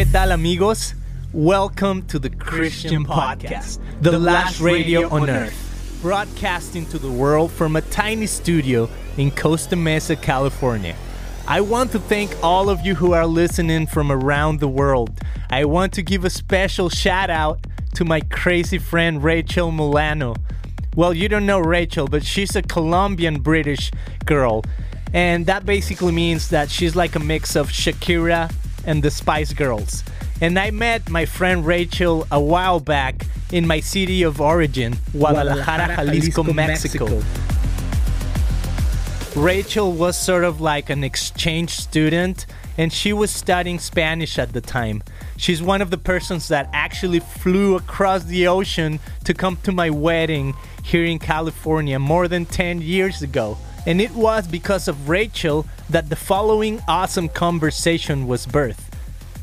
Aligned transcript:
¿Qué 0.00 0.10
tal, 0.10 0.32
amigos? 0.32 0.94
Welcome 1.34 2.06
to 2.06 2.18
the 2.18 2.30
Christian 2.30 3.04
Podcast, 3.04 3.80
the 4.00 4.18
last 4.18 4.58
radio 4.58 5.06
on 5.10 5.28
earth, 5.28 5.98
broadcasting 6.00 6.86
to 6.86 6.98
the 6.98 7.10
world 7.10 7.52
from 7.52 7.76
a 7.76 7.82
tiny 7.82 8.24
studio 8.24 8.88
in 9.18 9.30
Costa 9.30 9.76
Mesa, 9.76 10.16
California. 10.16 10.96
I 11.46 11.60
want 11.60 11.92
to 11.92 11.98
thank 11.98 12.34
all 12.42 12.70
of 12.70 12.80
you 12.80 12.94
who 12.94 13.12
are 13.12 13.26
listening 13.26 13.86
from 13.86 14.10
around 14.10 14.60
the 14.60 14.68
world. 14.68 15.10
I 15.50 15.66
want 15.66 15.92
to 15.92 16.02
give 16.02 16.24
a 16.24 16.30
special 16.30 16.88
shout 16.88 17.28
out 17.28 17.66
to 17.96 18.06
my 18.06 18.22
crazy 18.22 18.78
friend 18.78 19.22
Rachel 19.22 19.70
Milano. 19.70 20.34
Well, 20.96 21.12
you 21.12 21.28
don't 21.28 21.44
know 21.44 21.58
Rachel, 21.58 22.08
but 22.08 22.24
she's 22.24 22.56
a 22.56 22.62
Colombian 22.62 23.42
British 23.42 23.90
girl. 24.24 24.64
And 25.12 25.44
that 25.44 25.66
basically 25.66 26.12
means 26.12 26.48
that 26.48 26.70
she's 26.70 26.96
like 26.96 27.16
a 27.16 27.20
mix 27.20 27.54
of 27.54 27.68
Shakira 27.68 28.50
and 28.86 29.02
the 29.02 29.10
Spice 29.10 29.52
Girls. 29.52 30.02
And 30.40 30.58
I 30.58 30.70
met 30.70 31.10
my 31.10 31.26
friend 31.26 31.66
Rachel 31.66 32.26
a 32.30 32.40
while 32.40 32.80
back 32.80 33.26
in 33.52 33.66
my 33.66 33.80
city 33.80 34.22
of 34.22 34.40
origin, 34.40 34.96
Guadalajara, 35.12 35.96
Jalisco, 35.96 36.42
Mexico. 36.44 37.22
Rachel 39.36 39.92
was 39.92 40.18
sort 40.18 40.44
of 40.44 40.60
like 40.60 40.90
an 40.90 41.04
exchange 41.04 41.70
student 41.70 42.46
and 42.78 42.92
she 42.92 43.12
was 43.12 43.30
studying 43.30 43.78
Spanish 43.78 44.38
at 44.38 44.52
the 44.52 44.60
time. 44.60 45.02
She's 45.36 45.62
one 45.62 45.82
of 45.82 45.90
the 45.90 45.98
persons 45.98 46.48
that 46.48 46.68
actually 46.72 47.20
flew 47.20 47.76
across 47.76 48.24
the 48.24 48.46
ocean 48.46 48.98
to 49.24 49.34
come 49.34 49.58
to 49.64 49.72
my 49.72 49.90
wedding 49.90 50.54
here 50.82 51.04
in 51.04 51.18
California 51.18 51.98
more 51.98 52.26
than 52.26 52.46
10 52.46 52.80
years 52.80 53.22
ago. 53.22 53.58
And 53.86 54.00
it 54.00 54.10
was 54.12 54.46
because 54.46 54.88
of 54.88 55.08
Rachel 55.08 55.66
that 55.90 56.08
the 56.08 56.16
following 56.16 56.80
awesome 56.86 57.28
conversation 57.28 58.26
was 58.26 58.46
birthed. 58.46 58.92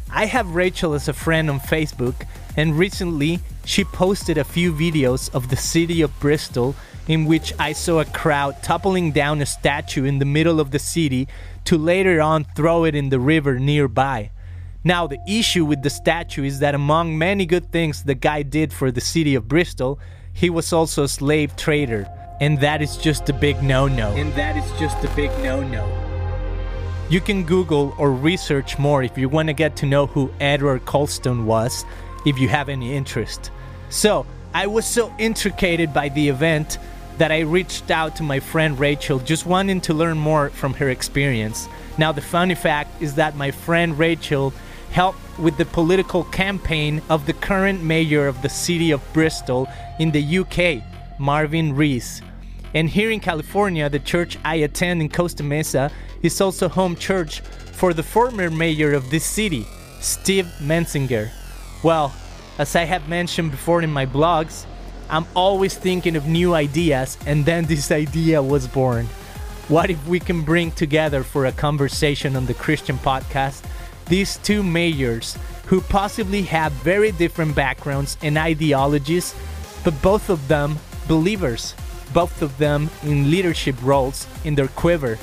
I 0.09 0.25
have 0.25 0.55
Rachel 0.55 0.93
as 0.93 1.07
a 1.07 1.13
friend 1.13 1.49
on 1.49 1.59
Facebook, 1.59 2.25
and 2.55 2.77
recently 2.77 3.39
she 3.65 3.83
posted 3.83 4.37
a 4.37 4.43
few 4.43 4.71
videos 4.71 5.33
of 5.33 5.49
the 5.49 5.57
city 5.57 6.01
of 6.01 6.17
Bristol 6.21 6.75
in 7.07 7.25
which 7.25 7.53
I 7.59 7.73
saw 7.73 7.99
a 7.99 8.05
crowd 8.05 8.63
toppling 8.63 9.11
down 9.11 9.41
a 9.41 9.45
statue 9.45 10.05
in 10.05 10.19
the 10.19 10.25
middle 10.25 10.59
of 10.59 10.71
the 10.71 10.79
city 10.79 11.27
to 11.65 11.77
later 11.77 12.21
on 12.21 12.45
throw 12.55 12.85
it 12.85 12.95
in 12.95 13.09
the 13.09 13.19
river 13.19 13.59
nearby. 13.59 14.31
Now, 14.83 15.05
the 15.05 15.19
issue 15.27 15.65
with 15.65 15.83
the 15.83 15.89
statue 15.89 16.45
is 16.45 16.59
that 16.59 16.75
among 16.75 17.17
many 17.17 17.45
good 17.45 17.71
things 17.71 18.03
the 18.03 18.15
guy 18.15 18.41
did 18.41 18.71
for 18.71 18.89
the 18.89 19.01
city 19.01 19.35
of 19.35 19.49
Bristol, 19.49 19.99
he 20.31 20.49
was 20.49 20.71
also 20.71 21.03
a 21.03 21.09
slave 21.09 21.57
trader. 21.57 22.07
And 22.39 22.61
that 22.61 22.81
is 22.81 22.95
just 22.95 23.27
a 23.29 23.33
big 23.33 23.61
no 23.63 23.87
no. 23.87 24.11
And 24.11 24.31
that 24.35 24.55
is 24.55 24.79
just 24.79 25.03
a 25.03 25.09
big 25.15 25.31
no 25.39 25.61
no. 25.61 26.06
You 27.09 27.21
can 27.21 27.45
Google 27.45 27.95
or 27.97 28.11
research 28.11 28.77
more 28.77 29.01
if 29.01 29.17
you 29.17 29.29
want 29.29 29.47
to 29.47 29.53
get 29.53 29.77
to 29.77 29.85
know 29.85 30.07
who 30.07 30.29
Edward 30.41 30.83
Colston 30.83 31.45
was, 31.45 31.85
if 32.25 32.37
you 32.37 32.49
have 32.49 32.67
any 32.67 32.93
interest. 32.93 33.49
So, 33.89 34.25
I 34.53 34.67
was 34.67 34.85
so 34.85 35.13
intricated 35.17 35.93
by 35.93 36.09
the 36.09 36.27
event 36.27 36.79
that 37.17 37.31
I 37.31 37.41
reached 37.41 37.91
out 37.91 38.17
to 38.17 38.23
my 38.23 38.41
friend 38.41 38.77
Rachel, 38.77 39.19
just 39.19 39.45
wanting 39.45 39.79
to 39.81 39.93
learn 39.93 40.17
more 40.17 40.49
from 40.49 40.73
her 40.73 40.89
experience. 40.89 41.69
Now, 41.97 42.11
the 42.11 42.21
funny 42.21 42.55
fact 42.55 43.01
is 43.01 43.15
that 43.15 43.37
my 43.37 43.51
friend 43.51 43.97
Rachel 43.97 44.51
helped 44.91 45.39
with 45.39 45.57
the 45.57 45.65
political 45.65 46.25
campaign 46.25 47.01
of 47.09 47.25
the 47.25 47.33
current 47.33 47.81
mayor 47.81 48.27
of 48.27 48.41
the 48.41 48.49
city 48.49 48.91
of 48.91 49.01
Bristol 49.13 49.69
in 49.97 50.11
the 50.11 50.39
UK, 50.39 50.83
Marvin 51.19 51.73
Rees. 51.73 52.21
And 52.77 52.87
here 52.87 53.09
in 53.09 53.19
California, 53.19 53.89
the 53.89 53.97
church 53.97 54.37
I 54.45 54.57
attend 54.57 55.01
in 55.01 55.09
Costa 55.09 55.41
Mesa 55.41 55.89
is 56.21 56.39
also 56.39 56.69
home 56.69 56.95
church 56.95 57.39
for 57.39 57.91
the 57.91 58.03
former 58.03 58.51
mayor 58.51 58.93
of 58.93 59.09
this 59.09 59.25
city, 59.25 59.65
Steve 59.99 60.45
Mensinger. 60.61 61.31
Well, 61.81 62.13
as 62.59 62.75
I 62.75 62.83
have 62.83 63.09
mentioned 63.09 63.49
before 63.49 63.81
in 63.81 63.91
my 63.91 64.05
blogs, 64.05 64.67
I'm 65.09 65.25
always 65.35 65.75
thinking 65.75 66.15
of 66.15 66.27
new 66.27 66.53
ideas, 66.53 67.17
and 67.25 67.43
then 67.43 67.65
this 67.65 67.89
idea 67.89 68.43
was 68.43 68.67
born. 68.67 69.07
What 69.69 69.89
if 69.89 70.07
we 70.07 70.19
can 70.19 70.43
bring 70.43 70.69
together 70.69 71.23
for 71.23 71.47
a 71.47 71.51
conversation 71.51 72.35
on 72.35 72.45
the 72.45 72.53
Christian 72.53 72.99
podcast 72.99 73.63
these 74.05 74.37
two 74.37 74.61
mayors 74.61 75.35
who 75.65 75.81
possibly 75.81 76.43
have 76.43 76.71
very 76.73 77.11
different 77.11 77.55
backgrounds 77.55 78.17
and 78.21 78.37
ideologies, 78.37 79.33
but 79.83 79.99
both 80.03 80.29
of 80.29 80.47
them 80.47 80.77
believers, 81.07 81.73
both 82.13 82.41
of 82.41 82.57
them 82.57 82.89
in 83.03 83.29
leadership 83.31 83.75
roles 83.81 84.27
in 84.43 84.55
their 84.55 84.67
quiver? 84.69 85.17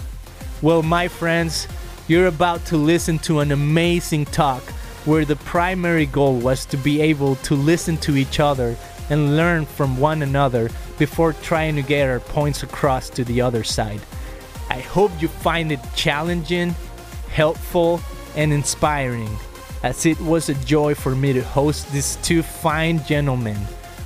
Well, 0.63 0.83
my 0.83 1.09
friends, 1.09 1.69
you're 2.09 2.27
about 2.27 2.65
to 2.67 2.77
listen 2.77 3.19
to 3.21 3.41
an 3.41 3.53
amazing 3.53 4.27
talk 4.27 4.63
where 5.05 5.25
the 5.25 5.37
primary 5.37 6.07
goal 6.07 6.37
was 6.39 6.65
to 6.67 6.77
be 6.77 7.01
able 7.01 7.37
to 7.37 7.55
listen 7.55 7.97
to 7.99 8.17
each 8.17 8.41
other 8.41 8.77
and 9.11 9.37
learn 9.37 9.67
from 9.67 9.99
one 9.99 10.23
another 10.23 10.71
before 10.99 11.33
trying 11.33 11.77
to 11.77 11.83
get 11.83 12.09
our 12.09 12.21
points 12.21 12.63
across 12.63 13.11
to 13.11 13.25
the 13.25 13.41
other 13.41 13.65
side. 13.65 14.01
I 14.71 14.81
hope 14.81 15.11
you 15.21 15.29
find 15.29 15.73
it 15.73 15.81
challenging, 15.95 16.75
helpful, 17.29 18.01
and 18.37 18.53
inspiring, 18.53 19.29
as 19.83 20.07
it 20.07 20.19
was 20.21 20.49
a 20.49 20.55
joy 20.55 20.95
for 20.95 21.15
me 21.15 21.33
to 21.35 21.43
host 21.43 21.93
these 21.93 22.17
two 22.17 22.43
fine 22.43 23.05
gentlemen 23.05 23.59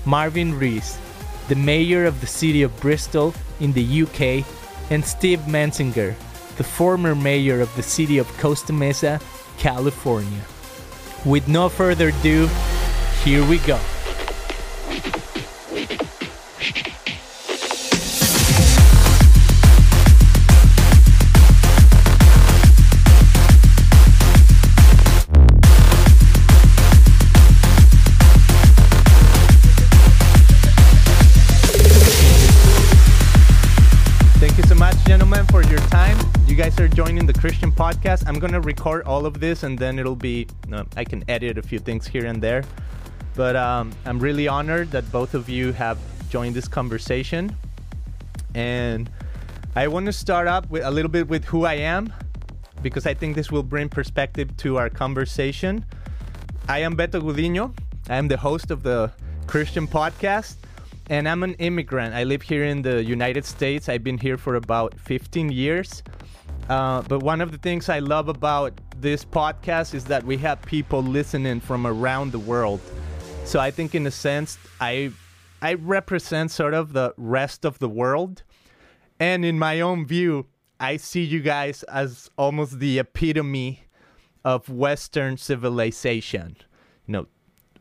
Marvin 0.04 0.58
Rees, 0.58 0.98
the 1.48 1.56
mayor 1.56 2.04
of 2.04 2.20
the 2.20 2.26
city 2.26 2.62
of 2.62 2.78
Bristol 2.80 3.34
in 3.60 3.72
the 3.72 4.02
UK, 4.02 4.44
and 4.90 5.04
Steve 5.04 5.40
Mensinger, 5.40 6.14
the 6.56 6.64
former 6.64 7.14
mayor 7.14 7.60
of 7.60 7.74
the 7.74 7.82
city 7.82 8.18
of 8.18 8.28
Costa 8.38 8.72
Mesa, 8.72 9.20
California. 9.56 10.44
With 11.24 11.48
no 11.48 11.68
further 11.68 12.08
ado, 12.08 12.48
here 13.24 13.44
we 13.48 13.58
go. 13.58 13.80
Are 36.78 36.86
joining 36.86 37.26
the 37.26 37.32
Christian 37.32 37.72
podcast. 37.72 38.22
I'm 38.28 38.38
gonna 38.38 38.60
record 38.60 39.02
all 39.02 39.26
of 39.26 39.40
this, 39.40 39.64
and 39.64 39.76
then 39.76 39.98
it'll 39.98 40.14
be. 40.14 40.46
I 40.96 41.02
can 41.02 41.24
edit 41.28 41.58
a 41.58 41.62
few 41.62 41.80
things 41.80 42.06
here 42.06 42.24
and 42.24 42.40
there, 42.40 42.62
but 43.34 43.56
um, 43.56 43.90
I'm 44.06 44.20
really 44.20 44.46
honored 44.46 44.92
that 44.92 45.10
both 45.10 45.34
of 45.34 45.48
you 45.48 45.72
have 45.72 45.98
joined 46.30 46.54
this 46.54 46.68
conversation. 46.68 47.56
And 48.54 49.10
I 49.74 49.88
want 49.88 50.06
to 50.06 50.12
start 50.12 50.46
up 50.46 50.70
with 50.70 50.84
a 50.84 50.90
little 50.92 51.10
bit 51.10 51.26
with 51.26 51.44
who 51.46 51.64
I 51.64 51.74
am, 51.74 52.12
because 52.80 53.06
I 53.06 53.14
think 53.14 53.34
this 53.34 53.50
will 53.50 53.64
bring 53.64 53.88
perspective 53.88 54.56
to 54.58 54.78
our 54.78 54.88
conversation. 54.88 55.84
I 56.68 56.78
am 56.78 56.96
Beto 56.96 57.20
Gudino. 57.20 57.76
I 58.08 58.18
am 58.18 58.28
the 58.28 58.36
host 58.36 58.70
of 58.70 58.84
the 58.84 59.10
Christian 59.48 59.88
podcast, 59.88 60.54
and 61.10 61.28
I'm 61.28 61.42
an 61.42 61.54
immigrant. 61.54 62.14
I 62.14 62.22
live 62.22 62.42
here 62.42 62.62
in 62.62 62.82
the 62.82 63.02
United 63.02 63.44
States. 63.44 63.88
I've 63.88 64.04
been 64.04 64.18
here 64.18 64.38
for 64.38 64.54
about 64.54 64.94
15 65.00 65.50
years. 65.50 66.04
Uh, 66.68 67.00
but 67.02 67.22
one 67.22 67.40
of 67.40 67.50
the 67.50 67.58
things 67.58 67.88
I 67.88 67.98
love 67.98 68.28
about 68.28 68.78
this 69.00 69.24
podcast 69.24 69.94
is 69.94 70.04
that 70.04 70.24
we 70.24 70.36
have 70.38 70.60
people 70.62 71.02
listening 71.02 71.60
from 71.60 71.86
around 71.86 72.32
the 72.32 72.38
world. 72.38 72.80
So 73.44 73.58
I 73.58 73.70
think, 73.70 73.94
in 73.94 74.06
a 74.06 74.10
sense, 74.10 74.58
I 74.80 75.10
I 75.62 75.74
represent 75.74 76.50
sort 76.50 76.74
of 76.74 76.92
the 76.92 77.14
rest 77.16 77.64
of 77.64 77.78
the 77.78 77.88
world, 77.88 78.42
and 79.18 79.44
in 79.44 79.58
my 79.58 79.80
own 79.80 80.06
view, 80.06 80.46
I 80.78 80.98
see 80.98 81.24
you 81.24 81.40
guys 81.40 81.82
as 81.84 82.30
almost 82.36 82.78
the 82.78 82.98
epitome 82.98 83.84
of 84.44 84.68
Western 84.68 85.38
civilization. 85.38 86.56
You 87.06 87.12
know, 87.12 87.26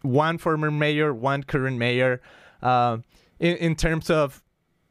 one 0.01 0.37
former 0.37 0.71
mayor, 0.71 1.13
one 1.13 1.43
current 1.43 1.77
mayor, 1.77 2.21
uh, 2.61 2.99
in, 3.39 3.57
in 3.57 3.75
terms 3.75 4.09
of 4.09 4.41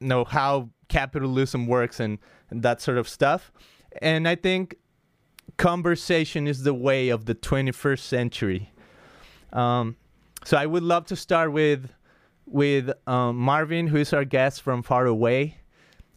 you 0.00 0.08
know 0.08 0.25
how 0.25 0.69
capitalism 0.88 1.66
works 1.66 1.99
and, 1.99 2.19
and 2.50 2.62
that 2.62 2.82
sort 2.82 2.99
of 2.99 3.08
stuff. 3.08 3.50
And 4.02 4.28
I 4.28 4.34
think 4.34 4.76
conversation 5.56 6.46
is 6.46 6.62
the 6.62 6.75
way 6.75 7.08
of 7.08 7.25
the 7.25 7.34
21st 7.34 8.00
century. 8.00 8.72
Um, 9.52 9.96
so 10.44 10.56
I 10.56 10.66
would 10.66 10.82
love 10.82 11.06
to 11.06 11.16
start 11.16 11.52
with 11.52 11.90
with 12.48 12.90
um, 13.08 13.37
Marvin, 13.37 13.88
who 13.88 13.96
is 13.96 14.12
our 14.12 14.25
guest 14.25 14.62
from 14.62 14.82
far 14.82 15.06
away. 15.06 15.58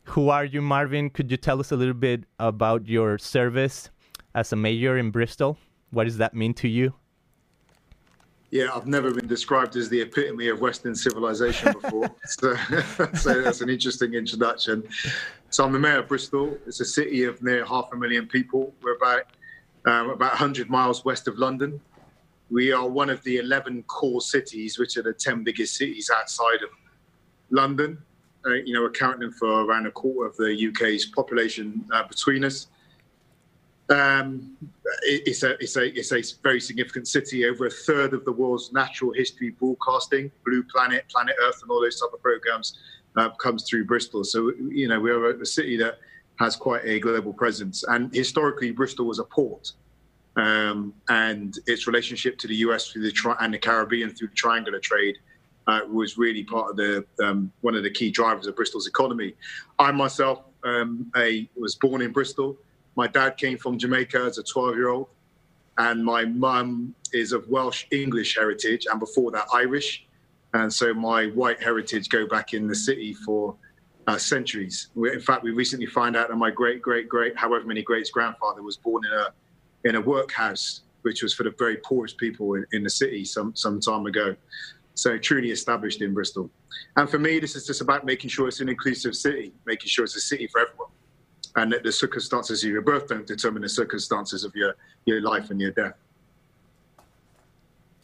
Who 0.03 0.29
are 0.29 0.45
you, 0.45 0.61
Marvin? 0.61 1.09
Could 1.09 1.31
you 1.31 1.37
tell 1.37 1.59
us 1.59 1.71
a 1.71 1.75
little 1.75 1.95
bit 1.95 2.25
about 2.39 2.87
your 2.87 3.17
service 3.17 3.89
as 4.35 4.53
a 4.53 4.55
mayor 4.55 4.97
in 4.97 5.09
Bristol? 5.09 5.57
What 5.89 6.03
does 6.03 6.17
that 6.17 6.35
mean 6.35 6.53
to 6.55 6.67
you? 6.67 6.93
Yeah, 8.51 8.69
I've 8.73 8.87
never 8.87 9.13
been 9.13 9.27
described 9.27 9.75
as 9.75 9.89
the 9.89 10.01
epitome 10.01 10.47
of 10.47 10.59
Western 10.59 10.95
civilization 10.95 11.73
before. 11.81 12.09
so, 12.25 12.55
so 13.13 13.41
that's 13.41 13.61
an 13.61 13.69
interesting 13.69 14.15
introduction. 14.15 14.83
So 15.51 15.63
I'm 15.65 15.71
the 15.71 15.79
mayor 15.79 15.99
of 15.99 16.07
Bristol. 16.07 16.57
It's 16.65 16.79
a 16.79 16.85
city 16.85 17.23
of 17.23 17.41
near 17.43 17.63
half 17.63 17.89
a 17.93 17.95
million 17.95 18.27
people. 18.27 18.73
We're 18.81 18.95
about 18.95 19.23
um, 19.85 20.09
about 20.09 20.31
100 20.31 20.69
miles 20.69 21.05
west 21.05 21.27
of 21.27 21.37
London. 21.37 21.79
we 22.49 22.71
are 22.71 22.87
one 22.87 23.09
of 23.09 23.23
the 23.23 23.37
11 23.37 23.83
core 23.83 24.19
cities, 24.19 24.77
which 24.77 24.97
are 24.97 25.03
the 25.03 25.13
10 25.13 25.43
biggest 25.43 25.75
cities 25.75 26.09
outside 26.13 26.61
of 26.63 26.69
London. 27.49 27.97
Uh, 28.45 28.53
you 28.53 28.73
know, 28.73 28.85
accounting 28.85 29.31
for 29.31 29.65
around 29.65 29.85
a 29.85 29.91
quarter 29.91 30.27
of 30.27 30.35
the 30.37 30.67
UK's 30.69 31.05
population 31.07 31.85
uh, 31.93 32.07
between 32.07 32.43
us. 32.43 32.67
Um, 33.89 34.55
it, 35.03 35.23
it's, 35.25 35.43
a, 35.43 35.51
it's, 35.61 35.75
a, 35.75 35.97
it's 35.97 36.11
a 36.11 36.21
very 36.43 36.61
significant 36.61 37.07
city. 37.07 37.45
Over 37.45 37.65
a 37.65 37.71
third 37.71 38.13
of 38.13 38.23
the 38.25 38.31
world's 38.31 38.71
natural 38.71 39.11
history 39.13 39.49
broadcasting, 39.49 40.31
Blue 40.45 40.63
Planet, 40.63 41.05
Planet 41.09 41.35
Earth, 41.43 41.61
and 41.61 41.71
all 41.71 41.81
those 41.81 41.99
type 41.99 42.13
of 42.13 42.21
programs 42.21 42.77
uh, 43.15 43.29
comes 43.31 43.67
through 43.67 43.85
Bristol. 43.85 44.23
So, 44.23 44.51
you 44.69 44.87
know, 44.87 44.99
we're 44.99 45.41
a 45.41 45.45
city 45.45 45.77
that 45.77 45.99
has 46.39 46.55
quite 46.55 46.85
a 46.85 46.99
global 46.99 47.33
presence. 47.33 47.83
And 47.83 48.13
historically, 48.13 48.71
Bristol 48.71 49.05
was 49.05 49.19
a 49.19 49.25
port. 49.25 49.73
Um, 50.35 50.93
and 51.09 51.57
its 51.67 51.85
relationship 51.87 52.37
to 52.37 52.47
the 52.47 52.55
US 52.57 52.89
through 52.89 53.03
the 53.03 53.11
tri- 53.11 53.35
and 53.41 53.53
the 53.53 53.57
Caribbean 53.57 54.11
through 54.11 54.29
the 54.29 54.35
triangular 54.35 54.79
trade 54.79 55.17
uh, 55.67 55.81
was 55.91 56.17
really 56.17 56.43
part 56.43 56.69
of 56.71 56.77
the 56.77 57.05
um, 57.21 57.51
one 57.61 57.75
of 57.75 57.83
the 57.83 57.89
key 57.89 58.09
drivers 58.09 58.47
of 58.47 58.55
Bristol's 58.55 58.87
economy. 58.87 59.33
I 59.79 59.91
myself 59.91 60.43
um, 60.63 61.11
a, 61.17 61.49
was 61.57 61.75
born 61.75 62.01
in 62.01 62.11
Bristol. 62.11 62.57
My 62.95 63.07
dad 63.07 63.37
came 63.37 63.57
from 63.57 63.77
Jamaica 63.77 64.19
as 64.19 64.37
a 64.37 64.43
12 64.43 64.75
year 64.75 64.89
old, 64.89 65.07
and 65.77 66.03
my 66.03 66.25
mum 66.25 66.93
is 67.13 67.31
of 67.31 67.47
Welsh 67.47 67.85
English 67.91 68.35
heritage, 68.35 68.85
and 68.89 68.99
before 68.99 69.31
that, 69.31 69.47
Irish. 69.53 70.05
And 70.53 70.73
so 70.73 70.93
my 70.93 71.27
white 71.27 71.61
heritage 71.61 72.09
go 72.09 72.27
back 72.27 72.53
in 72.53 72.67
the 72.67 72.75
city 72.75 73.13
for 73.13 73.55
uh, 74.07 74.17
centuries. 74.17 74.87
We, 74.95 75.13
in 75.13 75.21
fact, 75.21 75.43
we 75.43 75.51
recently 75.51 75.85
found 75.85 76.15
out 76.15 76.29
that 76.29 76.35
my 76.35 76.49
great, 76.49 76.81
great, 76.81 77.07
great, 77.07 77.37
however 77.37 77.65
many 77.65 77.83
greats 77.83 78.09
grandfather 78.09 78.63
was 78.63 78.77
born 78.77 79.05
in 79.05 79.11
a 79.11 79.27
in 79.85 79.95
a 79.95 80.01
workhouse, 80.01 80.81
which 81.03 81.23
was 81.23 81.33
for 81.33 81.43
the 81.43 81.53
very 81.57 81.77
poorest 81.77 82.17
people 82.17 82.55
in, 82.55 82.65
in 82.73 82.83
the 82.83 82.89
city 82.89 83.23
some 83.23 83.55
some 83.55 83.79
time 83.79 84.05
ago. 84.07 84.35
So 84.95 85.17
truly 85.17 85.51
established 85.51 86.01
in 86.01 86.13
Bristol. 86.13 86.49
And 86.97 87.09
for 87.09 87.19
me, 87.19 87.39
this 87.39 87.55
is 87.55 87.65
just 87.65 87.79
about 87.79 88.05
making 88.05 88.29
sure 88.31 88.49
it's 88.49 88.59
an 88.59 88.67
inclusive 88.67 89.15
city, 89.15 89.53
making 89.65 89.87
sure 89.87 90.03
it's 90.03 90.17
a 90.17 90.19
city 90.19 90.47
for 90.47 90.59
everyone 90.59 90.89
and 91.59 91.71
that 91.71 91.83
the 91.83 91.91
circumstances 91.91 92.63
of 92.63 92.69
your 92.69 92.81
birth 92.81 93.07
don't 93.07 93.27
determine 93.27 93.61
the 93.61 93.69
circumstances 93.69 94.43
of 94.43 94.55
your, 94.55 94.75
your 95.05 95.21
life 95.21 95.49
and 95.49 95.59
your 95.59 95.71
death. 95.71 95.95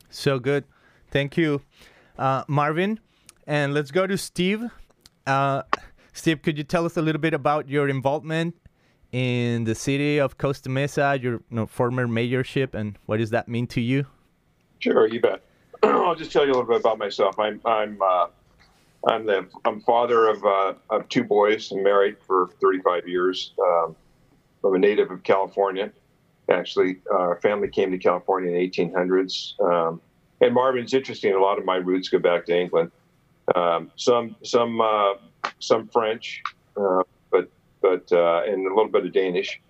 So 0.10 0.40
good. 0.40 0.66
Thank 1.12 1.38
you, 1.38 1.62
uh, 2.18 2.44
Marvin. 2.48 3.00
And 3.48 3.74
let's 3.74 3.92
go 3.92 4.08
to 4.08 4.18
Steve. 4.18 4.64
Uh, 5.26 5.64
Steve, 6.14 6.42
could 6.42 6.58
you 6.58 6.64
tell 6.64 6.86
us 6.86 6.98
a 6.98 7.02
little 7.02 7.22
bit 7.22 7.34
about 7.34 7.70
your 7.70 7.88
involvement 7.90 8.56
in 9.12 9.64
the 9.64 9.76
city 9.76 10.20
of 10.20 10.38
Costa 10.38 10.70
Mesa, 10.70 11.18
your 11.22 11.34
you 11.34 11.44
know, 11.52 11.66
former 11.66 12.08
mayorship, 12.08 12.74
and 12.74 12.98
what 13.06 13.18
does 13.18 13.30
that 13.30 13.48
mean 13.48 13.68
to 13.68 13.82
you? 13.82 14.06
Sure, 14.80 15.08
you 15.08 15.22
bet. 15.22 15.42
I'll 15.84 16.16
just 16.16 16.32
tell 16.32 16.46
you 16.46 16.52
a 16.52 16.56
little 16.56 16.68
bit 16.68 16.82
about 16.82 16.98
myself. 16.98 17.40
I'm 17.40 17.62
I'm 17.66 18.02
uh, 18.02 18.28
I'm 19.06 19.26
the 19.26 19.48
I'm 19.66 19.82
father 19.82 20.28
of 20.28 20.44
uh, 20.44 20.74
of 20.90 21.08
two 21.10 21.24
boys. 21.24 21.72
I'm 21.72 21.84
married 21.84 22.18
for 22.26 22.50
35 22.62 23.08
years. 23.08 23.54
Um, 23.62 23.96
I'm 24.64 24.74
a 24.74 24.80
native 24.80 25.12
of 25.12 25.24
California. 25.24 25.92
Actually, 26.50 26.98
our 27.12 27.40
family 27.42 27.68
came 27.68 27.92
to 27.92 27.98
California 27.98 28.52
in 28.52 28.56
the 28.56 28.70
1800s. 28.70 29.60
Um, 29.62 30.02
and 30.42 30.54
Marvin's 30.54 30.94
interesting. 30.94 31.34
A 31.34 31.40
lot 31.40 31.58
of 31.58 31.66
my 31.66 31.76
roots 31.76 32.10
go 32.10 32.20
back 32.20 32.46
to 32.48 32.60
England. 32.60 32.92
Um, 33.56 33.92
some 33.96 34.36
some 34.44 34.82
uh, 34.82 35.14
some 35.60 35.88
French, 35.88 36.42
uh, 36.76 37.04
but 37.32 37.50
but 37.82 38.12
uh, 38.12 38.44
and 38.48 38.66
a 38.66 38.70
little 38.70 38.90
bit 38.90 39.06
of 39.06 39.14
Danish, 39.14 39.62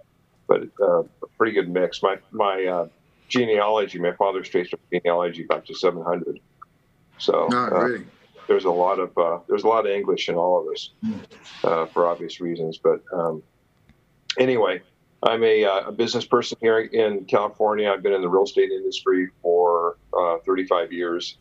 but 0.48 0.64
uh, 0.82 1.00
a 1.00 1.28
pretty 1.38 1.52
good 1.52 1.70
mix. 1.70 2.02
My 2.02 2.18
my 2.32 2.66
uh, 2.66 2.88
genealogy, 3.28 4.00
my 4.00 4.14
father's 4.14 4.48
traced 4.48 4.74
genealogy 4.94 5.44
back 5.44 5.66
to 5.66 5.76
700. 5.76 6.40
So. 7.18 7.48
Not 7.50 7.72
really 7.74 8.06
there's 8.48 8.66
a 8.66 8.72
lot 8.72 9.00
of 9.00 9.18
uh, 9.18 9.40
there's 9.48 9.64
a 9.64 9.68
lot 9.68 9.86
of 9.86 9.92
English 9.92 10.30
in 10.30 10.36
all 10.36 10.62
of 10.62 10.74
us 10.74 10.92
uh, 11.64 11.86
for 11.88 12.08
obvious 12.08 12.40
reasons. 12.40 12.78
But 12.78 13.02
um, 13.14 13.44
anyway, 14.38 14.82
I'm 15.24 15.44
a, 15.44 15.66
uh, 15.66 15.88
a, 15.88 15.92
business 15.92 16.26
person 16.26 16.58
here 16.62 16.80
in 16.80 17.26
California. 17.26 17.92
I've 17.92 18.04
been 18.04 18.14
in 18.14 18.22
the 18.22 18.30
real 18.30 18.44
estate 18.44 18.72
industry 18.72 19.30
for 19.42 19.98
uh, 20.18 20.38
35 20.46 20.92
years. 20.92 21.38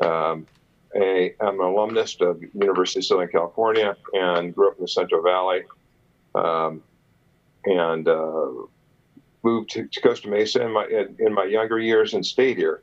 Um, 0.00 0.46
a, 0.94 1.34
I'm 1.40 1.60
an 1.60 1.66
alumnus 1.66 2.16
of 2.20 2.42
University 2.54 3.00
of 3.00 3.04
Southern 3.04 3.28
California 3.28 3.96
and 4.12 4.54
grew 4.54 4.68
up 4.68 4.76
in 4.78 4.82
the 4.82 4.88
Central 4.88 5.22
Valley. 5.22 5.62
Um, 6.34 6.82
and 7.64 8.08
uh, 8.08 8.48
moved 9.42 9.70
to, 9.70 9.86
to, 9.86 10.00
Costa 10.00 10.28
Mesa 10.28 10.62
in 10.62 10.72
my 10.72 10.86
in, 10.86 11.16
in 11.18 11.32
my 11.32 11.44
younger 11.44 11.78
years 11.78 12.14
and 12.14 12.24
stayed 12.24 12.56
here 12.56 12.82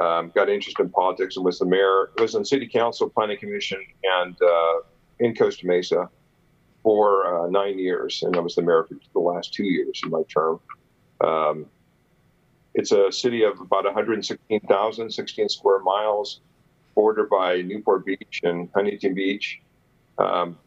um, 0.00 0.32
got 0.34 0.48
interested 0.48 0.82
in 0.82 0.90
politics 0.90 1.36
and 1.36 1.44
was 1.44 1.58
the 1.58 1.66
mayor, 1.66 2.10
was 2.18 2.34
on 2.34 2.44
city 2.44 2.66
council, 2.66 3.08
planning 3.08 3.38
commission, 3.38 3.84
and 4.04 4.36
uh, 4.42 4.74
in 5.18 5.34
Costa 5.34 5.66
Mesa 5.66 6.08
for 6.82 7.44
uh, 7.44 7.48
nine 7.48 7.78
years, 7.78 8.22
and 8.22 8.36
I 8.36 8.40
was 8.40 8.54
the 8.54 8.62
mayor 8.62 8.84
for 8.84 8.96
the 9.12 9.20
last 9.20 9.54
two 9.54 9.64
years 9.64 10.00
of 10.04 10.10
my 10.10 10.22
term. 10.24 10.60
Um, 11.20 11.66
it's 12.74 12.92
a 12.92 13.12
city 13.12 13.42
of 13.44 13.60
about 13.60 13.84
116,000, 13.84 15.10
16 15.10 15.48
square 15.48 15.80
miles, 15.80 16.40
bordered 16.94 17.28
by 17.28 17.62
Newport 17.62 18.04
Beach 18.06 18.40
and 18.42 18.68
Huntington 18.74 19.14
Beach. 19.14 19.60
Um, 20.18 20.58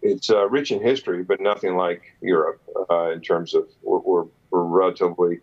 it's 0.00 0.30
uh, 0.30 0.48
rich 0.48 0.70
in 0.70 0.82
history, 0.82 1.22
but 1.24 1.40
nothing 1.40 1.76
like 1.76 2.02
Europe 2.20 2.62
uh, 2.90 3.10
in 3.10 3.20
terms 3.20 3.54
of 3.54 3.68
we're, 3.82 3.98
we're, 3.98 4.26
we're 4.50 4.64
relatively 4.64 5.40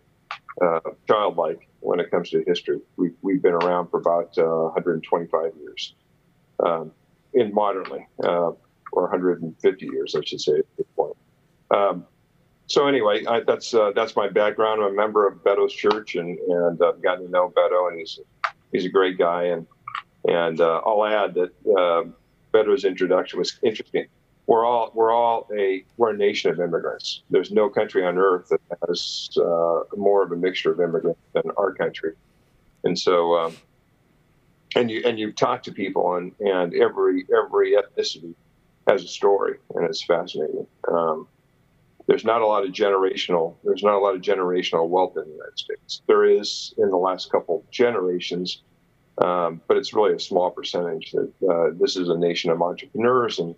uh, 0.60 0.80
childlike 1.06 1.68
when 1.82 2.00
it 2.00 2.10
comes 2.10 2.30
to 2.30 2.42
history. 2.46 2.80
We've, 2.96 3.14
we've 3.22 3.42
been 3.42 3.54
around 3.54 3.88
for 3.88 3.98
about 3.98 4.36
uh, 4.38 4.70
125 4.72 5.52
years 5.60 5.94
um, 6.64 6.92
in 7.34 7.52
modernly, 7.52 8.06
uh, 8.22 8.52
or 8.92 9.02
150 9.02 9.86
years, 9.86 10.14
I 10.14 10.24
should 10.24 10.40
say, 10.40 10.52
at 10.58 10.66
this 10.76 10.86
point. 10.96 11.16
Um, 11.70 12.06
so 12.66 12.86
anyway, 12.86 13.24
I, 13.26 13.40
that's 13.40 13.74
uh, 13.74 13.92
that's 13.94 14.16
my 14.16 14.28
background. 14.28 14.82
I'm 14.82 14.92
a 14.92 14.94
member 14.94 15.26
of 15.26 15.42
Beto's 15.42 15.74
church, 15.74 16.14
and 16.14 16.38
and 16.38 16.80
I've 16.82 17.02
gotten 17.02 17.26
to 17.26 17.30
know 17.30 17.52
Beto, 17.54 17.90
and 17.90 17.98
he's 17.98 18.18
he's 18.70 18.84
a 18.84 18.88
great 18.88 19.18
guy. 19.18 19.44
And 19.44 19.66
and 20.26 20.60
uh, 20.60 20.80
I'll 20.86 21.04
add 21.04 21.34
that 21.34 21.50
uh, 21.66 22.04
Beto's 22.54 22.84
introduction 22.84 23.38
was 23.38 23.58
interesting 23.62 24.06
we're 24.52 24.66
all 24.66 24.90
we're 24.92 25.10
all 25.10 25.48
a 25.56 25.82
we're 25.96 26.10
a 26.10 26.16
nation 26.16 26.50
of 26.50 26.60
immigrants. 26.60 27.22
There's 27.30 27.50
no 27.50 27.70
country 27.70 28.04
on 28.04 28.18
earth 28.18 28.50
that 28.50 28.60
has 28.86 29.30
uh, 29.38 29.80
more 29.96 30.22
of 30.22 30.30
a 30.30 30.36
mixture 30.36 30.70
of 30.70 30.78
immigrants 30.78 31.20
than 31.32 31.44
our 31.56 31.72
country, 31.72 32.12
and 32.84 32.98
so 32.98 33.34
um, 33.38 33.56
and 34.76 34.90
you 34.90 35.02
and 35.06 35.18
you 35.18 35.32
talk 35.32 35.62
to 35.62 35.72
people 35.72 36.16
and 36.16 36.34
and 36.40 36.74
every 36.74 37.24
every 37.34 37.72
ethnicity 37.72 38.34
has 38.86 39.02
a 39.02 39.08
story 39.08 39.56
and 39.74 39.86
it's 39.86 40.04
fascinating. 40.04 40.66
Um, 40.86 41.26
there's 42.06 42.26
not 42.26 42.42
a 42.42 42.46
lot 42.46 42.62
of 42.66 42.72
generational 42.72 43.54
there's 43.64 43.82
not 43.82 43.94
a 43.94 44.00
lot 44.00 44.14
of 44.14 44.20
generational 44.20 44.86
wealth 44.86 45.16
in 45.16 45.24
the 45.24 45.30
United 45.30 45.58
States. 45.58 46.02
There 46.06 46.26
is 46.26 46.74
in 46.76 46.90
the 46.90 46.98
last 46.98 47.32
couple 47.32 47.64
generations. 47.70 48.62
Um, 49.18 49.60
but 49.68 49.76
it's 49.76 49.92
really 49.92 50.14
a 50.14 50.18
small 50.18 50.50
percentage. 50.50 51.12
That 51.12 51.30
uh, 51.46 51.70
this 51.78 51.96
is 51.96 52.08
a 52.08 52.16
nation 52.16 52.50
of 52.50 52.62
entrepreneurs 52.62 53.38
and 53.38 53.54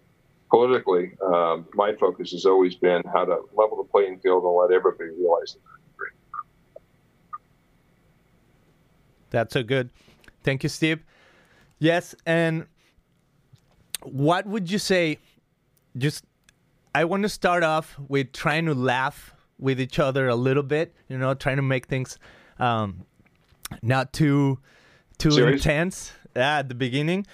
politically, 0.54 1.10
um, 1.20 1.66
my 1.74 1.92
focus 1.96 2.30
has 2.30 2.46
always 2.46 2.76
been 2.76 3.02
how 3.12 3.24
to 3.24 3.40
level 3.56 3.76
the 3.76 3.88
playing 3.90 4.20
field 4.20 4.44
and 4.44 4.54
let 4.54 4.70
everybody 4.70 5.10
realize 5.18 5.54
that. 5.54 5.60
That's 9.30 9.52
so 9.52 9.64
good. 9.64 9.90
Thank 10.44 10.62
you, 10.62 10.68
Steve. 10.68 11.02
Yes, 11.80 12.14
and 12.24 12.66
what 14.04 14.46
would 14.46 14.70
you 14.70 14.78
say? 14.78 15.18
Just, 15.98 16.24
I 16.94 17.04
want 17.04 17.24
to 17.24 17.28
start 17.28 17.64
off 17.64 17.98
with 18.06 18.32
trying 18.32 18.66
to 18.66 18.74
laugh 18.74 19.34
with 19.58 19.80
each 19.80 19.98
other 19.98 20.28
a 20.28 20.36
little 20.36 20.62
bit. 20.62 20.94
You 21.08 21.18
know, 21.18 21.34
trying 21.34 21.56
to 21.56 21.62
make 21.62 21.86
things 21.86 22.16
um, 22.60 23.06
not 23.82 24.12
too 24.12 24.60
too 25.18 25.48
intense 25.48 26.12
at 26.36 26.68
the 26.68 26.76
beginning. 26.76 27.26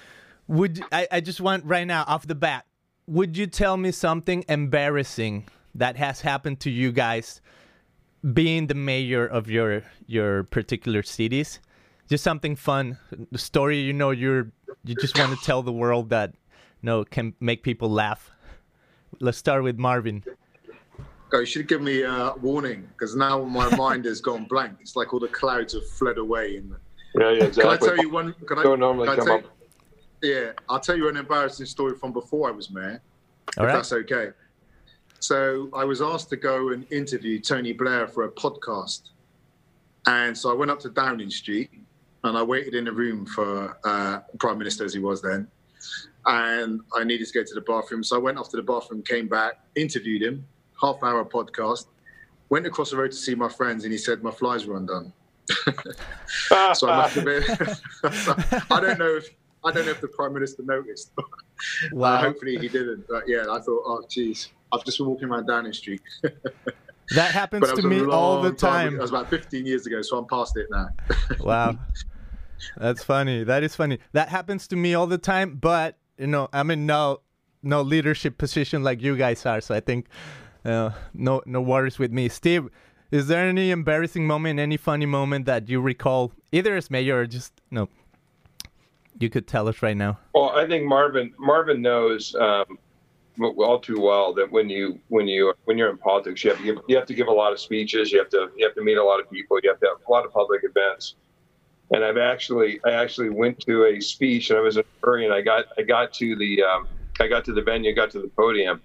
Would 0.49 0.83
I, 0.91 1.07
I 1.12 1.21
just 1.21 1.43
want 1.43 1.67
right 1.67 1.87
now 1.87 2.05
off 2.07 2.27
the 2.27 2.35
bat? 2.35 2.65
Would 3.11 3.37
you 3.37 3.49
tell 3.49 3.76
me 3.76 3.90
something 3.90 4.45
embarrassing 4.49 5.45
that 5.75 5.97
has 5.97 6.21
happened 6.21 6.61
to 6.61 6.71
you 6.71 6.93
guys 6.93 7.40
being 8.33 8.69
the 8.69 8.75
mayor 8.75 9.26
of 9.26 9.50
your 9.50 9.83
your 10.07 10.45
particular 10.45 11.02
cities? 11.02 11.59
Just 12.09 12.23
something 12.23 12.55
fun, 12.55 12.99
the 13.33 13.38
story 13.38 13.81
you 13.81 13.93
know 13.93 14.11
you're 14.11 14.52
you 14.85 14.95
just 14.95 15.19
want 15.19 15.37
to 15.37 15.45
tell 15.45 15.62
the 15.62 15.73
world 15.73 16.11
that 16.11 16.31
you 16.83 16.87
know 16.87 17.05
can 17.05 17.35
make 17.40 17.64
people 17.64 17.90
laugh. 17.90 18.31
Let's 19.19 19.38
start 19.38 19.64
with 19.64 19.76
Marvin. 19.76 20.23
Oh, 21.33 21.40
you 21.40 21.47
should 21.47 21.67
give 21.67 21.83
me 21.83 22.02
a 22.02 22.33
warning 22.40 22.88
because 22.93 23.17
now 23.17 23.43
my 23.43 23.75
mind 23.87 24.05
has 24.05 24.21
gone 24.21 24.45
blank. 24.45 24.79
It's 24.81 24.95
like 24.95 25.12
all 25.12 25.21
the 25.21 25.29
clouds 25.29 25.75
have 25.75 25.88
fled 25.88 26.19
away. 26.19 26.59
And 26.59 26.76
yeah, 27.19 27.31
yeah, 27.31 27.45
exactly. 27.45 27.79
Can 27.79 27.88
I 27.88 27.97
tell 27.97 28.05
you 28.05 28.11
one? 28.11 28.35
Can 28.47 28.59
I, 28.59 28.62
Don't 28.62 28.79
normally 28.79 29.09
can 29.09 29.21
I 29.21 29.25
come 29.25 29.45
up. 29.45 29.60
Yeah, 30.23 30.53
I'll 30.69 30.81
tell 30.81 30.97
you 30.97 31.09
an 31.09 31.17
embarrassing 31.17 31.67
story 31.67 31.97
from 31.97 32.12
before 32.12 32.49
I 32.49 32.53
was 32.53 32.71
mayor, 32.71 33.00
All 33.57 33.65
if 33.65 33.69
right. 33.69 33.73
that's 33.75 33.93
okay. 33.93 34.31
So 35.19 35.69
I 35.75 35.85
was 35.85 36.00
asked 36.00 36.31
to 36.31 36.37
go 36.37 36.71
and 36.71 36.91
interview 36.93 37.39
Tony 37.41 37.73
Blair 37.73 38.07
for 38.07 38.25
a 38.25 38.31
podcast, 38.31 39.11
And 40.07 40.37
so 40.37 40.50
I 40.50 40.55
went 40.55 40.71
up 40.71 40.81
to 40.81 40.91
Downing 40.91 41.31
Street 41.31 41.71
and 42.25 42.37
I 42.37 42.43
waited 42.43 42.75
in 42.75 42.89
a 42.89 42.93
room 42.93 43.27
for 43.27 43.79
uh, 43.85 44.21
Prime 44.39 44.59
Minister 44.59 44.85
as 44.85 44.93
he 44.93 44.99
was 45.00 45.23
then. 45.23 45.47
And 46.27 46.81
I 46.95 47.05
needed 47.05 47.27
to 47.27 47.33
go 47.33 47.43
to 47.43 47.55
the 47.55 47.62
bathroom. 47.62 48.05
So 48.05 48.17
I 48.17 48.19
went 48.19 48.39
off 48.39 48.50
to 48.50 48.57
the 48.57 48.62
bathroom, 48.62 49.03
came 49.03 49.27
back, 49.29 49.55
interviewed 49.75 50.23
him, 50.23 50.47
half 50.81 51.03
hour 51.03 51.25
podcast, 51.25 51.87
went 52.50 52.67
across 52.67 52.91
the 52.91 52.97
road 52.97 53.11
to 53.12 53.17
see 53.17 53.35
my 53.35 53.49
friends, 53.49 53.85
and 53.85 53.93
he 53.93 53.99
said, 53.99 54.23
My 54.23 54.31
flies 54.31 54.67
were 54.67 54.77
undone. 54.77 55.12
so 56.75 56.89
I 56.89 56.97
must 56.97 57.15
have 57.15 57.25
been. 57.25 57.43
I 58.71 58.81
don't 58.81 58.99
know 58.99 59.17
if 59.17 59.31
I 59.64 59.73
don't 59.73 59.85
know 59.85 59.93
if 59.93 60.00
the 60.00 60.09
prime 60.09 60.35
minister 60.35 60.62
noticed. 60.62 61.12
But, 61.21 61.25
uh, 61.25 61.97
wow. 61.97 62.14
Uh, 62.14 62.21
hopefully 62.23 62.57
he 62.57 62.69
didn't. 62.69 63.07
But 63.07 63.25
yeah, 63.29 63.43
I 63.50 63.61
thought, 63.61 63.83
oh, 63.85 64.02
geez, 64.09 64.49
I've 64.73 64.83
just 64.83 64.97
been 64.97 65.07
walking 65.09 65.29
around 65.29 65.47
Downing 65.47 65.75
Street. 65.75 66.00
that 67.11 67.33
happens 67.33 67.71
to 67.73 67.83
me 67.83 68.02
all 68.02 68.40
the 68.40 68.52
time. 68.52 68.95
That 68.95 69.02
was 69.02 69.11
about 69.11 69.29
15 69.29 69.67
years 69.67 69.87
ago, 69.87 70.00
so 70.02 70.19
I'm 70.19 70.26
past 70.26 70.57
it 70.57 70.69
now. 70.71 70.88
wow, 71.40 71.79
that's 72.79 73.02
funny. 73.02 73.45
That 73.45 73.62
is 73.62 73.75
funny. 73.75 73.99
That 74.12 74.29
happens 74.29 74.67
to 74.69 74.76
me 74.76 74.95
all 74.95 75.07
the 75.07 75.19
time. 75.19 75.57
But 75.57 75.99
you 76.19 76.26
know, 76.26 76.49
I'm 76.52 76.71
in 76.71 76.87
no 76.87 77.21
no 77.62 77.83
leadership 77.83 78.38
position 78.38 78.83
like 78.83 79.02
you 79.02 79.17
guys 79.17 79.45
are, 79.45 79.61
so 79.61 79.75
I 79.75 79.81
think 79.81 80.07
uh, 80.64 80.90
no 81.12 81.43
no 81.47 81.61
worries 81.61 81.99
with 81.99 82.12
me. 82.12 82.29
Steve, 82.29 82.69
is 83.11 83.26
there 83.26 83.47
any 83.47 83.71
embarrassing 83.71 84.26
moment, 84.26 84.61
any 84.61 84.76
funny 84.76 85.07
moment 85.07 85.47
that 85.47 85.69
you 85.69 85.81
recall, 85.81 86.33
either 86.52 86.76
as 86.76 86.90
mayor 86.90 87.21
or 87.21 87.26
just 87.26 87.52
you 87.71 87.76
know, 87.76 87.88
you 89.21 89.31
could 89.31 89.47
tell 89.47 89.69
us 89.69 89.83
right 89.83 89.97
now? 89.97 90.19
Well, 90.35 90.50
I 90.50 90.67
think 90.67 90.85
Marvin 90.85 91.33
Marvin 91.39 91.83
knows 91.83 92.35
um, 92.35 92.79
all 93.41 93.79
too 93.79 94.00
well 94.00 94.33
that 94.35 94.50
when 94.50 94.69
you 94.69 94.99
when 95.09 95.27
you 95.27 95.53
when 95.65 95.79
you're 95.79 95.91
in 95.91 95.99
politics, 95.99 96.43
you 96.45 96.50
have 96.50 96.59
to 96.59 96.65
give 96.65 96.79
you 96.89 96.97
have 96.97 97.07
to 97.07 97.15
give 97.15 97.29
a 97.29 97.33
lot 97.33 97.53
of 97.53 97.61
speeches, 97.61 98.12
you 98.12 98.19
have 98.19 98.31
to 98.31 98.50
you 98.57 98.67
have 98.67 98.75
to 98.75 98.83
meet 98.83 98.97
a 98.97 99.05
lot 99.05 99.21
of 99.21 99.31
people, 99.31 99.59
you 99.62 99.71
have 99.71 99.81
to 99.81 99.87
have 99.87 99.99
a 100.07 100.11
lot 100.11 100.25
of 100.25 100.33
public 100.33 100.62
events. 100.65 101.15
And 101.93 102.05
I've 102.05 102.19
actually 102.19 102.81
I 102.85 102.91
actually 102.93 103.31
went 103.31 103.61
to 103.61 103.87
a 103.87 104.00
speech 104.00 104.50
and 104.50 104.59
I 104.59 104.62
was 104.62 104.77
in 104.77 104.83
a 104.83 105.07
hurry 105.07 105.25
and 105.25 105.35
I 105.35 105.41
got 105.41 105.67
I 105.79 105.83
got 105.83 106.12
to 106.15 106.37
the 106.37 106.62
um, 106.62 106.89
I 107.21 107.29
got 107.29 107.45
to 107.47 107.53
the 107.53 107.62
venue, 107.62 107.95
got 107.95 108.11
to 108.12 108.21
the 108.21 108.29
podium, 108.29 108.81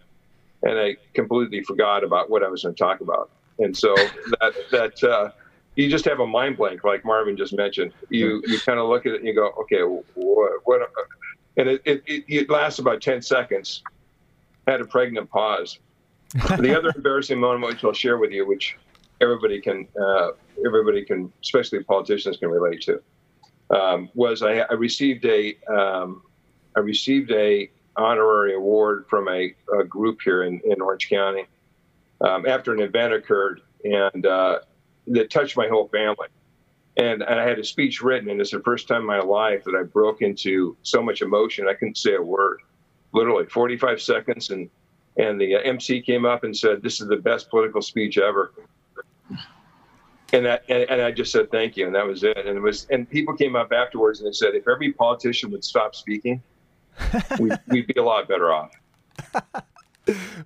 and 0.64 0.80
I 0.80 0.98
completely 1.14 1.64
forgot 1.64 2.04
about 2.04 2.30
what 2.30 2.44
I 2.44 2.50
was 2.50 2.64
going 2.64 2.76
to 2.76 2.80
talk 2.80 3.02
about. 3.02 3.30
And 3.60 3.76
so 3.76 3.96
that 4.42 4.54
that 4.72 5.04
uh, 5.04 5.32
you 5.76 5.90
just 5.90 6.06
have 6.06 6.20
a 6.20 6.28
mind 6.28 6.58
blank, 6.58 6.84
like 6.84 7.04
Marvin 7.04 7.36
just 7.36 7.54
mentioned. 7.54 7.92
You 8.10 8.42
you 8.48 8.60
kind 8.60 8.80
of 8.80 8.88
look 8.88 9.06
at 9.06 9.14
it 9.14 9.20
and 9.20 9.28
you 9.28 9.36
go, 9.36 9.52
okay, 9.62 9.82
what? 9.82 10.52
what 10.64 10.90
and 11.58 11.70
it, 11.70 11.82
it, 11.86 12.04
it 12.06 12.50
lasts 12.50 12.80
about 12.80 13.02
ten 13.02 13.22
seconds. 13.22 13.84
Had 14.68 14.82
a 14.82 14.86
pregnant 14.86 15.30
pause. 15.30 15.80
the 16.34 16.76
other 16.78 16.92
embarrassing 16.96 17.40
moment, 17.40 17.74
which 17.74 17.84
I'll 17.84 17.94
share 17.94 18.18
with 18.18 18.32
you, 18.32 18.48
which 18.48 18.78
everybody 19.22 19.62
can 19.62 19.88
uh, 20.02 20.32
everybody 20.66 21.06
can, 21.06 21.32
especially 21.44 21.84
politicians, 21.84 22.38
can 22.38 22.50
relate 22.50 22.82
to, 22.82 23.02
um, 23.70 24.10
was 24.16 24.42
I, 24.42 24.60
I, 24.60 24.74
received 24.74 25.26
a 25.26 25.56
um, 25.68 26.24
I 26.76 26.80
received 26.80 27.32
a 27.32 27.70
honorary 27.96 28.56
award 28.56 29.06
from 29.10 29.28
a, 29.30 29.54
a 29.80 29.84
group 29.84 30.20
here 30.22 30.44
in, 30.44 30.60
in 30.66 30.82
Orange 30.82 31.10
County 31.10 31.46
um, 32.22 32.46
after 32.46 32.74
an 32.74 32.82
event 32.82 33.14
occurred 33.14 33.62
and 33.86 34.26
uh, 34.26 34.60
that 35.08 35.30
touched 35.30 35.58
my 35.58 35.68
whole 35.68 35.88
family. 35.90 36.28
And, 36.98 37.22
and, 37.24 37.40
I 37.40 37.44
had 37.46 37.60
a 37.60 37.64
speech 37.64 38.02
written, 38.02 38.30
and 38.30 38.40
it's 38.40 38.52
the 38.52 38.62
first 38.62 38.88
time 38.88 39.02
in 39.02 39.08
my 39.08 39.20
life 39.20 39.66
that 39.66 39.76
I 39.76 39.84
broke 39.84 40.22
into 40.22 40.78
so 40.82 41.02
much 41.02 41.22
emotion 41.22 41.68
I 41.68 41.74
couldn't 41.74 41.98
say 41.98 42.16
a 42.16 42.22
word. 42.22 42.62
Literally 43.12 43.46
45 43.46 44.02
seconds, 44.02 44.50
and 44.50 44.70
and 45.18 45.40
the 45.40 45.56
uh, 45.56 45.60
MC 45.60 46.02
came 46.02 46.26
up 46.26 46.44
and 46.44 46.56
said, 46.56 46.82
"This 46.82 47.02
is 47.02 47.08
the 47.08 47.18
best 47.18 47.50
political 47.50 47.82
speech 47.82 48.18
ever." 48.18 48.54
And 50.34 50.46
that, 50.46 50.64
and, 50.68 50.90
and 50.90 51.02
I 51.02 51.12
just 51.12 51.32
said 51.32 51.52
thank 51.52 51.78
you, 51.78 51.86
and 51.86 51.96
that 51.96 52.06
was 52.06 52.24
it. 52.24 52.38
And 52.38 52.58
it 52.58 52.60
was, 52.60 52.88
and 52.90 53.10
people 53.10 53.36
came 53.36 53.56
up 53.56 53.72
afterwards 53.72 54.20
and 54.20 54.28
they 54.28 54.34
said, 54.34 54.56
if 54.56 54.68
every 54.68 54.92
politician 54.92 55.52
would 55.52 55.64
stop 55.64 55.96
speaking, 55.96 56.42
we'd, 57.40 57.58
we'd 57.68 57.88
be 57.88 57.94
a 57.98 58.04
lot 58.04 58.28
better 58.28 58.52
off. 58.52 58.72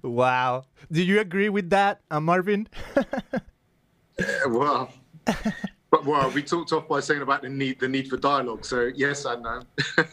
wow. 0.03 0.65
Do 0.91 1.01
you 1.01 1.19
agree 1.19 1.49
with 1.49 1.69
that, 1.71 2.01
uh, 2.11 2.19
Marvin? 2.19 2.67
well, 4.47 4.91
but 5.91 6.05
well, 6.05 6.29
we 6.31 6.43
talked 6.43 6.71
off 6.71 6.87
by 6.87 6.99
saying 6.99 7.21
about 7.21 7.41
the 7.41 7.49
need 7.49 7.79
the 7.79 7.87
need 7.87 8.07
for 8.07 8.17
dialogue. 8.17 8.65
So 8.65 8.91
yes, 8.95 9.25
I 9.25 9.35
know. 9.35 9.61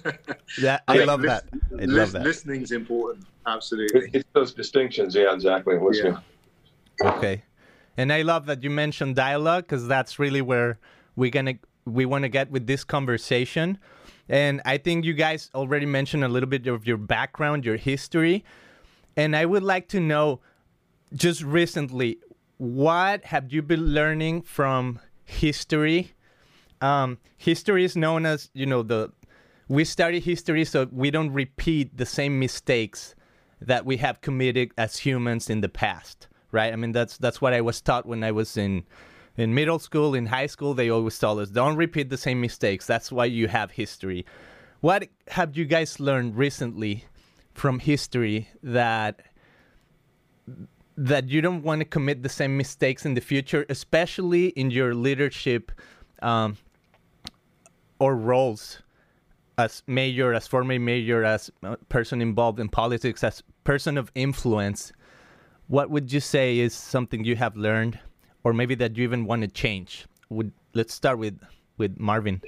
yeah, 0.60 0.80
I, 0.88 1.00
I 1.00 1.04
love 1.04 1.22
that. 1.22 1.44
I 1.78 1.84
love 1.84 2.12
that. 2.12 2.22
Listening's 2.22 2.72
important. 2.72 3.26
Absolutely. 3.46 4.10
It's 4.12 4.28
those 4.32 4.52
distinctions. 4.52 5.14
Yeah, 5.14 5.32
exactly. 5.32 5.78
Listening. 5.78 6.18
Yeah. 7.02 7.12
Okay, 7.12 7.42
and 7.96 8.12
I 8.12 8.22
love 8.22 8.46
that 8.46 8.62
you 8.62 8.70
mentioned 8.70 9.16
dialogue 9.16 9.64
because 9.64 9.86
that's 9.86 10.18
really 10.18 10.42
where 10.42 10.78
we're 11.14 11.30
gonna 11.30 11.54
we 11.84 12.04
want 12.04 12.22
to 12.22 12.28
get 12.28 12.50
with 12.50 12.66
this 12.66 12.84
conversation. 12.84 13.78
And 14.28 14.60
I 14.64 14.78
think 14.78 15.04
you 15.04 15.14
guys 15.14 15.50
already 15.54 15.86
mentioned 15.86 16.24
a 16.24 16.28
little 16.28 16.48
bit 16.48 16.66
of 16.66 16.86
your 16.86 16.96
background, 16.96 17.64
your 17.64 17.76
history. 17.76 18.44
And 19.16 19.36
I 19.36 19.46
would 19.46 19.62
like 19.62 19.88
to 19.88 20.00
know 20.00 20.40
just 21.14 21.42
recently, 21.42 22.18
what 22.58 23.24
have 23.26 23.52
you 23.52 23.62
been 23.62 23.86
learning 23.86 24.42
from 24.42 25.00
history? 25.24 26.12
Um, 26.80 27.18
history 27.36 27.84
is 27.84 27.96
known 27.96 28.26
as, 28.26 28.50
you 28.54 28.66
know, 28.66 28.82
the 28.82 29.12
we 29.68 29.84
study 29.84 30.20
history 30.20 30.64
so 30.64 30.86
we 30.92 31.10
don't 31.10 31.32
repeat 31.32 31.96
the 31.96 32.06
same 32.06 32.38
mistakes 32.38 33.14
that 33.60 33.84
we 33.84 33.96
have 33.96 34.20
committed 34.20 34.70
as 34.78 34.98
humans 34.98 35.50
in 35.50 35.60
the 35.60 35.68
past, 35.68 36.28
right? 36.52 36.72
I 36.72 36.76
mean, 36.76 36.92
that's 36.92 37.18
that's 37.18 37.40
what 37.40 37.52
I 37.52 37.60
was 37.60 37.80
taught 37.80 38.06
when 38.06 38.22
I 38.22 38.32
was 38.32 38.56
in 38.56 38.84
in 39.36 39.54
middle 39.54 39.78
school, 39.78 40.14
in 40.14 40.26
high 40.26 40.46
school. 40.46 40.74
They 40.74 40.88
always 40.88 41.18
told 41.18 41.40
us, 41.40 41.50
don't 41.50 41.76
repeat 41.76 42.10
the 42.10 42.16
same 42.16 42.40
mistakes. 42.40 42.86
That's 42.86 43.10
why 43.10 43.24
you 43.26 43.48
have 43.48 43.72
history. 43.72 44.24
What 44.80 45.08
have 45.28 45.56
you 45.56 45.64
guys 45.64 45.98
learned 45.98 46.36
recently 46.36 47.04
from 47.54 47.80
history 47.80 48.48
that 48.62 49.22
that 50.96 51.28
you 51.28 51.40
don't 51.40 51.62
want 51.62 51.80
to 51.80 51.84
commit 51.84 52.22
the 52.22 52.28
same 52.28 52.56
mistakes 52.56 53.04
in 53.04 53.14
the 53.14 53.20
future, 53.20 53.66
especially 53.68 54.48
in 54.48 54.70
your 54.70 54.94
leadership 54.94 55.70
um, 56.22 56.56
or 57.98 58.16
roles 58.16 58.82
as 59.58 59.82
mayor, 59.86 60.32
as 60.34 60.46
former 60.46 60.78
mayor, 60.78 61.24
as 61.24 61.50
person 61.88 62.20
involved 62.20 62.60
in 62.60 62.68
politics, 62.68 63.24
as 63.24 63.42
person 63.64 63.98
of 63.98 64.10
influence. 64.14 64.92
What 65.68 65.90
would 65.90 66.12
you 66.12 66.20
say 66.20 66.58
is 66.58 66.74
something 66.74 67.24
you 67.24 67.36
have 67.36 67.56
learned, 67.56 67.98
or 68.44 68.52
maybe 68.52 68.74
that 68.76 68.96
you 68.96 69.04
even 69.04 69.24
want 69.26 69.42
to 69.42 69.48
change? 69.48 70.06
Would 70.28 70.52
let's 70.74 70.94
start 70.94 71.18
with 71.18 71.38
with 71.78 71.98
Marvin. 71.98 72.40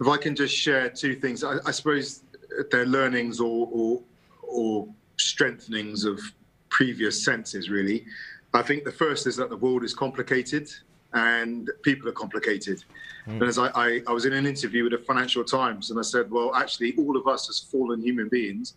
If 0.00 0.08
I 0.08 0.16
can 0.16 0.34
just 0.34 0.54
share 0.54 0.90
two 0.90 1.14
things, 1.14 1.44
I, 1.44 1.56
I 1.64 1.70
suppose 1.70 2.22
their 2.70 2.84
learnings 2.84 3.40
or, 3.40 3.68
or, 3.72 4.02
or 4.42 4.88
strengthenings 5.18 6.04
of 6.04 6.20
previous 6.68 7.24
senses, 7.24 7.70
really. 7.70 8.04
I 8.52 8.62
think 8.62 8.84
the 8.84 8.92
first 8.92 9.26
is 9.26 9.36
that 9.36 9.50
the 9.50 9.56
world 9.56 9.84
is 9.84 9.94
complicated 9.94 10.70
and 11.12 11.70
people 11.82 12.08
are 12.08 12.12
complicated. 12.12 12.84
Mm. 13.26 13.40
And 13.40 13.42
as 13.44 13.58
I, 13.58 13.68
I, 13.74 14.00
I, 14.06 14.12
was 14.12 14.26
in 14.26 14.32
an 14.32 14.46
interview 14.46 14.82
with 14.84 14.92
the 14.92 14.98
Financial 14.98 15.44
Times, 15.44 15.90
and 15.90 15.98
I 15.98 16.02
said, 16.02 16.30
well, 16.30 16.54
actually, 16.54 16.94
all 16.96 17.16
of 17.16 17.26
us 17.26 17.48
as 17.48 17.58
fallen 17.58 18.02
human 18.02 18.28
beings 18.28 18.74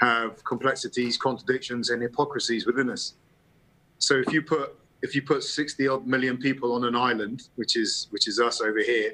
have 0.00 0.42
complexities, 0.44 1.16
contradictions, 1.16 1.90
and 1.90 2.02
hypocrisies 2.02 2.66
within 2.66 2.90
us. 2.90 3.14
So 3.98 4.16
if 4.16 4.32
you 4.32 4.42
put 4.42 4.76
if 5.02 5.14
you 5.14 5.20
put 5.20 5.44
60 5.44 5.86
odd 5.86 6.06
million 6.06 6.38
people 6.38 6.72
on 6.72 6.84
an 6.84 6.96
island, 6.96 7.48
which 7.56 7.76
is 7.76 8.08
which 8.10 8.26
is 8.26 8.40
us 8.40 8.60
over 8.60 8.80
here, 8.80 9.12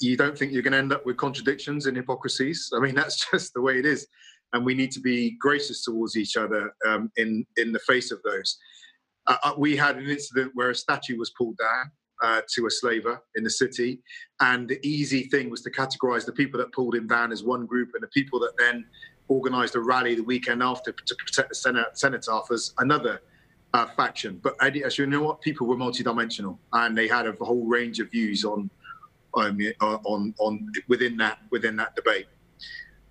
you, 0.00 0.16
don't 0.16 0.36
think 0.36 0.52
you're 0.52 0.62
going 0.62 0.72
to 0.72 0.78
end 0.78 0.92
up 0.92 1.06
with 1.06 1.16
contradictions 1.16 1.86
and 1.86 1.96
hypocrisies. 1.96 2.70
I 2.76 2.80
mean, 2.80 2.94
that's 3.00 3.30
just 3.30 3.54
the 3.54 3.60
way 3.60 3.78
it 3.78 3.86
is, 3.86 4.06
and 4.52 4.64
we 4.64 4.74
need 4.74 4.90
to 4.92 5.00
be 5.00 5.36
gracious 5.40 5.84
towards 5.84 6.16
each 6.16 6.36
other 6.36 6.74
um, 6.86 7.10
in 7.16 7.44
in 7.56 7.72
the 7.72 7.78
face 7.80 8.10
of 8.10 8.20
those. 8.22 8.58
Uh, 9.26 9.36
uh, 9.42 9.54
we 9.58 9.76
had 9.76 9.96
an 9.96 10.08
incident 10.08 10.52
where 10.54 10.70
a 10.70 10.74
statue 10.74 11.18
was 11.18 11.30
pulled 11.30 11.56
down 11.58 11.90
uh, 12.22 12.40
to 12.54 12.66
a 12.66 12.70
slaver 12.70 13.20
in 13.34 13.44
the 13.44 13.50
city, 13.50 14.00
and 14.40 14.68
the 14.68 14.78
easy 14.86 15.24
thing 15.24 15.50
was 15.50 15.62
to 15.62 15.70
categorize 15.70 16.24
the 16.24 16.32
people 16.32 16.58
that 16.58 16.72
pulled 16.72 16.94
him 16.94 17.06
down 17.06 17.32
as 17.32 17.42
one 17.42 17.66
group, 17.66 17.90
and 17.94 18.02
the 18.02 18.08
people 18.08 18.38
that 18.40 18.52
then 18.58 18.84
organized 19.28 19.74
a 19.74 19.80
rally 19.80 20.14
the 20.14 20.22
weekend 20.22 20.62
after 20.62 20.92
to 20.92 21.14
protect 21.16 21.48
the 21.48 21.54
Senate, 21.54 21.98
cenotaph 21.98 22.50
as 22.52 22.72
another 22.78 23.20
uh, 23.74 23.86
faction. 23.96 24.40
But 24.42 24.54
as 24.62 24.96
you 24.98 25.06
know 25.06 25.22
what, 25.22 25.40
people 25.40 25.66
were 25.66 25.76
multidimensional, 25.76 26.58
and 26.72 26.96
they 26.96 27.08
had 27.08 27.26
a 27.26 27.32
whole 27.32 27.66
range 27.66 28.00
of 28.00 28.10
views 28.10 28.44
on 28.44 28.70
um, 29.34 29.58
on 29.80 30.34
on 30.38 30.72
within 30.88 31.16
that 31.18 31.38
within 31.50 31.76
that 31.76 31.94
debate. 31.94 32.26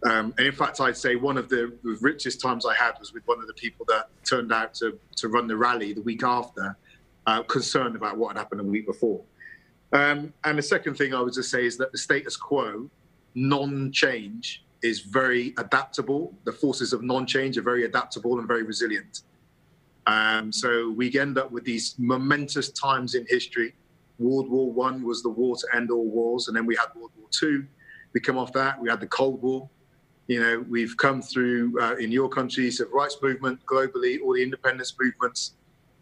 Um, 0.06 0.36
and 0.38 0.46
in 0.46 0.54
fact, 0.54 0.80
I'd 0.80 0.96
say 0.96 1.16
one 1.16 1.36
of 1.36 1.50
the 1.50 1.74
richest 2.00 2.40
times 2.40 2.64
I 2.66 2.76
had 2.76 2.94
was 3.00 3.12
with 3.12 3.24
one 3.26 3.40
of 3.40 3.48
the 3.48 3.54
people 3.54 3.86
that 3.90 4.10
turned 4.24 4.54
out 4.54 4.74
to 4.76 5.00
to 5.16 5.30
run 5.30 5.48
the 5.48 5.58
rally 5.58 5.94
the 5.94 6.02
week 6.02 6.24
after, 6.24 6.78
uh, 7.26 7.42
concerned 7.44 7.96
about 7.96 8.18
what 8.18 8.36
had 8.36 8.38
happened 8.38 8.60
the 8.60 8.66
week 8.66 8.86
before. 8.86 9.22
Um, 9.94 10.32
and 10.44 10.58
the 10.60 10.62
second 10.62 10.96
thing 10.96 11.16
I 11.16 11.22
would 11.22 11.34
just 11.34 11.50
say 11.50 11.66
is 11.66 11.76
that 11.78 11.92
the 11.92 11.98
status 11.98 12.38
quo, 12.38 12.90
non-change, 13.34 14.64
is 14.84 15.00
very 15.00 15.54
adaptable. 15.58 16.36
The 16.44 16.52
forces 16.52 16.94
of 16.94 17.02
non-change 17.02 17.58
are 17.58 17.64
very 17.64 17.86
adaptable 17.86 18.38
and 18.38 18.48
very 18.48 18.64
resilient. 18.64 19.22
Um, 20.06 20.52
so 20.52 20.92
we 20.92 21.18
end 21.18 21.40
up 21.40 21.50
with 21.52 21.64
these 21.64 21.96
momentous 21.98 22.70
times 22.70 23.16
in 23.16 23.26
history. 23.28 23.74
World 24.20 24.50
War 24.52 24.72
One 24.72 25.02
was 25.04 25.24
the 25.24 25.30
war 25.30 25.56
to 25.56 25.68
end 25.74 25.90
all 25.90 26.08
wars, 26.08 26.48
and 26.48 26.56
then 26.56 26.68
we 26.68 26.76
had 26.76 26.88
World 26.96 27.12
War 27.18 27.28
Two. 27.32 27.66
We 28.14 28.20
come 28.20 28.38
off 28.38 28.54
that. 28.54 28.80
We 28.80 28.88
had 28.88 29.00
the 29.00 29.08
Cold 29.08 29.42
War. 29.42 29.68
You 30.28 30.42
know, 30.42 30.66
we've 30.70 30.96
come 30.98 31.22
through 31.22 31.80
uh, 31.80 31.96
in 31.96 32.12
your 32.12 32.30
country, 32.30 32.72
civil 32.72 32.94
rights 32.94 33.18
movement 33.22 33.60
globally, 33.66 34.20
all 34.24 34.34
the 34.34 34.42
independence 34.42 34.96
movements. 35.00 35.54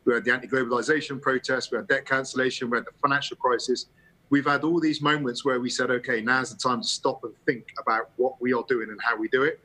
We 0.06 0.14
had 0.14 0.24
the 0.24 0.34
anti-globalization 0.34 1.22
protests. 1.22 1.72
We 1.72 1.78
had 1.78 1.88
debt 1.88 2.06
cancellation. 2.06 2.70
We 2.70 2.78
had 2.78 2.86
the 2.86 2.98
financial 3.02 3.38
crisis. 3.38 3.88
We've 4.30 4.46
had 4.46 4.64
all 4.64 4.80
these 4.80 5.02
moments 5.02 5.44
where 5.44 5.60
we 5.60 5.70
said, 5.70 5.92
okay, 5.92 6.22
now's 6.22 6.52
the 6.52 6.58
time 6.58 6.82
to 6.82 6.88
stop 6.88 7.24
and 7.24 7.34
think 7.46 7.68
about 7.80 8.12
what 8.16 8.42
we 8.42 8.54
are 8.54 8.64
doing 8.68 8.90
and 8.90 9.00
how 9.02 9.18
we 9.18 9.28
do 9.28 9.44
it. 9.44 9.60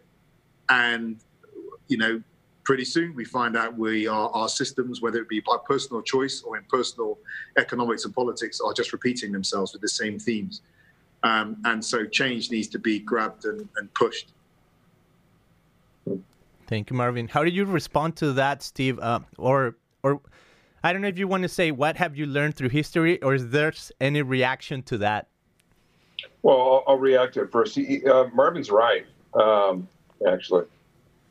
And 0.68 1.18
you 1.88 1.96
know, 1.96 2.22
pretty 2.64 2.84
soon 2.84 3.14
we 3.14 3.24
find 3.24 3.56
out 3.56 3.76
we 3.76 4.06
are 4.06 4.28
our 4.30 4.48
systems, 4.48 5.00
whether 5.00 5.18
it 5.20 5.28
be 5.28 5.40
by 5.40 5.56
personal 5.66 6.02
choice 6.02 6.42
or 6.42 6.56
in 6.56 6.64
personal 6.68 7.18
economics 7.56 8.04
and 8.04 8.14
politics, 8.14 8.60
are 8.60 8.74
just 8.74 8.92
repeating 8.92 9.32
themselves 9.32 9.72
with 9.72 9.82
the 9.82 9.88
same 9.88 10.18
themes. 10.18 10.60
Um, 11.22 11.56
and 11.64 11.84
so 11.84 12.04
change 12.06 12.50
needs 12.50 12.68
to 12.68 12.78
be 12.78 13.00
grabbed 13.00 13.46
and, 13.46 13.68
and 13.76 13.92
pushed. 13.94 14.32
Thank 16.68 16.90
you, 16.90 16.96
Marvin. 16.96 17.28
How 17.28 17.44
did 17.44 17.54
you 17.54 17.64
respond 17.64 18.16
to 18.16 18.34
that, 18.34 18.62
Steve? 18.62 18.98
Uh, 18.98 19.20
or, 19.38 19.76
or 20.02 20.20
I 20.84 20.92
don't 20.92 21.00
know 21.00 21.08
if 21.08 21.18
you 21.18 21.26
want 21.26 21.42
to 21.42 21.48
say 21.48 21.70
what 21.70 21.96
have 21.96 22.14
you 22.14 22.26
learned 22.26 22.56
through 22.56 22.68
history, 22.68 23.20
or 23.22 23.34
is 23.34 23.48
there 23.48 23.72
any 24.02 24.20
reaction 24.20 24.82
to 24.82 24.98
that? 24.98 25.28
Well, 26.42 26.60
I'll, 26.60 26.84
I'll 26.86 26.98
react 26.98 27.34
to 27.34 27.42
it 27.42 27.50
first. 27.50 27.74
He, 27.74 28.04
uh, 28.04 28.24
Marvin's 28.34 28.70
right, 28.70 29.06
um, 29.32 29.88
actually. 30.30 30.66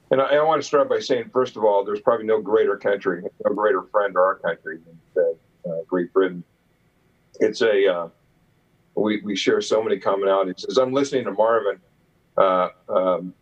And 0.09 0.21
I, 0.21 0.37
I, 0.37 0.43
want 0.43 0.59
to 0.59 0.67
start 0.67 0.89
by 0.89 0.99
saying, 0.99 1.29
first 1.31 1.55
of 1.55 1.63
all, 1.63 1.85
there's 1.85 2.01
probably 2.01 2.25
no 2.25 2.41
greater 2.41 2.75
country, 2.75 3.21
no 3.45 3.53
greater 3.53 3.83
friend 3.83 4.13
to 4.13 4.19
our 4.19 4.35
country 4.35 4.79
than 5.13 5.35
uh, 5.71 5.83
Great 5.87 6.11
Britain. 6.13 6.43
It's 7.39 7.61
a 7.61 7.93
uh, 7.93 8.09
we 8.95 9.21
we 9.21 9.35
share 9.35 9.61
so 9.61 9.83
many 9.83 9.99
commonalities. 9.99 10.67
As 10.67 10.77
I'm 10.77 10.93
listening 10.93 11.25
to 11.25 11.31
Marvin, 11.31 11.79
uh, 12.37 12.69
um, 12.89 13.33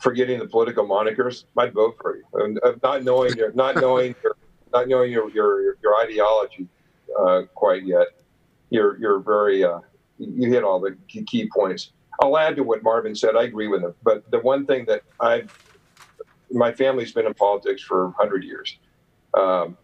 forgetting 0.00 0.38
the 0.38 0.46
political 0.46 0.86
monikers, 0.86 1.44
I'd 1.56 1.72
vote 1.72 1.96
for 2.00 2.16
you. 2.16 2.24
And, 2.34 2.60
not 2.82 3.04
knowing 3.04 3.36
your 3.36 3.52
not 3.52 3.76
knowing 3.76 4.14
your 4.22 4.36
not 4.72 4.88
knowing 4.88 5.12
your 5.12 5.30
your, 5.30 5.76
your 5.82 5.96
ideology 6.02 6.66
uh, 7.18 7.42
quite 7.54 7.84
yet, 7.84 8.08
you're 8.70 8.98
you're 8.98 9.20
very 9.20 9.62
uh, 9.64 9.80
you 10.18 10.50
hit 10.50 10.64
all 10.64 10.80
the 10.80 10.96
key 11.08 11.48
points. 11.54 11.92
I'll 12.22 12.36
add 12.36 12.56
to 12.56 12.62
what 12.62 12.82
Marvin 12.82 13.14
said. 13.14 13.36
I 13.36 13.44
agree 13.44 13.68
with 13.68 13.82
him. 13.82 13.94
But 14.02 14.30
the 14.30 14.40
one 14.40 14.66
thing 14.66 14.84
that 14.86 15.02
I've 15.20 15.50
my 16.50 16.72
family's 16.72 17.12
been 17.12 17.26
in 17.26 17.34
politics 17.34 17.82
for 17.82 18.06
100 18.06 18.42
years 18.42 18.78
um, 19.34 19.76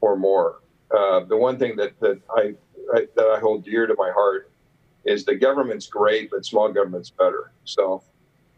or 0.00 0.16
more. 0.16 0.60
Uh, 0.96 1.20
the 1.20 1.36
one 1.36 1.58
thing 1.58 1.76
that 1.76 1.98
that 2.00 2.20
I, 2.36 2.54
I, 2.94 3.06
that 3.16 3.26
I 3.26 3.40
hold 3.40 3.64
dear 3.64 3.86
to 3.86 3.94
my 3.98 4.10
heart 4.10 4.50
is 5.04 5.24
the 5.24 5.34
government's 5.34 5.86
great, 5.86 6.30
but 6.30 6.44
small 6.44 6.70
government's 6.72 7.10
better. 7.10 7.52
So 7.64 8.02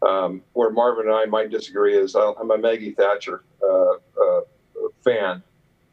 um, 0.02 0.42
where 0.52 0.70
Marvin 0.70 1.06
and 1.06 1.14
I 1.14 1.26
might 1.26 1.50
disagree 1.50 1.96
is 1.96 2.14
I'm 2.14 2.50
a 2.50 2.58
Maggie 2.58 2.92
Thatcher 2.92 3.44
uh, 3.62 3.92
uh, 3.92 4.40
fan, 5.04 5.42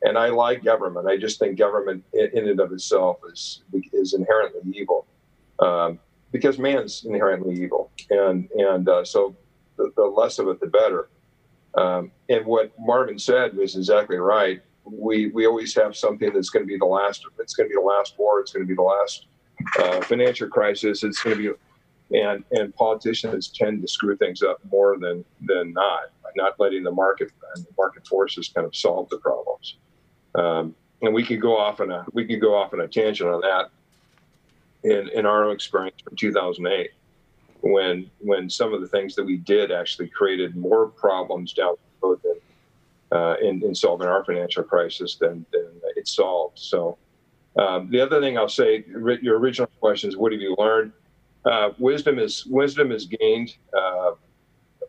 and 0.04 0.18
I 0.18 0.30
like 0.30 0.64
government. 0.64 1.08
I 1.08 1.18
just 1.18 1.40
think 1.40 1.58
government 1.58 2.04
in 2.14 2.48
and 2.48 2.60
of 2.60 2.72
itself 2.72 3.20
is 3.32 3.64
is 3.94 4.14
inherently 4.14 4.72
evil, 4.74 5.08
um, 5.60 6.00
because 6.32 6.60
man's 6.60 7.06
inherently 7.06 7.56
evil, 7.56 7.92
and 8.10 8.50
and 8.52 8.88
uh, 8.88 9.04
so 9.04 9.36
the, 9.78 9.92
the, 9.96 10.04
less 10.04 10.40
of 10.40 10.48
it, 10.50 10.60
the 10.60 10.68
better. 10.68 11.10
Um, 11.76 12.12
and 12.30 12.46
what 12.46 12.72
Marvin 12.80 13.20
said 13.20 13.56
was 13.56 13.76
exactly 13.76 14.18
right. 14.18 14.62
We 14.84 15.28
we 15.28 15.48
always 15.48 15.74
have 15.76 15.96
something 15.96 16.32
that's 16.32 16.50
going 16.50 16.64
to 16.64 16.68
be 16.68 16.78
the 16.78 16.86
last. 16.86 17.26
It's 17.40 17.56
going 17.56 17.70
to 17.70 17.74
be 17.74 17.82
the 17.82 17.86
last 17.86 18.20
war. 18.20 18.40
It's 18.40 18.54
going 18.54 18.66
to 18.66 18.68
be 18.68 18.76
the 18.76 18.84
last 18.84 19.26
uh, 19.80 20.02
financial 20.02 20.48
crisis. 20.48 21.04
It's 21.04 21.22
going 21.24 21.38
to 21.38 21.42
be 21.42 21.60
and 22.12 22.44
and 22.52 22.76
politicians 22.76 23.48
tend 23.48 23.82
to 23.82 23.88
screw 23.88 24.16
things 24.16 24.42
up 24.44 24.60
more 24.72 24.98
than 24.98 25.26
than 25.42 25.74
not 25.74 26.12
by 26.24 26.30
not 26.36 26.60
letting 26.60 26.84
the 26.84 26.92
market 26.92 27.32
and 27.56 27.66
the 27.66 27.72
market 27.78 28.08
forces 28.08 28.50
kind 28.50 28.66
of 28.66 28.76
solve 28.76 29.10
the 29.10 29.18
problems. 29.18 29.78
Um, 30.36 30.76
and 31.02 31.14
we 31.14 31.24
could 31.24 31.42
go 31.42 31.58
off 31.58 31.80
on 31.82 31.92
a 31.92 32.06
we 32.14 32.26
could 32.26 32.42
go 32.42 32.56
off 32.56 32.74
on 32.74 32.82
a 32.82 32.88
tangent 32.88 33.30
on 33.30 33.42
that 33.42 33.70
in 34.84 35.10
in 35.10 35.26
our 35.26 35.46
own 35.46 35.54
experience 35.54 36.02
from 36.04 36.16
2008 36.16 36.92
when 37.62 38.10
when 38.20 38.50
some 38.50 38.74
of 38.74 38.82
the 38.82 38.88
things 38.88 39.16
that 39.16 39.24
we 39.24 39.38
did 39.38 39.72
actually 39.72 40.08
created 40.08 40.56
more 40.56 40.88
problems 40.88 41.54
down 41.54 41.76
the 42.02 42.08
road 42.08 42.22
than, 42.24 43.20
uh, 43.20 43.36
in, 43.42 43.64
in 43.64 43.74
solving 43.74 44.08
our 44.08 44.24
financial 44.26 44.64
crisis 44.64 45.16
than, 45.16 45.46
than 45.52 45.70
it 45.96 46.08
solved. 46.08 46.60
So 46.60 46.98
um, 47.58 47.90
the 47.90 48.02
other 48.02 48.20
thing 48.20 48.38
I'll 48.38 48.50
say, 48.50 48.84
your 49.22 49.40
original 49.40 49.70
question 49.80 50.10
is, 50.10 50.18
what 50.18 50.32
have 50.32 50.42
you 50.42 50.56
learned? 50.60 50.92
Uh, 51.46 51.70
wisdom 51.78 52.18
is 52.18 52.46
wisdom 52.48 52.92
is 52.92 53.06
gained. 53.06 53.56
Uh, 53.78 54.12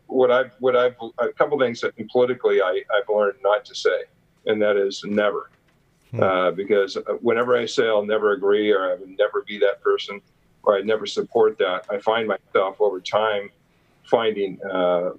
what 0.07 0.31
I've 0.31 0.51
what 0.59 0.75
I've 0.75 0.95
a 1.19 1.31
couple 1.33 1.59
things 1.59 1.81
that 1.81 1.93
politically 2.09 2.61
I, 2.61 2.81
I've 2.95 3.09
learned 3.09 3.37
not 3.43 3.63
to 3.65 3.75
say, 3.75 4.03
and 4.45 4.61
that 4.61 4.75
is 4.75 5.03
never, 5.05 5.51
hmm. 6.11 6.23
uh, 6.23 6.51
because 6.51 6.97
whenever 7.21 7.55
I 7.55 7.65
say 7.65 7.87
I'll 7.87 8.05
never 8.05 8.31
agree 8.31 8.71
or 8.71 8.91
I 8.91 8.95
would 8.95 9.17
never 9.17 9.43
be 9.47 9.59
that 9.59 9.81
person 9.81 10.21
or 10.63 10.77
I'd 10.77 10.85
never 10.85 11.05
support 11.05 11.57
that, 11.59 11.85
I 11.89 11.99
find 11.99 12.27
myself 12.27 12.81
over 12.81 12.99
time 12.99 13.49
finding 14.03 14.59
uh, 14.63 15.11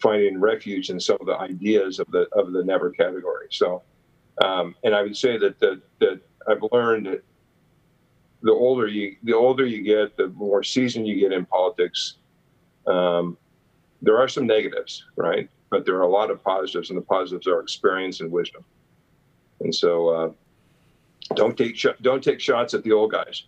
finding 0.00 0.40
refuge 0.40 0.90
in 0.90 1.00
some 1.00 1.18
of 1.20 1.26
the 1.26 1.36
ideas 1.38 1.98
of 1.98 2.10
the 2.10 2.28
of 2.32 2.52
the 2.52 2.64
never 2.64 2.90
category. 2.90 3.48
So, 3.50 3.82
um, 4.42 4.74
and 4.84 4.94
I 4.94 5.02
would 5.02 5.16
say 5.16 5.36
that 5.36 5.58
that 5.60 5.82
that 5.98 6.20
I've 6.48 6.64
learned 6.72 7.06
that 7.06 7.22
the 8.42 8.52
older 8.52 8.86
you 8.86 9.16
the 9.22 9.34
older 9.34 9.66
you 9.66 9.82
get, 9.82 10.16
the 10.16 10.28
more 10.28 10.62
seasoned 10.62 11.06
you 11.06 11.18
get 11.18 11.32
in 11.32 11.44
politics. 11.46 12.14
Um, 12.86 13.36
there 14.00 14.18
are 14.18 14.28
some 14.28 14.46
negatives, 14.46 15.04
right? 15.16 15.48
But 15.70 15.84
there 15.84 15.96
are 15.96 16.02
a 16.02 16.08
lot 16.08 16.30
of 16.30 16.42
positives, 16.42 16.90
and 16.90 16.96
the 16.96 17.02
positives 17.02 17.46
are 17.46 17.60
experience 17.60 18.20
and 18.20 18.30
wisdom. 18.30 18.64
And 19.60 19.74
so, 19.74 20.08
uh, 20.08 20.32
don't 21.34 21.56
take 21.58 21.76
sh- 21.76 21.86
don't 22.00 22.22
take 22.22 22.40
shots 22.40 22.74
at 22.74 22.84
the 22.84 22.92
old 22.92 23.10
guys 23.10 23.44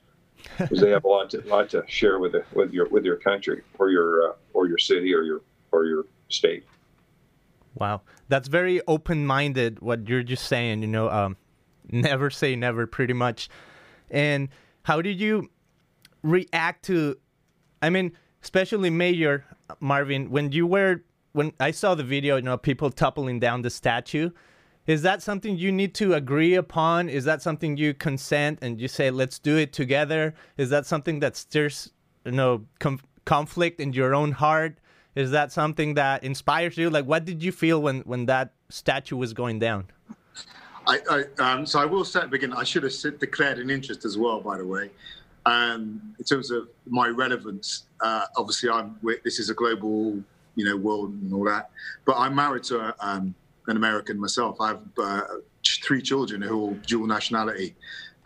because 0.59 0.81
they 0.81 0.91
have 0.91 1.05
a 1.05 1.09
lot 1.09 1.31
to 1.31 1.41
lot 1.43 1.71
to 1.71 1.85
share 1.87 2.19
with 2.19 2.33
the, 2.33 2.45
with 2.53 2.73
your 2.73 2.89
with 2.89 3.05
your 3.05 3.17
country 3.17 3.63
or 3.79 3.91
your 3.91 4.31
uh, 4.31 4.35
or 4.53 4.67
your 4.67 4.79
city 4.79 5.15
or 5.15 5.23
your 5.23 5.41
or 5.73 5.87
your 5.87 6.05
state. 6.29 6.67
Wow, 7.75 8.03
that's 8.29 8.49
very 8.49 8.81
open 8.89 9.25
minded. 9.25 9.81
What 9.81 10.09
you're 10.09 10.25
just 10.25 10.47
saying, 10.47 10.83
you 10.83 10.89
know, 10.89 11.09
um, 11.09 11.37
never 11.91 12.29
say 12.29 12.57
never, 12.57 12.87
pretty 12.87 13.15
much, 13.15 13.49
and 14.11 14.49
how 14.83 15.03
did 15.03 15.21
you 15.21 15.51
react 16.23 16.85
to? 16.87 17.17
I 17.83 17.91
mean, 17.91 18.13
especially 18.43 18.91
Mayor 18.91 19.45
uh, 19.69 19.75
Marvin, 19.81 20.31
when 20.31 20.53
you 20.53 20.67
were 20.67 21.03
when 21.33 21.53
I 21.61 21.71
saw 21.71 21.95
the 21.95 22.05
video, 22.05 22.37
you 22.37 22.43
know, 22.43 22.57
people 22.57 22.91
toppling 22.91 23.39
down 23.41 23.63
the 23.63 23.71
statue. 23.71 24.31
Is 24.87 25.03
that 25.03 25.23
something 25.23 25.57
you 25.57 25.71
need 25.71 25.95
to 25.97 26.15
agree 26.15 26.55
upon? 26.55 27.09
Is 27.09 27.25
that 27.25 27.43
something 27.43 27.77
you 27.77 27.95
consent 27.95 28.59
and 28.63 28.81
you 28.81 28.89
say, 28.89 29.11
let's 29.11 29.39
do 29.39 29.57
it 29.57 29.73
together? 29.73 30.35
Is 30.57 30.71
that 30.71 30.87
something 30.87 31.21
that 31.21 31.37
stirs, 31.37 31.93
you 32.25 32.33
know, 32.33 32.65
conflict 33.25 33.79
in 33.79 33.93
your 33.93 34.15
own 34.15 34.33
heart? 34.33 34.79
Is 35.15 35.31
that 35.33 35.53
something 35.53 35.95
that 35.95 36.25
inspires 36.25 36.77
you? 36.77 36.89
Like, 36.91 37.05
what 37.05 37.25
did 37.25 37.43
you 37.43 37.53
feel 37.53 37.81
when 37.83 38.01
when 38.01 38.27
that 38.27 38.55
statue 38.69 39.17
was 39.17 39.33
going 39.33 39.59
down? 39.59 39.87
I, 40.91 40.99
I 41.39 41.53
um, 41.53 41.67
so 41.67 41.79
I 41.79 41.85
will 41.85 42.05
say 42.05 42.27
begin. 42.27 42.53
I 42.53 42.65
should 42.65 42.83
have 42.83 43.19
declared 43.19 43.59
an 43.59 43.71
interest 43.71 44.05
as 44.05 44.19
well, 44.19 44.41
by 44.41 44.59
the 44.59 44.67
way. 44.67 44.91
Um, 45.47 46.15
in 46.19 46.25
terms 46.25 46.51
of 46.51 46.69
my 46.87 47.09
relevance, 47.09 47.85
uh, 48.01 48.25
obviously, 48.37 48.71
I'm. 48.71 48.99
This 49.25 49.39
is 49.39 49.51
a 49.51 49.55
global, 49.55 50.23
you 50.57 50.65
know, 50.65 50.77
world 50.77 51.11
and 51.11 51.33
all 51.33 51.45
that. 51.45 51.71
But 52.05 52.17
I'm 52.19 52.35
married 52.35 52.65
to 52.65 52.81
a, 52.81 52.95
um, 53.01 53.35
an 53.69 53.77
American 53.77 54.21
myself. 54.21 54.61
I 54.61 54.69
have 54.69 54.83
uh, 54.99 55.21
three 55.85 56.03
children 56.03 56.43
who 56.43 56.59
are 56.59 56.61
all 56.61 56.75
dual 56.87 57.07
nationality. 57.07 57.77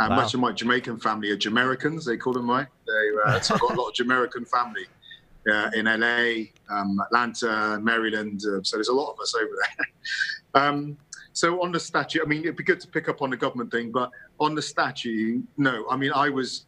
And 0.00 0.10
wow. 0.10 0.16
much 0.22 0.34
of 0.34 0.40
my 0.40 0.50
Jamaican 0.50 0.98
family 0.98 1.30
are 1.30 1.36
Jamaicans, 1.36 2.04
they 2.04 2.16
call 2.16 2.32
them, 2.32 2.50
right? 2.50 2.66
They, 2.86 3.30
uh, 3.30 3.40
so 3.40 3.54
I've 3.54 3.60
got 3.60 3.74
a 3.74 3.80
lot 3.80 3.88
of 3.88 3.94
Jamaican 3.94 4.46
family 4.46 4.86
uh, 5.50 5.70
in 5.74 5.84
LA, 5.86 6.46
um, 6.74 6.98
Atlanta, 7.00 7.78
Maryland. 7.80 8.42
Uh, 8.44 8.62
so 8.62 8.76
there's 8.76 8.88
a 8.88 8.94
lot 8.94 9.12
of 9.12 9.20
us 9.20 9.34
over 9.34 9.52
there. 10.54 10.62
um, 10.62 10.96
so 11.34 11.60
on 11.62 11.72
the 11.72 11.80
statue, 11.80 12.20
I 12.22 12.26
mean, 12.26 12.42
it'd 12.42 12.56
be 12.56 12.62
good 12.62 12.80
to 12.80 12.86
pick 12.86 13.08
up 13.08 13.20
on 13.20 13.28
the 13.28 13.36
government 13.36 13.72
thing, 13.72 13.90
but 13.90 14.10
on 14.38 14.54
the 14.54 14.62
statue, 14.62 15.42
no. 15.56 15.84
I 15.90 15.96
mean, 15.96 16.12
I 16.14 16.30
was 16.30 16.66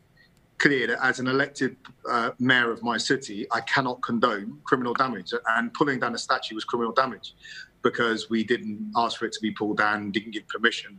clear 0.58 0.88
that 0.88 0.98
as 1.04 1.20
an 1.20 1.28
elected 1.28 1.76
uh, 2.10 2.30
mayor 2.40 2.72
of 2.72 2.82
my 2.82 2.96
city, 2.96 3.46
I 3.52 3.60
cannot 3.60 4.02
condone 4.02 4.58
criminal 4.64 4.92
damage, 4.92 5.32
and 5.50 5.72
pulling 5.72 6.00
down 6.00 6.16
a 6.16 6.18
statue 6.18 6.56
was 6.56 6.64
criminal 6.64 6.92
damage 6.92 7.34
because 7.82 8.28
we 8.28 8.42
didn't 8.42 8.90
ask 8.96 9.20
for 9.20 9.26
it 9.26 9.32
to 9.34 9.40
be 9.40 9.52
pulled 9.52 9.78
down, 9.78 10.10
didn't 10.10 10.32
give 10.32 10.48
permission. 10.48 10.98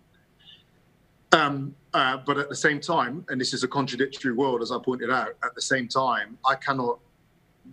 Um, 1.34 1.76
uh, 1.94 2.18
but 2.26 2.38
at 2.38 2.48
the 2.48 2.56
same 2.56 2.80
time, 2.80 3.26
and 3.28 3.42
this 3.42 3.54
is 3.54 3.66
a 3.66 3.68
contradictory 3.68 4.32
world, 4.32 4.62
as 4.62 4.72
I 4.72 4.78
pointed 4.80 5.12
out, 5.12 5.36
at 5.44 5.54
the 5.56 5.62
same 5.62 5.90
time, 5.90 6.38
I 6.48 6.56
cannot 6.56 7.00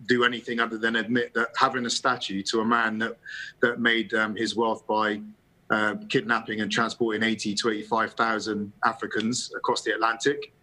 do 0.07 0.25
anything 0.25 0.59
other 0.59 0.77
than 0.77 0.97
admit 0.97 1.33
that 1.35 1.53
having 1.55 1.85
a 1.85 1.89
statue 1.89 2.43
to 2.43 2.59
a 2.59 2.65
man 2.65 2.97
that 2.97 3.17
that 3.61 3.79
made 3.79 4.13
um, 4.13 4.35
his 4.35 4.57
wealth 4.57 4.85
by 4.85 5.21
uh, 5.69 5.95
kidnapping 6.09 6.61
and 6.61 6.71
transporting 6.71 7.23
80 7.23 7.55
to 7.55 7.69
85,000 7.69 8.71
Africans 8.85 9.51
across 9.55 9.81
the 9.81 9.93
Atlantic. 9.93 10.53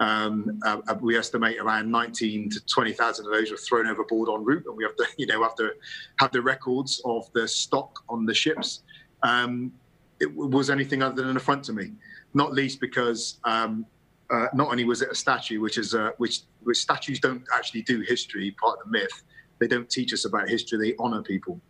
Um, 0.00 0.60
uh, 0.64 0.78
uh 0.88 0.94
we 1.00 1.16
estimate 1.16 1.58
around 1.58 1.90
19 1.90 2.50
to 2.50 2.66
20,000 2.66 3.26
of 3.26 3.32
those 3.32 3.50
were 3.50 3.56
thrown 3.56 3.86
overboard 3.86 4.28
en 4.30 4.44
route, 4.44 4.64
and 4.66 4.76
we 4.76 4.84
have 4.84 4.96
to, 4.96 5.06
you 5.18 5.26
know, 5.26 5.42
have 5.42 5.54
to 5.56 5.72
have 6.18 6.32
the 6.32 6.42
records 6.42 7.00
of 7.04 7.30
the 7.32 7.46
stock 7.46 8.02
on 8.08 8.24
the 8.24 8.34
ships. 8.34 8.82
Um, 9.22 9.72
it 10.20 10.34
was 10.34 10.68
anything 10.70 11.02
other 11.02 11.16
than 11.16 11.30
an 11.30 11.36
affront 11.36 11.64
to 11.64 11.72
me, 11.72 11.92
not 12.34 12.52
least 12.52 12.80
because 12.80 13.38
um, 13.44 13.86
uh, 14.30 14.46
not 14.54 14.68
only 14.68 14.84
was 14.84 15.02
it 15.02 15.10
a 15.10 15.14
statue, 15.14 15.60
which 15.60 15.78
is 15.78 15.94
uh, 15.94 16.10
which 16.18 16.42
which 16.62 16.78
statues 16.78 17.18
don't 17.18 17.42
actually 17.54 17.82
do 17.82 18.00
history, 18.00 18.50
part 18.60 18.78
of 18.78 18.84
the 18.84 18.90
myth. 18.90 19.22
They 19.58 19.66
don't 19.66 19.90
teach 19.90 20.12
us 20.12 20.24
about 20.24 20.48
history. 20.48 20.78
They 20.78 20.94
honor 20.98 21.22
people. 21.22 21.60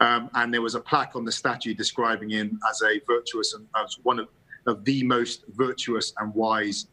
Um, 0.00 0.30
and 0.34 0.54
there 0.54 0.62
was 0.62 0.74
a 0.74 0.80
plaque 0.80 1.16
on 1.16 1.24
the 1.24 1.32
statue 1.32 1.74
describing 1.74 2.30
him 2.30 2.60
as 2.70 2.82
a 2.82 3.00
virtuous 3.06 3.54
and 3.54 3.66
as 3.84 3.98
one 4.04 4.20
of, 4.20 4.28
of 4.66 4.84
the 4.84 5.02
most 5.02 5.44
virtuous 5.48 6.12
and 6.18 6.32
wise 6.34 6.86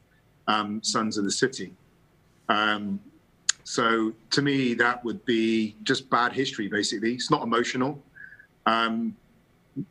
um, 0.47 0.81
sons 0.83 1.17
of 1.17 1.23
the 1.23 1.31
city. 1.31 1.73
Um, 2.49 2.99
so 3.63 4.13
to 4.31 4.41
me, 4.41 4.73
that 4.75 5.03
would 5.03 5.23
be 5.25 5.75
just 5.83 6.09
bad 6.09 6.33
history. 6.33 6.67
Basically, 6.67 7.13
it's 7.13 7.31
not 7.31 7.43
emotional. 7.43 8.01
Um, 8.65 9.15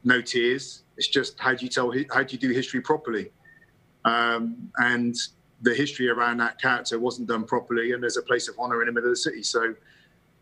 no 0.05 0.21
tears. 0.21 0.83
It's 0.97 1.09
just 1.09 1.39
how 1.39 1.55
do 1.55 1.65
you 1.65 1.71
tell 1.71 1.93
how 2.13 2.23
do 2.23 2.33
you 2.33 2.39
do 2.39 2.51
history 2.51 2.81
properly? 2.81 3.31
Um, 4.05 4.71
and 4.79 5.17
the 5.63 5.75
history 5.75 6.09
around 6.09 6.37
that 6.39 6.61
character 6.61 6.99
wasn't 6.99 7.29
done 7.29 7.45
properly, 7.45 7.93
and 7.93 8.03
there's 8.03 8.17
a 8.17 8.23
place 8.23 8.49
of 8.49 8.55
honor 8.59 8.81
in 8.83 8.87
the 8.87 8.93
middle 8.93 9.11
of 9.11 9.17
the 9.17 9.21
city. 9.21 9.43
So, 9.43 9.75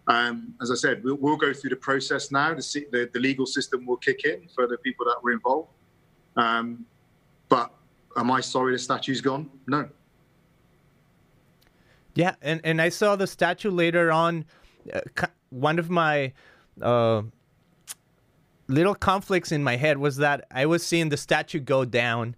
um, 0.09 0.55
as 0.61 0.71
I 0.71 0.75
said, 0.75 1.05
we'll, 1.05 1.17
we'll, 1.17 1.37
go 1.37 1.53
through 1.53 1.71
the 1.71 1.77
process 1.77 2.33
now. 2.33 2.55
The, 2.55 2.87
the, 2.91 3.11
the, 3.13 3.21
legal 3.21 3.47
system 3.47 3.87
will 3.87 3.99
kick 3.99 4.25
in 4.25 4.49
for 4.53 4.67
the 4.67 4.77
people 4.79 5.07
that 5.07 5.23
were 5.23 5.31
involved. 5.31 5.69
Um, 6.37 6.85
but 7.49 7.73
am 8.17 8.31
I 8.31 8.41
sorry 8.41 8.73
the 8.73 8.79
statue's 8.79 9.21
gone? 9.21 9.49
No. 9.69 9.89
Yeah, 12.15 12.35
and, 12.43 12.61
and 12.65 12.83
I 12.83 12.89
saw 12.89 13.17
the 13.17 13.27
statue 13.27 13.71
later 13.71 14.11
on. 14.11 14.45
Uh, 14.93 15.27
one 15.51 15.79
of 15.79 15.89
my 15.89 16.33
uh, 16.81 17.23
little 18.67 18.95
conflicts 18.95 19.53
in 19.53 19.63
my 19.63 19.77
head 19.77 19.99
was 19.99 20.17
that 20.17 20.47
I 20.51 20.67
was 20.67 20.85
seeing 20.85 21.11
the 21.11 21.17
statue 21.17 21.61
go 21.61 21.85
down 21.85 22.35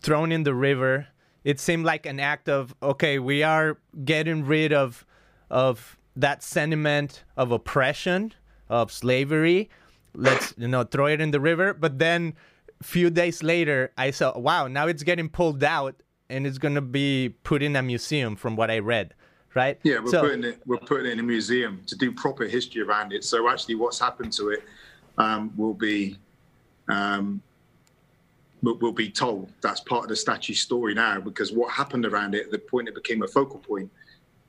thrown 0.00 0.30
in 0.30 0.44
the 0.44 0.54
river. 0.54 1.08
It 1.42 1.58
seemed 1.58 1.84
like 1.84 2.06
an 2.06 2.20
act 2.20 2.48
of 2.48 2.74
okay, 2.82 3.18
we 3.18 3.42
are 3.42 3.78
getting 4.04 4.44
rid 4.44 4.72
of 4.72 5.04
of 5.50 5.95
that 6.16 6.42
sentiment 6.42 7.24
of 7.36 7.52
oppression, 7.52 8.32
of 8.68 8.90
slavery. 8.90 9.70
Let's 10.14 10.54
you 10.56 10.68
know 10.68 10.82
throw 10.84 11.06
it 11.06 11.20
in 11.20 11.30
the 11.30 11.40
river. 11.40 11.74
But 11.74 11.98
then 11.98 12.34
a 12.80 12.84
few 12.84 13.10
days 13.10 13.42
later, 13.42 13.92
I 13.96 14.10
saw 14.10 14.38
wow, 14.38 14.66
now 14.66 14.86
it's 14.88 15.02
getting 15.02 15.28
pulled 15.28 15.62
out 15.62 16.02
and 16.28 16.46
it's 16.46 16.58
gonna 16.58 16.80
be 16.80 17.34
put 17.44 17.62
in 17.62 17.76
a 17.76 17.82
museum, 17.82 18.36
from 18.36 18.56
what 18.56 18.70
I 18.70 18.78
read. 18.78 19.14
Right? 19.54 19.78
Yeah, 19.84 20.00
we're 20.00 20.10
so, 20.10 20.20
putting 20.22 20.44
it 20.44 20.60
we're 20.66 20.78
putting 20.78 21.06
it 21.06 21.12
in 21.12 21.20
a 21.20 21.22
museum 21.22 21.82
to 21.86 21.96
do 21.96 22.12
proper 22.12 22.44
history 22.44 22.82
around 22.82 23.12
it. 23.12 23.24
So 23.24 23.48
actually, 23.48 23.76
what's 23.76 23.98
happened 23.98 24.32
to 24.34 24.50
it 24.50 24.64
um, 25.18 25.52
will 25.56 25.74
be 25.74 26.18
um, 26.88 27.40
will 28.62 28.92
be 28.92 29.10
told. 29.10 29.52
That's 29.60 29.80
part 29.80 30.04
of 30.04 30.08
the 30.08 30.16
statue 30.16 30.54
story 30.54 30.94
now 30.94 31.20
because 31.20 31.52
what 31.52 31.72
happened 31.72 32.04
around 32.04 32.34
it, 32.34 32.50
the 32.50 32.58
point 32.58 32.88
it 32.88 32.94
became 32.94 33.22
a 33.22 33.28
focal 33.28 33.58
point, 33.58 33.90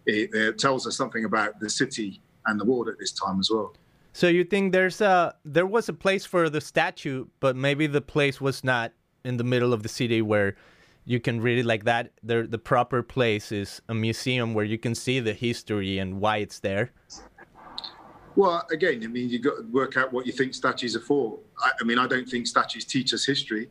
it, 0.08 0.34
it 0.34 0.58
tells 0.58 0.88
us 0.88 0.96
something 0.96 1.26
about 1.26 1.60
the 1.60 1.70
city 1.70 2.22
and 2.46 2.60
the 2.60 2.66
world 2.66 2.88
at 2.88 2.98
this 2.98 3.12
time 3.12 3.40
as 3.40 3.50
well. 3.52 3.76
So 4.14 4.28
you 4.28 4.44
think 4.44 4.72
there's 4.72 5.00
a 5.02 5.36
there 5.46 5.68
was 5.68 5.90
a 5.90 5.94
place 5.94 6.26
for 6.26 6.50
the 6.50 6.62
statue, 6.62 7.28
but 7.40 7.56
maybe 7.56 7.86
the 7.86 8.02
place 8.02 8.42
was 8.42 8.64
not 8.64 8.94
in 9.24 9.38
the 9.38 9.44
middle 9.44 9.74
of 9.74 9.84
the 9.84 9.90
city 9.90 10.22
where 10.22 10.56
you 11.06 11.20
can 11.20 11.40
read 11.40 11.60
it 11.60 11.66
like 11.66 11.84
that. 11.84 12.12
The 12.24 12.44
the 12.44 12.58
proper 12.58 13.04
place 13.04 13.52
is 13.52 13.82
a 13.88 13.94
museum 13.94 14.56
where 14.56 14.66
you 14.66 14.80
can 14.80 14.96
see 14.96 15.20
the 15.20 15.34
history 15.34 16.00
and 16.00 16.20
why 16.20 16.38
it's 16.38 16.60
there. 16.60 16.92
Well, 18.36 18.66
again, 18.72 19.04
I 19.04 19.08
mean, 19.08 19.30
you 19.30 19.40
got 19.40 19.58
to 19.58 19.64
work 19.72 19.98
out 19.98 20.14
what 20.14 20.28
you 20.28 20.32
think 20.32 20.54
statues 20.54 20.96
are 20.96 21.02
for. 21.02 21.40
I, 21.60 21.72
I 21.82 21.84
mean, 21.84 22.00
I 22.00 22.08
don't 22.08 22.30
think 22.30 22.48
statues 22.48 22.86
teach 22.86 23.14
us 23.14 23.26
history 23.26 23.70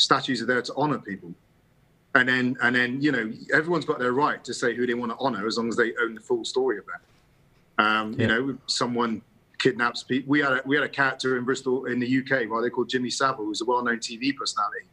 statues 0.00 0.40
are 0.40 0.46
there 0.46 0.62
to 0.62 0.72
honor 0.76 0.98
people. 0.98 1.34
And 2.14 2.28
then, 2.28 2.56
and 2.62 2.74
then, 2.74 3.00
you 3.00 3.12
know, 3.12 3.32
everyone's 3.54 3.84
got 3.84 4.00
their 4.00 4.12
right 4.12 4.42
to 4.44 4.52
say 4.52 4.74
who 4.74 4.86
they 4.86 4.94
want 4.94 5.12
to 5.12 5.18
honor 5.18 5.46
as 5.46 5.58
long 5.58 5.68
as 5.68 5.76
they 5.76 5.92
own 6.02 6.14
the 6.14 6.20
full 6.20 6.44
story 6.44 6.78
of 6.78 6.84
that. 6.86 7.84
Um, 7.84 8.12
yeah. 8.14 8.20
You 8.20 8.26
know, 8.26 8.58
someone 8.66 9.22
kidnaps 9.60 10.02
people. 10.02 10.30
We 10.30 10.40
had 10.40 10.52
a, 10.52 10.62
we 10.64 10.74
had 10.74 10.84
a 10.84 10.88
character 10.88 11.38
in 11.38 11.44
Bristol 11.44 11.84
in 11.84 12.00
the 12.00 12.18
UK, 12.18 12.48
right? 12.50 12.62
They 12.62 12.70
called 12.70 12.88
Jimmy 12.88 13.10
Savile, 13.10 13.44
who's 13.44 13.60
a 13.60 13.64
well-known 13.64 13.98
TV 13.98 14.34
personality. 14.36 14.86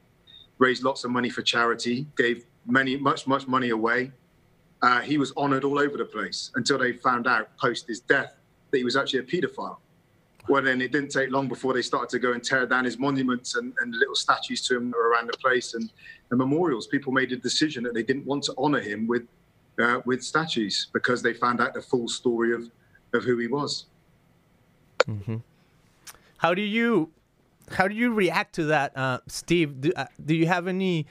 Raised 0.60 0.84
lots 0.84 1.04
of 1.04 1.12
money 1.12 1.30
for 1.30 1.42
charity, 1.42 2.06
gave 2.18 2.46
many 2.66 2.98
much 2.98 3.28
much 3.28 3.48
money 3.48 3.70
away. 3.70 4.12
Uh, 4.82 5.02
he 5.02 5.18
was 5.18 5.36
honoured 5.36 5.64
all 5.64 5.80
over 5.80 5.98
the 5.98 6.06
place 6.06 6.52
until 6.56 6.78
they 6.78 6.94
found 6.94 7.28
out 7.28 7.56
post 7.58 7.88
his 7.88 8.00
death 8.00 8.36
that 8.72 8.78
he 8.78 8.84
was 8.84 8.96
actually 8.96 9.20
a 9.20 9.24
paedophile. 9.24 9.78
Well, 10.50 10.62
then 10.64 10.82
it 10.82 10.92
didn't 10.92 11.10
take 11.10 11.30
long 11.30 11.48
before 11.48 11.74
they 11.74 11.82
started 11.82 12.10
to 12.10 12.20
go 12.20 12.32
and 12.32 12.44
tear 12.44 12.66
down 12.66 12.86
his 12.86 12.98
monuments 12.98 13.56
and, 13.56 13.74
and 13.82 13.94
little 13.94 14.16
statues 14.16 14.62
to 14.68 14.78
him 14.78 14.94
around 14.96 15.28
the 15.28 15.38
place 15.38 15.74
and, 15.74 15.92
and 16.30 16.38
memorials. 16.38 16.88
People 16.88 17.12
made 17.12 17.32
a 17.34 17.36
decision 17.36 17.84
that 17.84 17.94
they 17.94 18.04
didn't 18.04 18.26
want 18.26 18.44
to 18.46 18.54
honor 18.58 18.80
him 18.80 19.08
with 19.08 19.28
uh, 19.80 20.02
with 20.06 20.24
statues 20.24 20.88
because 20.94 21.22
they 21.22 21.34
found 21.34 21.62
out 21.62 21.74
the 21.74 21.82
full 21.82 22.08
story 22.08 22.54
of, 22.54 22.70
of 23.14 23.24
who 23.24 23.38
he 23.38 23.48
was. 23.48 23.86
Mm-hmm. 25.06 25.38
How 26.38 26.54
do 26.54 26.62
you 26.62 27.12
how 27.72 27.88
do 27.88 27.96
you 27.96 28.14
react 28.14 28.56
to 28.56 28.66
that, 28.66 28.96
uh, 28.98 29.20
Steve? 29.28 29.82
Do, 29.82 29.92
uh, 29.96 30.06
do 30.24 30.36
you 30.36 30.48
have 30.48 30.68
any 30.68 31.06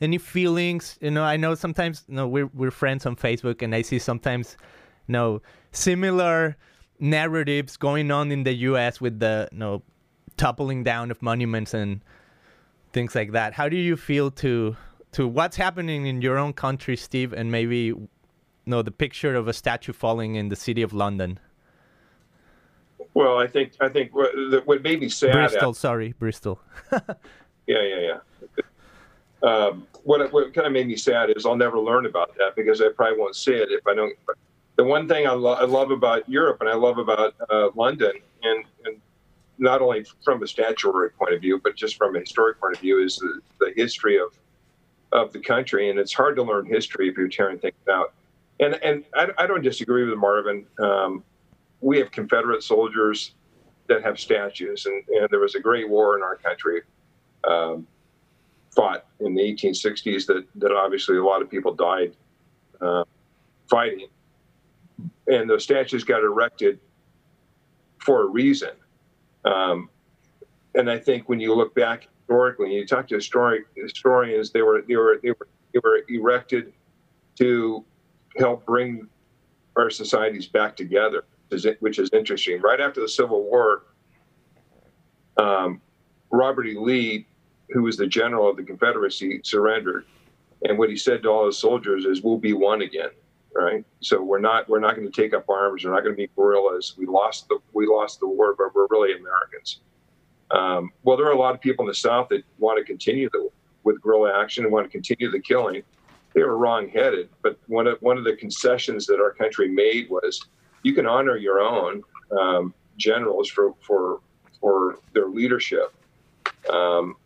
any 0.00 0.18
feelings? 0.18 0.98
You 1.00 1.10
know, 1.10 1.22
I 1.22 1.36
know 1.36 1.54
sometimes 1.54 2.04
you 2.08 2.16
know 2.16 2.26
we're 2.26 2.50
we're 2.54 2.70
friends 2.70 3.06
on 3.06 3.16
Facebook, 3.16 3.62
and 3.62 3.74
I 3.74 3.82
see 3.82 3.98
sometimes 3.98 4.56
you 5.06 5.12
know 5.12 5.42
similar 5.72 6.56
narratives 7.00 7.76
going 7.76 8.10
on 8.10 8.30
in 8.30 8.44
the 8.44 8.52
U.S. 8.70 9.00
with 9.00 9.18
the 9.20 9.48
you 9.52 9.58
know 9.58 9.82
toppling 10.36 10.84
down 10.84 11.10
of 11.10 11.20
monuments 11.22 11.74
and 11.74 12.00
things 12.92 13.14
like 13.14 13.32
that. 13.32 13.54
How 13.54 13.68
do 13.68 13.76
you 13.76 13.96
feel 13.96 14.30
to 14.32 14.76
to 15.12 15.26
what's 15.26 15.56
happening 15.56 16.06
in 16.06 16.22
your 16.22 16.38
own 16.38 16.52
country, 16.52 16.96
Steve, 16.96 17.32
and 17.32 17.50
maybe 17.50 17.78
you 17.78 18.08
know 18.66 18.82
the 18.82 18.90
picture 18.90 19.34
of 19.34 19.48
a 19.48 19.52
statue 19.52 19.92
falling 19.92 20.34
in 20.34 20.48
the 20.48 20.56
city 20.56 20.82
of 20.82 20.92
London? 20.92 21.38
Well, 23.14 23.38
I 23.38 23.46
think 23.46 23.72
I 23.80 23.88
think 23.88 24.14
what, 24.14 24.32
what 24.66 24.82
made 24.82 25.00
me 25.00 25.08
sad. 25.08 25.32
Bristol, 25.32 25.74
sorry, 25.74 26.12
Bristol. 26.12 26.60
yeah, 26.92 26.98
yeah, 27.66 28.00
yeah. 28.00 28.18
Um, 29.42 29.86
what 30.04 30.32
what 30.32 30.54
kind 30.54 30.66
of 30.66 30.72
made 30.72 30.86
me 30.86 30.96
sad 30.96 31.30
is 31.34 31.46
I'll 31.46 31.56
never 31.56 31.78
learn 31.78 32.06
about 32.06 32.36
that 32.36 32.54
because 32.56 32.80
I 32.80 32.88
probably 32.94 33.18
won't 33.18 33.36
see 33.36 33.54
it 33.54 33.68
if 33.70 33.86
I 33.86 33.94
don't 33.94 34.16
the 34.80 34.84
one 34.84 35.06
thing 35.06 35.26
I, 35.26 35.32
lo- 35.32 35.58
I 35.60 35.66
love 35.66 35.90
about 35.90 36.26
Europe 36.26 36.62
and 36.62 36.70
I 36.70 36.74
love 36.74 36.96
about 36.96 37.34
uh, 37.50 37.68
London, 37.74 38.12
and, 38.42 38.64
and 38.86 38.96
not 39.58 39.82
only 39.82 40.06
from 40.24 40.42
a 40.42 40.46
statutory 40.46 41.10
point 41.10 41.34
of 41.34 41.42
view, 41.42 41.60
but 41.62 41.76
just 41.76 41.98
from 41.98 42.16
a 42.16 42.20
historic 42.20 42.58
point 42.58 42.76
of 42.76 42.80
view, 42.80 43.04
is 43.04 43.16
the, 43.16 43.40
the 43.60 43.74
history 43.76 44.18
of 44.18 44.28
of 45.12 45.34
the 45.34 45.38
country. 45.38 45.90
And 45.90 45.98
it's 45.98 46.14
hard 46.14 46.34
to 46.36 46.42
learn 46.42 46.64
history 46.64 47.10
if 47.10 47.18
you're 47.18 47.28
tearing 47.28 47.58
things 47.58 47.74
out. 47.90 48.14
And 48.58 48.82
and 48.82 49.04
I, 49.14 49.28
I 49.36 49.46
don't 49.46 49.60
disagree 49.60 50.08
with 50.08 50.16
Marvin. 50.16 50.64
Um, 50.78 51.24
we 51.82 51.98
have 51.98 52.10
Confederate 52.10 52.62
soldiers 52.62 53.32
that 53.86 54.02
have 54.02 54.18
statues, 54.18 54.86
and, 54.86 55.04
and 55.08 55.28
there 55.28 55.40
was 55.40 55.56
a 55.56 55.60
great 55.60 55.90
war 55.90 56.16
in 56.16 56.22
our 56.22 56.36
country. 56.36 56.80
Um, 57.44 57.86
fought 58.74 59.04
in 59.18 59.34
the 59.34 59.42
1860s 59.42 60.24
that, 60.24 60.46
that 60.54 60.72
obviously 60.72 61.18
a 61.18 61.24
lot 61.24 61.42
of 61.42 61.50
people 61.50 61.74
died 61.74 62.16
uh, 62.80 63.04
fighting 63.68 64.06
and 65.30 65.48
those 65.48 65.62
statues 65.62 66.04
got 66.04 66.22
erected 66.22 66.80
for 67.98 68.22
a 68.22 68.26
reason. 68.26 68.70
Um, 69.44 69.88
and 70.74 70.90
I 70.90 70.98
think 70.98 71.28
when 71.28 71.40
you 71.40 71.54
look 71.54 71.74
back 71.74 72.08
historically, 72.18 72.74
you 72.74 72.86
talk 72.86 73.08
to 73.08 73.14
historic, 73.14 73.64
historians, 73.76 74.50
they 74.50 74.62
were 74.62 74.82
they 74.86 74.96
were 74.96 75.20
they 75.22 75.30
were 75.30 75.48
they 75.72 75.80
were 75.82 76.02
erected 76.08 76.72
to 77.38 77.84
help 78.36 78.66
bring 78.66 79.08
our 79.76 79.90
societies 79.90 80.46
back 80.46 80.76
together, 80.76 81.24
which 81.78 81.98
is 81.98 82.10
interesting. 82.12 82.60
Right 82.60 82.80
after 82.80 83.00
the 83.00 83.08
Civil 83.08 83.44
War, 83.44 83.84
um, 85.36 85.80
Robert 86.30 86.66
E. 86.66 86.76
Lee, 86.78 87.26
who 87.70 87.82
was 87.82 87.96
the 87.96 88.06
general 88.06 88.50
of 88.50 88.56
the 88.56 88.62
Confederacy, 88.62 89.40
surrendered, 89.44 90.06
and 90.64 90.78
what 90.78 90.90
he 90.90 90.96
said 90.96 91.22
to 91.22 91.28
all 91.28 91.46
his 91.46 91.58
soldiers 91.58 92.04
is, 92.04 92.22
"We'll 92.22 92.38
be 92.38 92.52
one 92.52 92.82
again." 92.82 93.10
Right? 93.54 93.84
So 94.00 94.22
we're 94.22 94.40
not 94.40 94.68
we're 94.68 94.80
not 94.80 94.96
going 94.96 95.10
to 95.10 95.22
take 95.22 95.34
up 95.34 95.48
arms. 95.48 95.84
We're 95.84 95.92
not 95.92 96.02
going 96.02 96.14
to 96.14 96.16
be 96.16 96.28
guerrillas. 96.36 96.94
We 96.96 97.06
lost 97.06 97.48
the 97.48 97.58
we 97.72 97.86
lost 97.86 98.20
the 98.20 98.28
war, 98.28 98.54
but 98.56 98.74
we're 98.74 98.86
really 98.90 99.16
Americans. 99.18 99.80
Um, 100.50 100.90
well, 101.04 101.16
there 101.16 101.26
are 101.26 101.32
a 101.32 101.38
lot 101.38 101.54
of 101.54 101.60
people 101.60 101.84
in 101.84 101.88
the 101.88 101.94
South 101.94 102.28
that 102.30 102.42
want 102.58 102.78
to 102.78 102.84
continue 102.84 103.30
the, 103.30 103.48
with 103.84 104.00
guerrilla 104.00 104.40
action 104.42 104.64
and 104.64 104.72
want 104.72 104.84
to 104.84 104.90
continue 104.90 105.30
the 105.30 105.40
killing. 105.40 105.82
They 106.34 106.42
were 106.42 106.56
wrong-headed, 106.56 107.28
but 107.42 107.58
one 107.66 107.86
of 107.86 107.98
one 108.00 108.18
of 108.18 108.24
the 108.24 108.34
concessions 108.36 109.06
that 109.06 109.20
our 109.20 109.32
country 109.32 109.68
made 109.68 110.08
was 110.10 110.40
you 110.82 110.94
can 110.94 111.06
honor 111.06 111.36
your 111.36 111.60
own 111.60 112.02
um, 112.38 112.74
generals 112.96 113.48
for 113.48 113.74
for 113.80 114.20
for 114.60 114.98
their 115.14 115.28
leadership, 115.28 115.94
Um, 116.68 117.16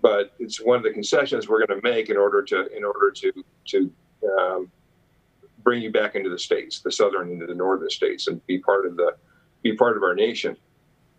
but 0.00 0.32
it's 0.38 0.60
one 0.60 0.76
of 0.76 0.84
the 0.84 0.92
concessions 0.92 1.48
we're 1.48 1.66
going 1.66 1.80
to 1.80 1.88
make 1.88 2.08
in 2.10 2.16
order 2.16 2.42
to 2.42 2.76
in 2.76 2.84
order 2.84 3.10
to 3.10 3.32
to 3.66 3.92
um, 4.38 4.70
bring 5.64 5.82
you 5.82 5.90
back 5.90 6.14
into 6.14 6.30
the 6.30 6.38
states, 6.38 6.80
the 6.80 6.92
southern 6.92 7.32
into 7.32 7.46
the 7.46 7.54
northern 7.54 7.90
states, 7.90 8.28
and 8.28 8.44
be 8.46 8.58
part 8.58 8.86
of 8.86 8.96
the 8.96 9.16
be 9.62 9.74
part 9.74 9.96
of 9.96 10.02
our 10.02 10.14
nation. 10.14 10.56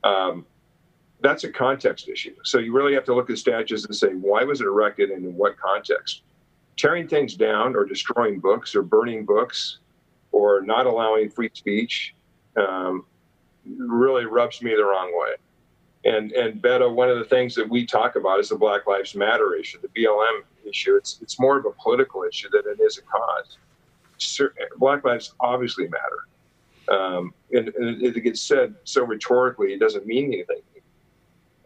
Um, 0.04 0.46
that's 1.22 1.44
a 1.44 1.52
context 1.52 2.08
issue. 2.08 2.36
So 2.44 2.60
you 2.60 2.72
really 2.72 2.94
have 2.94 3.06
to 3.06 3.16
look 3.16 3.30
at 3.30 3.38
statues 3.40 3.86
and 3.86 3.96
say 3.96 4.10
why 4.10 4.44
was 4.44 4.62
it 4.62 4.66
erected 4.66 5.10
and 5.10 5.26
in 5.26 5.36
what 5.36 5.58
context. 5.58 6.22
Tearing 6.78 7.08
things 7.08 7.36
down 7.36 7.76
or 7.76 7.86
destroying 7.86 8.40
books 8.40 8.76
or 8.76 8.84
burning 8.84 9.26
books 9.26 9.80
or 10.32 10.62
not 10.62 10.86
allowing 10.86 11.30
free 11.30 11.50
speech 11.54 12.14
um, 12.58 13.06
really 13.66 14.26
rubs 14.26 14.62
me 14.62 14.76
the 14.76 14.84
wrong 14.84 15.12
way. 15.18 15.36
And 16.06 16.32
and 16.34 16.62
Beto, 16.62 16.94
one 16.94 17.10
of 17.10 17.18
the 17.18 17.26
things 17.26 17.56
that 17.56 17.68
we 17.68 17.86
talk 17.86 18.16
about 18.16 18.40
is 18.40 18.50
the 18.50 18.58
Black 18.58 18.86
Lives 18.86 19.16
Matter 19.16 19.56
issue, 19.56 19.80
the 19.82 19.88
BLM 19.88 20.42
issue. 20.64 20.96
It's 20.96 21.20
it's 21.22 21.40
more 21.40 21.58
of 21.58 21.66
a 21.66 21.72
political 21.72 22.24
issue 22.24 22.50
than 22.52 22.62
it 22.68 22.80
is 22.80 23.00
a 23.00 23.02
cause. 23.02 23.58
Black 24.78 25.04
lives 25.04 25.34
obviously 25.40 25.88
matter, 25.88 26.98
um, 26.98 27.34
and, 27.52 27.70
and, 27.70 28.02
it 28.02 28.20
gets 28.22 28.42
said 28.42 28.76
so 28.84 29.04
rhetorically, 29.04 29.74
it 29.74 29.80
doesn't 29.80 30.06
mean 30.06 30.34
anything. 30.34 30.62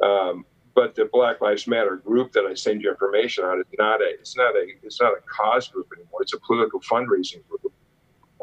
Um, 0.01 0.45
but 0.75 0.95
the 0.95 1.09
Black 1.11 1.41
Lives 1.41 1.67
Matter 1.67 1.97
group 1.97 2.31
that 2.31 2.45
I 2.45 2.53
send 2.53 2.81
you 2.81 2.89
information 2.89 3.43
on 3.43 3.59
is 3.59 3.65
not 3.77 4.01
a 4.01 4.09
it's 4.19 4.37
not 4.37 4.55
a 4.55 4.65
it's 4.81 5.01
not 5.01 5.13
a 5.13 5.21
cause 5.27 5.67
group 5.67 5.87
anymore. 5.95 6.21
It's 6.21 6.33
a 6.33 6.39
political 6.39 6.79
fundraising 6.79 7.41
group 7.49 7.73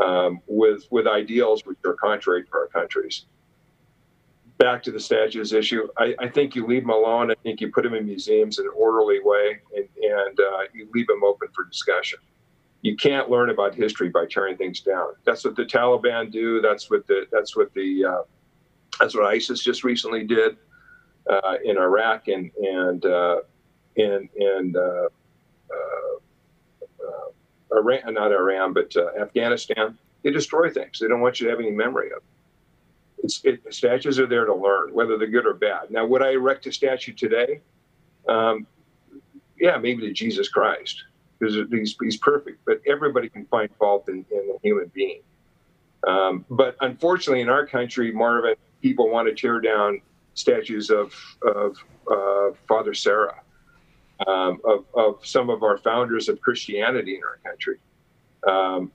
um, 0.04 0.40
with 0.46 0.86
with 0.90 1.06
ideals 1.06 1.64
which 1.64 1.78
are 1.84 1.94
contrary 1.94 2.44
to 2.44 2.50
our 2.52 2.66
countries 2.66 3.24
back 4.58 4.82
to 4.84 4.90
the 4.90 5.00
statues 5.00 5.52
issue, 5.52 5.88
I, 5.98 6.14
I, 6.18 6.28
think 6.28 6.54
you 6.54 6.66
leave 6.66 6.82
them 6.82 6.90
alone. 6.90 7.30
I 7.30 7.34
think 7.42 7.60
you 7.60 7.70
put 7.70 7.84
them 7.84 7.94
in 7.94 8.06
museums 8.06 8.58
in 8.58 8.66
an 8.66 8.72
orderly 8.74 9.20
way, 9.22 9.58
and, 9.74 9.88
and 10.02 10.40
uh, 10.40 10.62
you 10.72 10.88
leave 10.94 11.06
them 11.06 11.22
open 11.24 11.48
for 11.54 11.64
discussion. 11.64 12.18
You 12.86 12.94
can't 12.94 13.28
learn 13.28 13.50
about 13.50 13.74
history 13.74 14.10
by 14.10 14.26
tearing 14.26 14.56
things 14.56 14.78
down. 14.78 15.14
That's 15.24 15.44
what 15.44 15.56
the 15.56 15.64
Taliban 15.64 16.30
do. 16.30 16.60
That's 16.60 16.88
what 16.88 17.04
the 17.08 17.26
that's 17.32 17.56
what 17.56 17.74
the 17.74 18.04
uh, 18.04 18.22
that's 19.00 19.12
what 19.12 19.24
ISIS 19.26 19.60
just 19.60 19.82
recently 19.82 20.22
did 20.22 20.56
uh, 21.28 21.56
in 21.64 21.78
Iraq 21.78 22.28
and 22.28 22.48
and 22.62 23.04
uh, 23.04 23.38
and 23.96 24.28
and 24.36 24.76
uh, 24.76 25.08
uh, 25.68 26.12
Iran, 27.72 28.14
not 28.14 28.30
Iran, 28.30 28.72
but 28.72 28.94
Afghanistan. 29.20 29.98
They 30.22 30.30
destroy 30.30 30.70
things. 30.70 31.00
They 31.00 31.08
don't 31.08 31.20
want 31.20 31.40
you 31.40 31.46
to 31.46 31.50
have 31.50 31.58
any 31.58 31.72
memory 31.72 32.12
of. 32.12 32.22
It 33.18 33.24
it's, 33.24 33.44
it, 33.44 33.74
statues 33.74 34.20
are 34.20 34.28
there 34.28 34.44
to 34.44 34.54
learn, 34.54 34.94
whether 34.94 35.18
they're 35.18 35.26
good 35.26 35.46
or 35.46 35.54
bad. 35.54 35.90
Now, 35.90 36.06
would 36.06 36.22
I 36.22 36.34
erect 36.34 36.68
a 36.68 36.72
statue 36.72 37.14
today? 37.14 37.62
Um, 38.28 38.64
yeah, 39.58 39.76
maybe 39.76 40.02
to 40.02 40.12
Jesus 40.12 40.48
Christ, 40.48 41.02
because 41.38 41.56
he's, 41.70 41.96
he's 42.00 42.16
perfect. 42.16 42.60
But 42.66 42.80
everybody 42.86 43.28
can 43.28 43.46
find 43.46 43.68
fault 43.78 44.08
in, 44.08 44.24
in 44.30 44.54
a 44.54 44.58
human 44.62 44.90
being. 44.94 45.20
Um, 46.06 46.44
but 46.50 46.76
unfortunately, 46.80 47.40
in 47.40 47.48
our 47.48 47.66
country, 47.66 48.12
Marvin, 48.12 48.54
people 48.80 49.10
want 49.10 49.28
to 49.28 49.34
tear 49.34 49.60
down 49.60 50.00
statues 50.34 50.90
of, 50.90 51.14
of 51.42 51.76
uh, 52.10 52.56
Father 52.68 52.94
Serra, 52.94 53.40
um, 54.26 54.60
of, 54.64 54.84
of 54.94 55.26
some 55.26 55.50
of 55.50 55.62
our 55.62 55.78
founders 55.78 56.28
of 56.28 56.40
Christianity 56.40 57.16
in 57.16 57.22
our 57.24 57.38
country. 57.44 57.78
Um, 58.46 58.92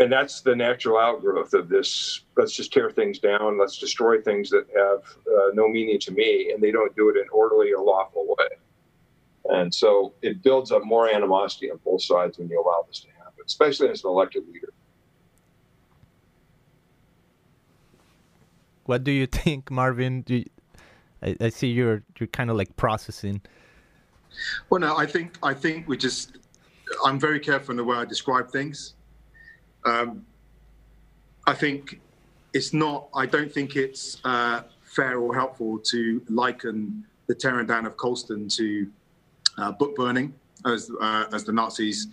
and 0.00 0.12
that's 0.12 0.40
the 0.40 0.54
natural 0.54 0.98
outgrowth 0.98 1.54
of 1.54 1.68
this 1.68 2.22
let's 2.36 2.52
just 2.52 2.72
tear 2.72 2.90
things 2.90 3.18
down 3.18 3.58
let's 3.58 3.78
destroy 3.78 4.20
things 4.20 4.50
that 4.50 4.66
have 4.76 5.02
uh, 5.32 5.50
no 5.54 5.68
meaning 5.68 5.98
to 6.00 6.10
me 6.12 6.50
and 6.52 6.62
they 6.62 6.70
don't 6.70 6.94
do 6.96 7.08
it 7.10 7.16
in 7.16 7.28
orderly 7.30 7.72
or 7.72 7.84
lawful 7.84 8.26
way 8.26 8.48
and 9.64 9.74
so 9.74 10.12
it 10.20 10.42
builds 10.42 10.70
up 10.70 10.84
more 10.84 11.08
animosity 11.08 11.70
on 11.70 11.80
both 11.86 12.02
sides 12.02 12.38
when 12.38 12.48
you 12.50 12.60
allow 12.60 12.84
this 12.86 13.00
to 13.00 13.08
happen 13.08 13.42
especially 13.46 13.88
as 13.88 14.04
an 14.04 14.10
elected 14.10 14.46
leader. 14.52 14.72
What 18.84 19.04
do 19.04 19.10
you 19.10 19.26
think 19.26 19.70
marvin? 19.70 20.22
You, 20.26 20.44
I, 21.22 21.36
I 21.40 21.48
see 21.48 21.68
you're 21.68 22.02
you're 22.18 22.26
kind 22.26 22.50
of 22.50 22.56
like 22.56 22.76
processing. 22.76 23.40
Well 24.68 24.80
no 24.80 24.96
i 24.96 25.06
think 25.06 25.38
i 25.44 25.54
think 25.54 25.86
we 25.86 25.96
just 25.96 26.38
i'm 27.06 27.20
very 27.20 27.38
careful 27.38 27.70
in 27.70 27.76
the 27.76 27.84
way 27.84 27.96
i 27.96 28.04
describe 28.04 28.50
things. 28.50 28.94
Um, 29.84 30.26
I 31.46 31.54
think 31.54 32.00
it's 32.52 32.72
not. 32.72 33.08
I 33.14 33.26
don't 33.26 33.52
think 33.52 33.76
it's 33.76 34.18
uh, 34.24 34.62
fair 34.82 35.18
or 35.18 35.34
helpful 35.34 35.78
to 35.92 36.22
liken 36.28 37.04
the 37.26 37.34
tearing 37.34 37.66
down 37.66 37.86
of 37.86 37.96
Colston 37.96 38.48
to 38.60 38.90
uh, 39.58 39.72
book 39.72 39.94
burning, 39.96 40.34
as 40.66 40.90
uh, 41.00 41.26
as 41.32 41.44
the 41.44 41.52
Nazis 41.52 42.08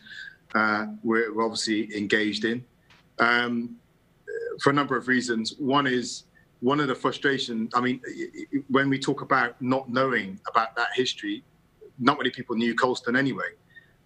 uh, 0.56 0.88
were, 1.04 1.26
obviously 1.42 1.96
engaged 1.96 2.46
in, 2.46 2.64
um, 3.20 3.76
for 4.62 4.70
a 4.70 4.74
number 4.74 4.98
of 4.98 5.08
reasons. 5.08 5.56
One 5.58 5.88
is 5.88 6.24
one 6.60 6.80
of 6.80 6.88
the 6.88 6.96
frustration. 6.96 7.70
I 7.74 7.82
mean, 7.82 8.02
when 8.70 8.90
we 8.90 9.00
talk 9.00 9.22
about 9.22 9.62
not 9.62 9.90
knowing 9.90 10.40
about 10.48 10.76
that 10.76 10.90
history, 10.94 11.44
not 12.00 12.18
many 12.18 12.30
people 12.30 12.56
knew 12.56 12.76
Colston 12.76 13.16
anyway. 13.16 13.52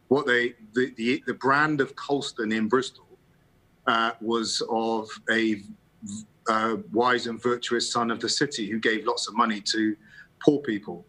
What 0.07 0.27
they 0.27 0.53
the, 0.73 0.93
the, 0.97 1.23
the 1.25 1.33
brand 1.33 1.81
of 1.81 1.95
Colston 1.95 2.51
in 2.51 2.67
Bristol 2.67 3.05
uh, 3.87 4.11
was 4.21 4.61
of 4.69 5.09
a 5.31 5.61
uh, 6.47 6.77
wise 6.91 7.27
and 7.27 7.41
virtuous 7.41 7.91
son 7.91 8.11
of 8.11 8.19
the 8.19 8.29
city 8.29 8.69
who 8.69 8.79
gave 8.79 9.05
lots 9.05 9.27
of 9.27 9.35
money 9.35 9.61
to 9.61 9.95
poor 10.43 10.59
people. 10.59 11.05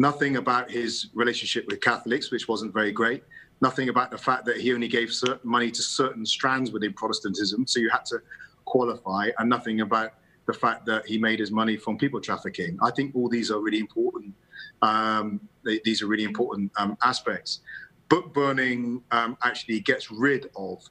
Nothing 0.00 0.36
about 0.36 0.70
his 0.70 1.10
relationship 1.12 1.66
with 1.66 1.82
Catholics, 1.82 2.30
which 2.30 2.48
wasn't 2.48 2.72
very 2.72 2.90
great. 2.90 3.22
Nothing 3.60 3.90
about 3.90 4.10
the 4.10 4.16
fact 4.16 4.46
that 4.46 4.56
he 4.56 4.72
only 4.72 4.88
gave 4.88 5.12
certain 5.12 5.50
money 5.50 5.70
to 5.70 5.82
certain 5.82 6.24
strands 6.24 6.72
within 6.72 6.94
Protestantism, 6.94 7.66
so 7.66 7.80
you 7.80 7.90
had 7.90 8.06
to 8.06 8.22
qualify, 8.64 9.28
and 9.38 9.50
nothing 9.50 9.82
about 9.82 10.14
the 10.46 10.54
fact 10.54 10.86
that 10.86 11.04
he 11.04 11.18
made 11.18 11.38
his 11.38 11.50
money 11.50 11.76
from 11.76 11.98
people 11.98 12.18
trafficking. 12.18 12.78
I 12.80 12.90
think 12.92 13.14
all 13.14 13.28
these 13.28 13.50
are 13.50 13.60
really 13.60 13.78
important. 13.78 14.34
Um, 14.80 15.38
they, 15.66 15.82
these 15.84 16.00
are 16.00 16.06
really 16.06 16.24
important 16.24 16.72
um, 16.78 16.96
aspects. 17.04 17.60
Book 18.08 18.32
burning 18.32 19.02
um, 19.10 19.36
actually 19.42 19.80
gets 19.80 20.10
rid 20.10 20.48
of 20.56 20.82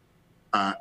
uh, 0.53 0.75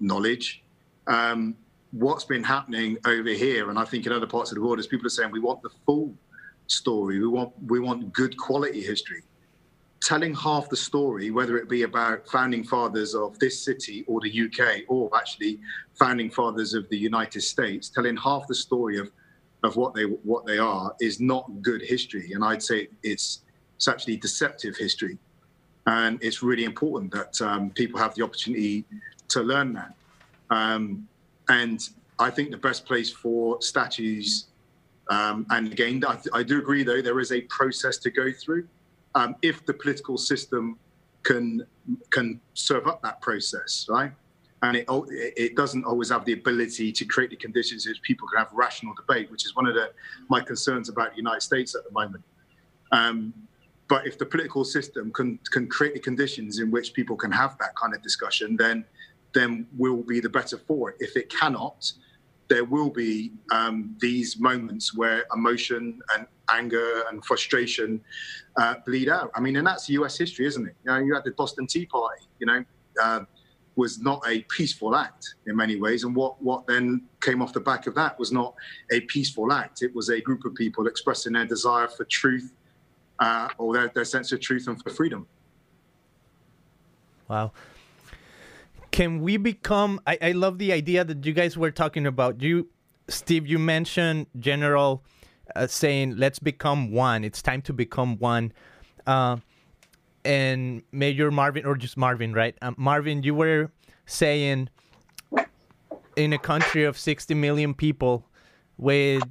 knowledge. 0.00 0.64
Um, 1.08 1.56
what's 1.90 2.24
been 2.24 2.42
happening 2.42 2.96
over 3.04 3.28
here, 3.28 3.68
and 3.68 3.78
I 3.78 3.84
think 3.84 4.06
in 4.06 4.12
other 4.12 4.26
parts 4.26 4.50
of 4.50 4.54
the 4.54 4.62
world, 4.62 4.78
is 4.78 4.86
people 4.86 5.06
are 5.06 5.10
saying 5.10 5.30
we 5.30 5.40
want 5.40 5.60
the 5.60 5.70
full 5.84 6.14
story. 6.66 7.18
We 7.20 7.28
want 7.28 7.52
we 7.66 7.80
want 7.80 8.12
good 8.12 8.36
quality 8.36 8.82
history. 8.82 9.22
Telling 10.02 10.34
half 10.34 10.68
the 10.68 10.76
story, 10.76 11.30
whether 11.30 11.56
it 11.56 11.68
be 11.68 11.82
about 11.82 12.28
founding 12.28 12.62
fathers 12.62 13.14
of 13.14 13.38
this 13.38 13.64
city 13.64 14.04
or 14.06 14.20
the 14.20 14.46
UK, 14.46 14.82
or 14.88 15.10
actually 15.16 15.60
founding 15.98 16.30
fathers 16.30 16.74
of 16.74 16.86
the 16.90 16.98
United 16.98 17.40
States, 17.40 17.88
telling 17.88 18.16
half 18.16 18.46
the 18.46 18.54
story 18.54 18.98
of 18.98 19.10
of 19.62 19.76
what 19.76 19.94
they 19.94 20.04
what 20.04 20.44
they 20.46 20.58
are 20.58 20.94
is 21.00 21.20
not 21.20 21.50
good 21.62 21.82
history, 21.82 22.32
and 22.32 22.44
I'd 22.44 22.62
say 22.62 22.88
it's 23.02 23.40
it's 23.76 23.88
actually 23.88 24.16
deceptive 24.16 24.76
history, 24.76 25.18
and 25.86 26.22
it's 26.22 26.42
really 26.42 26.64
important 26.64 27.12
that 27.12 27.40
um, 27.40 27.70
people 27.70 27.98
have 27.98 28.14
the 28.14 28.22
opportunity 28.22 28.84
to 29.28 29.40
learn 29.42 29.72
that. 29.72 29.94
Um, 30.50 31.08
and 31.48 31.80
I 32.18 32.30
think 32.30 32.50
the 32.50 32.56
best 32.56 32.86
place 32.86 33.10
for 33.10 33.60
statues, 33.60 34.46
um, 35.08 35.46
and 35.50 35.72
again, 35.72 36.02
I, 36.06 36.18
I, 36.32 36.42
do 36.42 36.58
agree 36.58 36.82
though, 36.82 37.02
there 37.02 37.20
is 37.20 37.32
a 37.32 37.42
process 37.42 37.98
to 37.98 38.10
go 38.10 38.32
through. 38.32 38.66
Um, 39.14 39.36
if 39.42 39.64
the 39.66 39.74
political 39.74 40.16
system 40.16 40.78
can 41.22 41.66
can 42.10 42.40
serve 42.54 42.86
up 42.86 43.02
that 43.02 43.20
process, 43.20 43.86
right? 43.88 44.12
And 44.62 44.76
it, 44.76 44.86
it 45.10 45.56
doesn't 45.56 45.84
always 45.84 46.10
have 46.10 46.24
the 46.24 46.32
ability 46.32 46.90
to 46.92 47.04
create 47.04 47.28
the 47.28 47.36
conditions 47.36 47.84
in 47.84 47.90
which 47.90 48.00
people 48.00 48.26
can 48.26 48.38
have 48.38 48.48
rational 48.52 48.94
debate, 48.94 49.30
which 49.30 49.44
is 49.44 49.54
one 49.54 49.66
of 49.66 49.74
the, 49.74 49.90
my 50.30 50.40
concerns 50.40 50.88
about 50.88 51.10
the 51.10 51.18
United 51.18 51.42
States 51.42 51.74
at 51.74 51.84
the 51.84 51.90
moment. 51.90 52.24
Um, 52.90 53.34
but 53.88 54.06
if 54.06 54.16
the 54.16 54.24
political 54.24 54.64
system 54.64 55.12
can 55.12 55.38
can 55.50 55.68
create 55.68 55.94
the 55.94 56.00
conditions 56.00 56.60
in 56.60 56.70
which 56.70 56.94
people 56.94 57.16
can 57.16 57.30
have 57.30 57.58
that 57.58 57.76
kind 57.76 57.94
of 57.94 58.02
discussion, 58.02 58.56
then 58.56 58.84
then 59.34 59.66
we'll 59.76 60.02
be 60.02 60.20
the 60.20 60.28
better 60.28 60.56
for 60.56 60.90
it. 60.90 60.96
If 61.00 61.16
it 61.16 61.28
cannot, 61.28 61.92
there 62.48 62.64
will 62.64 62.90
be 62.90 63.32
um, 63.50 63.96
these 64.00 64.38
moments 64.38 64.96
where 64.96 65.24
emotion 65.34 66.00
and 66.14 66.26
anger 66.50 67.04
and 67.10 67.24
frustration 67.24 68.00
uh, 68.58 68.74
bleed 68.86 69.08
out. 69.08 69.30
I 69.34 69.40
mean, 69.40 69.56
and 69.56 69.66
that's 69.66 69.88
U.S. 69.90 70.18
history, 70.18 70.46
isn't 70.46 70.66
it? 70.66 70.76
You 70.84 70.92
know, 70.92 70.98
you 70.98 71.14
had 71.14 71.24
the 71.24 71.32
Boston 71.32 71.66
Tea 71.66 71.86
Party. 71.86 72.22
You 72.38 72.46
know, 72.46 72.64
uh, 73.02 73.20
was 73.76 74.00
not 74.00 74.22
a 74.28 74.42
peaceful 74.42 74.94
act 74.94 75.34
in 75.46 75.56
many 75.56 75.76
ways, 75.80 76.04
and 76.04 76.14
what 76.14 76.40
what 76.42 76.66
then 76.66 77.02
came 77.20 77.42
off 77.42 77.52
the 77.52 77.60
back 77.60 77.86
of 77.86 77.94
that 77.94 78.18
was 78.18 78.30
not 78.30 78.54
a 78.92 79.00
peaceful 79.00 79.52
act. 79.52 79.82
It 79.82 79.94
was 79.94 80.10
a 80.10 80.20
group 80.20 80.44
of 80.44 80.54
people 80.54 80.86
expressing 80.86 81.32
their 81.32 81.46
desire 81.46 81.88
for 81.88 82.04
truth, 82.04 82.52
uh, 83.18 83.48
or 83.58 83.74
their, 83.74 83.88
their 83.88 84.04
sense 84.04 84.30
of 84.32 84.40
truth 84.40 84.68
and 84.68 84.80
for 84.82 84.90
freedom. 84.90 85.26
Wow 87.28 87.52
can 88.94 89.20
we 89.20 89.36
become 89.36 90.00
I, 90.06 90.18
I 90.22 90.32
love 90.32 90.58
the 90.58 90.72
idea 90.72 91.04
that 91.04 91.26
you 91.26 91.32
guys 91.32 91.58
were 91.58 91.70
talking 91.70 92.06
about 92.06 92.40
you 92.40 92.68
steve 93.08 93.46
you 93.46 93.58
mentioned 93.58 94.26
general 94.38 95.04
uh, 95.54 95.66
saying, 95.66 96.16
"Let's 96.16 96.38
become 96.38 96.90
one. 96.90 97.24
It's 97.24 97.42
time 97.42 97.62
to 97.62 97.72
become 97.72 98.18
one." 98.18 98.52
Uh, 99.06 99.36
and 100.24 100.82
Major 100.90 101.30
Marvin, 101.30 101.66
or 101.66 101.76
just 101.76 101.96
Marvin, 101.96 102.32
right? 102.32 102.56
Um, 102.62 102.74
Marvin, 102.78 103.22
you 103.22 103.34
were 103.34 103.70
saying 104.06 104.70
in 106.16 106.32
a 106.32 106.38
country 106.38 106.84
of 106.84 106.98
60 106.98 107.34
million 107.34 107.74
people 107.74 108.26
with 108.78 109.22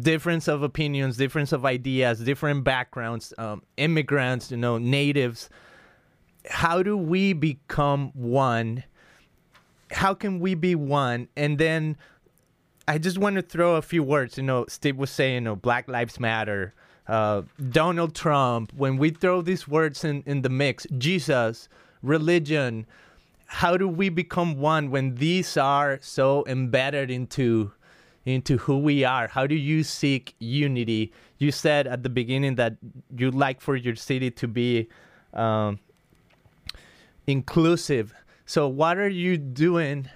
difference 0.00 0.48
of 0.48 0.62
opinions, 0.62 1.16
difference 1.16 1.52
of 1.52 1.66
ideas, 1.66 2.20
different 2.20 2.64
backgrounds, 2.64 3.34
um, 3.36 3.62
immigrants, 3.76 4.50
you 4.50 4.56
know, 4.56 4.78
natives. 4.78 5.50
How 6.48 6.82
do 6.82 6.96
we 6.96 7.34
become 7.34 8.12
one? 8.14 8.84
How 9.90 10.14
can 10.14 10.40
we 10.40 10.54
be 10.54 10.74
one? 10.74 11.28
And 11.36 11.58
then 11.58 11.96
I 12.86 12.98
just 12.98 13.18
want 13.18 13.36
to 13.36 13.42
throw 13.42 13.76
a 13.76 13.82
few 13.82 14.02
words. 14.02 14.36
You 14.36 14.44
know, 14.44 14.66
Steve 14.68 14.96
was 14.96 15.10
saying, 15.10 15.34
you 15.34 15.40
know, 15.42 15.56
Black 15.56 15.88
Lives 15.88 16.18
Matter, 16.18 16.74
uh, 17.06 17.42
Donald 17.70 18.14
Trump. 18.14 18.72
When 18.74 18.96
we 18.96 19.10
throw 19.10 19.42
these 19.42 19.68
words 19.68 20.04
in, 20.04 20.22
in 20.26 20.42
the 20.42 20.48
mix, 20.48 20.86
Jesus, 20.98 21.68
religion, 22.02 22.86
how 23.46 23.76
do 23.76 23.88
we 23.88 24.08
become 24.08 24.58
one 24.58 24.90
when 24.90 25.16
these 25.16 25.56
are 25.56 25.98
so 26.00 26.44
embedded 26.46 27.10
into 27.10 27.72
into 28.24 28.58
who 28.58 28.78
we 28.78 29.02
are 29.02 29.26
how 29.26 29.44
do 29.46 29.56
you 29.56 29.82
seek 29.82 30.34
unity 30.38 31.12
you 31.38 31.50
said 31.50 31.86
at 31.86 32.04
the 32.04 32.08
beginning 32.08 32.54
that 32.54 32.76
you'd 33.16 33.34
like 33.34 33.60
for 33.60 33.74
your 33.74 33.96
city 33.96 34.30
to 34.30 34.46
be 34.46 34.88
um, 35.34 35.80
inclusive 37.26 38.14
so 38.50 38.66
what 38.66 38.98
are 38.98 39.08
you 39.08 39.36
doing 39.36 40.08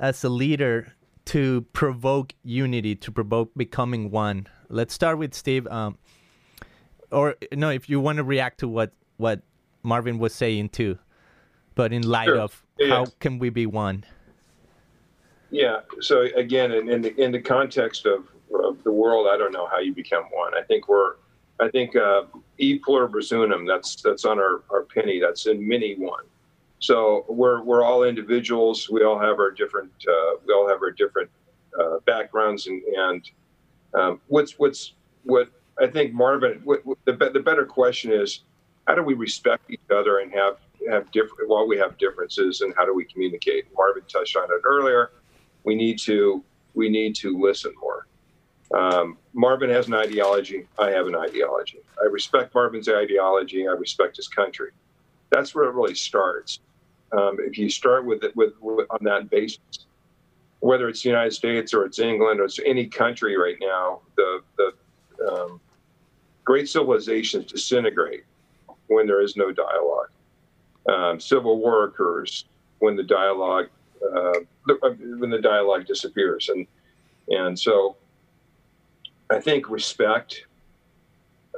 as 0.00 0.24
a 0.24 0.28
leader 0.28 0.92
to 1.24 1.60
provoke 1.72 2.34
unity 2.42 2.96
to 2.96 3.12
provoke 3.12 3.50
becoming 3.56 4.10
one 4.10 4.46
let's 4.68 4.92
start 4.92 5.18
with 5.18 5.32
steve 5.34 5.64
um, 5.68 5.96
or 7.12 7.36
no 7.52 7.70
if 7.70 7.88
you 7.88 8.00
want 8.00 8.16
to 8.16 8.24
react 8.24 8.58
to 8.58 8.66
what 8.66 8.90
what 9.18 9.42
marvin 9.84 10.18
was 10.18 10.34
saying 10.34 10.68
too 10.68 10.98
but 11.76 11.92
in 11.92 12.02
light 12.02 12.26
Sure. 12.26 12.40
of 12.40 12.64
Yeah. 12.76 12.88
how 12.88 13.06
can 13.20 13.38
we 13.38 13.50
be 13.50 13.66
one? 13.66 14.04
Yeah. 15.50 15.80
So 16.00 16.22
again, 16.36 16.72
in, 16.72 16.88
in 16.90 17.00
the 17.02 17.12
in 17.24 17.30
the 17.30 17.40
context 17.40 18.04
of, 18.04 18.26
of 18.66 18.82
the 18.82 18.90
world, 18.92 19.28
I 19.32 19.36
don't 19.38 19.52
know 19.52 19.66
how 19.66 19.78
you 19.78 19.94
become 19.94 20.24
one. 20.32 20.52
I 20.54 20.62
think 20.62 20.88
we're, 20.88 21.14
I 21.60 21.68
think 21.70 21.94
uh, 21.96 22.22
e 22.58 22.78
pluribus 22.80 23.30
unum. 23.32 23.64
That's 23.64 24.02
that's 24.02 24.24
on 24.24 24.38
our, 24.38 24.62
our 24.70 24.82
penny. 24.94 25.20
That's 25.20 25.46
in 25.46 25.66
many 25.66 25.94
one. 25.94 26.24
So 26.80 27.24
we're 27.28 27.62
we're 27.62 27.82
all 27.82 28.04
individuals. 28.04 28.88
We 28.88 29.04
all 29.04 29.18
have 29.18 29.38
our 29.38 29.50
different 29.50 29.92
uh, 30.08 30.36
we 30.46 30.54
all 30.54 30.68
have 30.68 30.80
our 30.82 30.90
different 30.92 31.30
uh, 31.78 31.98
backgrounds 32.06 32.66
and 32.66 32.82
and 32.82 33.30
um, 33.94 34.20
what's 34.28 34.58
what's 34.58 34.94
what 35.24 35.50
I 35.80 35.86
think 35.86 36.12
Marvin. 36.12 36.60
What, 36.64 36.84
what, 36.86 36.98
the 37.04 37.12
be- 37.12 37.30
the 37.30 37.40
better 37.40 37.64
question 37.64 38.12
is, 38.12 38.42
how 38.86 38.94
do 38.94 39.02
we 39.02 39.14
respect 39.14 39.70
each 39.70 39.80
other 39.90 40.18
and 40.18 40.32
have 40.32 40.58
have 40.90 41.10
different 41.10 41.48
while 41.48 41.66
we 41.66 41.76
have 41.78 41.98
differences 41.98 42.60
and 42.60 42.72
how 42.76 42.84
do 42.84 42.94
we 42.94 43.04
communicate? 43.04 43.66
Marvin 43.76 44.04
touched 44.08 44.36
on 44.36 44.44
it 44.44 44.60
earlier. 44.64 45.10
We 45.64 45.74
need 45.74 45.98
to 46.00 46.44
we 46.74 46.88
need 46.88 47.16
to 47.16 47.38
listen 47.38 47.72
more. 47.80 48.06
Um, 48.74 49.16
Marvin 49.32 49.70
has 49.70 49.88
an 49.88 49.94
ideology. 49.94 50.66
I 50.78 50.90
have 50.90 51.06
an 51.06 51.16
ideology. 51.16 51.78
I 52.00 52.06
respect 52.06 52.54
Marvin's 52.54 52.88
ideology. 52.88 53.66
I 53.66 53.72
respect 53.72 54.16
his 54.16 54.28
country. 54.28 54.70
That's 55.30 55.54
where 55.54 55.64
it 55.64 55.74
really 55.74 55.94
starts. 55.94 56.60
Um, 57.12 57.38
if 57.40 57.56
you 57.56 57.70
start 57.70 58.04
with 58.04 58.22
it 58.24 58.36
with, 58.36 58.54
with 58.60 58.86
on 58.90 58.98
that 59.02 59.30
basis, 59.30 59.86
whether 60.60 60.88
it's 60.88 61.02
the 61.02 61.08
United 61.08 61.32
States 61.32 61.72
or 61.72 61.84
it's 61.84 61.98
England 61.98 62.40
or 62.40 62.44
it's 62.44 62.58
any 62.64 62.86
country 62.86 63.36
right 63.36 63.56
now, 63.60 64.00
the 64.16 64.40
the 64.56 65.32
um, 65.32 65.60
great 66.44 66.68
civilizations 66.68 67.46
disintegrate 67.46 68.24
when 68.88 69.06
there 69.06 69.20
is 69.20 69.36
no 69.36 69.52
dialogue. 69.52 70.08
Um, 70.88 71.20
civil 71.20 71.58
war 71.58 71.84
occurs 71.84 72.46
when 72.78 72.96
the 72.96 73.02
dialogue 73.02 73.68
uh, 74.02 74.40
when 75.18 75.30
the 75.30 75.40
dialogue 75.40 75.86
disappears, 75.86 76.48
and 76.48 76.66
and 77.28 77.58
so 77.58 77.96
I 79.30 79.40
think 79.40 79.70
respect. 79.70 80.44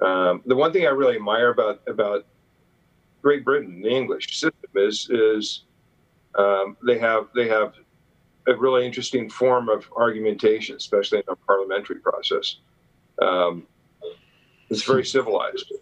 Um, 0.03 0.43
the 0.47 0.57
one 0.57 0.73
thing 0.73 0.87
I 0.87 0.91
really 0.91 1.17
admire 1.17 1.51
about 1.51 1.83
about 1.87 2.27
Great 3.23 3.45
Britain, 3.45 3.83
the 3.83 3.91
English 3.91 4.39
is 4.74 5.09
is 5.11 5.64
um, 6.37 6.76
they 6.87 6.98
have 6.98 7.28
they 7.35 7.48
have 7.48 7.74
a 8.46 8.56
really 8.56 8.87
interesting 8.87 9.28
form 9.28 9.68
of 9.68 9.88
argumentation, 9.96 10.76
especially 10.76 11.18
in 11.18 11.24
a 11.28 11.37
parliamentary 11.37 11.96
process. 11.96 12.56
Um, 13.20 13.66
it's 14.70 14.85
very 14.85 15.04
civilized, 15.04 15.72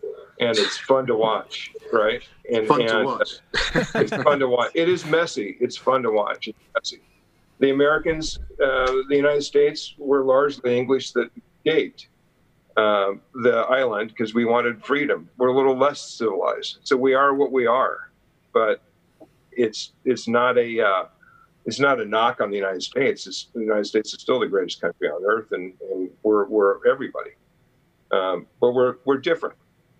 and 0.41 0.57
it's 0.57 0.79
fun 0.79 1.07
to 1.07 1.15
watch, 1.15 1.73
right? 1.93 2.23
And, 2.53 2.67
Fun 2.67 2.87
to 2.87 3.05
watch. 3.05 3.31
it's 3.95 4.15
fun 4.23 4.39
to 4.39 4.49
watch. 4.49 4.71
It 4.75 4.89
is 4.89 5.05
messy. 5.05 5.57
It's 5.61 5.77
fun 5.77 6.03
to 6.03 6.11
watch. 6.11 6.49
It's 6.49 6.59
messy. 6.75 7.03
The 7.61 7.71
Americans, 7.71 8.39
uh, 8.63 8.93
the 9.09 9.17
United 9.17 9.43
States, 9.43 9.95
were 9.99 10.25
largely 10.25 10.79
English 10.79 11.13
that 11.13 11.31
gaped 11.65 12.09
um, 12.77 13.21
the 13.35 13.67
island 13.69 14.11
because 14.11 14.35
we 14.35 14.45
wanted 14.45 14.83
freedom. 14.85 15.29
We're 15.37 15.49
a 15.49 15.57
little 15.57 15.77
less 15.77 16.01
civilized, 16.01 16.79
so 16.83 16.97
we 16.97 17.15
are 17.15 17.35
what 17.35 17.53
we 17.53 17.67
are. 17.67 18.08
But 18.53 18.83
it's 19.53 19.93
it's 20.05 20.29
not 20.29 20.59
a 20.59 20.81
uh, 20.81 21.05
it's 21.67 21.81
not 21.81 22.01
a 22.01 22.05
knock 22.05 22.41
on 22.41 22.51
the 22.51 22.57
United 22.57 22.83
States. 22.83 23.27
It's, 23.27 23.49
the 23.55 23.61
United 23.61 23.87
States 23.87 24.15
is 24.15 24.21
still 24.21 24.41
the 24.41 24.47
greatest 24.47 24.81
country 24.81 25.09
on 25.09 25.23
earth, 25.25 25.53
and, 25.53 25.75
and 25.91 26.11
we're 26.23 26.47
we're 26.47 26.87
everybody. 26.89 27.33
Um, 28.11 28.47
but 28.61 28.73
we're 28.73 28.97
we're 29.05 29.19
different. 29.19 29.57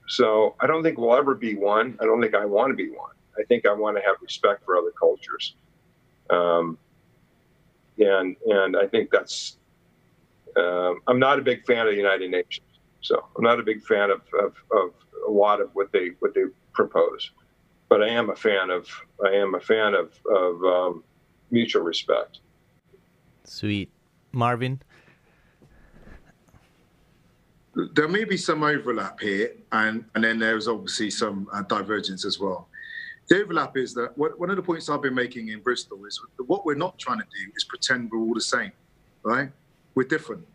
So 0.09 0.55
I 0.61 0.67
don't 0.67 0.83
think 0.83 0.97
we'll 0.97 1.15
ever 1.15 1.35
be 1.35 1.55
one. 1.55 1.99
I 2.01 2.07
don't 2.07 2.23
think 2.23 2.35
I 2.35 2.47
want 2.47 2.71
to 2.71 2.75
be 2.75 2.91
one. 2.91 3.13
I 3.39 3.45
think 3.45 3.67
I 3.67 3.73
want 3.73 3.97
to 3.97 4.03
have 4.03 4.17
respect 4.23 4.65
for 4.65 4.77
other 4.77 4.93
cultures. 4.99 5.55
Um, 6.31 6.79
and 7.99 8.37
and 8.47 8.77
I 8.77 8.87
think 8.87 9.11
that's. 9.11 9.57
Um, 10.57 11.01
I'm 11.07 11.19
not 11.19 11.39
a 11.39 11.43
big 11.43 11.65
fan 11.67 11.87
of 11.87 11.93
the 11.93 11.97
United 11.97 12.31
Nations, 12.31 12.67
so 13.01 13.27
I'm 13.37 13.45
not 13.45 13.61
a 13.61 13.63
big 13.63 13.83
fan 13.83 14.11
of, 14.11 14.23
of, 14.41 14.55
of 14.73 14.93
a 15.27 15.31
lot 15.31 15.61
of 15.61 15.71
what 15.75 15.93
they 15.93 16.13
what 16.21 16.35
they 16.35 16.45
propose. 16.73 17.31
But 17.89 18.03
I 18.03 18.09
am 18.09 18.31
a 18.31 18.37
fan 18.37 18.71
of 18.71 18.87
I 19.25 19.31
am 19.31 19.55
a 19.55 19.61
fan 19.61 19.95
of 19.95 20.13
of 20.27 20.65
um, 20.65 21.05
mutual 21.51 21.83
respect. 21.83 22.41
Sweet. 23.45 23.91
Marvin? 24.33 24.81
there 27.95 28.09
may 28.09 28.25
be 28.25 28.37
some 28.37 28.63
overlap 28.63 29.21
here, 29.21 29.53
and, 29.73 30.05
and 30.15 30.25
then 30.25 30.39
there's 30.39 30.67
obviously 30.67 31.11
some 31.11 31.49
uh, 31.53 31.63
divergence 31.63 32.25
as 32.25 32.39
well. 32.41 32.69
The 33.29 33.43
overlap 33.43 33.77
is 33.77 33.95
that 33.95 34.17
what, 34.17 34.39
one 34.41 34.51
of 34.51 34.57
the 34.57 34.63
points 34.63 34.89
I've 34.89 35.03
been 35.03 35.15
making 35.15 35.49
in 35.49 35.61
Bristol 35.61 36.05
is 36.07 36.21
what 36.47 36.65
we're 36.67 36.75
not 36.75 36.99
trying 36.99 37.19
to 37.19 37.25
do 37.25 37.53
is 37.55 37.65
pretend 37.65 38.11
we're 38.11 38.19
all 38.19 38.35
the 38.35 38.41
same, 38.41 38.73
right? 39.23 39.51
We're 39.95 40.09
different. 40.09 40.47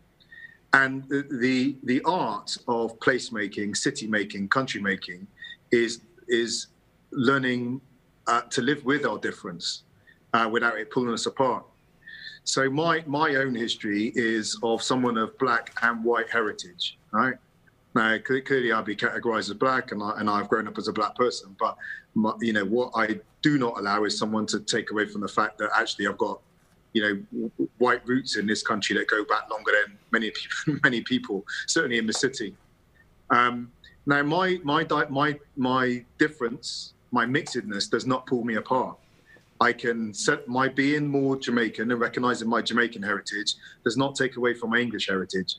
And 0.72 1.08
the, 1.08 1.26
the, 1.30 1.76
the 1.84 2.02
art 2.04 2.56
of 2.66 2.98
placemaking, 2.98 3.76
city 3.76 4.06
making, 4.08 4.48
country 4.48 4.82
making 4.82 5.26
is, 5.70 6.00
is 6.26 6.66
learning 7.14 7.80
uh, 8.26 8.42
to 8.42 8.62
live 8.62 8.84
with 8.84 9.06
our 9.06 9.18
difference 9.18 9.84
uh, 10.32 10.48
without 10.50 10.78
it 10.78 10.90
pulling 10.90 11.12
us 11.12 11.26
apart. 11.26 11.64
So 12.44 12.68
my 12.68 13.02
my 13.06 13.36
own 13.36 13.54
history 13.54 14.12
is 14.14 14.58
of 14.62 14.82
someone 14.82 15.16
of 15.16 15.36
black 15.38 15.74
and 15.82 16.04
white 16.04 16.28
heritage, 16.28 16.98
right? 17.10 17.36
Now 17.94 18.18
clearly 18.18 18.72
I'll 18.72 18.82
be 18.82 18.96
categorized 18.96 19.50
as 19.50 19.54
black, 19.54 19.92
and 19.92 20.02
I 20.02 20.18
and 20.18 20.28
I've 20.28 20.48
grown 20.48 20.68
up 20.68 20.76
as 20.76 20.88
a 20.88 20.92
black 20.92 21.14
person. 21.14 21.56
But 21.58 21.76
my, 22.14 22.34
you 22.40 22.52
know 22.52 22.64
what 22.64 22.92
I 22.94 23.20
do 23.42 23.58
not 23.58 23.78
allow 23.78 24.04
is 24.04 24.18
someone 24.18 24.46
to 24.46 24.60
take 24.60 24.90
away 24.90 25.06
from 25.06 25.20
the 25.20 25.28
fact 25.28 25.58
that 25.58 25.70
actually 25.76 26.06
I've 26.06 26.18
got 26.18 26.40
you 26.92 27.02
know 27.02 27.68
white 27.78 28.06
roots 28.06 28.36
in 28.36 28.46
this 28.46 28.62
country 28.62 28.96
that 28.96 29.08
go 29.08 29.24
back 29.24 29.50
longer 29.50 29.72
than 29.72 29.98
many 30.10 30.30
people 30.66 30.80
many 30.82 31.00
people, 31.00 31.46
certainly 31.66 31.98
in 31.98 32.06
the 32.06 32.12
city. 32.12 32.54
Um, 33.30 33.70
now 34.06 34.22
my 34.22 34.58
my 34.64 34.86
my 35.08 35.38
my 35.56 36.04
difference, 36.18 36.93
my 37.14 37.24
mixedness, 37.24 37.88
does 37.88 38.06
not 38.06 38.26
pull 38.26 38.44
me 38.44 38.56
apart. 38.56 38.98
I 39.60 39.72
can 39.72 40.12
set 40.12 40.48
my 40.48 40.68
being 40.68 41.06
more 41.06 41.36
Jamaican 41.36 41.90
and 41.90 42.00
recognizing 42.00 42.48
my 42.48 42.60
Jamaican 42.60 43.02
heritage 43.02 43.54
does 43.84 43.96
not 43.96 44.16
take 44.16 44.36
away 44.36 44.52
from 44.52 44.70
my 44.70 44.80
English 44.80 45.06
heritage. 45.08 45.56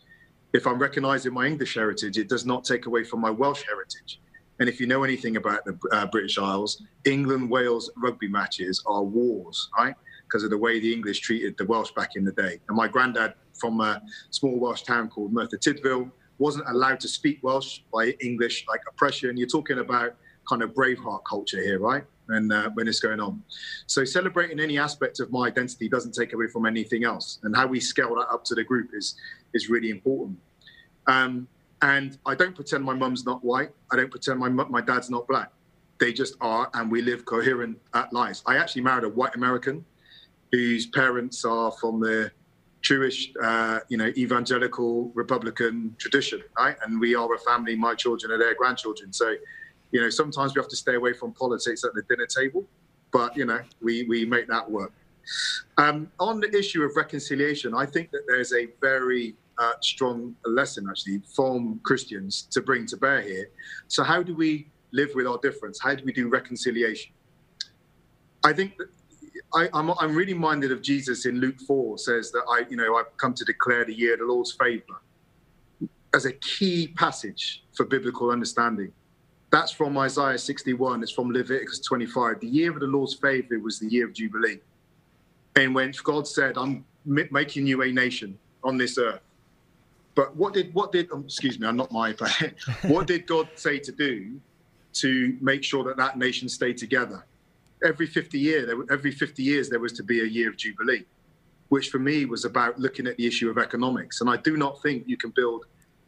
If 0.53 0.67
I'm 0.67 0.77
recognizing 0.77 1.33
my 1.33 1.47
English 1.47 1.73
heritage, 1.75 2.17
it 2.17 2.27
does 2.27 2.45
not 2.45 2.65
take 2.65 2.85
away 2.87 3.05
from 3.05 3.21
my 3.21 3.29
Welsh 3.29 3.63
heritage. 3.63 4.19
And 4.59 4.67
if 4.67 4.79
you 4.79 4.87
know 4.87 5.03
anything 5.03 5.37
about 5.37 5.63
the 5.65 5.77
uh, 5.91 6.05
British 6.07 6.37
Isles, 6.37 6.83
England 7.05 7.49
Wales 7.49 7.89
rugby 7.97 8.27
matches 8.27 8.83
are 8.85 9.03
wars, 9.03 9.69
right? 9.77 9.95
Because 10.25 10.43
of 10.43 10.49
the 10.49 10.57
way 10.57 10.79
the 10.79 10.91
English 10.93 11.21
treated 11.21 11.57
the 11.57 11.65
Welsh 11.65 11.91
back 11.91 12.11
in 12.17 12.25
the 12.25 12.31
day. 12.33 12.59
And 12.67 12.75
my 12.75 12.87
granddad 12.87 13.33
from 13.53 13.79
a 13.79 14.01
small 14.29 14.59
Welsh 14.59 14.83
town 14.83 15.09
called 15.09 15.31
Merthyr 15.31 15.57
Tydfil 15.57 16.11
wasn't 16.37 16.67
allowed 16.67 16.99
to 16.99 17.07
speak 17.07 17.39
Welsh 17.43 17.79
by 17.93 18.09
English 18.19 18.65
like 18.67 18.81
oppression. 18.89 19.37
You're 19.37 19.47
talking 19.47 19.79
about 19.79 20.15
kind 20.47 20.61
of 20.61 20.73
Braveheart 20.73 21.21
culture 21.27 21.61
here, 21.61 21.79
right? 21.79 22.03
And 22.29 22.51
uh, 22.51 22.69
when 22.73 22.87
it's 22.87 22.99
going 22.99 23.19
on. 23.19 23.43
So 23.85 24.03
celebrating 24.03 24.59
any 24.59 24.79
aspect 24.79 25.19
of 25.19 25.31
my 25.31 25.47
identity 25.47 25.87
doesn't 25.87 26.13
take 26.13 26.33
away 26.33 26.47
from 26.47 26.65
anything 26.65 27.03
else. 27.03 27.39
And 27.43 27.55
how 27.55 27.67
we 27.67 27.79
scale 27.79 28.15
that 28.15 28.27
up 28.31 28.43
to 28.45 28.55
the 28.55 28.63
group 28.63 28.89
is 28.93 29.15
is 29.53 29.69
really 29.69 29.89
important. 29.89 30.37
Um, 31.07 31.47
and 31.81 32.17
I 32.25 32.33
don't 32.33 32.55
pretend 32.55 32.83
my 32.83 32.95
mum's 32.95 33.25
not 33.25 33.43
white. 33.43 33.69
I 33.91 33.95
don't 33.95 34.09
pretend 34.09 34.39
my 34.39 34.49
my 34.49 34.81
dad's 34.81 35.09
not 35.09 35.27
black. 35.27 35.51
They 35.99 36.11
just 36.11 36.35
are, 36.41 36.69
and 36.73 36.91
we 36.91 37.01
live 37.01 37.25
coherent 37.25 37.77
uh, 37.93 38.05
lives. 38.11 38.43
I 38.45 38.57
actually 38.57 38.81
married 38.81 39.05
a 39.05 39.09
white 39.09 39.35
American 39.35 39.85
whose 40.51 40.87
parents 40.87 41.45
are 41.45 41.71
from 41.71 41.99
the 41.99 42.31
Jewish, 42.81 43.33
uh, 43.41 43.79
you 43.89 43.97
know, 43.97 44.11
evangelical 44.15 45.11
Republican 45.15 45.95
tradition, 45.97 46.41
right? 46.57 46.75
And 46.85 46.99
we 46.99 47.15
are 47.15 47.33
a 47.33 47.39
family. 47.39 47.75
My 47.75 47.95
children 47.95 48.31
are 48.31 48.37
their 48.37 48.53
grandchildren. 48.53 49.11
So, 49.11 49.35
you 49.91 50.01
know, 50.01 50.09
sometimes 50.09 50.55
we 50.55 50.59
have 50.61 50.69
to 50.69 50.75
stay 50.75 50.95
away 50.95 51.13
from 51.13 51.31
politics 51.31 51.83
at 51.83 51.93
the 51.93 52.03
dinner 52.03 52.25
table, 52.25 52.65
but 53.11 53.35
you 53.37 53.45
know, 53.45 53.61
we 53.81 54.03
we 54.03 54.25
make 54.25 54.47
that 54.47 54.69
work. 54.69 54.91
Um, 55.77 56.11
on 56.19 56.39
the 56.39 56.55
issue 56.55 56.83
of 56.83 56.95
reconciliation, 56.95 57.73
I 57.73 57.85
think 57.85 58.11
that 58.11 58.23
there's 58.27 58.53
a 58.53 58.67
very 58.81 59.35
uh, 59.57 59.73
strong 59.81 60.35
lesson 60.45 60.87
actually 60.89 61.21
from 61.33 61.79
Christians 61.83 62.47
to 62.51 62.61
bring 62.61 62.85
to 62.87 62.97
bear 62.97 63.21
here. 63.21 63.49
So, 63.87 64.03
how 64.03 64.21
do 64.21 64.35
we 64.35 64.67
live 64.91 65.09
with 65.15 65.27
our 65.27 65.39
difference? 65.39 65.79
How 65.81 65.95
do 65.95 66.03
we 66.05 66.13
do 66.13 66.29
reconciliation? 66.29 67.11
I 68.43 68.53
think 68.53 68.77
that 68.77 68.89
I, 69.53 69.69
am 69.73 70.15
really 70.15 70.33
minded 70.33 70.71
of 70.71 70.81
Jesus 70.81 71.25
in 71.25 71.39
Luke 71.39 71.59
4 71.65 71.97
says 71.97 72.31
that 72.31 72.43
I, 72.49 72.65
you 72.69 72.77
know, 72.77 72.95
I've 72.97 73.15
come 73.17 73.33
to 73.33 73.45
declare 73.45 73.85
the 73.85 73.93
year 73.93 74.17
the 74.17 74.25
Lord's 74.25 74.51
favor 74.51 75.01
as 76.13 76.25
a 76.25 76.33
key 76.33 76.87
passage 76.87 77.63
for 77.75 77.85
biblical 77.85 78.31
understanding. 78.31 78.91
That's 79.55 79.71
from 79.71 79.97
Isaiah 79.97 80.37
61. 80.37 81.01
It's 81.01 81.13
from 81.13 81.31
Leviticus 81.31 81.79
25. 81.79 82.41
The 82.41 82.47
year 82.47 82.71
of 82.71 82.81
the 82.81 82.87
Lord's 82.87 83.13
favor 83.13 83.57
was 83.57 83.79
the 83.79 83.87
year 83.87 84.05
of 84.05 84.11
Jubilee. 84.11 84.59
And 85.55 85.73
when 85.73 85.93
God 86.03 86.27
said, 86.27 86.57
I'm 86.57 86.83
making 87.05 87.65
you 87.65 87.81
a 87.81 87.89
nation 87.89 88.37
on 88.65 88.77
this 88.77 88.97
earth. 88.97 89.21
But 90.13 90.35
what 90.35 90.53
did, 90.53 90.73
what 90.73 90.91
did, 90.91 91.09
um, 91.09 91.23
excuse 91.23 91.57
me, 91.57 91.67
I'm 91.67 91.77
not 91.77 91.89
my, 91.89 92.13
what 92.81 93.07
did 93.07 93.27
God 93.27 93.47
say 93.55 93.79
to 93.79 93.93
do 93.93 94.41
to 94.95 95.37
make 95.39 95.63
sure 95.63 95.85
that 95.85 95.95
that 95.95 96.17
nation 96.17 96.49
stayed 96.49 96.75
together? 96.75 97.25
Every 97.81 98.07
50 98.07 98.37
year, 98.37 98.83
every 98.91 99.11
50 99.11 99.41
years, 99.41 99.69
there 99.69 99.79
was 99.79 99.93
to 99.93 100.03
be 100.03 100.19
a 100.19 100.25
year 100.25 100.49
of 100.49 100.57
Jubilee, 100.57 101.05
which 101.69 101.91
for 101.91 101.99
me 101.99 102.25
was 102.25 102.43
about 102.43 102.77
looking 102.77 103.07
at 103.07 103.15
the 103.15 103.25
issue 103.25 103.49
of 103.49 103.57
economics. 103.57 104.19
And 104.19 104.29
I 104.29 104.35
do 104.35 104.57
not 104.57 104.81
think 104.81 105.05
you 105.07 105.15
can 105.15 105.29
build 105.29 105.65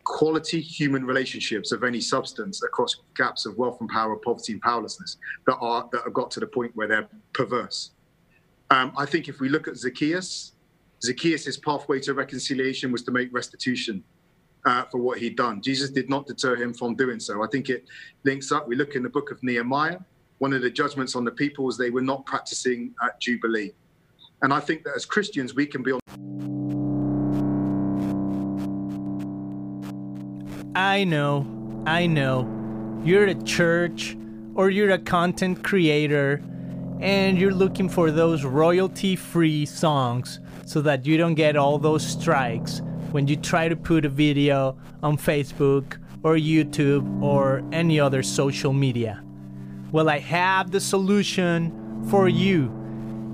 quality 0.07 0.61
human 0.61 1.03
relationships 1.03 1.73
of 1.73 1.83
any 1.83 1.99
substance 1.99 2.63
across 2.63 2.95
gaps 3.15 3.45
of 3.45 3.57
wealth 3.57 3.77
and 3.81 3.89
power, 3.89 4.15
poverty 4.15 4.53
and 4.53 4.61
powerlessness 4.61 5.17
that 5.45 5.57
are 5.57 5.87
that 5.91 6.01
have 6.05 6.13
got 6.13 6.31
to 6.31 6.39
the 6.39 6.47
point 6.47 6.71
where 6.75 6.87
they're 6.87 7.07
perverse. 7.33 7.91
Um, 8.69 8.93
I 8.97 9.05
think 9.05 9.27
if 9.27 9.39
we 9.41 9.49
look 9.49 9.67
at 9.67 9.75
Zacchaeus, 9.75 10.53
Zacchaeus' 11.03 11.57
pathway 11.57 11.99
to 12.01 12.13
reconciliation 12.13 12.91
was 12.91 13.03
to 13.03 13.11
make 13.11 13.33
restitution 13.33 14.03
uh, 14.65 14.85
for 14.85 14.99
what 14.99 15.17
he'd 15.19 15.35
done. 15.35 15.61
Jesus 15.61 15.89
did 15.89 16.09
not 16.09 16.25
deter 16.25 16.55
him 16.55 16.73
from 16.73 16.95
doing 16.95 17.19
so. 17.19 17.43
I 17.43 17.47
think 17.47 17.69
it 17.69 17.85
links 18.23 18.51
up. 18.51 18.67
We 18.67 18.75
look 18.75 18.95
in 18.95 19.03
the 19.03 19.09
book 19.09 19.29
of 19.31 19.43
Nehemiah. 19.43 19.99
One 20.39 20.53
of 20.53 20.61
the 20.61 20.69
judgments 20.69 21.15
on 21.15 21.25
the 21.25 21.31
people 21.31 21.65
was 21.65 21.77
they 21.77 21.89
were 21.89 22.01
not 22.01 22.25
practicing 22.25 22.93
at 23.03 23.19
Jubilee. 23.19 23.73
And 24.41 24.53
I 24.53 24.59
think 24.59 24.83
that 24.85 24.93
as 24.95 25.05
Christians, 25.05 25.53
we 25.53 25.65
can 25.65 25.83
be 25.83 25.91
on. 25.91 26.56
I 30.77 31.05
know, 31.05 31.43
I 31.87 32.05
know. 32.05 32.47
You're 33.03 33.25
a 33.25 33.33
church 33.33 34.15
or 34.53 34.69
you're 34.69 34.91
a 34.91 34.99
content 34.99 35.63
creator 35.63 36.39
and 37.01 37.35
you're 37.35 37.51
looking 37.51 37.89
for 37.89 38.11
those 38.11 38.43
royalty 38.43 39.15
free 39.15 39.65
songs 39.65 40.39
so 40.67 40.81
that 40.81 41.03
you 41.03 41.17
don't 41.17 41.33
get 41.33 41.57
all 41.57 41.79
those 41.79 42.05
strikes 42.05 42.83
when 43.09 43.27
you 43.27 43.37
try 43.37 43.67
to 43.67 43.75
put 43.75 44.05
a 44.05 44.09
video 44.09 44.77
on 45.01 45.17
Facebook 45.17 45.97
or 46.21 46.35
YouTube 46.35 47.23
or 47.23 47.63
any 47.71 47.99
other 47.99 48.21
social 48.21 48.71
media. 48.71 49.23
Well, 49.91 50.07
I 50.07 50.19
have 50.19 50.69
the 50.69 50.79
solution 50.79 52.05
for 52.07 52.29
you 52.29 52.67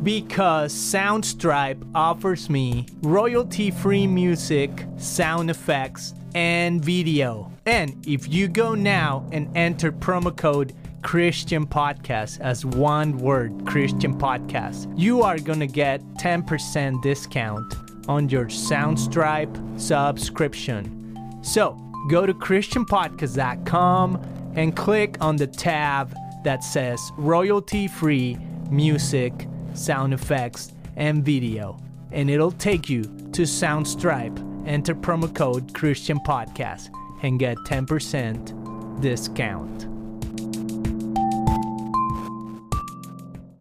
because 0.04 0.74
Soundstripe 0.74 1.82
offers 1.96 2.50
me 2.50 2.86
royalty 3.02 3.72
free 3.72 4.06
music, 4.06 4.70
sound 4.98 5.50
effects, 5.50 6.14
and 6.36 6.84
video. 6.84 7.52
And 7.66 8.06
if 8.06 8.32
you 8.32 8.50
go 8.50 8.76
now 8.76 9.26
and 9.32 9.50
enter 9.56 9.92
promo 9.92 10.36
code 10.36 10.74
Christian 11.02 11.66
Podcast 11.66 12.40
as 12.42 12.66
one 12.66 13.18
word 13.18 13.66
Christian 13.66 14.18
Podcast, 14.18 14.94
you 14.98 15.22
are 15.22 15.38
to 15.60 15.68
get 15.68 16.02
10% 16.16 17.02
discount 17.02 17.76
on 18.10 18.30
your 18.30 18.46
Soundstripe 18.46 19.80
subscription. 19.80 21.40
So 21.42 21.78
go 22.10 22.26
to 22.26 22.34
ChristianPodcast.com 22.34 24.52
and 24.56 24.76
click 24.76 25.18
on 25.22 25.38
the 25.38 25.48
tab 25.48 26.14
that 26.44 26.64
says 26.64 27.12
royalty 27.18 27.88
free 27.88 28.38
music, 28.70 29.48
sound 29.74 30.14
effects, 30.14 30.74
and 30.96 31.24
video, 31.24 31.80
and 32.12 32.30
it'll 32.30 32.52
take 32.52 32.90
you 32.90 33.04
to 33.04 33.44
Soundstripe. 33.44 34.52
Enter 34.68 34.96
promo 34.96 35.34
code 35.34 35.74
Christian 35.74 36.20
Podcast 36.20 36.90
and 37.24 37.40
get 37.40 37.58
10% 37.68 39.02
discount. 39.02 39.86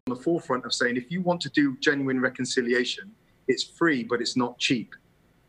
On 0.06 0.14
the 0.14 0.16
forefront 0.16 0.64
of 0.64 0.72
saying 0.72 0.96
if 0.96 1.10
you 1.10 1.22
want 1.22 1.40
to 1.40 1.48
do 1.50 1.76
genuine 1.80 2.20
reconciliation, 2.20 3.10
it's 3.48 3.64
free, 3.64 4.04
but 4.04 4.20
it's 4.20 4.36
not 4.36 4.58
cheap. 4.58 4.94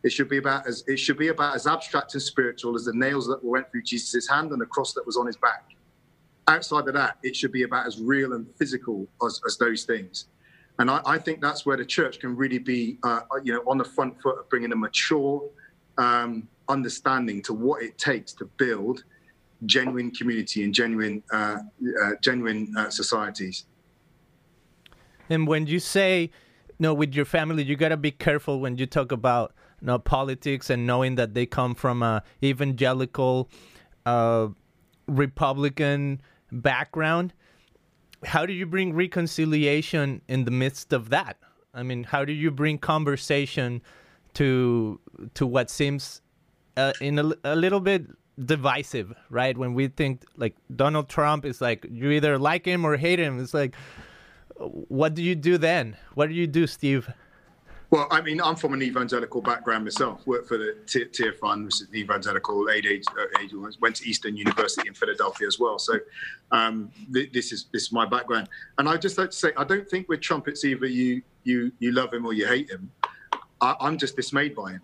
It 0.03 0.11
should 0.11 0.29
be 0.29 0.37
about 0.37 0.67
as 0.67 0.83
it 0.87 0.97
should 0.97 1.17
be 1.17 1.29
about 1.29 1.55
as 1.55 1.65
abstract 1.65 2.13
and 2.13 2.21
spiritual 2.21 2.75
as 2.75 2.85
the 2.85 2.93
nails 2.93 3.27
that 3.27 3.43
went 3.43 3.71
through 3.71 3.83
Jesus' 3.83 4.27
hand 4.27 4.51
and 4.51 4.59
the 4.59 4.65
cross 4.65 4.93
that 4.93 5.05
was 5.05 5.15
on 5.15 5.27
his 5.27 5.37
back. 5.37 5.69
Outside 6.47 6.87
of 6.87 6.93
that, 6.95 7.17
it 7.23 7.35
should 7.35 7.53
be 7.53 7.63
about 7.63 7.87
as 7.87 8.01
real 8.01 8.33
and 8.33 8.45
physical 8.57 9.07
as, 9.25 9.39
as 9.47 9.57
those 9.57 9.85
things. 9.85 10.25
And 10.79 10.89
I, 10.89 11.01
I, 11.05 11.17
think 11.19 11.41
that's 11.41 11.65
where 11.65 11.77
the 11.77 11.85
church 11.85 12.19
can 12.19 12.35
really 12.35 12.57
be, 12.57 12.97
uh, 13.03 13.21
you 13.43 13.53
know, 13.53 13.63
on 13.67 13.77
the 13.77 13.85
front 13.85 14.19
foot 14.21 14.39
of 14.39 14.49
bringing 14.49 14.71
a 14.71 14.75
mature 14.75 15.43
um, 15.97 16.47
understanding 16.67 17.41
to 17.43 17.53
what 17.53 17.83
it 17.83 17.97
takes 17.97 18.33
to 18.33 18.45
build 18.57 19.03
genuine 19.65 20.11
community 20.11 20.63
and 20.63 20.73
genuine, 20.73 21.23
uh, 21.31 21.57
uh, 22.03 22.11
genuine 22.21 22.73
uh, 22.77 22.89
societies. 22.89 23.65
And 25.29 25.47
when 25.47 25.67
you 25.67 25.79
say, 25.79 26.31
no, 26.79 26.93
with 26.93 27.13
your 27.13 27.25
family, 27.25 27.63
you 27.63 27.75
gotta 27.75 27.97
be 27.97 28.11
careful 28.11 28.59
when 28.59 28.77
you 28.77 28.85
talk 28.85 29.11
about 29.11 29.53
you 29.79 29.87
know, 29.87 29.99
politics 29.99 30.69
and 30.69 30.87
knowing 30.87 31.15
that 31.15 31.33
they 31.33 31.45
come 31.45 31.75
from 31.75 32.01
a 32.01 32.23
evangelical, 32.43 33.49
uh, 34.05 34.47
Republican 35.07 36.21
background. 36.51 37.33
How 38.25 38.45
do 38.45 38.53
you 38.53 38.65
bring 38.65 38.93
reconciliation 38.93 40.21
in 40.27 40.45
the 40.45 40.51
midst 40.51 40.93
of 40.93 41.09
that? 41.09 41.37
I 41.73 41.83
mean, 41.83 42.03
how 42.03 42.23
do 42.25 42.33
you 42.33 42.51
bring 42.51 42.77
conversation 42.77 43.81
to 44.35 44.99
to 45.33 45.45
what 45.45 45.69
seems 45.69 46.21
uh, 46.77 46.93
in 47.01 47.19
a, 47.19 47.31
a 47.43 47.55
little 47.55 47.79
bit 47.79 48.07
divisive, 48.43 49.13
right? 49.29 49.57
When 49.57 49.73
we 49.73 49.87
think 49.87 50.23
like 50.37 50.55
Donald 50.75 51.09
Trump 51.09 51.45
is 51.45 51.61
like 51.61 51.85
you 51.89 52.11
either 52.11 52.37
like 52.37 52.65
him 52.65 52.85
or 52.85 52.97
hate 52.97 53.19
him. 53.19 53.39
It's 53.39 53.53
like 53.53 53.75
what 54.57 55.13
do 55.13 55.23
you 55.23 55.35
do 55.35 55.57
then? 55.57 55.97
What 56.13 56.29
do 56.29 56.35
you 56.35 56.47
do, 56.47 56.67
Steve? 56.67 57.09
Well, 57.93 58.07
I 58.09 58.21
mean, 58.21 58.41
I'm 58.41 58.55
from 58.55 58.73
an 58.73 58.81
evangelical 58.81 59.39
background 59.39 59.83
myself. 59.83 60.25
Worked 60.25 60.47
for 60.47 60.57
the 60.57 60.75
Tearfund, 60.87 61.65
which 61.65 61.75
is 61.75 61.81
an 61.81 61.95
evangelical 61.95 62.67
aid 62.71 62.87
age. 62.87 63.03
Uh, 63.15 63.69
went 63.81 63.97
to 63.97 64.09
Eastern 64.09 64.35
University 64.35 64.87
in 64.87 64.95
Philadelphia 64.95 65.45
as 65.45 65.59
well. 65.59 65.77
So, 65.77 65.99
um, 66.51 66.89
th- 67.13 67.31
this 67.31 67.51
is 67.51 67.67
this 67.71 67.83
is 67.83 67.91
my 67.91 68.07
background. 68.07 68.49
And 68.79 68.89
I 68.89 68.97
just 68.97 69.19
like 69.19 69.29
to 69.29 69.35
say, 69.35 69.51
I 69.55 69.63
don't 69.63 69.87
think 69.87 70.09
with 70.09 70.21
Trump 70.21 70.47
it's 70.47 70.65
either 70.65 70.87
you 70.87 71.21
you 71.43 71.71
you 71.77 71.91
love 71.91 72.11
him 72.11 72.25
or 72.25 72.33
you 72.33 72.47
hate 72.47 72.67
him. 72.67 72.89
I, 73.61 73.75
I'm 73.79 73.99
just 73.99 74.15
dismayed 74.15 74.55
by 74.55 74.71
him, 74.71 74.81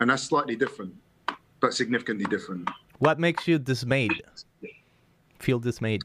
and 0.00 0.08
that's 0.08 0.22
slightly 0.22 0.56
different, 0.56 0.94
but 1.60 1.74
significantly 1.74 2.24
different. 2.30 2.66
What 3.00 3.18
makes 3.18 3.46
you 3.46 3.58
dismayed? 3.58 4.22
Feel 5.38 5.58
dismayed? 5.58 6.00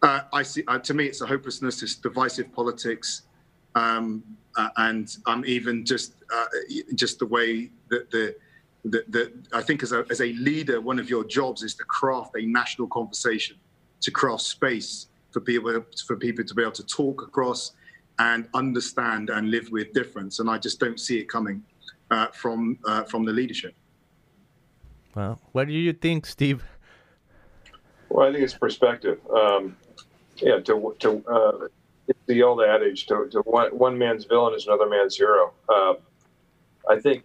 Uh, 0.00 0.20
I 0.32 0.44
see. 0.44 0.62
Uh, 0.68 0.78
to 0.78 0.94
me, 0.94 1.06
it's 1.06 1.22
a 1.22 1.26
hopelessness. 1.26 1.82
It's 1.82 1.96
divisive 1.96 2.52
politics, 2.52 3.22
um, 3.74 4.22
uh, 4.56 4.68
and 4.76 5.16
um, 5.26 5.44
even 5.46 5.84
just 5.84 6.14
uh, 6.34 6.46
just 6.94 7.18
the 7.18 7.26
way 7.26 7.70
that 7.88 8.10
the, 8.10 8.34
the, 8.84 9.04
the 9.08 9.32
I 9.52 9.62
think 9.62 9.82
as 9.82 9.92
a 9.92 10.04
as 10.10 10.20
a 10.20 10.32
leader, 10.34 10.80
one 10.80 10.98
of 10.98 11.10
your 11.10 11.24
jobs 11.24 11.62
is 11.62 11.74
to 11.76 11.84
craft 11.84 12.36
a 12.36 12.46
national 12.46 12.88
conversation, 12.88 13.56
to 14.00 14.10
craft 14.10 14.42
space 14.42 15.08
for 15.30 15.40
people 15.40 15.84
for 16.06 16.16
people 16.16 16.44
to 16.44 16.54
be 16.54 16.62
able 16.62 16.72
to 16.72 16.86
talk 16.86 17.22
across 17.22 17.72
and 18.18 18.48
understand 18.54 19.30
and 19.30 19.50
live 19.50 19.70
with 19.70 19.92
difference. 19.92 20.38
And 20.38 20.48
I 20.48 20.58
just 20.58 20.80
don't 20.80 20.98
see 20.98 21.18
it 21.18 21.28
coming 21.28 21.62
uh, 22.10 22.28
from 22.28 22.78
uh, 22.86 23.04
from 23.04 23.24
the 23.24 23.32
leadership. 23.32 23.74
Well, 25.14 25.40
what 25.52 25.66
do 25.66 25.72
you 25.72 25.92
think, 25.92 26.26
Steve? 26.26 26.64
Well, 28.08 28.28
I 28.28 28.32
think 28.32 28.44
it's 28.44 28.54
perspective. 28.54 29.18
Um, 29.30 29.76
yeah, 30.36 30.60
to 30.60 30.94
to 31.00 31.24
uh, 31.26 31.68
it's 32.08 32.18
the 32.26 32.42
old 32.42 32.62
adage: 32.62 33.06
to, 33.06 33.28
to 33.30 33.40
one, 33.40 33.70
one 33.76 33.98
man's 33.98 34.24
villain 34.24 34.54
is 34.54 34.66
another 34.66 34.88
man's 34.88 35.16
hero. 35.16 35.52
Uh, 35.68 35.94
I 36.88 37.00
think 37.00 37.24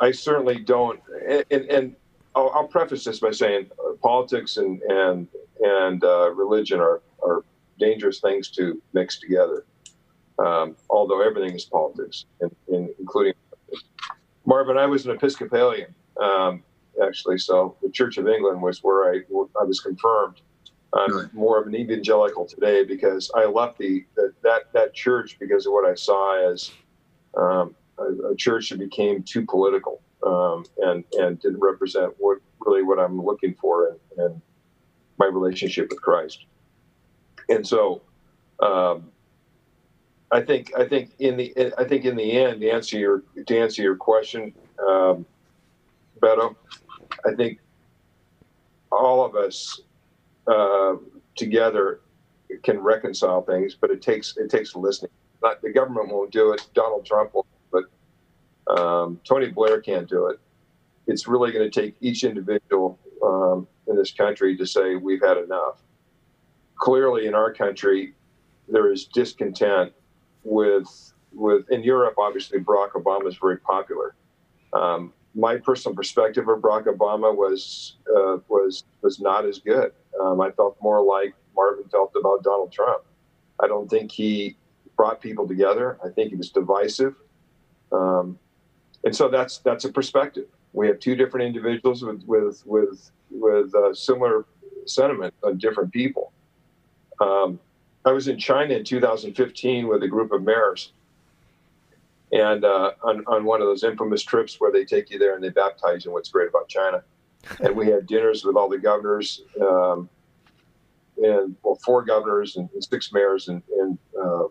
I 0.00 0.10
certainly 0.10 0.58
don't. 0.58 1.00
And, 1.50 1.70
and 1.70 1.96
I'll, 2.34 2.50
I'll, 2.50 2.68
preface 2.68 3.04
this 3.04 3.20
by 3.20 3.30
saying 3.30 3.70
uh, 3.78 3.92
politics 4.02 4.56
and 4.56 4.80
and 4.82 5.28
and 5.60 6.04
uh, 6.04 6.30
religion 6.32 6.80
are 6.80 7.02
are 7.22 7.44
dangerous 7.78 8.20
things 8.20 8.50
to 8.52 8.80
mix 8.92 9.18
together. 9.18 9.64
Um, 10.38 10.76
although 10.88 11.20
everything 11.20 11.54
is 11.54 11.66
politics, 11.66 12.24
in, 12.40 12.50
in, 12.68 12.94
including 12.98 13.34
Marvin. 14.46 14.78
I 14.78 14.86
was 14.86 15.04
an 15.04 15.12
Episcopalian, 15.12 15.94
um, 16.20 16.62
actually, 17.04 17.36
so 17.36 17.76
the 17.82 17.90
Church 17.90 18.16
of 18.16 18.26
England 18.26 18.62
was 18.62 18.82
where 18.82 19.12
I 19.12 19.20
I 19.60 19.64
was 19.64 19.80
confirmed. 19.80 20.40
I'm 20.92 21.12
really? 21.12 21.28
more 21.32 21.60
of 21.60 21.66
an 21.66 21.74
evangelical 21.74 22.44
today 22.46 22.84
because 22.84 23.30
I 23.34 23.44
left 23.44 23.78
the, 23.78 24.04
the 24.16 24.32
that 24.42 24.72
that 24.72 24.94
church 24.94 25.38
because 25.38 25.66
of 25.66 25.72
what 25.72 25.88
I 25.88 25.94
saw 25.94 26.50
as 26.50 26.72
um, 27.36 27.74
a, 27.98 28.30
a, 28.30 28.36
church 28.36 28.70
that 28.70 28.78
became 28.78 29.22
too 29.22 29.46
political 29.46 30.00
um, 30.26 30.64
and 30.78 31.04
and 31.12 31.40
didn't 31.40 31.60
represent 31.60 32.12
what 32.18 32.38
really 32.60 32.82
what 32.82 32.98
I'm 32.98 33.24
looking 33.24 33.54
for 33.54 33.96
in, 34.16 34.24
in 34.24 34.42
my 35.18 35.26
relationship 35.26 35.90
with 35.90 36.02
Christ. 36.02 36.46
And 37.48 37.66
so, 37.66 38.02
um, 38.60 39.10
I 40.32 40.40
think 40.40 40.72
I 40.76 40.88
think 40.88 41.12
in 41.20 41.36
the 41.36 41.72
I 41.78 41.84
think 41.84 42.04
in 42.04 42.16
the 42.16 42.32
end, 42.32 42.60
to 42.62 42.70
answer 42.70 42.98
your 42.98 43.22
to 43.46 43.58
answer 43.58 43.82
your 43.82 43.96
question, 43.96 44.52
um, 44.80 45.24
Beto, 46.20 46.56
I 47.24 47.34
think 47.36 47.60
all 48.90 49.24
of 49.24 49.36
us 49.36 49.80
uh, 50.50 50.96
together 51.36 52.00
can 52.62 52.78
reconcile 52.80 53.42
things, 53.42 53.76
but 53.80 53.90
it 53.90 54.02
takes 54.02 54.36
it 54.36 54.50
takes 54.50 54.74
listening. 54.74 55.12
Not 55.42 55.62
the 55.62 55.72
government 55.72 56.08
won't 56.08 56.32
do 56.32 56.52
it. 56.52 56.66
Donald 56.74 57.06
Trump 57.06 57.34
will, 57.34 57.46
but 57.70 57.84
um, 58.76 59.20
Tony 59.24 59.48
Blair 59.48 59.80
can't 59.80 60.08
do 60.08 60.26
it. 60.26 60.38
It's 61.06 61.26
really 61.26 61.52
going 61.52 61.68
to 61.68 61.80
take 61.80 61.96
each 62.00 62.24
individual 62.24 62.98
um, 63.24 63.66
in 63.86 63.96
this 63.96 64.12
country 64.12 64.56
to 64.56 64.66
say 64.66 64.96
we've 64.96 65.22
had 65.22 65.38
enough. 65.38 65.82
Clearly, 66.76 67.26
in 67.26 67.34
our 67.34 67.52
country, 67.52 68.14
there 68.68 68.92
is 68.92 69.06
discontent 69.06 69.92
with 70.44 71.12
with 71.32 71.70
in 71.70 71.82
Europe. 71.82 72.14
Obviously, 72.18 72.58
Barack 72.58 72.92
Obama 72.92 73.28
is 73.28 73.36
very 73.36 73.58
popular. 73.58 74.14
Um, 74.72 75.12
my 75.34 75.56
personal 75.56 75.94
perspective 75.94 76.48
of 76.48 76.58
Barack 76.58 76.86
Obama 76.86 77.34
was 77.34 77.96
uh, 78.14 78.38
was 78.48 78.84
was 79.02 79.20
not 79.20 79.44
as 79.44 79.58
good. 79.58 79.92
Um, 80.18 80.40
I 80.40 80.50
felt 80.50 80.76
more 80.80 81.02
like 81.02 81.34
Marvin 81.54 81.88
felt 81.90 82.12
about 82.18 82.42
Donald 82.42 82.72
Trump. 82.72 83.04
I 83.62 83.66
don't 83.66 83.88
think 83.88 84.10
he 84.10 84.56
brought 84.96 85.20
people 85.20 85.46
together. 85.46 85.98
I 86.04 86.08
think 86.08 86.30
he 86.30 86.36
was 86.36 86.50
divisive, 86.50 87.14
um, 87.92 88.38
and 89.04 89.14
so 89.14 89.28
that's 89.28 89.58
that's 89.58 89.84
a 89.84 89.92
perspective. 89.92 90.46
We 90.72 90.86
have 90.86 90.98
two 90.98 91.14
different 91.14 91.46
individuals 91.46 92.02
with 92.02 92.22
with 92.26 92.62
with 92.66 93.10
with 93.30 93.74
uh, 93.74 93.94
similar 93.94 94.46
sentiment 94.86 95.34
on 95.42 95.58
different 95.58 95.92
people. 95.92 96.32
Um, 97.20 97.60
I 98.04 98.12
was 98.12 98.28
in 98.28 98.38
China 98.38 98.74
in 98.74 98.84
2015 98.84 99.86
with 99.86 100.02
a 100.02 100.08
group 100.08 100.32
of 100.32 100.42
mayors 100.42 100.92
and 102.32 102.64
uh, 102.64 102.92
on, 103.02 103.24
on 103.26 103.44
one 103.44 103.60
of 103.60 103.66
those 103.66 103.84
infamous 103.84 104.22
trips 104.22 104.60
where 104.60 104.72
they 104.72 104.84
take 104.84 105.10
you 105.10 105.18
there 105.18 105.34
and 105.34 105.42
they 105.42 105.48
baptize 105.48 106.04
you. 106.04 106.12
What's 106.12 106.28
great 106.28 106.48
about 106.48 106.68
China? 106.68 107.02
And 107.60 107.74
we 107.74 107.88
had 107.88 108.06
dinners 108.06 108.44
with 108.44 108.56
all 108.56 108.68
the 108.68 108.78
governors, 108.78 109.42
um, 109.60 110.08
and 111.22 111.56
well, 111.62 111.78
four 111.84 112.02
governors 112.02 112.56
and, 112.56 112.68
and 112.72 112.84
six 112.84 113.12
mayors 113.12 113.48
in 113.48 113.62
uh, 114.20 114.44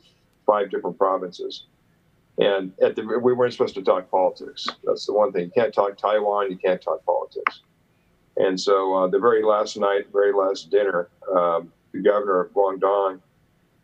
five 0.46 0.70
different 0.70 0.98
provinces. 0.98 1.66
And 2.40 2.72
at 2.82 2.96
the, 2.96 3.04
we 3.04 3.34
weren't 3.34 3.52
supposed 3.52 3.76
to 3.76 3.82
talk 3.82 4.10
politics. 4.10 4.68
That's 4.84 5.06
the 5.06 5.14
one 5.14 5.34
thing. 5.34 5.44
You 5.46 5.52
can't 5.52 5.74
talk 5.74 5.98
Taiwan. 5.98 6.50
You 6.50 6.58
can't 6.58 6.82
talk 6.82 7.04
politics. 7.06 7.62
And 8.38 8.60
so 8.60 8.96
uh, 8.96 9.08
the 9.08 9.20
very 9.20 9.44
last 9.44 9.78
night, 9.78 10.08
very 10.14 10.32
last 10.32 10.70
dinner, 10.70 11.10
um, 11.36 11.74
the 11.92 12.00
governor 12.00 12.40
of 12.40 12.54
Guangdong 12.54 13.20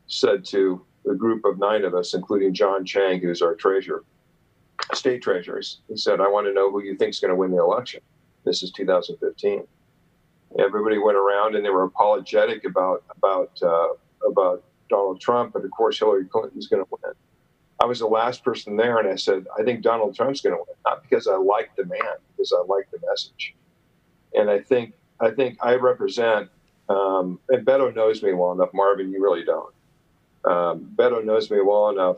said 0.07 0.45
to 0.45 0.85
the 1.03 1.13
group 1.13 1.43
of 1.43 1.59
nine 1.59 1.83
of 1.83 1.93
us, 1.93 2.13
including 2.13 2.53
John 2.53 2.85
Chiang, 2.85 3.19
who's 3.19 3.41
our 3.41 3.55
treasurer, 3.55 4.03
state 4.93 5.21
treasurer, 5.21 5.61
He 5.89 5.97
said, 5.97 6.21
I 6.21 6.27
want 6.29 6.47
to 6.47 6.53
know 6.53 6.71
who 6.71 6.81
you 6.81 6.95
think 6.95 7.09
is 7.09 7.19
going 7.19 7.29
to 7.29 7.35
win 7.35 7.51
the 7.51 7.61
election. 7.61 8.01
This 8.45 8.63
is 8.63 8.71
2015. 8.71 9.63
Everybody 10.59 10.97
went 10.97 11.17
around 11.17 11.55
and 11.55 11.65
they 11.65 11.69
were 11.69 11.83
apologetic 11.83 12.65
about 12.65 13.03
about 13.17 13.51
uh, 13.61 13.87
about 14.27 14.63
Donald 14.89 15.19
Trump, 15.19 15.53
but 15.53 15.65
of 15.65 15.71
course 15.71 15.99
Hillary 15.99 16.25
Clinton's 16.25 16.67
going 16.67 16.83
to 16.83 16.89
win. 16.89 17.13
I 17.81 17.85
was 17.85 17.99
the 17.99 18.07
last 18.07 18.43
person 18.43 18.77
there, 18.77 18.99
and 18.99 19.09
I 19.09 19.15
said, 19.15 19.47
I 19.59 19.63
think 19.63 19.81
Donald 19.81 20.15
Trump's 20.15 20.39
going 20.39 20.55
to 20.55 20.63
win, 20.65 20.75
not 20.85 21.03
because 21.03 21.27
I 21.27 21.35
like 21.35 21.75
the 21.75 21.85
man, 21.85 21.99
because 22.31 22.53
I 22.53 22.63
like 22.71 22.89
the 22.91 22.99
message. 23.09 23.53
And 24.33 24.49
I 24.49 24.59
think 24.59 24.93
I 25.19 25.31
think 25.31 25.57
I 25.61 25.75
represent, 25.75 26.49
um, 26.87 27.39
and 27.49 27.65
Beto 27.65 27.93
knows 27.93 28.23
me 28.23 28.33
well 28.33 28.53
enough. 28.53 28.69
Marvin, 28.73 29.11
you 29.11 29.21
really 29.21 29.43
don't 29.43 29.73
um, 30.45 30.91
Beto 30.95 31.23
knows 31.23 31.49
me 31.49 31.61
well 31.61 31.89
enough 31.89 32.17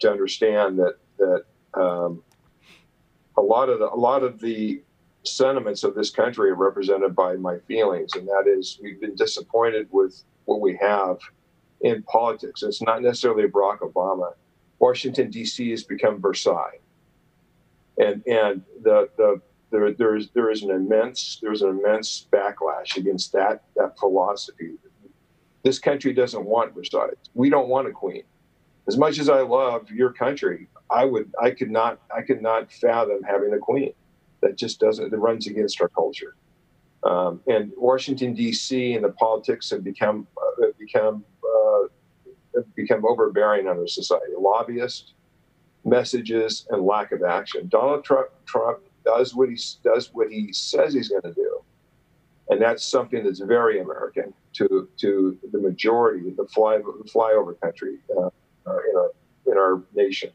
to 0.00 0.10
understand 0.10 0.78
that 0.78 0.96
that 1.18 1.44
um, 1.74 2.22
a 3.36 3.40
lot 3.40 3.68
of 3.68 3.78
the, 3.78 3.92
a 3.92 3.96
lot 3.96 4.22
of 4.22 4.40
the 4.40 4.82
sentiments 5.26 5.84
of 5.84 5.94
this 5.94 6.10
country 6.10 6.50
are 6.50 6.54
represented 6.54 7.14
by 7.14 7.34
my 7.34 7.58
feelings, 7.68 8.14
and 8.14 8.26
that 8.28 8.44
is 8.46 8.78
we've 8.82 9.00
been 9.00 9.14
disappointed 9.14 9.88
with 9.90 10.22
what 10.44 10.60
we 10.60 10.76
have 10.80 11.18
in 11.80 12.02
politics. 12.04 12.62
It's 12.62 12.82
not 12.82 13.02
necessarily 13.02 13.48
Barack 13.48 13.80
Obama. 13.80 14.32
Washington 14.78 15.30
D.C. 15.30 15.70
has 15.70 15.84
become 15.84 16.20
Versailles, 16.20 16.78
and 17.98 18.22
and 18.26 18.62
the 18.82 19.08
the 19.16 19.40
there, 19.70 19.92
there 19.92 20.16
is 20.16 20.28
there 20.30 20.50
is 20.50 20.62
an 20.62 20.70
immense 20.70 21.38
there's 21.42 21.62
an 21.62 21.70
immense 21.70 22.26
backlash 22.32 22.96
against 22.96 23.32
that 23.32 23.64
that 23.74 23.98
philosophy 23.98 24.76
this 25.66 25.80
country 25.80 26.12
doesn't 26.12 26.44
want 26.44 26.76
Versailles. 26.76 27.10
We 27.34 27.50
don't 27.50 27.68
want 27.68 27.88
a 27.88 27.90
queen. 27.90 28.22
As 28.86 28.96
much 28.96 29.18
as 29.18 29.28
I 29.28 29.40
love 29.40 29.90
your 29.90 30.12
country, 30.12 30.68
I 30.90 31.04
would 31.04 31.32
I 31.42 31.50
could 31.50 31.72
not 31.72 31.98
I 32.16 32.22
could 32.22 32.40
not 32.40 32.70
fathom 32.70 33.24
having 33.24 33.52
a 33.52 33.58
queen. 33.58 33.92
That 34.46 34.56
just 34.56 34.78
doesn't 34.78 35.12
it 35.12 35.16
runs 35.16 35.48
against 35.48 35.80
our 35.80 35.88
culture. 35.88 36.36
Um, 37.02 37.40
and 37.48 37.72
Washington 37.76 38.32
D.C. 38.32 38.94
and 38.94 39.04
the 39.04 39.10
politics 39.10 39.70
have 39.70 39.82
become 39.82 40.28
uh, 40.38 40.66
become 40.78 41.24
uh, 41.44 41.82
have 42.54 42.74
become 42.76 43.04
overbearing 43.04 43.66
on 43.66 43.76
our 43.78 43.88
society. 43.88 44.34
Lobbyists, 44.38 45.14
messages, 45.84 46.66
and 46.70 46.82
lack 46.82 47.10
of 47.10 47.24
action. 47.24 47.66
Donald 47.68 48.04
Trump, 48.04 48.28
Trump 48.44 48.78
does 49.04 49.34
what 49.34 49.48
he 49.48 49.58
does 49.82 50.10
what 50.12 50.30
he 50.30 50.52
says 50.52 50.94
he's 50.94 51.08
going 51.08 51.22
to 51.22 51.34
do, 51.34 51.60
and 52.48 52.62
that's 52.62 52.84
something 52.84 53.24
that's 53.24 53.40
very 53.40 53.80
American 53.80 54.32
to 54.52 54.88
to 54.98 55.36
the 55.50 55.58
majority, 55.58 56.30
the 56.30 56.46
fly 56.46 56.78
flyover 57.12 57.60
country 57.60 57.96
uh, 58.16 58.30
in 58.66 58.96
our 58.96 59.10
in 59.46 59.58
our 59.58 59.82
nation. 59.94 60.30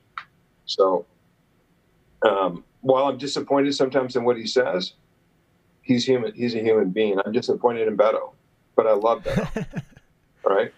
So, 0.66 1.05
um, 2.24 2.66
while 2.82 3.06
I'm 3.06 3.18
disappointed 3.18 3.74
sometimes 3.76 4.16
in 4.16 4.24
what 4.24 4.38
he 4.38 4.46
says, 4.46 4.94
he's 5.82 6.06
human. 6.06 6.34
He's 6.34 6.56
a 6.56 6.60
human 6.60 6.92
being. 6.92 7.18
I'm 7.26 7.32
disappointed 7.32 7.88
in 7.88 7.98
Beto, 7.98 8.34
but 8.76 8.88
I 8.88 8.94
love 8.94 9.24
Beto. 9.24 9.66
right? 10.46 10.74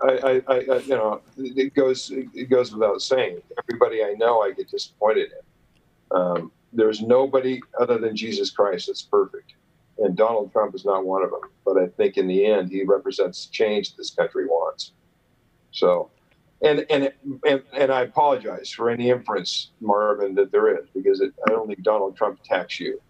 I, 0.00 0.42
I, 0.48 0.54
I, 0.54 0.78
you 0.80 0.96
know, 0.96 1.20
it 1.36 1.74
goes 1.74 2.10
it 2.12 2.50
goes 2.50 2.72
without 2.72 3.00
saying. 3.00 3.40
Everybody 3.58 4.02
I 4.02 4.14
know, 4.18 4.40
I 4.40 4.52
get 4.52 4.70
disappointed 4.70 5.30
in. 5.32 6.16
Um, 6.16 6.52
there's 6.72 7.00
nobody 7.00 7.60
other 7.80 7.98
than 7.98 8.16
Jesus 8.16 8.50
Christ 8.50 8.88
that's 8.88 9.02
perfect 9.02 9.54
and 9.98 10.16
Donald 10.16 10.52
Trump 10.52 10.74
is 10.74 10.84
not 10.84 11.04
one 11.04 11.22
of 11.22 11.30
them. 11.30 11.50
But 11.64 11.78
I 11.78 11.86
think 11.86 12.16
in 12.16 12.26
the 12.26 12.44
end, 12.44 12.70
he 12.70 12.84
represents 12.84 13.46
change 13.46 13.96
this 13.96 14.10
country 14.10 14.46
wants. 14.46 14.92
So, 15.70 16.10
and 16.64 16.86
and 16.90 17.12
and, 17.46 17.62
and 17.72 17.92
I 17.92 18.02
apologize 18.02 18.70
for 18.70 18.90
any 18.90 19.10
inference, 19.10 19.70
Marvin, 19.80 20.34
that 20.36 20.50
there 20.52 20.76
is 20.78 20.88
because 20.94 21.20
it, 21.20 21.32
I 21.46 21.50
don't 21.50 21.66
think 21.66 21.82
Donald 21.82 22.16
Trump 22.16 22.40
attacks 22.44 22.80
you. 22.80 23.00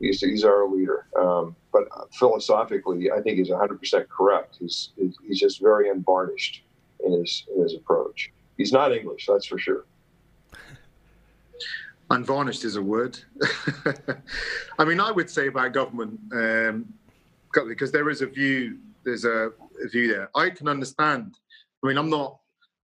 He's 0.00 0.20
he's 0.20 0.44
our 0.44 0.66
leader, 0.66 1.06
um, 1.18 1.54
but 1.72 1.84
philosophically, 2.12 3.10
I 3.10 3.20
think 3.20 3.38
he's 3.38 3.50
100% 3.50 4.08
correct. 4.08 4.56
He's 4.58 4.90
he's 4.96 5.38
just 5.38 5.60
very 5.60 5.90
unvarnished 5.90 6.62
in 7.04 7.12
his 7.12 7.46
in 7.54 7.62
his 7.62 7.74
approach. 7.74 8.30
He's 8.56 8.72
not 8.72 8.92
English, 8.92 9.26
that's 9.26 9.46
for 9.46 9.58
sure 9.58 9.84
unvarnished 12.10 12.64
is 12.64 12.76
a 12.76 12.82
word. 12.82 13.18
I 14.78 14.84
mean, 14.84 15.00
I 15.00 15.10
would 15.10 15.30
say 15.30 15.46
about 15.46 15.72
government, 15.72 16.20
um, 16.32 16.92
because 17.52 17.92
there 17.92 18.10
is 18.10 18.20
a 18.22 18.26
view, 18.26 18.78
there's 19.04 19.24
a, 19.24 19.52
a, 19.82 19.88
view 19.88 20.08
there. 20.08 20.28
I 20.34 20.50
can 20.50 20.68
understand. 20.68 21.38
I 21.82 21.86
mean, 21.86 21.96
I'm 21.96 22.10
not, 22.10 22.39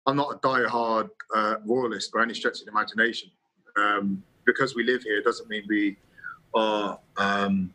I'm 0.06 0.16
not 0.16 0.34
a 0.34 0.38
die-hard 0.42 1.08
uh, 1.34 1.56
royalist 1.64 2.12
by 2.12 2.22
any 2.22 2.34
stretch 2.34 2.60
of 2.60 2.66
the 2.66 2.72
imagination. 2.72 3.30
Um, 3.76 4.22
because 4.44 4.74
we 4.74 4.84
live 4.84 5.02
here 5.02 5.22
doesn't 5.22 5.48
mean 5.48 5.64
we 5.68 5.96
are, 6.54 6.98
um, 7.16 7.72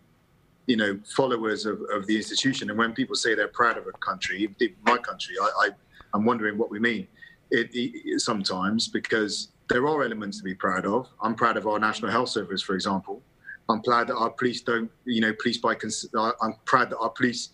you 0.67 0.77
know, 0.77 0.99
followers 1.15 1.65
of, 1.65 1.81
of, 1.91 2.05
the 2.05 2.15
institution. 2.15 2.69
And 2.69 2.77
when 2.77 2.93
people 2.93 3.15
say 3.15 3.33
they're 3.33 3.47
proud 3.47 3.77
of 3.77 3.87
a 3.87 3.91
country, 3.93 4.47
my 4.85 4.97
country, 4.97 5.35
I, 5.41 5.69
I, 6.13 6.15
am 6.15 6.25
wondering 6.25 6.57
what 6.57 6.69
we 6.69 6.79
mean. 6.79 7.07
It, 7.51 7.69
it, 7.73 8.19
sometimes 8.21 8.87
because 8.87 9.49
there 9.67 9.87
are 9.87 10.03
elements 10.03 10.37
to 10.37 10.43
be 10.43 10.53
proud 10.53 10.85
of. 10.85 11.07
I'm 11.21 11.33
proud 11.33 11.57
of 11.57 11.65
our 11.65 11.79
National 11.79 12.11
Health 12.11 12.29
Service, 12.29 12.61
for 12.61 12.75
example. 12.75 13.23
I'm 13.67 13.81
proud 13.81 14.07
that 14.07 14.15
our 14.15 14.29
police 14.29 14.61
don't, 14.61 14.91
you 15.05 15.21
know, 15.21 15.33
police 15.33 15.57
by 15.57 15.73
cons- 15.75 16.07
uh, 16.15 16.31
I'm 16.41 16.55
proud 16.65 16.91
that 16.91 16.97
our 16.97 17.09
police 17.09 17.49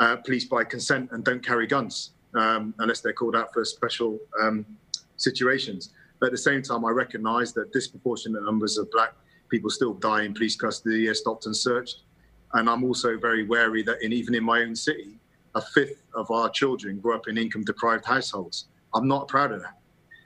uh, 0.00 0.16
police 0.16 0.44
by 0.44 0.64
consent 0.64 1.10
and 1.12 1.24
don't 1.24 1.44
carry 1.44 1.66
guns 1.66 2.12
um, 2.36 2.74
unless 2.78 3.00
they're 3.00 3.12
called 3.12 3.36
out 3.36 3.52
for 3.52 3.64
special 3.64 4.18
um, 4.40 4.66
situations. 5.16 5.90
But 6.20 6.26
at 6.26 6.32
the 6.32 6.38
same 6.38 6.62
time, 6.62 6.84
I 6.84 6.90
recognise 6.90 7.52
that 7.54 7.72
disproportionate 7.72 8.44
numbers 8.44 8.78
of 8.78 8.90
black 8.90 9.14
people 9.50 9.70
still 9.70 9.94
die 9.94 10.22
in 10.22 10.32
police 10.32 10.56
custody, 10.56 11.08
are 11.08 11.14
stopped 11.14 11.46
and 11.46 11.56
searched. 11.56 12.02
And 12.54 12.68
I'm 12.68 12.84
also 12.84 13.18
very 13.18 13.46
wary 13.46 13.82
that 13.82 14.02
in, 14.02 14.12
even 14.12 14.34
in 14.34 14.44
my 14.44 14.60
own 14.60 14.74
city, 14.74 15.18
a 15.54 15.60
fifth 15.60 16.02
of 16.14 16.30
our 16.30 16.48
children 16.48 16.98
grew 16.98 17.14
up 17.14 17.28
in 17.28 17.36
income 17.36 17.64
deprived 17.64 18.04
households. 18.04 18.68
I'm 18.94 19.08
not 19.08 19.28
proud 19.28 19.52
of 19.52 19.60
that. 19.62 19.78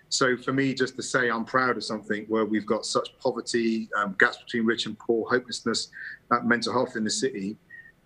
So 0.09 0.37
for 0.37 0.53
me, 0.53 0.73
just 0.73 0.97
to 0.97 1.03
say 1.03 1.31
I'm 1.31 1.45
proud 1.45 1.77
of 1.77 1.85
something 1.85 2.27
where 2.29 2.45
we've 2.45 2.67
got 2.67 2.87
such 2.87 3.19
poverty, 3.19 3.89
um, 3.97 4.15
gaps 4.19 4.39
between 4.39 4.65
rich 4.65 4.87
and 4.87 4.97
poor, 4.99 5.29
hopelessness, 5.29 5.89
uh, 6.31 6.41
mental 6.41 6.73
health 6.73 6.97
in 6.97 7.03
the 7.03 7.11
city, 7.11 7.57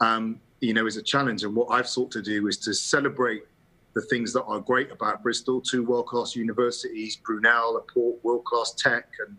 um, 0.00 0.40
you 0.60 0.72
know, 0.72 0.86
is 0.86 0.96
a 0.96 1.02
challenge. 1.02 1.44
And 1.44 1.54
what 1.54 1.68
I've 1.70 1.88
sought 1.88 2.10
to 2.12 2.22
do 2.22 2.48
is 2.48 2.56
to 2.58 2.72
celebrate 2.72 3.42
the 3.94 4.02
things 4.02 4.32
that 4.32 4.44
are 4.44 4.60
great 4.60 4.90
about 4.90 5.22
Bristol, 5.22 5.60
two 5.60 5.84
world-class 5.84 6.36
universities, 6.36 7.16
Brunel, 7.16 7.76
a 7.76 7.92
port, 7.92 8.22
world-class 8.24 8.74
tech, 8.74 9.08
and 9.26 9.36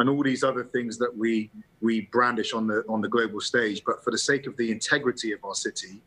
and 0.00 0.10
all 0.10 0.24
these 0.24 0.42
other 0.42 0.64
things 0.64 0.98
that 0.98 1.16
we 1.16 1.50
we 1.80 2.02
brandish 2.12 2.52
on 2.52 2.66
the 2.66 2.84
on 2.88 3.00
the 3.00 3.08
global 3.08 3.40
stage. 3.40 3.82
But 3.84 4.02
for 4.02 4.10
the 4.10 4.18
sake 4.18 4.46
of 4.46 4.56
the 4.56 4.70
integrity 4.70 5.32
of 5.32 5.44
our 5.44 5.54
city, 5.54 6.02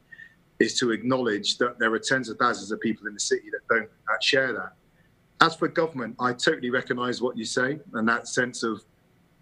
is 0.59 0.77
to 0.79 0.91
acknowledge 0.91 1.57
that 1.57 1.79
there 1.79 1.93
are 1.93 1.99
tens 1.99 2.29
of 2.29 2.37
thousands 2.37 2.71
of 2.71 2.79
people 2.81 3.07
in 3.07 3.13
the 3.13 3.19
city 3.19 3.49
that 3.51 3.61
don't 3.69 3.89
uh, 4.09 4.17
share 4.21 4.53
that. 4.53 4.73
As 5.39 5.55
for 5.55 5.67
government, 5.67 6.15
I 6.19 6.33
totally 6.33 6.71
recognise 6.71 7.21
what 7.21 7.37
you 7.37 7.45
say 7.45 7.79
and 7.93 8.07
that 8.09 8.27
sense 8.27 8.63
of 8.63 8.83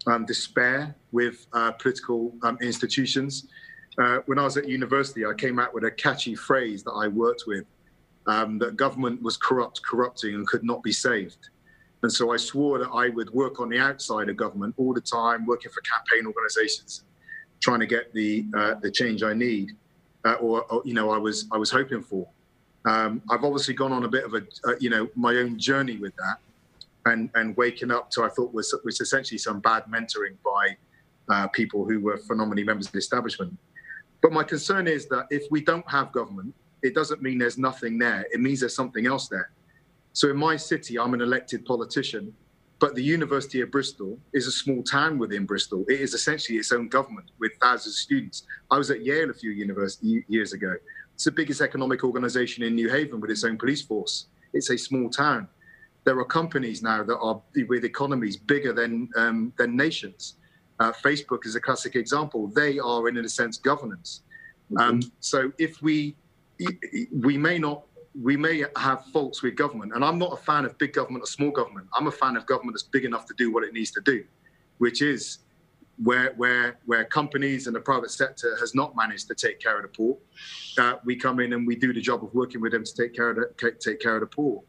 um, 0.06 0.26
despair 0.26 0.94
with 1.12 1.46
uh, 1.52 1.72
political 1.72 2.34
um, 2.42 2.58
institutions. 2.60 3.48
Uh, 3.98 4.18
when 4.26 4.38
I 4.38 4.44
was 4.44 4.58
at 4.58 4.68
university, 4.68 5.24
I 5.24 5.32
came 5.32 5.58
out 5.58 5.72
with 5.72 5.84
a 5.84 5.90
catchy 5.90 6.34
phrase 6.34 6.82
that 6.84 6.92
I 6.92 7.08
worked 7.08 7.44
with 7.46 7.64
um, 8.26 8.58
that 8.58 8.76
government 8.76 9.22
was 9.22 9.36
corrupt, 9.36 9.82
corrupting, 9.82 10.34
and 10.34 10.46
could 10.46 10.64
not 10.64 10.82
be 10.82 10.92
saved. 10.92 11.48
And 12.02 12.12
so 12.12 12.32
I 12.32 12.36
swore 12.36 12.78
that 12.78 12.90
I 12.92 13.08
would 13.08 13.30
work 13.30 13.60
on 13.60 13.68
the 13.68 13.78
outside 13.78 14.28
of 14.28 14.36
government 14.36 14.74
all 14.76 14.92
the 14.92 15.00
time, 15.00 15.46
working 15.46 15.70
for 15.70 15.80
campaign 15.80 16.26
organisations, 16.26 17.04
trying 17.60 17.80
to 17.80 17.86
get 17.86 18.12
the 18.12 18.46
uh, 18.56 18.74
the 18.74 18.90
change 18.90 19.22
I 19.22 19.32
need, 19.32 19.72
uh, 20.24 20.34
or, 20.34 20.62
or, 20.72 20.82
you 20.84 20.94
know 20.94 21.10
I 21.10 21.18
was 21.18 21.46
I 21.52 21.56
was 21.56 21.70
hoping 21.70 22.02
for. 22.02 22.26
Um, 22.84 23.22
I've 23.30 23.42
obviously 23.42 23.74
gone 23.74 23.92
on 23.92 24.04
a 24.04 24.08
bit 24.08 24.24
of 24.24 24.34
a 24.34 24.42
uh, 24.68 24.74
you 24.78 24.90
know 24.90 25.08
my 25.16 25.36
own 25.36 25.58
journey 25.58 25.96
with 25.96 26.14
that, 26.16 26.36
and 27.06 27.30
and 27.34 27.56
waking 27.56 27.90
up 27.90 28.10
to 28.12 28.24
I 28.24 28.28
thought 28.28 28.52
was 28.52 28.74
was 28.84 29.00
essentially 29.00 29.38
some 29.38 29.60
bad 29.60 29.84
mentoring 29.86 30.36
by 30.44 30.76
uh, 31.28 31.48
people 31.48 31.84
who 31.84 32.00
were 32.00 32.18
phenomenally 32.18 32.64
members 32.64 32.86
of 32.86 32.92
the 32.92 32.98
establishment. 32.98 33.56
But 34.22 34.32
my 34.32 34.44
concern 34.44 34.86
is 34.86 35.06
that 35.08 35.26
if 35.30 35.44
we 35.50 35.60
don't 35.60 35.88
have 35.90 36.12
government, 36.12 36.54
it 36.82 36.94
doesn't 36.94 37.22
mean 37.22 37.38
there's 37.38 37.58
nothing 37.58 37.98
there. 37.98 38.26
It 38.32 38.40
means 38.40 38.60
there's 38.60 38.74
something 38.74 39.06
else 39.06 39.28
there. 39.28 39.50
So 40.12 40.30
in 40.30 40.36
my 40.36 40.56
city, 40.56 40.98
I'm 40.98 41.14
an 41.14 41.20
elected 41.20 41.64
politician, 41.64 42.32
but 42.78 42.94
the 42.94 43.02
University 43.02 43.60
of 43.60 43.70
Bristol 43.70 44.18
is 44.32 44.46
a 44.46 44.52
small 44.52 44.82
town 44.82 45.18
within 45.18 45.46
Bristol. 45.46 45.84
It 45.88 46.00
is 46.00 46.14
essentially 46.14 46.58
its 46.58 46.72
own 46.72 46.88
government 46.88 47.30
with 47.38 47.52
thousands 47.60 47.94
of 47.94 47.98
students. 47.98 48.44
I 48.70 48.78
was 48.78 48.90
at 48.90 49.04
Yale 49.04 49.30
a 49.30 49.34
few 49.34 49.50
years 49.50 50.52
ago. 50.52 50.74
It's 51.14 51.24
the 51.24 51.32
biggest 51.32 51.60
economic 51.60 52.04
organization 52.04 52.62
in 52.62 52.74
New 52.74 52.90
Haven 52.90 53.20
with 53.20 53.30
its 53.30 53.44
own 53.44 53.56
police 53.56 53.82
force. 53.82 54.26
It's 54.52 54.70
a 54.70 54.76
small 54.76 55.08
town. 55.08 55.48
There 56.04 56.18
are 56.18 56.24
companies 56.24 56.82
now 56.82 57.02
that 57.02 57.16
are 57.16 57.40
with 57.68 57.84
economies 57.84 58.36
bigger 58.36 58.72
than 58.72 59.08
um, 59.16 59.52
than 59.56 59.76
nations. 59.76 60.36
Uh, 60.78 60.92
Facebook 60.92 61.46
is 61.46 61.56
a 61.56 61.60
classic 61.60 61.96
example. 61.96 62.48
They 62.48 62.78
are, 62.78 63.08
in 63.08 63.16
a 63.16 63.28
sense, 63.28 63.56
governance. 63.56 64.22
Mm-hmm. 64.70 64.78
Um, 64.78 65.12
so 65.20 65.52
if 65.58 65.80
we 65.80 66.14
we 67.12 67.36
may 67.38 67.58
not 67.58 67.84
we 68.20 68.36
may 68.36 68.64
have 68.76 69.04
faults 69.12 69.42
with 69.42 69.54
government 69.56 69.92
and 69.94 70.04
i'm 70.04 70.18
not 70.18 70.32
a 70.32 70.36
fan 70.36 70.64
of 70.64 70.76
big 70.78 70.92
government 70.94 71.22
or 71.22 71.26
small 71.26 71.50
government. 71.50 71.86
I'm 71.94 72.06
a 72.06 72.12
fan 72.12 72.36
of 72.36 72.46
government 72.46 72.74
that's 72.74 72.82
big 72.82 73.04
enough 73.04 73.26
to 73.26 73.34
do 73.34 73.52
what 73.52 73.62
it 73.64 73.72
needs 73.72 73.90
to 73.92 74.00
do 74.00 74.24
which 74.78 75.02
is 75.02 75.38
where 76.02 76.32
where 76.36 76.78
where 76.86 77.04
companies 77.04 77.66
and 77.66 77.76
the 77.76 77.80
private 77.80 78.10
sector 78.10 78.56
has 78.60 78.74
not 78.74 78.96
managed 78.96 79.28
to 79.28 79.34
take 79.34 79.60
care 79.60 79.76
of 79.76 79.82
the 79.82 79.88
poor 79.88 80.16
uh, 80.78 80.96
we 81.04 81.16
come 81.16 81.40
in 81.40 81.52
and 81.52 81.66
we 81.66 81.76
do 81.76 81.92
the 81.92 82.00
job 82.00 82.22
of 82.22 82.32
working 82.34 82.60
with 82.60 82.72
them 82.72 82.84
to 82.84 82.94
take 82.94 83.14
care 83.14 83.30
of 83.30 83.36
the 83.36 83.72
take 83.80 84.00
care 84.00 84.16
of 84.16 84.20
the 84.20 84.26
poor. 84.26 84.62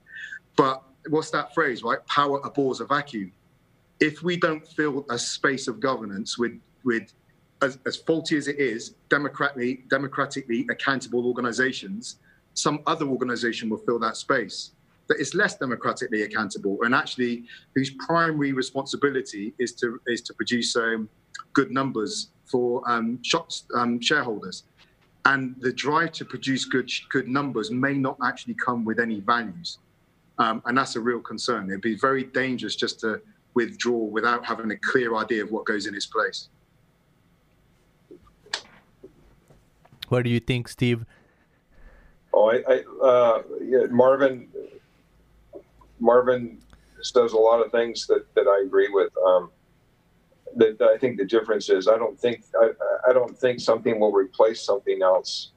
But 0.55 0.83
what's 1.09 1.31
that 1.31 1.53
phrase 1.53 1.83
right? 1.83 2.03
Power 2.07 2.39
abhors 2.43 2.79
a 2.79 2.85
vacuum. 2.85 3.31
If 3.99 4.23
we 4.23 4.37
don't 4.37 4.65
fill 4.67 5.05
a 5.09 5.17
space 5.17 5.67
of 5.67 5.79
governance 5.79 6.37
with 6.37 6.59
with 6.83 7.13
as, 7.61 7.79
as 7.85 7.97
faulty 7.97 8.37
as 8.37 8.47
it 8.47 8.59
is, 8.59 8.95
democratically, 9.09 9.83
democratically 9.89 10.67
accountable 10.69 11.25
organizations, 11.25 12.17
some 12.53 12.81
other 12.87 13.05
organization 13.05 13.69
will 13.69 13.77
fill 13.77 13.99
that 13.99 14.17
space 14.17 14.71
that 15.07 15.19
is 15.19 15.33
less 15.33 15.55
democratically 15.55 16.23
accountable 16.23 16.77
and 16.83 16.93
actually 16.93 17.45
whose 17.75 17.91
primary 17.91 18.53
responsibility 18.53 19.53
is 19.59 19.73
to 19.73 19.99
is 20.07 20.21
to 20.21 20.33
produce 20.33 20.75
um, 20.75 21.09
good 21.53 21.71
numbers 21.71 22.29
for 22.45 22.81
um, 22.89 23.19
shops, 23.23 23.65
um, 23.75 23.99
shareholders. 23.99 24.63
And 25.25 25.55
the 25.59 25.73
drive 25.73 26.13
to 26.13 26.25
produce 26.25 26.65
good 26.65 26.89
good 27.09 27.27
numbers 27.27 27.69
may 27.71 27.95
not 27.95 28.17
actually 28.23 28.55
come 28.55 28.85
with 28.85 28.99
any 28.99 29.19
values, 29.19 29.79
um, 30.37 30.61
and 30.65 30.77
that's 30.77 30.95
a 30.95 31.01
real 31.01 31.19
concern. 31.19 31.69
It'd 31.69 31.81
be 31.81 31.95
very 31.95 32.23
dangerous 32.23 32.75
just 32.75 32.99
to 33.01 33.21
withdraw 33.53 33.97
without 33.97 34.45
having 34.45 34.71
a 34.71 34.77
clear 34.77 35.15
idea 35.15 35.43
of 35.43 35.51
what 35.51 35.65
goes 35.65 35.85
in 35.87 35.95
its 35.95 36.05
place. 36.05 36.49
What 40.09 40.23
do 40.23 40.29
you 40.29 40.39
think, 40.39 40.67
Steve? 40.67 41.05
Oh, 42.33 42.49
I, 42.49 42.63
I 42.67 43.05
uh, 43.05 43.43
yeah, 43.61 43.85
Marvin. 43.89 44.49
Marvin 45.99 46.59
does 47.13 47.33
a 47.33 47.37
lot 47.37 47.65
of 47.65 47.71
things 47.71 48.05
that, 48.07 48.33
that 48.35 48.47
I 48.47 48.63
agree 48.65 48.89
with. 48.89 49.11
Um, 49.25 49.49
that 50.55 50.81
I 50.81 50.97
think 50.97 51.17
the 51.17 51.25
difference 51.25 51.69
is 51.69 51.87
I 51.87 51.97
don't 51.97 52.19
think 52.19 52.43
I, 52.59 52.69
I 53.09 53.13
don't 53.13 53.37
think 53.37 53.59
something 53.59 53.99
will 53.99 54.11
replace 54.11 54.61
something 54.61 55.01
else 55.01 55.51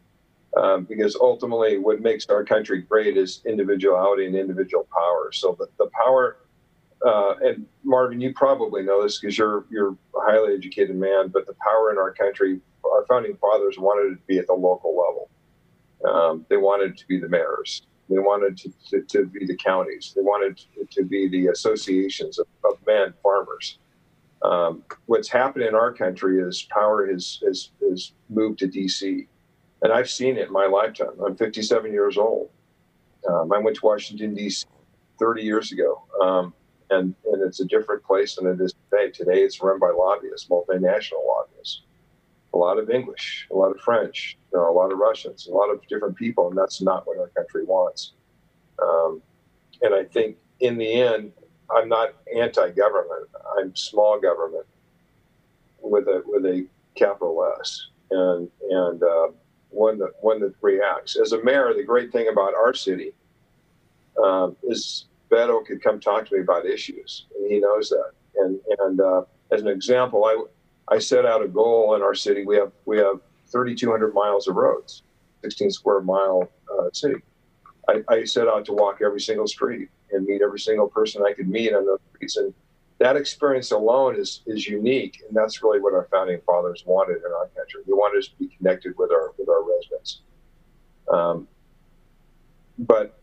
um, 0.57 0.85
because 0.85 1.17
ultimately 1.17 1.79
what 1.79 2.01
makes 2.01 2.27
our 2.27 2.45
country 2.45 2.83
great 2.83 3.17
is 3.17 3.43
individuality 3.47 4.27
and 4.27 4.35
individual 4.35 4.87
power. 4.93 5.31
So 5.33 5.57
the, 5.59 5.69
the 5.79 5.91
power 5.93 6.39
uh, 7.07 7.35
and 7.41 7.67
Marvin, 7.83 8.21
you 8.21 8.33
probably 8.35 8.83
know 8.83 9.03
this 9.03 9.19
because 9.19 9.37
you're 9.39 9.65
you're 9.71 9.91
a 9.91 10.21
highly 10.21 10.55
educated 10.55 10.97
man, 10.97 11.29
but 11.29 11.47
the 11.47 11.55
power 11.65 11.91
in 11.91 11.99
our 11.99 12.13
country 12.13 12.61
our 12.85 13.05
founding 13.07 13.37
fathers 13.37 13.79
wanted 13.79 14.13
it 14.13 14.17
to 14.17 14.27
be 14.27 14.39
at 14.39 14.47
the 14.47 14.55
local 14.55 14.97
level. 14.97 15.31
Um, 16.05 16.47
they 16.49 16.57
wanted 16.57 16.97
to 16.99 17.07
be 17.07 17.19
the 17.19 17.29
mayors. 17.29 17.83
They 18.09 18.19
wanted 18.19 18.57
to, 18.59 18.73
to, 18.91 19.03
to 19.03 19.27
be 19.27 19.47
the 19.47 19.57
counties. 19.57 20.13
They 20.17 20.23
wanted 20.23 20.61
to, 20.91 21.05
be 21.05 21.29
the 21.29 21.49
associations 21.49 22.39
of, 22.39 22.47
of 22.65 22.85
men, 22.87 23.15
farmers. 23.23 23.79
Um, 24.43 24.83
what's 25.07 25.29
happened 25.29 25.65
in 25.65 25.75
our 25.75 25.93
country 25.93 26.41
is 26.41 26.67
power 26.71 27.07
has, 27.07 27.41
has, 27.47 27.71
has 27.83 28.13
moved 28.29 28.59
to 28.61 28.69
DC. 28.69 29.27
And 29.83 29.93
I've 29.93 30.11
seen 30.11 30.39
it 30.39 30.49
in 30.49 30.53
my 30.53 30.67
lifetime. 30.67 31.21
I'm 31.25 31.37
57 31.37 31.93
years 31.93 32.19
old. 32.19 32.51
Um, 33.29 33.53
I 33.53 33.59
went 33.59 33.77
to 33.77 33.87
Washington, 33.87 34.35
D.C. 34.35 34.67
30 35.19 35.43
years 35.43 35.73
ago. 35.73 36.03
Um, 36.21 36.55
and, 36.91 37.15
and 37.33 37.43
it's 37.43 37.61
a 37.61 37.65
different 37.65 38.03
place 38.05 38.37
than 38.37 38.47
it 38.47 38.61
is 38.61 38.75
today. 38.91 39.11
Today 39.11 39.43
it's 39.43 39.63
run 39.63 39.79
by 39.79 39.91
lobbyists, 39.91 40.49
multinational 40.49 41.27
lobbyists 41.27 41.83
a 42.53 42.57
lot 42.59 42.79
of 42.79 42.91
English, 42.91 43.47
a 43.51 43.55
lot 43.55 43.71
of 43.71 43.81
French, 43.81 44.37
you 44.53 44.59
know, 44.59 44.69
a 44.69 44.73
lot 44.73 44.93
of 44.93 44.99
Russians, 44.99 45.47
a 45.47 45.53
lot 45.53 45.71
of 45.71 45.87
different 45.87 46.17
people, 46.17 46.49
and 46.49 46.59
that's 46.59 46.83
not 46.83 47.07
what 47.07 47.19
our 47.19 47.29
country 47.29 47.65
wants. 47.65 48.13
Um, 48.83 49.23
and 49.83 49.95
I 49.95 50.05
think 50.05 50.37
in 50.61 50.77
the 50.77 50.93
end, 50.93 51.33
I'm 51.75 51.89
not 51.89 52.15
anti-government. 52.37 53.29
I'm 53.59 53.75
small 53.77 54.19
government 54.21 54.67
with 55.81 56.09
a 56.09 56.23
with 56.27 56.45
a 56.45 56.67
capital 56.97 57.55
S, 57.61 57.89
and 58.11 58.49
and 58.71 59.03
uh, 59.03 59.29
one 59.71 59.99
that 59.99 60.13
one 60.21 60.41
that 60.41 60.55
reacts. 60.61 61.17
As 61.17 61.33
a 61.33 61.43
mayor, 61.45 61.73
the 61.75 61.85
great 61.85 62.11
thing 62.11 62.29
about 62.29 62.55
our 62.55 62.75
city 62.75 63.13
um, 64.23 64.57
is 64.65 65.07
Beto 65.31 65.65
could 65.65 65.83
come 65.83 66.01
talk 66.01 66.27
to 66.27 66.35
me 66.35 66.41
about 66.41 66.67
issues, 66.67 67.27
and 67.37 67.51
he 67.51 67.61
knows 67.61 67.89
that. 67.91 68.13
And 68.37 68.61
and 68.81 69.01
uh, 69.01 69.23
as 69.53 69.63
an 69.63 69.69
example, 69.69 70.25
I 70.25 70.95
I 70.95 70.99
set 70.99 71.25
out 71.25 71.43
a 71.43 71.49
goal 71.49 71.95
in 71.95 72.03
our 72.03 72.15
city. 72.15 72.45
We 72.45 72.57
have 72.57 72.73
we 72.85 72.99
have 72.99 73.21
3,200 73.51 74.15
miles 74.15 74.49
of 74.49 74.57
roads, 74.57 75.03
16 75.43 75.71
square 75.71 76.01
mile 76.01 76.51
uh, 76.73 76.89
city. 76.93 77.17
I, 77.89 78.03
I, 78.09 78.25
set 78.25 78.47
out 78.47 78.65
to 78.67 78.73
walk 78.73 79.01
every 79.05 79.21
single 79.21 79.49
street 79.49 79.89
and 80.13 80.25
meet 80.25 80.43
every 80.43 80.61
single 80.61 80.87
person 80.87 81.25
I 81.27 81.33
could 81.33 81.49
meet 81.49 81.75
on 81.75 81.85
those 81.87 81.99
streets, 82.15 82.37
and 82.37 82.55
that 82.99 83.17
experience 83.17 83.71
alone 83.71 84.17
is 84.17 84.43
is 84.47 84.67
unique, 84.67 85.23
and 85.27 85.37
that's 85.37 85.63
really 85.63 85.81
what 85.81 85.95
our 85.95 86.09
founding 86.11 86.41
fathers 86.45 86.85
wanted 86.87 87.19
in 87.19 87.33
our 87.33 87.49
country. 87.57 87.83
They 87.87 87.93
wanted 87.93 88.19
us 88.19 88.29
to 88.29 88.37
be 88.37 88.49
connected 88.49 88.95
with 88.99 89.11
our 89.11 89.33
with 89.39 89.49
our 89.49 89.63
residents. 89.63 90.21
Um, 91.09 91.49
but 92.79 93.20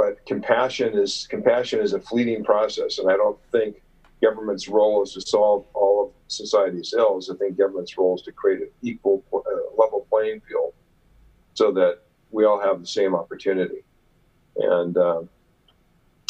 but 0.00 0.24
compassion 0.24 0.96
is 0.96 1.26
compassion 1.28 1.78
is 1.78 1.92
a 1.92 2.00
fleeting 2.00 2.42
process, 2.42 2.98
and 2.98 3.10
I 3.10 3.16
don't 3.18 3.38
think 3.52 3.82
government's 4.22 4.66
role 4.66 5.02
is 5.02 5.12
to 5.12 5.20
solve 5.20 5.66
all 5.74 6.06
of 6.06 6.10
society's 6.28 6.94
ills. 6.96 7.28
I 7.28 7.36
think 7.36 7.58
government's 7.58 7.98
role 7.98 8.14
is 8.14 8.22
to 8.22 8.32
create 8.32 8.62
an 8.62 8.70
equal, 8.80 9.22
uh, 9.30 9.40
level 9.76 10.06
playing 10.08 10.40
field, 10.48 10.72
so 11.52 11.70
that 11.72 11.98
we 12.30 12.46
all 12.46 12.58
have 12.58 12.80
the 12.80 12.86
same 12.86 13.14
opportunity. 13.14 13.82
And 14.56 14.96
um, 14.96 15.28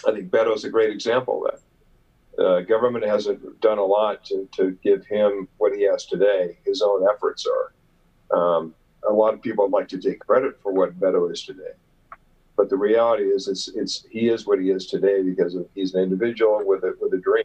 I 0.04 0.10
think 0.14 0.30
Beto 0.32 0.52
is 0.56 0.64
a 0.64 0.70
great 0.70 0.90
example 0.90 1.46
of 1.46 1.52
that. 1.52 2.44
Uh, 2.44 2.60
government 2.62 3.04
hasn't 3.04 3.60
done 3.60 3.78
a 3.78 3.84
lot 3.84 4.24
to, 4.24 4.48
to 4.56 4.76
give 4.82 5.06
him 5.06 5.46
what 5.58 5.76
he 5.76 5.84
has 5.84 6.06
today. 6.06 6.58
His 6.64 6.82
own 6.82 7.06
efforts 7.14 7.46
are. 7.46 8.36
Um, 8.36 8.74
a 9.08 9.12
lot 9.12 9.32
of 9.32 9.40
people 9.40 9.70
like 9.70 9.86
to 9.88 9.98
take 9.98 10.18
credit 10.18 10.58
for 10.60 10.72
what 10.72 10.98
Beto 10.98 11.30
is 11.30 11.44
today. 11.44 11.74
But 12.60 12.68
the 12.68 12.76
reality 12.76 13.22
is, 13.22 13.48
it's, 13.48 13.68
it's 13.68 14.04
he 14.10 14.28
is 14.28 14.46
what 14.46 14.60
he 14.60 14.68
is 14.70 14.84
today 14.86 15.22
because 15.22 15.54
of, 15.54 15.66
he's 15.74 15.94
an 15.94 16.02
individual 16.02 16.60
with 16.62 16.84
a 16.84 16.92
with 17.00 17.10
a 17.14 17.16
dream. 17.16 17.44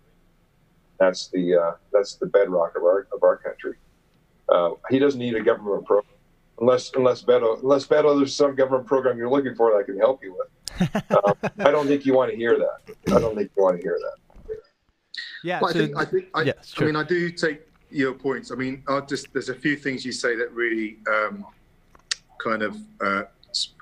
That's 1.00 1.30
the 1.30 1.56
uh, 1.56 1.72
that's 1.94 2.16
the 2.16 2.26
bedrock 2.26 2.76
of 2.76 2.84
our 2.84 3.08
of 3.14 3.24
our 3.24 3.38
country. 3.38 3.76
Uh, 4.50 4.72
he 4.90 5.00
doesn't 5.00 5.18
need 5.22 5.36
a 5.36 5.42
government 5.42 5.86
program 5.86 6.12
unless 6.60 6.92
unless 6.98 7.24
Beto 7.24 7.64
unless 7.64 7.88
Beto 7.88 8.18
there's 8.18 8.36
some 8.36 8.56
government 8.56 8.88
program 8.88 9.18
you're 9.18 9.30
looking 9.30 9.56
for 9.56 9.72
that 9.72 9.78
I 9.78 9.84
can 9.84 9.98
help 9.98 10.22
you 10.22 10.34
with. 10.38 10.50
Um, 11.12 11.34
I 11.60 11.72
don't 11.72 11.88
think 11.88 12.06
you 12.06 12.14
want 12.14 12.32
to 12.32 12.36
hear 12.36 12.58
that. 12.58 12.94
I 13.16 13.20
don't 13.22 13.36
think 13.38 13.50
you 13.56 13.64
want 13.64 13.78
to 13.78 13.82
hear 13.82 13.98
that. 13.98 14.58
Yeah, 15.46 15.62
Well, 15.62 15.72
so- 15.72 15.80
I 15.80 15.82
think 15.82 15.98
I 15.98 16.04
think 16.06 16.26
I, 16.34 16.42
yeah, 16.42 16.54
I 16.78 16.84
mean 16.84 16.98
I 16.98 17.04
do 17.04 17.32
take 17.32 17.62
your 17.90 18.14
points. 18.14 18.52
I 18.52 18.56
mean, 18.56 18.84
I'll 18.90 19.06
just 19.06 19.32
there's 19.32 19.48
a 19.48 19.56
few 19.56 19.78
things 19.78 20.04
you 20.04 20.12
say 20.12 20.36
that 20.36 20.52
really 20.52 20.98
um, 21.08 21.46
kind 22.44 22.64
of 22.64 22.76
uh, 23.00 23.24
s- 23.24 23.28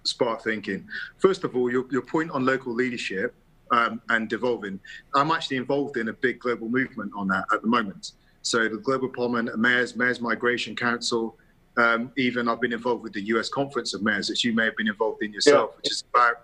spark 0.04 0.44
thinking. 0.44 0.88
First 1.18 1.44
of 1.44 1.56
all, 1.56 1.72
your 1.72 1.86
your 1.92 2.02
point 2.02 2.32
on 2.32 2.46
local 2.46 2.74
leadership 2.74 3.34
um, 3.72 4.02
and 4.10 4.30
devolving. 4.30 4.80
I'm 5.16 5.32
actually 5.32 5.58
involved 5.58 5.98
in 5.98 6.10
a 6.10 6.14
big 6.14 6.40
global 6.40 6.70
movement 6.70 7.12
on 7.16 7.28
that 7.30 7.46
at 7.54 7.62
the 7.62 7.68
moment. 7.68 8.12
So 8.42 8.68
the 8.68 8.78
Global 8.78 9.10
Parliament, 9.10 9.58
Mayors, 9.58 9.96
Mayors 9.96 10.20
Migration 10.22 10.76
Council. 10.76 11.38
Um, 11.76 12.12
even 12.18 12.48
I've 12.48 12.62
been 12.62 12.74
involved 12.74 13.02
with 13.02 13.14
the 13.14 13.22
U.S. 13.34 13.50
Conference 13.50 13.96
of 13.96 14.04
Mayors, 14.04 14.30
which 14.30 14.44
you 14.44 14.54
may 14.54 14.66
have 14.66 14.78
been 14.78 14.88
involved 14.88 15.24
in 15.24 15.34
yourself, 15.34 15.72
Yeah. 15.72 15.78
which 15.78 15.92
is 15.92 16.04
about, 16.14 16.36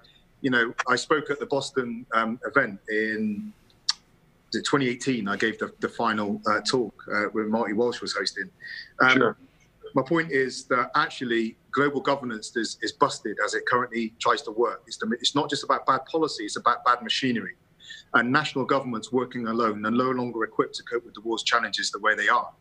you 0.41 0.49
know, 0.49 0.73
I 0.87 0.95
spoke 0.95 1.29
at 1.29 1.39
the 1.39 1.45
Boston 1.45 2.03
um, 2.15 2.39
event 2.47 2.79
in 2.89 3.53
2018, 4.51 5.27
I 5.27 5.35
gave 5.37 5.59
the, 5.59 5.71
the 5.79 5.89
final 5.89 6.41
uh, 6.49 6.61
talk 6.61 6.93
uh, 7.13 7.25
when 7.33 7.49
Marty 7.51 7.73
Walsh 7.73 8.01
was 8.01 8.13
hosting. 8.13 8.49
Um, 9.01 9.17
Sure. 9.17 9.37
My 9.95 10.01
point 10.01 10.31
is 10.31 10.65
that 10.65 10.91
actually 10.95 11.57
global 11.71 12.01
governance 12.01 12.55
is, 12.55 12.77
is 12.81 12.91
busted 12.91 13.37
as 13.43 13.53
it 13.53 13.65
currently 13.65 14.13
tries 14.19 14.41
to 14.43 14.51
work. 14.51 14.83
It's, 14.87 14.97
the, 14.97 15.09
it's 15.19 15.35
not 15.35 15.49
just 15.49 15.63
about 15.63 15.85
bad 15.85 16.05
policy, 16.05 16.45
it's 16.45 16.57
about 16.57 16.85
bad 16.85 17.01
machinery. 17.01 17.55
And 18.13 18.31
national 18.31 18.65
governments 18.65 19.11
working 19.11 19.47
alone 19.47 19.85
are 19.85 19.91
no 19.91 20.11
longer 20.11 20.43
equipped 20.43 20.75
to 20.75 20.83
cope 20.83 21.05
with 21.05 21.13
the 21.13 21.21
world's 21.21 21.43
challenges 21.43 21.91
the 21.91 21.99
way 21.99 22.15
they 22.15 22.27
are. 22.27 22.51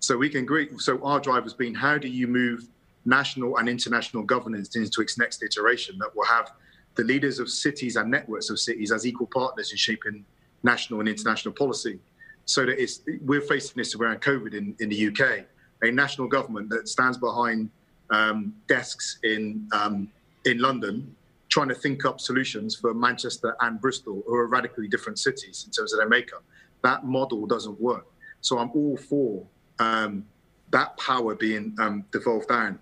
So 0.00 0.16
we 0.16 0.28
can 0.28 0.42
agree. 0.42 0.68
So 0.78 1.02
our 1.04 1.20
drive 1.20 1.42
has 1.42 1.54
been 1.54 1.74
how 1.74 1.98
do 1.98 2.08
you 2.08 2.26
move 2.26 2.68
national 3.04 3.56
and 3.56 3.68
international 3.68 4.22
governance 4.22 4.76
into 4.76 5.00
its 5.00 5.18
next 5.18 5.42
iteration 5.42 5.98
that 5.98 6.14
will 6.14 6.24
have 6.24 6.52
the 6.94 7.04
leaders 7.04 7.38
of 7.38 7.48
cities 7.48 7.96
and 7.96 8.10
networks 8.10 8.50
of 8.50 8.58
cities 8.58 8.92
as 8.92 9.06
equal 9.06 9.28
partners 9.32 9.70
in 9.70 9.78
shaping 9.78 10.24
national 10.62 11.00
and 11.00 11.08
international 11.08 11.54
policy. 11.54 11.98
So 12.44 12.64
that 12.64 12.80
it's 12.80 13.00
we're 13.22 13.40
facing 13.40 13.74
this 13.76 13.94
around 13.94 14.20
COVID 14.20 14.54
in, 14.54 14.74
in 14.80 14.88
the 14.88 15.08
UK, 15.08 15.46
a 15.82 15.90
national 15.90 16.28
government 16.28 16.68
that 16.70 16.88
stands 16.88 17.18
behind 17.18 17.70
um, 18.10 18.54
desks 18.66 19.18
in 19.22 19.68
um, 19.72 20.08
in 20.44 20.58
London, 20.58 21.14
trying 21.48 21.68
to 21.68 21.74
think 21.74 22.04
up 22.04 22.20
solutions 22.20 22.74
for 22.74 22.94
Manchester 22.94 23.56
and 23.60 23.80
Bristol, 23.80 24.22
who 24.26 24.34
are 24.34 24.46
radically 24.46 24.88
different 24.88 25.18
cities 25.18 25.64
in 25.66 25.72
terms 25.72 25.92
of 25.92 25.98
their 25.98 26.08
makeup. 26.08 26.42
That 26.82 27.04
model 27.04 27.46
doesn't 27.46 27.80
work. 27.80 28.06
So 28.40 28.58
I'm 28.58 28.70
all 28.72 28.96
for 28.96 29.44
um, 29.78 30.24
that 30.70 30.96
power 30.96 31.34
being 31.34 31.74
um, 31.78 32.04
devolved 32.12 32.48
down. 32.48 32.78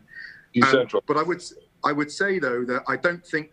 Um, 0.63 0.87
but 1.07 1.17
I 1.17 1.23
would 1.23 1.43
I 1.85 1.93
would 1.93 2.11
say 2.11 2.39
though 2.39 2.65
that 2.65 2.83
I 2.89 2.97
don't 2.97 3.25
think. 3.25 3.51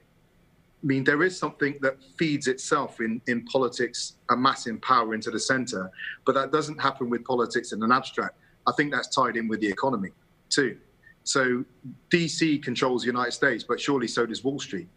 I 0.81 0.85
mean, 0.85 1.05
there 1.05 1.23
is 1.23 1.39
something 1.39 1.77
that 1.81 1.95
feeds 2.17 2.47
itself 2.47 2.99
in 2.99 3.21
in 3.27 3.45
politics, 3.45 4.15
amassing 4.29 4.79
power 4.79 5.13
into 5.13 5.31
the 5.31 5.39
centre, 5.39 5.89
but 6.25 6.35
that 6.35 6.51
doesn't 6.51 6.79
happen 6.79 7.09
with 7.09 7.23
politics 7.23 7.71
in 7.71 7.81
an 7.83 7.91
abstract. 7.91 8.35
I 8.67 8.71
think 8.73 8.91
that's 8.91 9.07
tied 9.07 9.35
in 9.35 9.47
with 9.47 9.59
the 9.61 9.67
economy 9.67 10.09
too. 10.49 10.77
So 11.23 11.63
DC 12.09 12.61
controls 12.63 13.03
the 13.03 13.07
United 13.07 13.31
States, 13.31 13.63
but 13.63 13.79
surely 13.79 14.07
so 14.07 14.25
does 14.25 14.43
Wall 14.43 14.59
Street, 14.59 14.89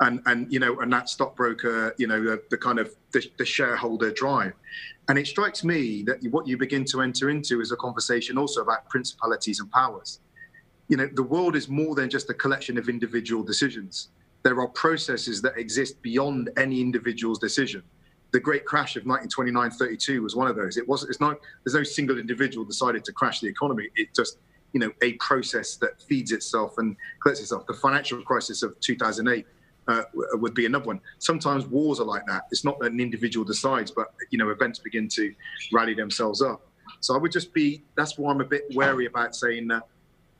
and 0.00 0.20
and 0.26 0.50
you 0.52 0.60
know, 0.60 0.80
and 0.80 0.92
that 0.92 1.08
stockbroker, 1.08 1.94
you 1.98 2.06
know, 2.06 2.22
the, 2.22 2.42
the 2.50 2.56
kind 2.56 2.78
of 2.78 2.94
the, 3.12 3.24
the 3.38 3.44
shareholder 3.44 4.10
drive. 4.10 4.54
And 5.08 5.18
it 5.18 5.26
strikes 5.26 5.64
me 5.64 6.02
that 6.04 6.18
what 6.30 6.46
you 6.46 6.56
begin 6.58 6.84
to 6.86 7.00
enter 7.02 7.30
into 7.30 7.60
is 7.60 7.72
a 7.72 7.76
conversation 7.76 8.36
also 8.38 8.62
about 8.62 8.88
principalities 8.88 9.60
and 9.60 9.70
powers 9.70 10.20
you 10.88 10.96
know 10.96 11.08
the 11.14 11.22
world 11.22 11.54
is 11.54 11.68
more 11.68 11.94
than 11.94 12.10
just 12.10 12.28
a 12.30 12.34
collection 12.34 12.76
of 12.76 12.88
individual 12.88 13.42
decisions 13.42 14.08
there 14.42 14.60
are 14.60 14.68
processes 14.68 15.40
that 15.42 15.56
exist 15.56 16.00
beyond 16.02 16.50
any 16.56 16.80
individual's 16.80 17.38
decision 17.38 17.82
the 18.30 18.40
great 18.40 18.64
crash 18.64 18.96
of 18.96 19.04
1929-32 19.04 20.22
was 20.22 20.36
one 20.36 20.48
of 20.48 20.56
those 20.56 20.76
it 20.76 20.86
wasn't. 20.86 21.10
it's 21.10 21.20
not 21.20 21.38
there's 21.64 21.74
no 21.74 21.82
single 21.82 22.18
individual 22.18 22.64
decided 22.64 23.04
to 23.04 23.12
crash 23.12 23.40
the 23.40 23.48
economy 23.48 23.88
it 23.96 24.08
just 24.14 24.38
you 24.72 24.80
know 24.80 24.90
a 25.02 25.14
process 25.14 25.76
that 25.76 26.00
feeds 26.02 26.32
itself 26.32 26.78
and 26.78 26.96
collects 27.22 27.40
itself 27.40 27.66
the 27.66 27.74
financial 27.74 28.20
crisis 28.22 28.62
of 28.62 28.78
2008 28.80 29.46
uh, 29.88 30.02
would 30.34 30.54
be 30.54 30.66
another 30.66 30.84
one. 30.84 31.00
Sometimes 31.18 31.66
wars 31.66 31.98
are 31.98 32.04
like 32.04 32.26
that. 32.26 32.42
It's 32.50 32.62
not 32.62 32.78
that 32.80 32.92
an 32.92 33.00
individual 33.00 33.44
decides, 33.44 33.90
but 33.90 34.12
you 34.30 34.38
know 34.38 34.50
events 34.50 34.78
begin 34.78 35.08
to 35.08 35.34
rally 35.72 35.94
themselves 35.94 36.42
up. 36.42 36.60
So 37.00 37.14
I 37.14 37.18
would 37.18 37.32
just 37.32 37.52
be. 37.54 37.82
That's 37.96 38.18
why 38.18 38.30
I'm 38.30 38.40
a 38.40 38.44
bit 38.44 38.64
wary 38.74 39.06
about 39.06 39.34
saying 39.34 39.66
that 39.68 39.84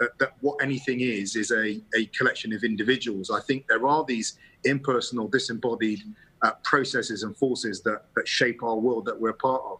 that, 0.01 0.19
that 0.19 0.35
what 0.41 0.63
anything 0.63 1.01
is 1.01 1.35
is 1.35 1.51
a, 1.51 1.81
a 1.97 2.07
collection 2.17 2.53
of 2.53 2.63
individuals. 2.63 3.31
I 3.31 3.41
think 3.41 3.67
there 3.69 3.87
are 3.87 4.05
these 4.05 4.39
impersonal, 4.65 5.29
disembodied 5.29 6.03
uh, 6.43 6.53
processes 6.63 7.23
and 7.23 7.37
forces 7.37 7.81
that, 7.83 8.05
that 8.15 8.27
shape 8.27 8.63
our 8.63 8.77
world 8.77 9.05
that 9.07 9.19
we're 9.19 9.33
part 9.33 9.63
of. 9.65 9.79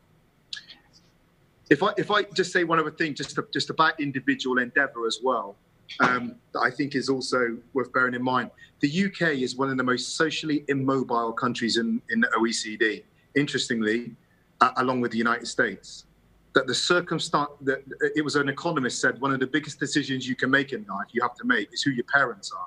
If 1.71 1.83
I 1.83 1.93
if 1.99 2.11
I 2.11 2.23
just 2.23 2.51
say 2.51 2.65
one 2.65 2.79
other 2.79 2.91
thing, 2.91 3.15
just 3.15 3.39
just 3.53 3.69
about 3.69 4.01
individual 4.01 4.59
endeavour 4.59 5.07
as 5.07 5.21
well, 5.23 5.55
um, 6.01 6.37
that 6.53 6.61
I 6.61 6.71
think 6.71 6.95
is 6.95 7.11
also 7.11 7.59
worth 7.75 7.93
bearing 7.93 8.15
in 8.15 8.23
mind. 8.23 8.51
The 8.81 9.05
UK 9.07 9.39
is 9.39 9.57
one 9.57 9.69
of 9.71 9.77
the 9.77 9.85
most 9.85 10.17
socially 10.17 10.65
immobile 10.69 11.33
countries 11.33 11.77
in 11.77 12.01
in 12.09 12.21
the 12.21 12.29
OECD. 12.29 13.05
Interestingly, 13.37 14.17
uh, 14.63 14.71
along 14.79 15.03
with 15.03 15.13
the 15.13 15.19
United 15.19 15.47
States 15.47 16.07
that 16.55 16.67
the 16.67 16.75
circumstance 16.75 17.51
that 17.61 17.85
it 18.17 18.25
was 18.25 18.35
an 18.35 18.49
economist 18.49 19.01
said 19.01 19.21
one 19.21 19.33
of 19.33 19.39
the 19.39 19.47
biggest 19.47 19.79
decisions 19.79 20.27
you 20.27 20.35
can 20.35 20.51
make 20.51 20.73
in 20.73 20.85
life 20.89 21.07
you 21.13 21.21
have 21.23 21.35
to 21.35 21.45
make 21.45 21.73
is 21.73 21.83
who 21.83 21.91
your 21.91 22.07
parents 22.13 22.51
are 22.51 22.67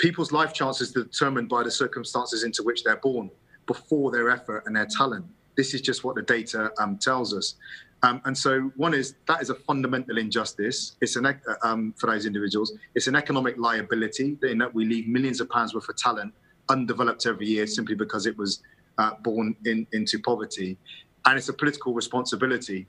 people's 0.00 0.32
life 0.32 0.54
chances 0.54 0.96
are 0.96 1.04
determined 1.04 1.48
by 1.48 1.62
the 1.62 1.70
circumstances 1.70 2.42
into 2.42 2.62
which 2.62 2.82
they're 2.82 2.96
born 2.96 3.30
before 3.66 4.10
their 4.10 4.30
effort 4.30 4.64
and 4.66 4.74
their 4.74 4.86
talent. 4.86 5.26
This 5.56 5.74
is 5.74 5.82
just 5.82 6.04
what 6.04 6.14
the 6.16 6.22
data 6.22 6.72
um, 6.80 6.96
tells 6.96 7.34
us. 7.34 7.56
Um, 8.02 8.22
and 8.24 8.36
so 8.36 8.72
one 8.76 8.94
is 8.94 9.16
that 9.28 9.42
is 9.42 9.50
a 9.50 9.54
fundamental 9.54 10.16
injustice. 10.16 10.96
It's 11.02 11.16
an 11.16 11.38
um, 11.62 11.92
for 11.98 12.06
those 12.06 12.24
individuals. 12.24 12.72
It's 12.94 13.08
an 13.08 13.14
economic 13.14 13.58
liability 13.58 14.38
in 14.42 14.56
that 14.58 14.72
we 14.72 14.86
leave 14.86 15.06
millions 15.06 15.38
of 15.42 15.50
pounds 15.50 15.74
worth 15.74 15.88
of 15.90 15.96
talent 15.96 16.32
undeveloped 16.70 17.26
every 17.26 17.46
year 17.46 17.66
simply 17.66 17.94
because 17.94 18.26
it 18.26 18.36
was 18.38 18.62
uh, 18.96 19.12
born 19.22 19.54
in, 19.66 19.86
into 19.92 20.18
poverty. 20.20 20.78
And 21.26 21.36
it's 21.36 21.50
a 21.50 21.52
political 21.52 21.92
responsibility. 21.92 22.86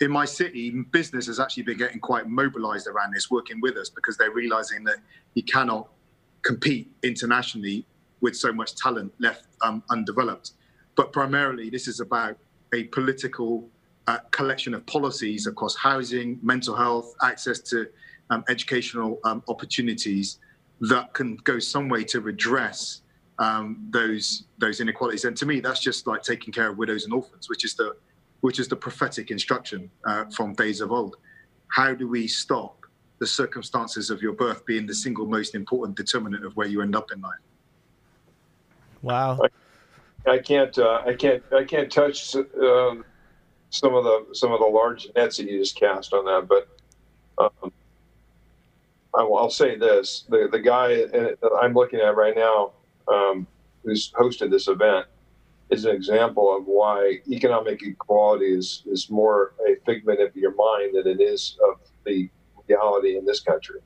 In 0.00 0.12
my 0.12 0.26
city, 0.26 0.70
business 0.70 1.26
has 1.26 1.40
actually 1.40 1.64
been 1.64 1.78
getting 1.78 1.98
quite 1.98 2.28
mobilized 2.28 2.86
around 2.86 3.14
this, 3.14 3.30
working 3.30 3.60
with 3.60 3.76
us 3.76 3.88
because 3.88 4.16
they're 4.16 4.30
realizing 4.32 4.84
that 4.84 4.96
you 5.34 5.42
cannot 5.42 5.88
compete 6.42 6.90
internationally 7.02 7.86
with 8.20 8.36
so 8.36 8.52
much 8.52 8.74
talent 8.76 9.12
left 9.18 9.46
um, 9.62 9.82
undeveloped. 9.90 10.52
But 10.96 11.12
primarily, 11.12 11.70
this 11.70 11.88
is 11.88 12.00
about 12.00 12.36
a 12.74 12.84
political 12.84 13.68
uh, 14.06 14.18
collection 14.30 14.74
of 14.74 14.84
policies 14.86 15.46
across 15.46 15.76
housing, 15.76 16.38
mental 16.42 16.74
health, 16.74 17.14
access 17.22 17.60
to 17.60 17.88
um, 18.30 18.44
educational 18.48 19.20
um, 19.24 19.42
opportunities 19.48 20.38
that 20.80 21.12
can 21.14 21.36
go 21.44 21.58
some 21.58 21.88
way 21.88 22.02
to 22.04 22.20
redress 22.20 23.02
um, 23.38 23.86
those 23.90 24.44
those 24.58 24.80
inequalities. 24.80 25.24
And 25.24 25.36
to 25.36 25.46
me, 25.46 25.60
that's 25.60 25.80
just 25.80 26.06
like 26.06 26.22
taking 26.22 26.52
care 26.52 26.70
of 26.70 26.78
widows 26.78 27.04
and 27.04 27.12
orphans, 27.12 27.48
which 27.48 27.64
is 27.64 27.74
the 27.74 27.96
which 28.40 28.58
is 28.58 28.68
the 28.68 28.76
prophetic 28.76 29.30
instruction 29.30 29.90
uh, 30.06 30.24
from 30.36 30.52
days 30.54 30.80
of 30.80 30.90
old. 30.90 31.16
How 31.68 31.94
do 31.94 32.08
we 32.08 32.26
stop 32.26 32.81
the 33.22 33.26
circumstances 33.28 34.10
of 34.10 34.20
your 34.20 34.32
birth 34.32 34.66
being 34.66 34.84
the 34.84 34.92
single 34.92 35.26
most 35.26 35.54
important 35.54 35.96
determinant 35.96 36.44
of 36.44 36.56
where 36.56 36.66
you 36.66 36.82
end 36.82 36.96
up 36.96 37.12
in 37.12 37.20
life? 37.20 37.44
Wow. 39.00 39.38
I 40.26 40.38
can't. 40.38 40.76
Uh, 40.76 41.02
I 41.06 41.14
can't. 41.14 41.40
I 41.56 41.62
can't 41.62 41.88
touch 41.88 42.34
um, 42.34 43.04
some 43.70 43.94
of 43.94 44.02
the 44.02 44.26
some 44.32 44.50
of 44.50 44.58
the 44.58 44.66
large 44.66 45.06
nets 45.14 45.36
that 45.36 45.48
you 45.48 45.56
just 45.60 45.76
cast 45.76 46.12
on 46.12 46.24
that. 46.24 46.48
But 46.48 46.64
um, 47.38 47.72
I 49.14 49.22
will, 49.22 49.38
I'll 49.38 49.50
say 49.50 49.76
this: 49.76 50.24
the 50.28 50.48
the 50.50 50.58
guy 50.58 50.88
that 50.88 51.58
I'm 51.62 51.74
looking 51.74 52.00
at 52.00 52.16
right 52.16 52.34
now 52.36 52.72
um, 53.06 53.46
who's 53.84 54.10
hosted 54.12 54.50
this 54.50 54.66
event, 54.66 55.06
is 55.70 55.84
an 55.84 55.94
example 55.94 56.56
of 56.56 56.66
why 56.66 57.20
economic 57.30 57.82
equality 57.82 58.46
is, 58.46 58.82
is 58.86 59.08
more 59.10 59.54
a 59.68 59.76
figment 59.86 60.20
of 60.20 60.34
your 60.34 60.54
mind 60.56 60.96
than 60.96 61.06
it 61.06 61.20
is 61.20 61.56
of 61.68 61.80
the 62.04 62.28
reality 62.68 63.16
in 63.16 63.24
this 63.24 63.40
country. 63.40 63.80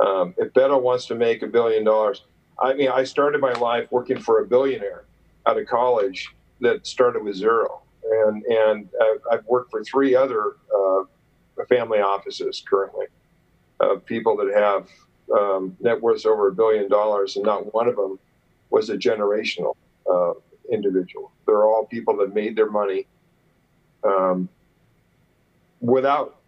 Um, 0.00 0.34
if 0.38 0.52
Beto 0.52 0.80
wants 0.80 1.06
to 1.06 1.14
make 1.14 1.42
a 1.42 1.46
billion 1.46 1.84
dollars, 1.84 2.24
I 2.58 2.74
mean, 2.74 2.88
I 2.88 3.04
started 3.04 3.40
my 3.40 3.52
life 3.52 3.88
working 3.90 4.18
for 4.18 4.40
a 4.40 4.46
billionaire 4.46 5.04
out 5.46 5.58
of 5.58 5.66
college 5.66 6.28
that 6.60 6.86
started 6.86 7.22
with 7.24 7.36
zero, 7.36 7.82
and 8.10 8.44
and 8.44 8.88
I've 9.30 9.44
worked 9.46 9.70
for 9.70 9.82
three 9.84 10.14
other 10.14 10.56
uh, 10.74 11.04
family 11.68 12.00
offices 12.00 12.62
currently 12.68 13.06
of 13.80 14.04
people 14.04 14.36
that 14.36 14.54
have 14.54 14.88
um, 15.38 15.76
net 15.80 16.00
worths 16.00 16.26
over 16.26 16.48
a 16.48 16.52
billion 16.52 16.88
dollars, 16.88 17.36
and 17.36 17.44
not 17.44 17.72
one 17.72 17.88
of 17.88 17.96
them 17.96 18.18
was 18.70 18.90
a 18.90 18.96
generational 18.96 19.76
uh, 20.10 20.32
individual. 20.70 21.30
They're 21.46 21.64
all 21.64 21.86
people 21.86 22.16
that 22.18 22.34
made 22.34 22.56
their 22.56 22.70
money 22.70 23.06
um, 24.04 24.48
without 25.80 26.39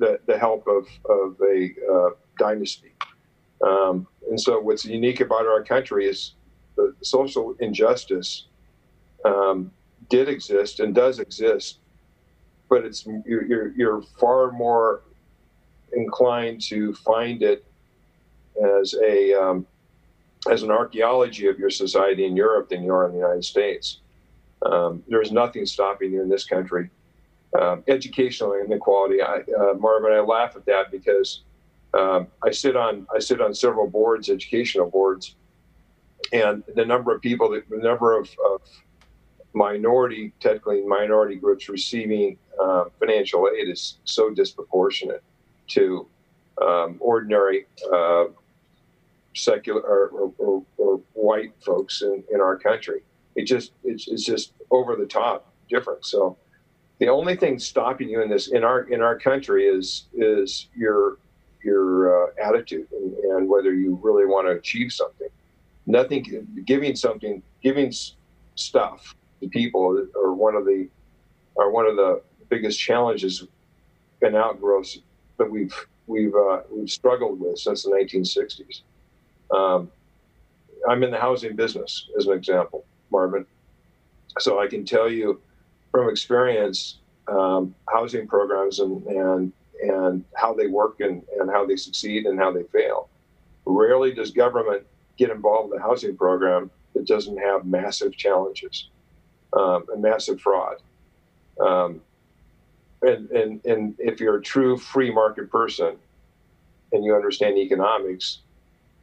the, 0.00 0.18
the 0.26 0.36
help 0.36 0.66
of, 0.66 0.88
of 1.08 1.36
a 1.42 1.70
uh, 1.92 2.10
dynasty. 2.38 2.92
Um, 3.64 4.06
and 4.28 4.40
so, 4.40 4.58
what's 4.58 4.84
unique 4.84 5.20
about 5.20 5.46
our 5.46 5.62
country 5.62 6.06
is 6.06 6.32
the 6.76 6.94
social 7.02 7.54
injustice 7.60 8.46
um, 9.24 9.70
did 10.08 10.28
exist 10.28 10.80
and 10.80 10.94
does 10.94 11.18
exist, 11.18 11.78
but 12.70 12.84
it's 12.84 13.06
you're, 13.26 13.72
you're, 13.76 14.02
far 14.18 14.50
more 14.50 15.02
inclined 15.92 16.62
to 16.62 16.94
find 16.94 17.42
it 17.42 17.64
as 18.80 18.94
a 19.04 19.34
um, 19.34 19.66
as 20.50 20.62
an 20.62 20.70
archaeology 20.70 21.46
of 21.46 21.58
your 21.58 21.70
society 21.70 22.24
in 22.24 22.34
Europe 22.34 22.70
than 22.70 22.82
you 22.82 22.92
are 22.92 23.04
in 23.06 23.12
the 23.12 23.18
United 23.18 23.44
States. 23.44 23.98
Um, 24.64 25.02
there's 25.06 25.32
nothing 25.32 25.66
stopping 25.66 26.12
you 26.12 26.22
in 26.22 26.30
this 26.30 26.46
country. 26.46 26.88
Um, 27.58 27.82
educational 27.88 28.54
inequality, 28.54 29.22
I, 29.22 29.40
uh, 29.58 29.74
Marvin, 29.74 30.12
I 30.12 30.20
laugh 30.20 30.54
at 30.54 30.64
that 30.66 30.90
because 30.92 31.42
um, 31.94 32.28
I 32.44 32.52
sit 32.52 32.76
on 32.76 33.06
I 33.14 33.18
sit 33.18 33.40
on 33.40 33.54
several 33.54 33.88
boards, 33.88 34.30
educational 34.30 34.88
boards, 34.88 35.34
and 36.32 36.62
the 36.74 36.84
number 36.84 37.14
of 37.14 37.20
people, 37.20 37.50
the 37.50 37.76
number 37.76 38.16
of, 38.16 38.30
of 38.48 38.62
minority, 39.52 40.32
technically 40.40 40.82
minority 40.82 41.36
groups 41.36 41.68
receiving 41.68 42.36
uh, 42.60 42.84
financial 42.98 43.48
aid 43.48 43.68
is 43.68 43.98
so 44.04 44.30
disproportionate 44.30 45.22
to 45.68 46.06
um, 46.62 46.96
ordinary 47.00 47.66
uh, 47.92 48.24
secular 49.34 49.80
or, 49.80 50.08
or, 50.08 50.32
or, 50.38 50.62
or, 50.76 51.00
white 51.14 51.52
folks 51.64 52.02
in, 52.02 52.22
in 52.32 52.40
our 52.40 52.56
country. 52.56 53.02
It 53.36 53.44
just 53.44 53.72
it's, 53.84 54.08
it's 54.08 54.24
just 54.24 54.52
over 54.70 54.96
the 54.96 55.06
top 55.06 55.52
different. 55.68 56.04
So 56.04 56.36
the 57.00 57.08
only 57.08 57.34
thing 57.34 57.58
stopping 57.58 58.08
you 58.08 58.22
in 58.22 58.28
this 58.28 58.48
in 58.48 58.62
our 58.62 58.82
in 58.82 59.00
our 59.00 59.18
country 59.18 59.66
is 59.66 60.04
is 60.14 60.68
your 60.76 61.16
your 61.64 62.28
uh, 62.28 62.30
attitude 62.42 62.86
and, 62.92 63.14
and, 63.16 63.48
whether 63.48 63.74
you 63.74 63.98
really 64.02 64.24
want 64.24 64.46
to 64.46 64.52
achieve 64.52 64.90
something. 64.92 65.28
Nothing 65.86 66.46
giving 66.64 66.94
something 66.94 67.42
giving 67.62 67.92
stuff 68.54 69.14
to 69.40 69.48
people 69.48 70.06
are 70.14 70.32
one 70.32 70.54
of 70.54 70.64
the 70.66 70.88
are 71.56 71.70
one 71.70 71.86
of 71.86 71.96
the 71.96 72.22
biggest 72.50 72.78
challenges 72.78 73.46
and 74.22 74.36
outgrowths 74.36 74.98
that 75.38 75.50
we've 75.50 75.74
we've 76.06 76.34
uh, 76.34 76.60
we've 76.70 76.90
struggled 76.90 77.40
with 77.40 77.58
since 77.58 77.82
the 77.82 77.90
1960s. 77.90 78.82
Um, 79.50 79.90
I'm 80.88 81.02
in 81.02 81.10
the 81.10 81.18
housing 81.18 81.56
business, 81.56 82.08
as 82.18 82.26
an 82.26 82.34
example, 82.34 82.84
Marvin. 83.10 83.46
So 84.38 84.60
I 84.60 84.66
can 84.66 84.84
tell 84.84 85.10
you 85.10 85.40
from 85.90 86.08
experience, 86.08 86.98
um, 87.28 87.74
housing 87.88 88.26
programs 88.26 88.78
and, 88.80 89.04
and 89.06 89.52
and 89.82 90.24
how 90.34 90.52
they 90.52 90.66
work 90.66 91.00
and, 91.00 91.22
and 91.38 91.50
how 91.50 91.64
they 91.64 91.76
succeed 91.76 92.26
and 92.26 92.38
how 92.38 92.52
they 92.52 92.64
fail. 92.64 93.08
Rarely 93.64 94.12
does 94.12 94.30
government 94.30 94.84
get 95.16 95.30
involved 95.30 95.72
in 95.72 95.80
a 95.80 95.82
housing 95.82 96.16
program 96.16 96.70
that 96.94 97.06
doesn't 97.06 97.38
have 97.38 97.66
massive 97.66 98.16
challenges 98.16 98.88
um, 99.52 99.84
and 99.92 100.02
massive 100.02 100.40
fraud. 100.40 100.76
Um, 101.60 102.00
and, 103.02 103.30
and, 103.30 103.64
and 103.64 103.94
if 103.98 104.20
you're 104.20 104.36
a 104.36 104.42
true 104.42 104.76
free 104.76 105.10
market 105.10 105.50
person 105.50 105.96
and 106.92 107.04
you 107.04 107.14
understand 107.14 107.56
economics, 107.56 108.40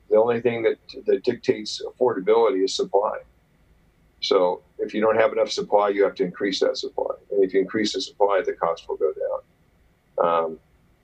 the 0.10 0.18
only 0.18 0.42
thing 0.42 0.64
that, 0.64 0.78
that 1.06 1.24
dictates 1.24 1.82
affordability 1.82 2.64
is 2.64 2.74
supply. 2.74 3.18
So 4.22 4.62
if 4.80 4.94
you 4.94 5.02
don't 5.02 5.18
have 5.18 5.32
enough 5.32 5.52
supply, 5.52 5.90
you 5.90 6.04
have 6.04 6.16
to 6.16 6.24
increase 6.24 6.60
that 6.62 6.78
supply. 6.78 7.14
And 7.32 7.44
if 7.44 7.54
you 7.54 7.60
increase 7.60 7.94
the 7.94 8.02
supply, 8.02 8.42
the 8.46 8.54
cost 8.54 8.88
will 8.90 8.98
go 8.98 9.14
down. 9.14 10.28
Um, 10.28 10.60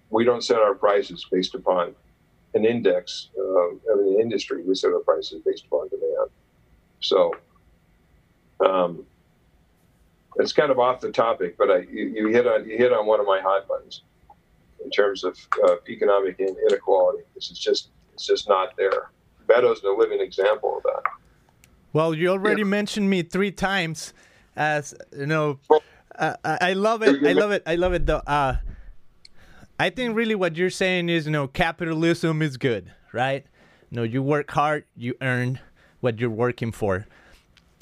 we 0.10 0.24
don't 0.24 0.44
set 0.44 0.58
our 0.58 0.74
prices 0.74 1.26
based 1.32 1.56
upon 1.56 1.96
an 2.54 2.66
index 2.66 3.30
of 3.38 3.80
the 3.86 4.18
industry. 4.20 4.64
We 4.64 4.76
set 4.76 4.92
our 4.94 5.00
prices 5.00 5.42
based 5.46 5.66
upon 5.66 5.90
demand. 5.90 6.30
So 7.00 7.34
um, 8.66 9.06
it's 10.38 10.54
kind 10.54 10.72
of 10.72 10.80
off 10.80 11.02
the 11.02 11.12
topic, 11.12 11.58
but 11.58 11.70
I, 11.70 11.80
you, 11.80 12.14
you, 12.16 12.28
hit 12.28 12.48
on 12.48 12.68
you 12.68 12.78
hit 12.78 12.94
on 12.94 13.06
one 13.06 13.20
of 13.20 13.26
my 13.26 13.40
hot 13.42 13.68
buttons 13.68 14.04
in 14.84 14.90
terms 14.90 15.24
of 15.24 15.38
uh, 15.66 15.76
economic 15.90 16.40
inequality. 16.40 17.24
This 17.36 17.52
is 17.52 17.60
just 17.60 17.90
it's 18.14 18.26
just 18.26 18.48
not 18.48 18.76
there. 18.78 19.12
Beto's 19.48 19.84
a 19.84 19.90
living 19.90 20.22
example 20.22 20.78
of 20.78 20.84
that. 20.84 21.04
Well, 21.94 22.16
you 22.16 22.30
already 22.30 22.62
yeah. 22.62 22.68
mentioned 22.68 23.10
me 23.10 23.22
three 23.22 23.52
times 23.52 24.14
as 24.56 24.96
you 25.16 25.28
know. 25.28 25.60
Uh, 26.16 26.36
I 26.44 26.74
love 26.74 27.04
it. 27.04 27.26
I 27.26 27.34
love 27.34 27.52
it. 27.52 27.64
I 27.66 27.76
love 27.76 27.94
it. 27.94 28.06
Though. 28.06 28.22
Uh, 28.26 28.58
I 29.80 29.90
think 29.90 30.16
really 30.16 30.36
what 30.36 30.56
you're 30.56 30.70
saying 30.70 31.10
is, 31.10 31.26
you 31.26 31.32
know, 31.32 31.48
capitalism 31.48 32.42
is 32.42 32.58
good, 32.58 32.92
right? 33.12 33.46
You 33.90 33.98
know, 33.98 34.04
you 34.04 34.22
work 34.22 34.50
hard, 34.52 34.86
you 34.96 35.16
earn 35.22 35.60
what 36.00 36.20
you're 36.20 36.30
working 36.30 36.72
for. 36.72 37.08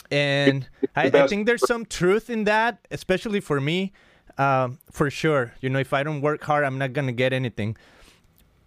And 0.09 0.67
I, 0.95 1.05
I, 1.05 1.27
think 1.27 1.45
there's 1.45 1.65
some 1.65 1.85
truth 1.85 2.29
in 2.29 2.43
that, 2.45 2.85
especially 2.91 3.39
for 3.39 3.61
me, 3.61 3.93
um, 4.37 4.77
for 4.91 5.09
sure. 5.09 5.53
You 5.61 5.69
know, 5.69 5.79
if 5.79 5.93
I 5.93 6.03
don't 6.03 6.21
work 6.21 6.43
hard, 6.43 6.65
I'm 6.65 6.77
not 6.77 6.93
gonna 6.93 7.13
get 7.13 7.33
anything. 7.33 7.77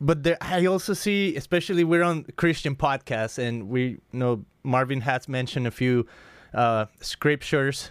But 0.01 0.23
there, 0.23 0.39
I 0.41 0.67
also 0.67 0.93
see, 0.93 1.37
especially 1.37 1.85
we're 1.85 2.03
on 2.03 2.25
Christian 2.37 2.77
podcasts, 2.77 3.39
and 3.39 3.69
we 3.69 3.83
you 3.83 4.01
know 4.13 4.45
Marvin 4.63 5.01
has 5.03 5.29
mentioned 5.29 5.67
a 5.67 5.71
few 5.71 6.07
uh, 6.53 6.87
scriptures 7.01 7.91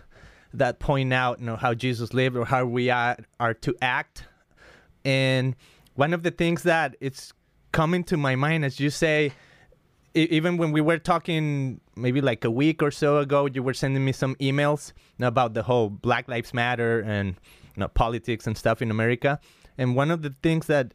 that 0.53 0.79
point 0.79 1.11
out, 1.11 1.39
you 1.39 1.45
know, 1.45 1.55
how 1.55 1.73
Jesus 1.73 2.13
lived 2.13 2.35
or 2.35 2.45
how 2.45 2.65
we 2.65 2.89
are, 2.89 3.17
are 3.39 3.55
to 3.55 3.75
act 3.81 4.25
and 5.05 5.55
one 5.95 6.13
of 6.13 6.23
the 6.23 6.31
things 6.31 6.63
that 6.63 6.95
it's 6.99 7.33
coming 7.71 8.03
to 8.05 8.17
my 8.17 8.35
mind, 8.35 8.65
as 8.65 8.79
you 8.79 8.89
say, 8.89 9.31
even 10.15 10.57
when 10.57 10.71
we 10.71 10.81
were 10.81 10.99
talking 10.99 11.81
maybe 11.95 12.21
like 12.21 12.45
a 12.45 12.51
week 12.51 12.83
or 12.83 12.91
so 12.91 13.17
ago, 13.17 13.47
you 13.47 13.63
were 13.63 13.73
sending 13.73 14.05
me 14.05 14.11
some 14.11 14.35
emails 14.35 14.93
about 15.19 15.53
the 15.53 15.63
whole 15.63 15.89
Black 15.89 16.27
Lives 16.27 16.53
Matter 16.53 16.99
and 17.01 17.29
you 17.75 17.79
know, 17.79 17.87
politics 17.87 18.45
and 18.45 18.57
stuff 18.57 18.81
in 18.81 18.91
America. 18.91 19.39
And 19.77 19.95
one 19.95 20.11
of 20.11 20.21
the 20.21 20.35
things 20.43 20.67
that 20.67 20.93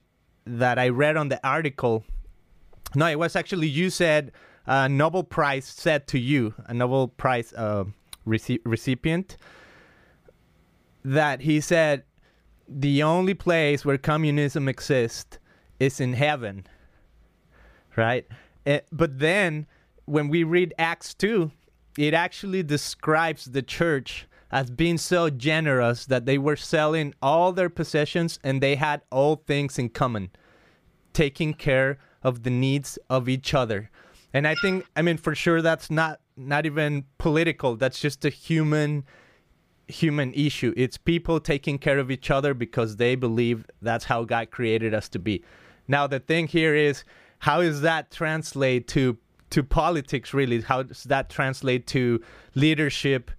that 0.49 0.79
I 0.79 0.89
read 0.89 1.17
on 1.17 1.29
the 1.29 1.47
article, 1.47 2.05
no, 2.95 3.07
it 3.07 3.19
was 3.19 3.37
actually 3.37 3.69
you 3.69 3.91
said 3.91 4.33
a 4.67 4.89
Nobel 4.89 5.25
Prize 5.25 5.65
said 5.65 6.07
to 6.09 6.19
you, 6.19 6.55
a 6.67 6.75
Nobel 6.75 7.09
Prize 7.09 7.53
uh, 7.55 7.85
rece- 8.27 8.61
recipient, 8.65 9.37
that 11.05 11.43
he 11.43 11.61
said 11.61 12.05
the 12.69 13.03
only 13.03 13.35
place 13.35 13.85
where 13.85 13.99
communism 13.99 14.69
exists 14.69 15.39
is 15.81 16.01
in 16.01 16.13
heaven, 16.13 16.67
right? 17.97 18.27
Eh, 18.67 18.81
but 18.93 19.19
then 19.19 19.67
when 20.05 20.29
we 20.29 20.45
read 20.45 20.75
Acts 20.79 21.15
2, 21.15 21.51
it 21.97 22.15
actually 22.15 22.63
describes 22.63 23.47
the 23.47 23.63
church 23.63 24.27
as 24.51 24.71
being 24.71 24.99
so 24.99 25.31
generous 25.31 26.07
that 26.07 26.27
they 26.27 26.39
were 26.39 26.57
selling 26.57 27.15
all 27.21 27.53
their 27.53 27.69
possessions 27.69 28.39
and 28.43 28.63
they 28.63 28.77
had 28.77 29.03
all 29.11 29.37
things 29.37 29.79
in 29.79 29.89
common, 29.91 30.31
taking 31.13 31.55
care 31.55 31.99
of 32.23 32.43
the 32.43 32.51
needs 32.51 32.99
of 33.11 33.29
each 33.29 33.55
other. 33.55 33.91
And 34.33 34.47
I 34.47 34.55
think, 34.55 34.87
I 34.97 35.03
mean, 35.03 35.17
for 35.17 35.35
sure, 35.35 35.63
that's 35.63 35.91
not 35.91 36.21
not 36.37 36.67
even 36.67 37.05
political. 37.19 37.77
That's 37.77 38.01
just 38.01 38.25
a 38.25 38.31
human 38.31 39.05
human 39.89 40.33
issue. 40.35 40.73
It's 40.77 40.99
people 40.99 41.41
taking 41.41 41.79
care 41.79 41.99
of 41.99 42.11
each 42.11 42.31
other 42.31 42.55
because 42.55 42.97
they 42.97 43.15
believe 43.15 43.65
that's 43.81 44.05
how 44.05 44.25
God 44.25 44.51
created 44.51 44.93
us 44.93 45.09
to 45.11 45.19
be. 45.19 45.43
Now 45.89 46.07
the 46.07 46.21
thing 46.21 46.47
here 46.47 46.75
is 46.75 47.05
how 47.41 47.63
does 47.63 47.81
that 47.81 48.11
translate 48.11 48.87
to 48.89 49.19
to 49.51 49.63
politics 49.63 50.35
really? 50.35 50.61
How 50.61 50.83
does 50.83 51.05
that 51.05 51.31
translate 51.31 51.87
to 51.89 52.23
leadership 52.55 53.31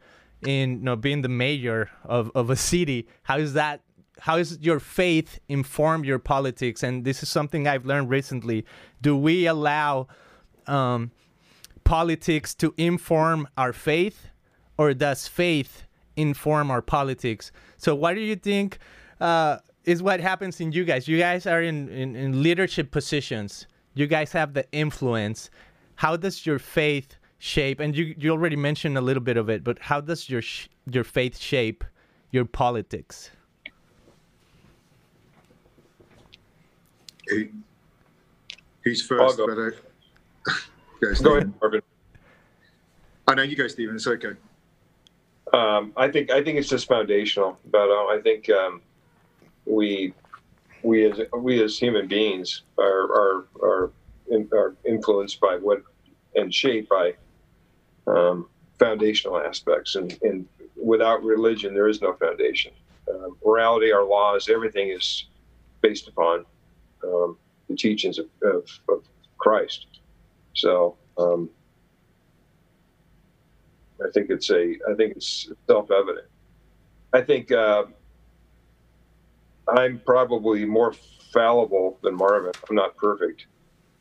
in 0.45 0.71
you 0.71 0.83
know 0.83 0.95
being 0.95 1.21
the 1.21 1.29
mayor 1.29 1.89
of, 2.03 2.31
of 2.35 2.49
a 2.49 2.55
city? 2.55 3.07
How 3.23 3.37
is 3.37 3.53
that 3.53 3.81
how 4.19 4.37
is 4.37 4.59
your 4.61 4.79
faith 4.79 5.39
inform 5.47 6.03
your 6.03 6.19
politics? 6.19 6.83
And 6.83 7.05
this 7.05 7.23
is 7.23 7.29
something 7.29 7.67
I've 7.67 7.85
learned 7.85 8.09
recently. 8.09 8.65
Do 9.01 9.15
we 9.15 9.45
allow 9.45 10.07
um, 10.67 11.11
politics 11.83 12.53
to 12.55 12.73
inform 12.77 13.47
our 13.57 13.73
faith, 13.73 14.27
or 14.77 14.93
does 14.93 15.27
faith 15.27 15.83
inform 16.15 16.69
our 16.69 16.81
politics? 16.81 17.51
So, 17.77 17.95
what 17.95 18.13
do 18.13 18.21
you 18.21 18.35
think 18.35 18.77
uh, 19.19 19.57
is 19.85 20.03
what 20.03 20.19
happens 20.19 20.59
in 20.59 20.71
you 20.71 20.85
guys? 20.85 21.07
You 21.07 21.17
guys 21.17 21.45
are 21.45 21.61
in, 21.61 21.89
in, 21.89 22.15
in 22.15 22.43
leadership 22.43 22.91
positions. 22.91 23.67
You 23.93 24.07
guys 24.07 24.31
have 24.33 24.53
the 24.53 24.69
influence. 24.71 25.49
How 25.95 26.15
does 26.15 26.45
your 26.45 26.59
faith 26.59 27.17
shape? 27.39 27.79
And 27.79 27.95
you, 27.95 28.13
you 28.17 28.29
already 28.31 28.55
mentioned 28.55 28.97
a 28.97 29.01
little 29.01 29.23
bit 29.23 29.37
of 29.37 29.49
it, 29.49 29.63
but 29.63 29.79
how 29.79 30.01
does 30.01 30.29
your 30.29 30.41
sh- 30.41 30.67
your 30.85 31.03
faith 31.03 31.37
shape 31.37 31.83
your 32.31 32.45
politics? 32.45 33.31
Who, 37.27 37.47
who's 38.83 39.05
first? 39.05 39.37
go. 39.37 39.47
But, 39.47 39.57
uh, 39.57 40.53
go, 41.01 41.13
Go 41.23 41.35
ahead, 41.35 41.53
Marvin. 41.61 41.81
I 43.27 43.35
know 43.35 43.43
you 43.43 43.55
go, 43.55 43.67
Stephen. 43.67 43.95
It's 43.95 44.07
okay. 44.07 44.33
Um, 45.53 45.93
I 45.97 46.07
think 46.09 46.31
I 46.31 46.43
think 46.43 46.59
it's 46.59 46.69
just 46.69 46.87
foundational. 46.87 47.57
But 47.71 47.89
uh, 47.89 48.07
I 48.07 48.19
think 48.23 48.49
um, 48.49 48.81
we 49.65 50.13
we 50.83 51.09
as 51.09 51.21
we 51.35 51.63
as 51.63 51.77
human 51.77 52.07
beings 52.07 52.63
are 52.77 52.85
are 52.85 53.47
are, 53.61 53.91
in, 54.29 54.49
are 54.51 54.75
influenced 54.85 55.39
by 55.39 55.57
what 55.57 55.81
and 56.35 56.53
shaped 56.53 56.89
by 56.89 57.13
um, 58.15 58.47
foundational 58.77 59.39
aspects. 59.39 59.95
And, 59.95 60.17
and 60.23 60.47
without 60.81 61.23
religion, 61.23 61.73
there 61.73 61.87
is 61.87 62.01
no 62.01 62.13
foundation. 62.13 62.71
Um, 63.09 63.37
morality, 63.45 63.91
our 63.91 64.05
laws, 64.05 64.49
everything 64.49 64.89
is 64.89 65.25
based 65.81 66.07
upon 66.07 66.45
um, 67.03 67.37
the 67.67 67.75
teachings 67.75 68.19
of, 68.19 68.27
of, 68.43 68.69
of 68.89 69.03
Christ. 69.37 69.87
So 70.53 70.97
um, 71.17 71.49
I 74.03 74.09
think 74.11 74.29
it's 74.29 74.49
a 74.49 74.75
I 74.89 74.93
think 74.95 75.15
it's 75.15 75.51
self-evident. 75.67 76.27
I 77.13 77.21
think 77.21 77.51
uh, 77.51 77.85
I'm 79.67 79.99
probably 80.05 80.65
more 80.65 80.93
fallible 81.33 81.97
than 82.03 82.15
Marvin. 82.15 82.51
I'm 82.69 82.75
not 82.75 82.95
perfect, 82.97 83.45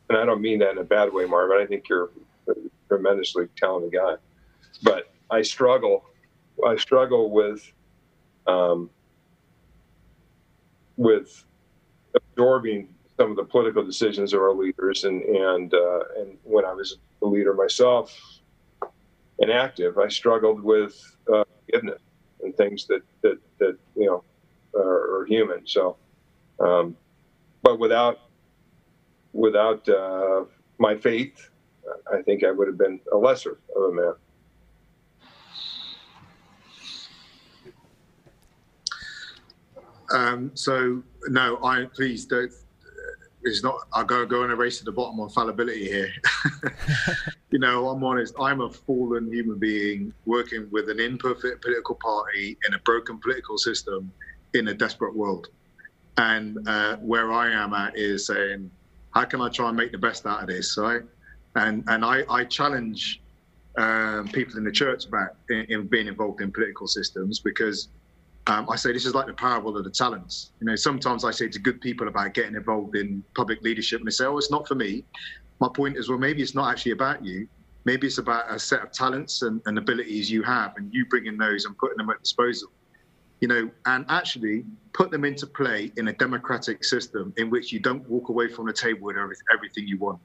and 0.09 0.17
I 0.17 0.25
don't 0.25 0.41
mean 0.41 0.59
that 0.59 0.71
in 0.71 0.77
a 0.79 0.83
bad 0.83 1.13
way, 1.13 1.25
Marvin. 1.25 1.57
I 1.61 1.65
think 1.65 1.89
you're 1.89 2.09
tremendously 2.89 3.47
talented 3.55 3.93
guy, 3.93 4.15
but 4.83 5.11
I 5.31 5.41
struggle. 5.41 6.03
I 6.67 6.75
struggle 6.75 7.29
with 7.29 7.71
um, 8.47 8.89
with 10.97 11.45
absorbing 12.15 12.89
some 13.17 13.31
of 13.31 13.37
the 13.37 13.43
political 13.43 13.83
decisions 13.83 14.33
of 14.33 14.41
our 14.41 14.53
leaders, 14.53 15.05
and 15.05 15.21
and 15.21 15.73
uh, 15.73 15.99
and 16.17 16.37
when 16.43 16.65
I 16.65 16.73
was 16.73 16.97
a 17.21 17.25
leader 17.25 17.53
myself 17.53 18.17
and 19.39 19.51
active, 19.51 19.97
I 19.97 20.07
struggled 20.09 20.61
with 20.61 21.15
uh, 21.31 21.43
forgiveness 21.65 22.01
and 22.43 22.55
things 22.57 22.85
that 22.87 23.01
that 23.21 23.37
that 23.59 23.77
you 23.95 24.07
know 24.07 24.23
are, 24.75 25.21
are 25.21 25.25
human. 25.25 25.65
So, 25.65 25.95
um, 26.59 26.97
but 27.61 27.79
without 27.79 28.19
without 29.33 29.87
uh, 29.87 30.45
my 30.79 30.95
faith, 30.95 31.49
I 32.11 32.21
think 32.21 32.43
I 32.43 32.51
would 32.51 32.67
have 32.67 32.77
been 32.77 32.99
a 33.11 33.17
lesser 33.17 33.59
of 33.75 33.83
a 33.83 33.93
man. 33.93 34.13
Um, 40.11 40.51
so 40.55 41.03
no, 41.27 41.59
I 41.63 41.85
please 41.93 42.25
don't. 42.25 42.51
It's 43.43 43.63
not. 43.63 43.87
I 43.93 44.03
go 44.03 44.25
go 44.25 44.43
on 44.43 44.51
a 44.51 44.55
race 44.55 44.79
to 44.79 44.85
the 44.85 44.91
bottom 44.91 45.19
on 45.19 45.29
fallibility 45.29 45.87
here. 45.87 46.11
you 47.51 47.59
know, 47.59 47.87
I'm 47.89 48.03
honest. 48.03 48.33
I'm 48.39 48.61
a 48.61 48.69
fallen 48.69 49.31
human 49.31 49.59
being 49.59 50.13
working 50.25 50.67
with 50.71 50.89
an 50.89 50.99
imperfect 50.99 51.61
political 51.61 51.95
party 51.95 52.57
in 52.67 52.73
a 52.73 52.79
broken 52.79 53.19
political 53.19 53.57
system 53.57 54.11
in 54.53 54.67
a 54.69 54.73
desperate 54.73 55.15
world. 55.15 55.47
And 56.17 56.67
uh, 56.67 56.97
where 56.97 57.31
I 57.31 57.51
am 57.51 57.73
at 57.73 57.97
is 57.97 58.27
saying, 58.27 58.69
how 59.11 59.23
can 59.25 59.41
I 59.41 59.49
try 59.49 59.69
and 59.69 59.77
make 59.77 59.91
the 59.91 59.97
best 59.97 60.25
out 60.25 60.41
of 60.41 60.47
this, 60.47 60.77
right? 60.77 61.03
And 61.59 61.83
and 61.87 62.05
I, 62.05 62.23
I 62.29 62.45
challenge 62.45 63.21
um, 63.77 64.27
people 64.29 64.57
in 64.57 64.63
the 64.63 64.71
church 64.71 65.05
about 65.05 65.35
in, 65.49 65.65
in 65.69 65.87
being 65.87 66.07
involved 66.07 66.41
in 66.41 66.51
political 66.51 66.87
systems 66.87 67.39
because 67.39 67.89
um, 68.47 68.67
I 68.69 68.75
say 68.77 68.93
this 68.93 69.05
is 69.05 69.13
like 69.13 69.27
the 69.27 69.33
parable 69.33 69.77
of 69.77 69.83
the 69.83 69.91
talents. 69.91 70.51
You 70.59 70.67
know, 70.67 70.75
sometimes 70.75 71.23
I 71.23 71.31
say 71.31 71.49
to 71.49 71.59
good 71.59 71.81
people 71.81 72.07
about 72.07 72.33
getting 72.33 72.55
involved 72.55 72.95
in 72.95 73.23
public 73.35 73.61
leadership, 73.61 73.99
and 73.99 74.07
they 74.07 74.11
say, 74.11 74.25
"Oh, 74.25 74.37
it's 74.37 74.51
not 74.51 74.67
for 74.67 74.75
me." 74.75 75.03
My 75.59 75.67
point 75.67 75.97
is, 75.97 76.07
well, 76.09 76.17
maybe 76.17 76.41
it's 76.41 76.55
not 76.55 76.71
actually 76.71 76.93
about 76.93 77.23
you. 77.23 77.47
Maybe 77.83 78.07
it's 78.07 78.17
about 78.17 78.49
a 78.49 78.57
set 78.57 78.81
of 78.81 78.91
talents 78.91 79.41
and, 79.41 79.61
and 79.65 79.77
abilities 79.77 80.31
you 80.31 80.41
have, 80.43 80.77
and 80.77 80.93
you 80.93 81.05
bringing 81.05 81.37
those 81.37 81.65
and 81.65 81.77
putting 81.77 81.97
them 81.97 82.09
at 82.09 82.19
disposal. 82.21 82.69
You 83.41 83.49
know, 83.49 83.69
and 83.85 84.05
actually 84.09 84.65
put 84.93 85.11
them 85.11 85.25
into 85.25 85.45
play 85.47 85.91
in 85.97 86.07
a 86.07 86.13
democratic 86.13 86.83
system 86.83 87.33
in 87.37 87.49
which 87.49 87.71
you 87.71 87.79
don't 87.79 88.07
walk 88.09 88.29
away 88.29 88.47
from 88.47 88.65
the 88.65 88.73
table 88.73 89.07
with 89.07 89.17
everything 89.53 89.87
you 89.87 89.97
want. 89.97 90.19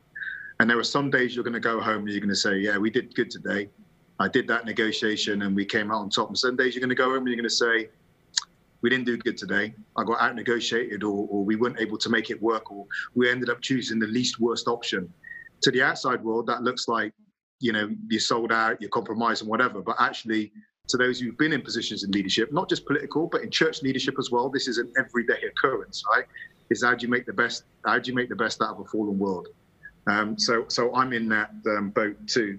And 0.60 0.70
there 0.70 0.78
are 0.78 0.84
some 0.84 1.10
days 1.10 1.34
you're 1.34 1.44
going 1.44 1.54
to 1.54 1.60
go 1.60 1.80
home 1.80 2.02
and 2.02 2.10
you're 2.10 2.20
going 2.20 2.28
to 2.28 2.36
say, 2.36 2.58
"Yeah, 2.58 2.78
we 2.78 2.90
did 2.90 3.14
good 3.14 3.30
today. 3.30 3.68
I 4.20 4.28
did 4.28 4.46
that 4.48 4.64
negotiation 4.64 5.42
and 5.42 5.54
we 5.56 5.64
came 5.64 5.90
out 5.90 5.98
on 5.98 6.10
top." 6.10 6.28
And 6.28 6.38
some 6.38 6.56
days 6.56 6.74
you're 6.74 6.80
going 6.80 6.88
to 6.90 6.94
go 6.94 7.10
home 7.10 7.18
and 7.18 7.28
you're 7.28 7.36
going 7.36 7.44
to 7.44 7.50
say, 7.50 7.88
we 8.84 8.90
didn't 8.90 9.06
do 9.06 9.16
good 9.16 9.38
today. 9.38 9.74
I 9.96 10.04
got 10.04 10.20
out 10.20 10.34
negotiated, 10.36 11.02
or, 11.04 11.26
or 11.30 11.42
we 11.42 11.56
weren't 11.56 11.80
able 11.80 11.96
to 11.96 12.10
make 12.10 12.28
it 12.28 12.40
work, 12.42 12.70
or 12.70 12.86
we 13.14 13.30
ended 13.30 13.48
up 13.48 13.62
choosing 13.62 13.98
the 13.98 14.06
least 14.06 14.38
worst 14.40 14.68
option. 14.68 15.10
To 15.62 15.70
the 15.70 15.80
outside 15.80 16.22
world, 16.22 16.46
that 16.48 16.62
looks 16.62 16.86
like, 16.86 17.14
you 17.60 17.72
know, 17.72 17.88
you 18.10 18.20
sold 18.20 18.52
out, 18.52 18.78
you're 18.82 18.90
compromising, 18.90 19.48
whatever. 19.48 19.80
But 19.80 19.96
actually, 20.00 20.52
to 20.88 20.98
those 20.98 21.18
who've 21.18 21.38
been 21.38 21.54
in 21.54 21.62
positions 21.62 22.04
in 22.04 22.10
leadership, 22.10 22.52
not 22.52 22.68
just 22.68 22.84
political, 22.84 23.26
but 23.26 23.40
in 23.40 23.50
church 23.50 23.80
leadership 23.80 24.16
as 24.18 24.30
well, 24.30 24.50
this 24.50 24.68
is 24.68 24.76
an 24.76 24.92
everyday 24.98 25.40
occurrence, 25.48 26.04
right? 26.14 26.26
Is 26.68 26.84
how 26.84 26.94
do 26.94 27.06
you 27.06 27.10
make 27.10 27.24
the 27.24 27.32
best? 27.32 27.64
How 27.86 27.98
do 27.98 28.10
you 28.10 28.14
make 28.14 28.28
the 28.28 28.36
best 28.36 28.60
out 28.60 28.74
of 28.74 28.80
a 28.80 28.84
fallen 28.84 29.18
world? 29.18 29.48
Um, 30.06 30.38
so, 30.38 30.66
so 30.68 30.94
I'm 30.94 31.12
in 31.12 31.28
that 31.30 31.50
um, 31.66 31.90
boat 31.90 32.16
too. 32.26 32.58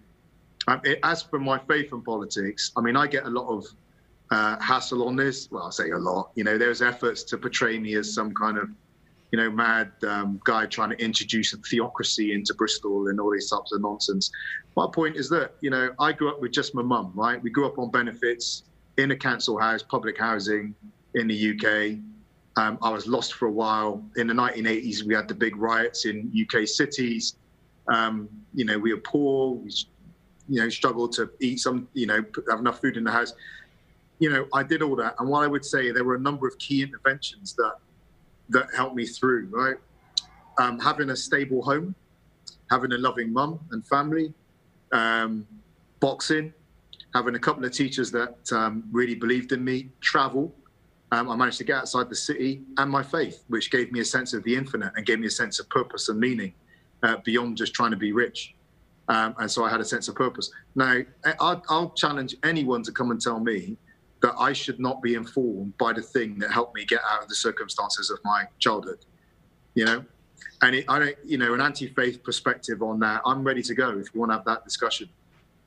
Um, 0.67 0.81
it, 0.83 0.99
as 1.03 1.21
for 1.21 1.39
my 1.39 1.59
faith 1.59 1.91
and 1.91 2.03
politics, 2.03 2.71
I 2.75 2.81
mean, 2.81 2.95
I 2.95 3.07
get 3.07 3.25
a 3.25 3.29
lot 3.29 3.47
of 3.47 3.65
uh, 4.31 4.59
hassle 4.59 5.07
on 5.07 5.15
this. 5.15 5.49
Well, 5.51 5.67
I 5.67 5.69
say 5.69 5.91
a 5.91 5.97
lot. 5.97 6.31
You 6.35 6.43
know, 6.43 6.57
there's 6.57 6.81
efforts 6.81 7.23
to 7.23 7.37
portray 7.37 7.77
me 7.77 7.95
as 7.95 8.13
some 8.13 8.33
kind 8.33 8.57
of, 8.57 8.69
you 9.31 9.37
know, 9.37 9.51
mad 9.51 9.91
um, 10.07 10.39
guy 10.43 10.65
trying 10.65 10.89
to 10.89 11.03
introduce 11.03 11.53
a 11.53 11.57
theocracy 11.57 12.33
into 12.33 12.53
Bristol 12.53 13.07
and 13.09 13.19
all 13.19 13.31
these 13.31 13.49
types 13.49 13.71
of 13.73 13.81
nonsense. 13.81 14.31
My 14.75 14.87
point 14.91 15.15
is 15.15 15.29
that, 15.29 15.53
you 15.61 15.69
know, 15.69 15.91
I 15.99 16.11
grew 16.11 16.29
up 16.29 16.41
with 16.41 16.51
just 16.51 16.73
my 16.73 16.81
mum, 16.81 17.11
right? 17.15 17.41
We 17.41 17.49
grew 17.49 17.67
up 17.67 17.77
on 17.77 17.91
benefits 17.91 18.63
in 18.97 19.11
a 19.11 19.15
council 19.15 19.57
house, 19.59 19.83
public 19.83 20.17
housing 20.17 20.73
in 21.13 21.27
the 21.27 21.51
UK. 21.51 21.99
Um, 22.57 22.77
I 22.81 22.89
was 22.89 23.05
lost 23.07 23.33
for 23.33 23.47
a 23.47 23.51
while. 23.51 24.03
In 24.15 24.27
the 24.27 24.33
1980s, 24.33 25.03
we 25.03 25.13
had 25.13 25.27
the 25.27 25.35
big 25.35 25.57
riots 25.57 26.05
in 26.05 26.31
UK 26.33 26.67
cities. 26.67 27.35
Um, 27.87 28.29
you 28.53 28.65
know, 28.65 28.79
we 28.79 28.93
were 28.93 29.01
poor. 29.01 29.55
We, 29.55 29.71
you 30.47 30.61
know, 30.61 30.69
struggled 30.69 31.11
to 31.13 31.29
eat 31.41 31.59
some, 31.59 31.87
you 31.93 32.07
know, 32.07 32.23
have 32.49 32.59
enough 32.59 32.79
food 32.79 32.97
in 32.97 33.03
the 33.03 33.11
house 33.11 33.33
you 34.19 34.29
know, 34.29 34.47
I 34.53 34.63
did 34.63 34.81
all 34.81 34.95
that. 34.97 35.15
And 35.19 35.29
what 35.29 35.43
I 35.43 35.47
would 35.47 35.65
say, 35.65 35.91
there 35.91 36.03
were 36.03 36.15
a 36.15 36.19
number 36.19 36.47
of 36.47 36.57
key 36.57 36.81
interventions 36.81 37.53
that 37.55 37.75
that 38.49 38.67
helped 38.75 38.95
me 38.95 39.05
through. 39.05 39.47
Right, 39.51 39.77
um, 40.57 40.79
having 40.79 41.09
a 41.09 41.15
stable 41.15 41.61
home, 41.61 41.95
having 42.69 42.91
a 42.93 42.97
loving 42.97 43.33
mum 43.33 43.59
and 43.71 43.85
family, 43.85 44.33
um, 44.91 45.45
boxing, 45.99 46.53
having 47.13 47.35
a 47.35 47.39
couple 47.39 47.65
of 47.65 47.71
teachers 47.71 48.11
that 48.11 48.37
um, 48.51 48.83
really 48.91 49.15
believed 49.15 49.51
in 49.51 49.63
me, 49.63 49.89
travel. 50.01 50.53
Um, 51.11 51.29
I 51.29 51.35
managed 51.35 51.59
to 51.59 51.63
get 51.63 51.77
outside 51.77 52.09
the 52.09 52.15
city 52.15 52.61
and 52.77 52.89
my 52.89 53.03
faith, 53.03 53.43
which 53.47 53.71
gave 53.71 53.91
me 53.91 53.99
a 53.99 54.05
sense 54.05 54.33
of 54.33 54.43
the 54.43 54.55
infinite 54.55 54.91
and 54.95 55.05
gave 55.05 55.19
me 55.19 55.27
a 55.27 55.31
sense 55.31 55.59
of 55.59 55.69
purpose 55.69 56.09
and 56.09 56.19
meaning 56.19 56.53
uh, 57.03 57.17
beyond 57.23 57.57
just 57.57 57.73
trying 57.73 57.91
to 57.91 57.97
be 57.97 58.11
rich. 58.11 58.55
Um, 59.07 59.35
and 59.37 59.49
so 59.49 59.63
I 59.63 59.69
had 59.69 59.81
a 59.81 59.85
sense 59.85 60.07
of 60.07 60.15
purpose. 60.15 60.51
Now, 60.73 61.01
I, 61.23 61.61
I'll 61.69 61.91
challenge 61.91 62.35
anyone 62.43 62.81
to 62.83 62.91
come 62.91 63.11
and 63.11 63.21
tell 63.21 63.39
me 63.39 63.77
that 64.21 64.33
I 64.39 64.51
should 64.53 64.79
not 64.79 65.01
be 65.03 65.13
informed 65.13 65.77
by 65.77 65.93
the 65.93 66.01
thing 66.01 66.39
that 66.39 66.51
helped 66.51 66.75
me 66.75 66.85
get 66.85 67.01
out 67.07 67.21
of 67.21 67.29
the 67.29 67.35
circumstances 67.35 68.09
of 68.09 68.19
my 68.23 68.45
childhood. 68.57 69.05
You 69.75 69.85
know, 69.85 70.05
and 70.63 70.75
it, 70.75 70.85
I 70.87 70.99
don't, 70.99 71.15
you 71.23 71.37
know, 71.37 71.53
an 71.53 71.61
anti-faith 71.61 72.23
perspective 72.23 72.81
on 72.81 72.99
that. 73.01 73.21
I'm 73.25 73.43
ready 73.43 73.61
to 73.61 73.75
go 73.75 73.99
if 73.99 74.07
you 74.13 74.19
want 74.19 74.31
to 74.31 74.37
have 74.37 74.45
that 74.45 74.63
discussion. 74.63 75.09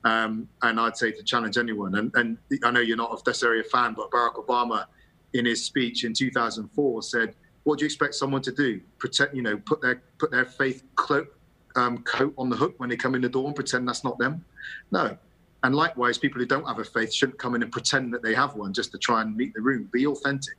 Um, 0.04 0.48
and 0.62 0.80
I'd 0.80 0.96
say 0.96 1.12
to 1.12 1.22
challenge 1.22 1.58
anyone. 1.58 1.94
And, 1.96 2.10
and 2.14 2.38
I 2.64 2.70
know 2.70 2.80
you're 2.80 2.96
not 2.96 3.12
a 3.12 3.62
fan, 3.64 3.94
but 3.94 4.10
Barack 4.10 4.34
Obama, 4.34 4.86
in 5.34 5.44
his 5.44 5.64
speech 5.64 6.04
in 6.04 6.12
2004, 6.12 7.02
said, 7.02 7.34
"What 7.64 7.78
do 7.78 7.84
you 7.84 7.86
expect 7.86 8.14
someone 8.14 8.42
to 8.42 8.52
do? 8.52 8.80
Protect, 8.98 9.34
you 9.34 9.42
know, 9.42 9.58
put 9.58 9.80
their 9.80 10.02
put 10.18 10.30
their 10.30 10.44
faith 10.44 10.82
cloak, 10.96 11.36
um, 11.76 11.98
coat 12.02 12.34
on 12.38 12.48
the 12.48 12.56
hook 12.56 12.74
when 12.78 12.88
they 12.88 12.96
come 12.96 13.14
in 13.14 13.20
the 13.20 13.28
door 13.28 13.46
and 13.46 13.54
pretend 13.54 13.86
that's 13.86 14.04
not 14.04 14.18
them? 14.18 14.44
No, 14.90 15.16
and 15.62 15.74
likewise, 15.74 16.18
people 16.18 16.40
who 16.40 16.46
don't 16.46 16.66
have 16.66 16.78
a 16.78 16.84
faith 16.84 17.12
shouldn't 17.12 17.38
come 17.38 17.54
in 17.54 17.62
and 17.62 17.72
pretend 17.72 18.12
that 18.14 18.22
they 18.22 18.34
have 18.34 18.54
one 18.54 18.72
just 18.72 18.92
to 18.92 18.98
try 18.98 19.22
and 19.22 19.36
meet 19.36 19.54
the 19.54 19.60
room. 19.60 19.88
Be 19.92 20.06
authentic 20.06 20.56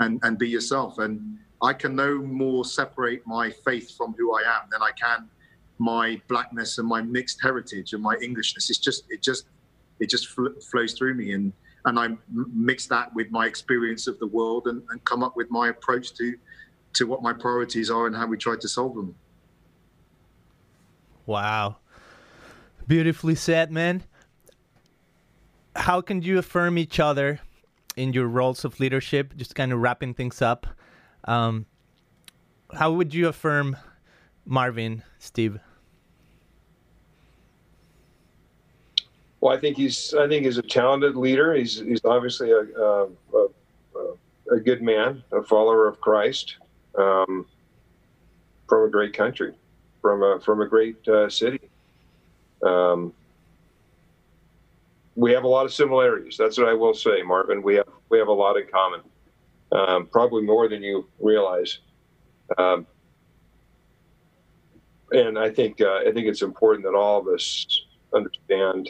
and, 0.00 0.20
and 0.22 0.38
be 0.38 0.48
yourself. 0.48 0.98
And 0.98 1.38
I 1.62 1.72
can 1.72 1.94
no 1.94 2.18
more 2.18 2.64
separate 2.64 3.26
my 3.26 3.50
faith 3.50 3.96
from 3.96 4.14
who 4.18 4.34
I 4.34 4.42
am 4.42 4.68
than 4.70 4.82
I 4.82 4.90
can 4.92 5.28
my 5.78 6.20
blackness 6.28 6.78
and 6.78 6.86
my 6.86 7.02
mixed 7.02 7.40
heritage 7.42 7.92
and 7.92 8.02
my 8.02 8.16
Englishness. 8.22 8.70
It's 8.70 8.78
just 8.78 9.04
it 9.08 9.22
just 9.22 9.46
it 10.00 10.08
just 10.08 10.28
fl- 10.28 10.58
flows 10.70 10.94
through 10.94 11.14
me 11.14 11.32
and 11.32 11.52
and 11.84 11.98
I 11.98 12.08
mix 12.32 12.86
that 12.86 13.14
with 13.14 13.30
my 13.30 13.46
experience 13.46 14.06
of 14.06 14.18
the 14.18 14.26
world 14.26 14.66
and, 14.66 14.82
and 14.90 15.04
come 15.04 15.22
up 15.22 15.36
with 15.36 15.50
my 15.50 15.68
approach 15.68 16.14
to 16.14 16.34
to 16.94 17.06
what 17.06 17.22
my 17.22 17.32
priorities 17.32 17.90
are 17.90 18.06
and 18.06 18.14
how 18.14 18.26
we 18.26 18.36
try 18.36 18.54
to 18.56 18.68
solve 18.68 18.94
them. 18.94 19.14
Wow. 21.26 21.78
Beautifully 22.86 23.34
said, 23.34 23.72
man. 23.72 24.04
How 25.74 26.00
can 26.00 26.22
you 26.22 26.38
affirm 26.38 26.78
each 26.78 27.00
other 27.00 27.40
in 27.96 28.12
your 28.12 28.28
roles 28.28 28.64
of 28.64 28.78
leadership? 28.78 29.34
Just 29.36 29.56
kind 29.56 29.72
of 29.72 29.80
wrapping 29.80 30.14
things 30.14 30.40
up. 30.40 30.68
Um, 31.24 31.66
how 32.72 32.92
would 32.92 33.12
you 33.12 33.26
affirm 33.26 33.76
Marvin, 34.44 35.02
Steve? 35.18 35.58
Well, 39.44 39.54
I 39.54 39.60
think 39.60 39.76
he's. 39.76 40.14
I 40.14 40.26
think 40.26 40.46
he's 40.46 40.56
a 40.56 40.62
talented 40.62 41.16
leader. 41.16 41.52
He's 41.52 41.78
he's 41.78 42.02
obviously 42.06 42.50
a 42.50 42.60
a, 42.60 43.08
a, 43.34 43.48
a 44.52 44.58
good 44.58 44.80
man, 44.80 45.22
a 45.32 45.42
follower 45.42 45.86
of 45.86 46.00
Christ, 46.00 46.56
um, 46.96 47.44
from 48.66 48.88
a 48.88 48.90
great 48.90 49.12
country, 49.12 49.52
from 50.00 50.22
a 50.22 50.40
from 50.40 50.62
a 50.62 50.66
great 50.66 51.06
uh, 51.06 51.28
city. 51.28 51.60
Um, 52.62 53.12
we 55.14 55.30
have 55.32 55.44
a 55.44 55.48
lot 55.48 55.66
of 55.66 55.74
similarities. 55.74 56.38
That's 56.38 56.56
what 56.56 56.66
I 56.66 56.72
will 56.72 56.94
say, 56.94 57.20
Marvin. 57.22 57.62
We 57.62 57.74
have 57.74 57.88
we 58.08 58.16
have 58.16 58.28
a 58.28 58.32
lot 58.32 58.56
in 58.56 58.66
common, 58.72 59.02
um, 59.72 60.06
probably 60.06 60.40
more 60.42 60.70
than 60.70 60.82
you 60.82 61.06
realize. 61.20 61.80
Um, 62.56 62.86
and 65.12 65.38
I 65.38 65.50
think 65.50 65.82
uh, 65.82 65.96
I 65.96 66.12
think 66.12 66.28
it's 66.28 66.40
important 66.40 66.86
that 66.86 66.94
all 66.94 67.20
of 67.20 67.28
us 67.28 67.66
understand 68.14 68.88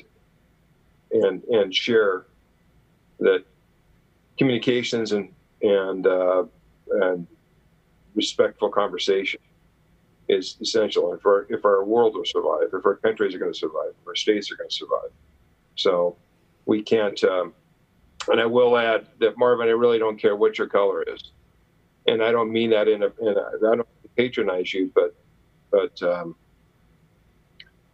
and 1.15 1.43
and 1.45 1.75
share 1.75 2.27
that 3.21 3.45
communications 4.37 5.12
and 5.12 5.33
and 5.62 6.07
uh, 6.07 6.45
and 6.91 7.27
respectful 8.15 8.69
conversation 8.69 9.41
is 10.29 10.57
essential 10.61 11.12
if 11.15 11.25
our 11.27 11.47
if 11.51 11.65
our 11.65 11.85
world 11.85 12.15
will 12.15 12.25
survive, 12.25 12.69
if 12.73 12.85
our 12.85 12.97
countries 12.97 13.35
are 13.35 13.39
going 13.39 13.53
to 13.53 13.59
survive, 13.59 13.91
if 14.01 14.07
our 14.07 14.17
states 14.17 14.51
are 14.51 14.57
going 14.57 14.69
to 14.69 14.77
survive. 14.77 15.11
So 15.77 16.17
we 16.67 16.83
can't. 16.83 17.23
Um, 17.25 17.55
and 18.29 18.41
I 18.41 18.47
will 18.47 18.79
add 18.79 19.07
that 19.21 19.37
Marvin, 19.37 19.69
I 19.69 19.73
really 19.73 19.99
don't 19.99 20.17
care 20.19 20.35
what 20.35 20.57
your 20.57 20.67
color 20.67 21.03
is, 21.03 21.33
and 22.07 22.23
I 22.23 22.33
don't 22.33 22.51
mean 22.51 22.71
that 22.71 22.89
in 22.89 23.03
a, 23.03 23.07
in 23.21 23.37
a 23.37 23.71
I 23.71 23.77
don't 23.77 23.89
patronize 24.17 24.73
you, 24.73 24.91
but 24.95 25.15
but 25.71 26.03
um, 26.03 26.35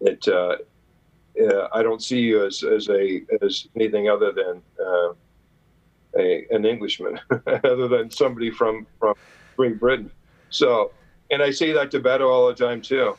it 0.00 0.26
uh, 0.28 0.56
uh, 1.38 1.68
I 1.72 1.82
don't 1.82 2.02
see 2.02 2.20
you 2.20 2.44
as 2.44 2.62
as 2.62 2.88
a 2.88 3.22
as 3.42 3.68
anything 3.76 4.08
other 4.08 4.32
than 4.32 4.62
uh, 4.84 5.12
a 6.18 6.46
an 6.50 6.64
Englishman, 6.64 7.18
other 7.46 7.88
than 7.88 8.10
somebody 8.10 8.50
from 8.50 8.86
from 8.98 9.14
Great 9.56 9.78
Britain. 9.78 10.10
So, 10.50 10.92
and 11.30 11.42
I 11.42 11.50
say 11.50 11.72
that 11.72 11.90
to 11.92 12.00
Beto 12.00 12.28
all 12.28 12.48
the 12.48 12.54
time 12.54 12.82
too. 12.82 13.16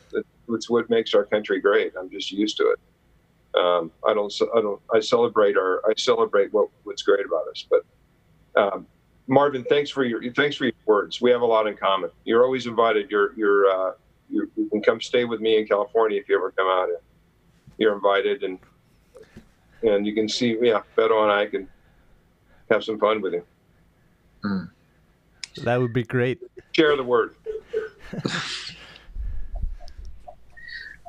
It's 0.48 0.68
what 0.68 0.90
makes 0.90 1.14
our 1.14 1.24
country 1.24 1.60
great. 1.60 1.92
I'm 1.98 2.10
just 2.10 2.30
used 2.30 2.56
to 2.58 2.70
it. 2.70 2.78
Um, 3.58 3.90
I 4.06 4.14
don't 4.14 4.32
I 4.54 4.60
don't 4.60 4.80
I 4.94 5.00
celebrate 5.00 5.56
our 5.56 5.82
I 5.88 5.92
celebrate 5.96 6.52
what 6.52 6.68
what's 6.84 7.02
great 7.02 7.24
about 7.26 7.48
us. 7.48 7.66
But 7.70 7.84
um, 8.60 8.86
Marvin, 9.26 9.64
thanks 9.64 9.90
for 9.90 10.04
your 10.04 10.20
thanks 10.32 10.56
for 10.56 10.64
your 10.64 10.74
words. 10.86 11.20
We 11.20 11.30
have 11.30 11.42
a 11.42 11.46
lot 11.46 11.66
in 11.66 11.76
common. 11.76 12.10
You're 12.24 12.44
always 12.44 12.66
invited. 12.66 13.10
You're 13.10 13.34
you're 13.34 13.70
uh, 13.70 13.92
you, 14.28 14.50
you 14.56 14.68
can 14.68 14.82
come 14.82 15.00
stay 15.00 15.24
with 15.24 15.40
me 15.40 15.58
in 15.58 15.66
California 15.66 16.18
if 16.18 16.28
you 16.28 16.36
ever 16.36 16.50
come 16.52 16.66
out. 16.66 16.88
You're 17.82 17.94
invited, 17.94 18.44
and 18.44 18.60
and 19.82 20.06
you 20.06 20.14
can 20.14 20.28
see, 20.28 20.56
yeah, 20.62 20.82
Beto 20.96 21.20
and 21.24 21.32
I 21.32 21.46
can 21.46 21.68
have 22.70 22.84
some 22.84 22.96
fun 22.96 23.20
with 23.20 23.32
you. 23.32 23.44
Mm. 24.44 24.70
That 25.64 25.80
would 25.80 25.92
be 25.92 26.04
great. 26.04 26.40
Share 26.70 26.96
the 26.96 27.02
word. 27.02 27.34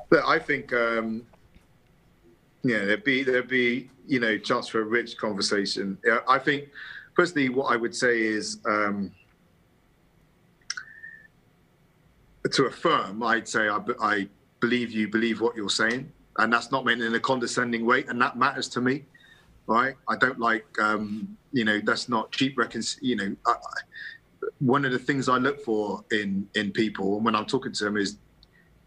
but 0.09 0.25
I 0.25 0.39
think, 0.39 0.73
um, 0.73 1.27
yeah, 2.63 2.85
there'd 2.85 3.03
be 3.03 3.21
there'd 3.21 3.47
be 3.47 3.91
you 4.07 4.19
know 4.19 4.39
chance 4.39 4.67
for 4.67 4.81
a 4.81 4.85
rich 4.85 5.15
conversation. 5.15 5.99
I 6.27 6.39
think, 6.39 6.69
personally, 7.13 7.49
what 7.49 7.71
I 7.71 7.75
would 7.75 7.95
say 7.95 8.19
is. 8.19 8.57
Um, 8.65 9.11
to 12.51 12.65
affirm, 12.65 13.23
I'd 13.23 13.47
say 13.47 13.69
I, 13.69 13.79
I 14.01 14.27
believe 14.59 14.91
you 14.91 15.07
believe 15.07 15.39
what 15.39 15.55
you're 15.55 15.69
saying, 15.69 16.11
and 16.37 16.51
that's 16.51 16.71
not 16.71 16.85
meant 16.85 17.01
in 17.01 17.13
a 17.15 17.19
condescending 17.19 17.85
way, 17.85 18.05
and 18.07 18.21
that 18.21 18.37
matters 18.37 18.67
to 18.69 18.81
me, 18.81 19.05
right? 19.67 19.95
I 20.07 20.17
don't 20.17 20.39
like, 20.39 20.65
um, 20.79 21.37
you 21.51 21.63
know, 21.63 21.79
that's 21.83 22.09
not 22.09 22.31
cheap 22.31 22.57
recon. 22.57 22.81
You 23.01 23.15
know, 23.15 23.35
I, 23.45 23.55
one 24.59 24.85
of 24.85 24.91
the 24.91 24.99
things 24.99 25.29
I 25.29 25.37
look 25.37 25.63
for 25.63 26.03
in 26.11 26.47
in 26.55 26.71
people, 26.71 27.17
and 27.17 27.25
when 27.25 27.35
I'm 27.35 27.45
talking 27.45 27.71
to 27.71 27.83
them, 27.83 27.97
is, 27.97 28.17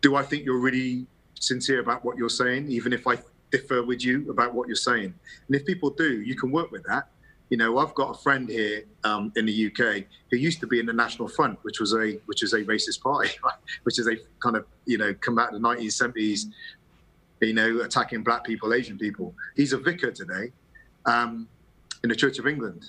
do 0.01 0.17
I 0.17 0.23
think 0.23 0.45
you're 0.45 0.61
really 0.61 1.07
sincere 1.39 1.81
about 1.81 2.05
what 2.05 2.17
you're 2.17 2.29
saying, 2.29 2.71
even 2.71 2.93
if 2.93 3.07
I 3.07 3.19
differ 3.53 3.83
with 3.83 4.05
you 4.05 4.31
about 4.31 4.55
what 4.55 4.69
you're 4.69 4.77
saying? 4.77 5.15
And 5.47 5.57
if 5.57 5.65
people 5.65 5.91
do, 5.91 6.23
you 6.23 6.35
can 6.35 6.51
work 6.51 6.71
with 6.71 6.85
that 6.85 7.09
you 7.51 7.57
know, 7.57 7.79
I've 7.79 7.95
got 7.95 8.11
a 8.11 8.15
friend 8.15 8.49
here 8.49 8.83
um, 9.05 9.33
in 9.37 9.47
the 9.47 9.67
UK 9.67 10.05
who 10.31 10.37
used 10.37 10.59
to 10.61 10.67
be 10.67 10.81
in 10.81 10.87
the 10.87 10.93
National 10.93 11.29
Front, 11.29 11.59
which 11.63 11.79
was 11.79 11.95
a 11.95 12.19
which 12.27 12.43
is 12.43 12.53
a 12.55 12.63
racist 12.63 13.01
party, 13.01 13.31
which 13.85 13.99
is 13.99 14.09
a 14.09 14.17
kind 14.41 14.57
of 14.57 14.67
you 14.85 14.99
know 14.99 15.15
come 15.15 15.37
back 15.37 15.51
to 15.51 15.59
the 15.59 15.63
1970s, 15.63 16.47
you 17.47 17.55
know, 17.55 17.81
attacking 17.81 18.23
black 18.23 18.45
people, 18.45 18.75
Asian 18.75 18.99
people. 18.99 19.35
He's 19.55 19.73
a 19.73 19.79
vicar 19.79 20.11
today 20.11 20.53
um, 21.07 21.49
in 22.03 22.09
the 22.09 22.17
Church 22.17 22.39
of 22.39 22.47
England. 22.47 22.85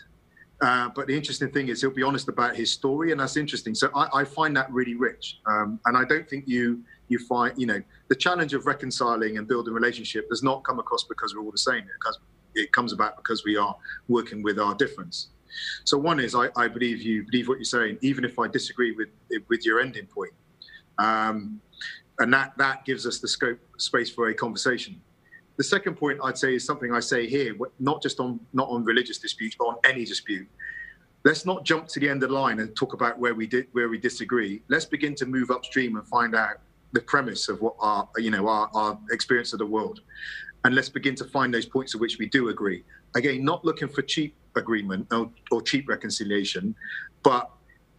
Uh, 0.60 0.90
but 0.96 1.06
the 1.06 1.16
interesting 1.16 1.52
thing 1.52 1.68
is 1.70 1.82
he'll 1.82 1.92
be 1.92 2.02
honest 2.02 2.30
about 2.30 2.56
his 2.56 2.72
story, 2.72 3.12
and 3.12 3.20
that's 3.22 3.38
interesting. 3.38 3.76
So 3.76 3.90
I, 3.94 4.22
I 4.22 4.24
find 4.24 4.56
that 4.58 4.72
really 4.72 4.96
rich, 4.96 5.38
um, 5.46 5.80
and 5.86 5.96
I 5.96 6.04
don't 6.04 6.28
think 6.28 6.46
you 6.48 6.84
you 7.10 7.20
find 7.20 7.54
you 7.58 7.68
know 7.68 7.82
the 8.08 8.16
challenge 8.16 8.56
of 8.56 8.66
reconciling 8.66 9.38
and 9.38 9.48
building 9.48 9.74
relationship 9.74 10.28
does 10.30 10.42
not 10.42 10.64
come 10.64 10.80
across 10.80 11.04
because 11.04 11.36
we're 11.36 11.44
all 11.44 11.52
the 11.52 11.60
same. 11.60 11.84
It 11.84 12.00
comes 12.04 12.18
it 12.56 12.72
comes 12.74 12.92
about 12.92 13.18
because 13.18 13.44
we 13.46 13.56
are 13.56 13.76
working 14.08 14.42
with 14.42 14.58
our 14.58 14.74
difference. 14.74 15.28
So 15.86 15.96
one 15.96 16.20
is 16.20 16.34
I, 16.34 16.50
I 16.56 16.68
believe 16.68 17.04
you 17.04 17.24
believe 17.30 17.48
what 17.48 17.60
you're 17.60 17.66
saying, 17.66 18.00
even 18.02 18.26
if 18.26 18.40
I 18.40 18.48
disagree 18.48 18.94
with 18.94 19.10
with 19.50 19.64
your 19.64 19.80
ending 19.80 20.08
point, 20.08 20.34
um, 20.98 21.62
and 22.20 22.34
that 22.34 22.54
that 22.58 22.86
gives 22.86 23.06
us 23.06 23.20
the 23.20 23.28
scope 23.28 23.60
space 23.78 24.10
for 24.10 24.30
a 24.30 24.34
conversation. 24.34 25.00
The 25.58 25.64
second 25.64 25.96
point 25.96 26.20
I'd 26.24 26.38
say 26.38 26.56
is 26.56 26.66
something 26.66 26.94
I 26.94 27.00
say 27.00 27.28
here, 27.28 27.56
not 27.80 28.02
just 28.02 28.20
on 28.20 28.40
not 28.54 28.70
on 28.70 28.84
religious 28.84 29.18
disputes, 29.18 29.56
but 29.58 29.66
on 29.66 29.76
any 29.84 30.06
dispute. 30.06 30.48
Let's 31.24 31.46
not 31.46 31.66
jump 31.66 31.88
to 31.90 32.00
the 32.00 32.10
end 32.10 32.24
of 32.24 32.30
the 32.30 32.36
line 32.36 32.60
and 32.60 32.76
talk 32.76 32.94
about 32.94 33.20
where 33.20 33.34
we 33.34 33.48
did 33.48 33.68
where 33.72 33.90
we 33.90 33.98
disagree. 33.98 34.62
Let's 34.68 34.86
begin 34.86 35.16
to 35.16 35.26
move 35.26 35.52
upstream 35.52 35.98
and 35.98 36.08
find 36.08 36.36
out 36.36 36.58
the 36.94 37.02
premise 37.02 37.50
of 37.50 37.62
what 37.62 37.76
our 37.80 38.08
you 38.18 38.32
know 38.32 38.48
our, 38.48 38.70
our 38.74 39.00
experience 39.12 39.54
of 39.54 39.60
the 39.60 39.66
world 39.66 40.02
and 40.68 40.76
let's 40.76 40.90
begin 40.90 41.16
to 41.16 41.24
find 41.24 41.54
those 41.54 41.66
points 41.66 41.96
at 41.96 42.02
which 42.02 42.18
we 42.20 42.26
do 42.28 42.50
agree. 42.50 42.84
Again, 43.16 43.44
not 43.44 43.64
looking 43.64 43.88
for 43.88 44.02
cheap 44.02 44.36
agreement 44.56 45.08
or, 45.12 45.32
or 45.50 45.62
cheap 45.62 45.88
reconciliation, 45.88 46.76
but 47.24 47.50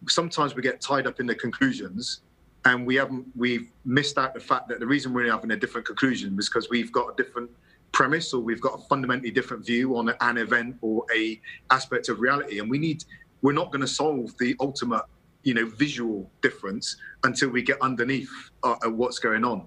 sometimes 0.07 0.55
we 0.55 0.61
get 0.61 0.79
tied 0.79 1.07
up 1.07 1.19
in 1.19 1.25
the 1.25 1.35
conclusions 1.35 2.21
and 2.65 2.85
we 2.85 2.95
haven't 2.95 3.25
we've 3.35 3.71
missed 3.85 4.17
out 4.17 4.33
the 4.33 4.39
fact 4.39 4.67
that 4.67 4.79
the 4.79 4.87
reason 4.87 5.13
we're 5.13 5.31
having 5.31 5.51
a 5.51 5.55
different 5.55 5.85
conclusion 5.87 6.37
is 6.37 6.49
because 6.49 6.69
we've 6.69 6.91
got 6.91 7.07
a 7.07 7.15
different 7.15 7.49
premise 7.91 8.33
or 8.33 8.41
we've 8.41 8.61
got 8.61 8.73
a 8.79 8.81
fundamentally 8.87 9.31
different 9.31 9.65
view 9.65 9.95
on 9.97 10.13
an 10.21 10.37
event 10.37 10.75
or 10.81 11.05
a 11.15 11.39
aspect 11.71 12.09
of 12.09 12.19
reality 12.19 12.59
and 12.59 12.69
we 12.69 12.77
need 12.77 13.03
we're 13.41 13.53
not 13.53 13.71
going 13.71 13.81
to 13.81 13.87
solve 13.87 14.37
the 14.39 14.55
ultimate 14.59 15.03
you 15.43 15.53
know 15.53 15.65
visual 15.65 16.29
difference 16.41 16.97
until 17.23 17.49
we 17.49 17.61
get 17.61 17.81
underneath 17.81 18.29
uh, 18.63 18.75
what's 18.89 19.19
going 19.19 19.43
on 19.43 19.65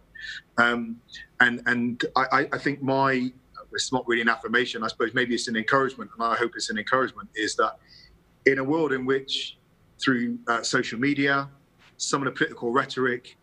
um, 0.58 1.00
and 1.40 1.62
and 1.66 2.04
I, 2.14 2.46
I 2.52 2.58
think 2.58 2.82
my 2.82 3.32
it's 3.72 3.92
not 3.92 4.06
really 4.06 4.22
an 4.22 4.28
affirmation. 4.28 4.82
I 4.82 4.88
suppose 4.88 5.14
maybe 5.14 5.34
it's 5.34 5.48
an 5.48 5.56
encouragement, 5.56 6.10
and 6.14 6.22
I 6.22 6.34
hope 6.36 6.52
it's 6.56 6.70
an 6.70 6.78
encouragement. 6.78 7.28
Is 7.34 7.56
that 7.56 7.78
in 8.46 8.58
a 8.58 8.64
world 8.64 8.92
in 8.92 9.04
which 9.06 9.56
through 10.02 10.38
uh, 10.48 10.62
social 10.62 10.98
media, 10.98 11.48
some 12.02 12.20
of 12.20 12.26
the 12.26 12.36
political 12.36 12.72
rhetoric, 12.72 13.36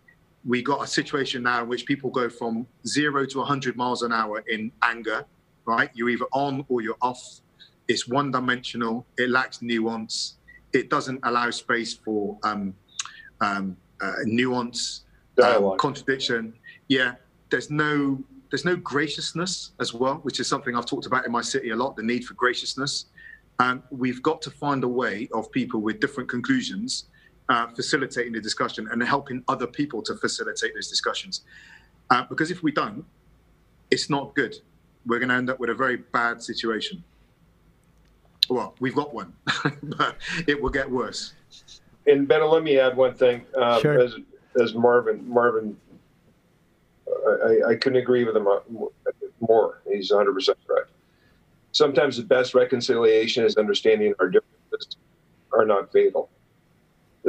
we 0.46 0.62
got 0.62 0.84
a 0.84 0.88
situation 0.88 1.44
now 1.44 1.64
in 1.64 1.70
which 1.70 1.86
people 1.86 2.10
go 2.10 2.30
from 2.30 2.68
zero 2.86 3.26
to 3.26 3.38
100 3.40 3.76
miles 3.76 4.04
an 4.04 4.12
hour 4.12 4.44
in 4.48 4.72
anger. 4.84 5.26
Right, 5.66 5.90
you're 5.94 6.10
either 6.10 6.26
on 6.34 6.66
or 6.68 6.82
you're 6.82 6.98
off. 7.02 7.42
It's 7.88 8.08
one-dimensional. 8.08 9.06
It 9.18 9.30
lacks 9.30 9.62
nuance. 9.62 10.38
It 10.74 10.90
doesn't 10.90 11.20
allow 11.24 11.50
space 11.52 11.94
for 11.94 12.38
um, 12.44 12.74
um, 13.42 13.78
uh, 14.02 14.14
nuance, 14.26 15.06
um, 15.44 15.78
contradiction. 15.78 16.54
Yeah, 16.88 17.16
there's 17.50 17.70
no 17.70 18.22
there's 18.50 18.66
no 18.66 18.76
graciousness 18.76 19.72
as 19.80 19.94
well, 19.94 20.16
which 20.24 20.40
is 20.40 20.48
something 20.48 20.76
I've 20.76 20.88
talked 20.88 21.06
about 21.06 21.26
in 21.26 21.32
my 21.32 21.42
city 21.42 21.70
a 21.70 21.76
lot. 21.76 21.96
The 21.96 22.04
need 22.04 22.26
for 22.26 22.34
graciousness. 22.34 23.06
Um, 23.60 23.84
we've 23.92 24.24
got 24.24 24.42
to 24.44 24.52
find 24.52 24.84
a 24.84 24.88
way 24.88 25.30
of 25.34 25.52
people 25.52 25.82
with 25.82 26.00
different 26.00 26.30
conclusions 26.30 27.06
uh, 27.50 27.68
facilitating 27.68 28.32
the 28.34 28.40
discussion 28.40 28.88
and 28.92 29.04
helping 29.04 29.44
other 29.48 29.68
people 29.68 30.02
to 30.04 30.16
facilitate 30.16 30.74
those 30.76 30.88
discussions. 30.88 31.42
Uh, 32.10 32.24
because 32.30 32.52
if 32.52 32.64
we 32.64 32.72
don't, 32.72 33.04
it's 33.92 34.10
not 34.10 34.36
good. 34.36 34.56
We're 35.06 35.20
going 35.20 35.30
to 35.30 35.36
end 35.36 35.50
up 35.50 35.60
with 35.60 35.70
a 35.70 35.74
very 35.74 35.98
bad 35.98 36.42
situation. 36.42 37.04
Well, 38.50 38.76
we've 38.80 38.96
got 38.96 39.14
one, 39.14 39.34
but 39.84 40.16
it 40.48 40.60
will 40.62 40.70
get 40.70 40.90
worse. 40.90 41.34
And 42.08 42.28
Ben, 42.28 42.48
let 42.48 42.64
me 42.64 42.80
add 42.80 42.96
one 42.98 43.14
thing. 43.14 43.46
Uh, 43.56 43.80
Sure. 43.80 44.00
As 44.00 44.16
as 44.60 44.74
Marvin 44.74 45.28
Marvin, 45.30 45.78
I, 47.08 47.70
I 47.70 47.76
couldn't 47.76 48.00
agree 48.00 48.24
with 48.24 48.36
him 48.36 48.48
uh, 48.48 48.60
more. 49.40 49.82
He's 49.88 50.12
100 50.12 50.34
percent 50.34 50.58
correct. 50.66 50.90
Sometimes 51.72 52.18
the 52.18 52.24
best 52.24 52.56
reconciliation 52.56 53.46
is 53.46 53.58
understanding 53.58 54.14
our 54.20 54.28
differences 54.28 54.98
are 55.54 55.66
not 55.66 55.92
fatal. 55.92 56.30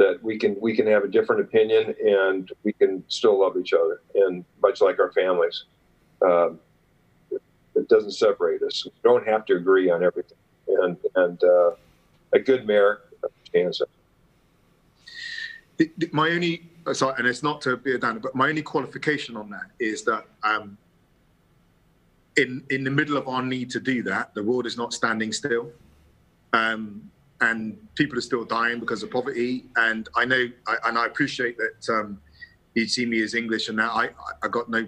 That 0.01 0.15
we 0.23 0.35
can 0.39 0.55
we 0.59 0.75
can 0.75 0.87
have 0.87 1.03
a 1.03 1.07
different 1.07 1.41
opinion 1.47 1.93
and 2.03 2.51
we 2.63 2.73
can 2.73 3.03
still 3.07 3.39
love 3.39 3.55
each 3.61 3.73
other, 3.81 4.01
and 4.15 4.43
much 4.59 4.81
like 4.81 4.97
our 4.97 5.11
families, 5.11 5.65
um, 6.23 6.59
it, 7.29 7.41
it 7.75 7.87
doesn't 7.87 8.13
separate 8.25 8.63
us. 8.63 8.83
We 8.83 8.91
don't 9.03 9.27
have 9.27 9.45
to 9.45 9.53
agree 9.61 9.91
on 9.91 10.03
everything, 10.03 10.39
and 10.67 10.97
and 11.15 11.37
uh, 11.43 11.71
a 12.33 12.39
good 12.39 12.65
mayor 12.65 13.01
understands 13.23 13.83
that. 15.77 16.13
My 16.13 16.29
only 16.31 16.55
uh, 16.87 16.95
sorry, 16.95 17.15
and 17.19 17.27
it's 17.27 17.43
not 17.43 17.61
to 17.61 17.77
be 17.77 17.93
a 17.93 17.99
downer, 17.99 18.19
but 18.19 18.33
my 18.33 18.49
only 18.49 18.63
qualification 18.63 19.37
on 19.37 19.51
that 19.51 19.67
is 19.79 20.03
that 20.05 20.25
um, 20.41 20.77
in 22.37 22.63
in 22.71 22.83
the 22.83 22.91
middle 22.99 23.17
of 23.17 23.27
our 23.27 23.43
need 23.43 23.69
to 23.69 23.79
do 23.79 24.01
that, 24.03 24.33
the 24.33 24.43
world 24.43 24.65
is 24.65 24.77
not 24.77 24.93
standing 24.93 25.31
still, 25.31 25.69
um, 26.53 27.11
and 27.41 27.77
people 27.95 28.17
are 28.17 28.21
still 28.21 28.45
dying 28.45 28.79
because 28.79 29.03
of 29.03 29.11
poverty. 29.11 29.65
And 29.75 30.07
I 30.15 30.25
know, 30.25 30.47
I, 30.67 30.75
and 30.85 30.97
I 30.97 31.05
appreciate 31.05 31.57
that 31.57 31.93
um, 31.93 32.21
you 32.75 32.87
see 32.87 33.05
me 33.05 33.21
as 33.21 33.33
English, 33.33 33.69
and 33.69 33.77
that 33.79 33.91
I 33.91 34.09
I 34.43 34.47
got 34.47 34.69
no, 34.69 34.87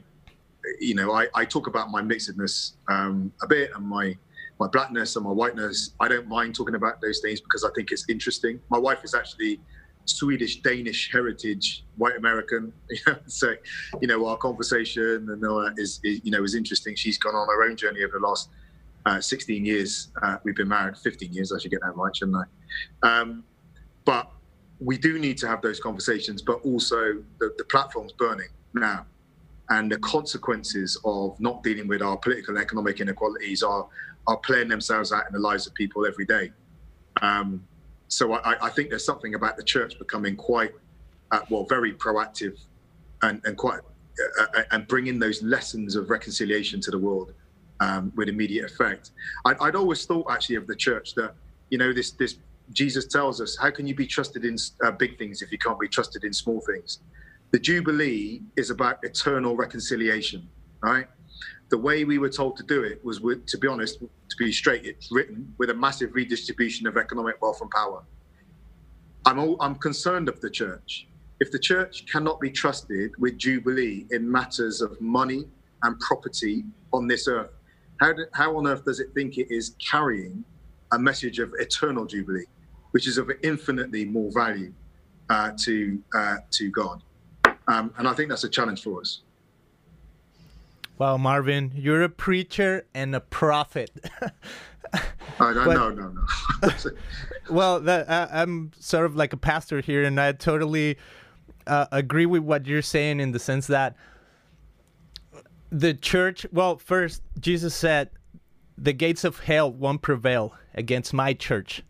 you 0.80 0.96
know, 0.96 1.12
I, 1.12 1.28
I 1.36 1.46
talk 1.46 1.68
about 1.68 1.92
my 1.92 2.02
mixedness 2.02 2.74
um, 2.90 3.34
a 3.42 3.48
bit 3.48 3.72
and 3.76 3.86
my 3.86 4.16
my 4.60 4.68
blackness 4.68 5.16
and 5.16 5.26
my 5.26 5.32
whiteness. 5.32 5.94
I 6.00 6.08
don't 6.08 6.28
mind 6.28 6.56
talking 6.56 6.76
about 6.76 7.02
those 7.02 7.20
things 7.20 7.42
because 7.42 7.64
I 7.64 7.70
think 7.76 7.92
it's 7.92 8.06
interesting. 8.08 8.60
My 8.70 8.78
wife 8.78 9.04
is 9.04 9.14
actually 9.14 9.60
Swedish, 10.06 10.62
Danish 10.62 11.12
heritage, 11.12 11.86
white 11.98 12.18
American. 12.18 12.74
So, 13.26 13.56
you 14.02 14.08
know, 14.08 14.26
our 14.28 14.38
conversation 14.38 15.28
and 15.30 15.44
all 15.46 15.64
that 15.64 15.74
is, 15.78 16.00
is, 16.04 16.22
you 16.24 16.32
know, 16.32 16.44
is 16.44 16.56
interesting. 16.56 16.96
She's 16.96 17.18
gone 17.18 17.36
on 17.36 17.48
her 17.48 17.64
own 17.64 17.76
journey 17.76 18.04
over 18.04 18.20
the 18.20 18.28
last 18.28 18.50
uh, 19.06 19.20
16 19.20 19.66
years. 19.66 20.10
Uh, 20.22 20.38
we've 20.44 20.56
been 20.56 20.68
married 20.68 20.98
15 20.98 21.34
years. 21.34 21.52
I 21.52 21.60
should 21.60 21.72
get 21.72 21.82
that 21.82 21.96
right, 21.96 22.16
shouldn't 22.16 22.38
I? 23.04 23.08
Um, 23.08 23.44
but 24.06 24.32
we 24.80 24.98
do 24.98 25.20
need 25.20 25.38
to 25.40 25.48
have 25.48 25.62
those 25.62 25.80
conversations. 25.80 26.42
But 26.42 26.62
also, 26.66 27.24
the, 27.40 27.54
the 27.58 27.66
platform's 27.66 28.14
burning 28.14 28.50
now, 28.74 29.06
and 29.70 29.92
the 29.92 30.00
consequences 30.00 31.00
of 31.06 31.40
not 31.40 31.64
dealing 31.64 31.88
with 31.88 32.02
our 32.02 32.18
political 32.18 32.56
and 32.56 32.64
economic 32.64 33.00
inequalities 33.00 33.64
are 33.64 33.88
are 34.28 34.38
playing 34.38 34.70
themselves 34.70 35.12
out 35.12 35.26
in 35.28 35.34
the 35.34 35.40
lives 35.40 35.68
of 35.68 35.74
people 35.74 36.06
every 36.06 36.26
day. 36.26 36.52
Um, 37.22 37.66
so 38.08 38.34
I, 38.34 38.68
I 38.68 38.70
think 38.70 38.90
there's 38.90 39.06
something 39.06 39.36
about 39.36 39.58
the 39.58 39.64
church 39.64 39.98
becoming 40.00 40.36
quite, 40.36 40.72
uh, 41.32 41.42
well, 41.50 41.66
very 41.66 41.94
proactive, 41.94 42.58
and, 43.22 43.42
and 43.44 43.58
quite, 43.58 43.80
uh, 44.40 44.46
uh, 44.56 44.64
and 44.72 44.88
bringing 44.88 45.20
those 45.20 45.42
lessons 45.42 45.96
of 45.96 46.10
reconciliation 46.10 46.80
to 46.82 46.92
the 46.92 46.98
world 46.98 47.34
um, 47.80 48.12
with 48.16 48.30
immediate 48.30 48.66
effect. 48.66 49.12
I, 49.46 49.56
I'd 49.62 49.76
always 49.76 50.06
thought 50.06 50.28
actually 50.30 50.56
of 50.56 50.68
the 50.68 50.76
church 50.76 51.16
that, 51.16 51.36
you 51.70 51.78
know, 51.78 51.94
this 51.94 52.12
this 52.12 52.38
Jesus 52.72 53.08
tells 53.08 53.42
us, 53.42 53.58
how 53.58 53.72
can 53.72 53.86
you 53.86 53.94
be 53.94 54.08
trusted 54.08 54.46
in 54.46 54.56
uh, 54.84 54.92
big 54.92 55.18
things 55.18 55.42
if 55.42 55.52
you 55.52 55.58
can't 55.58 55.80
be 55.80 55.88
trusted 55.88 56.24
in 56.24 56.34
small 56.34 56.62
things? 56.62 57.00
The 57.52 57.60
Jubilee 57.60 58.42
is 58.56 58.70
about 58.70 58.98
eternal 59.04 59.56
reconciliation, 59.56 60.48
right? 60.82 61.08
The 61.70 61.78
way 61.78 62.04
we 62.06 62.18
were 62.18 62.30
told 62.30 62.56
to 62.58 62.64
do 62.64 62.84
it 62.84 63.04
was, 63.04 63.20
with, 63.20 63.46
to 63.48 63.58
be 63.58 63.68
honest, 63.68 64.00
to 64.00 64.36
be 64.40 64.52
straight, 64.52 64.86
it's 64.86 65.12
written 65.12 65.54
with 65.58 65.70
a 65.72 65.74
massive 65.74 66.16
redistribution 66.16 66.88
of 66.88 66.98
economic 66.98 67.42
wealth 67.42 67.62
and 67.62 67.70
power. 67.70 68.04
I'm, 69.26 69.40
all, 69.40 69.58
I'm 69.60 69.76
concerned 69.76 70.30
of 70.30 70.40
the 70.42 70.50
church. 70.50 71.08
If 71.40 71.52
the 71.52 71.60
church 71.60 72.06
cannot 72.12 72.40
be 72.40 72.50
trusted 72.50 73.12
with 73.20 73.38
Jubilee 73.38 74.08
in 74.12 74.32
matters 74.32 74.82
of 74.82 75.00
money 75.02 75.46
and 75.84 76.00
property 76.00 76.64
on 76.92 77.08
this 77.08 77.28
earth, 77.28 77.52
how, 78.04 78.14
do, 78.14 78.26
how 78.34 78.58
on 78.58 78.68
earth 78.68 78.84
does 78.84 79.00
it 79.00 79.14
think 79.14 79.38
it 79.38 79.48
is 79.50 79.76
carrying 79.80 80.44
a 80.92 81.00
message 81.00 81.40
of 81.40 81.54
eternal 81.58 82.06
Jubilee, 82.06 82.46
which 82.92 83.08
is 83.08 83.18
of 83.18 83.32
infinitely 83.44 84.04
more 84.04 84.30
value 84.32 84.74
uh, 85.30 85.52
to, 85.60 86.02
uh, 86.14 86.36
to 86.52 86.70
God? 86.70 87.02
Um, 87.68 87.94
and 87.98 88.08
I 88.08 88.14
think 88.14 88.30
that's 88.30 88.44
a 88.44 88.50
challenge 88.50 88.84
for 88.84 89.00
us. 89.00 89.22
Wow, 90.98 91.18
Marvin, 91.18 91.72
you're 91.74 92.04
a 92.04 92.10
preacher 92.10 92.86
and 92.94 93.16
a 93.16 93.22
prophet. 93.22 93.90
I 95.40 95.54
don't 95.54 95.66
But- 95.66 95.74
know, 95.74 95.90
no, 95.90 96.10
no. 96.10 96.70
well, 97.50 97.80
that, 97.80 98.10
I, 98.10 98.42
I'm 98.42 98.72
sort 98.80 99.06
of 99.06 99.16
like 99.16 99.32
a 99.32 99.38
pastor 99.38 99.80
here, 99.80 100.04
and 100.04 100.20
I 100.20 100.34
totally 100.34 100.98
uh, 101.66 101.88
agree 101.92 102.26
with 102.26 102.44
what 102.44 102.68
you're 102.68 102.82
saying 102.82 103.22
in 103.22 103.32
the 103.32 103.40
sense 103.40 103.68
that 103.68 103.96
the 105.74 105.94
church. 105.94 106.46
Well, 106.52 106.78
first, 106.78 107.22
Jesus 107.40 107.74
said, 107.74 108.12
"The 108.78 108.94
gates 108.94 109.24
of 109.24 109.40
hell 109.40 109.72
won't 109.72 110.02
prevail 110.02 110.54
against 110.74 111.14
my 111.14 111.34
church." 111.34 111.84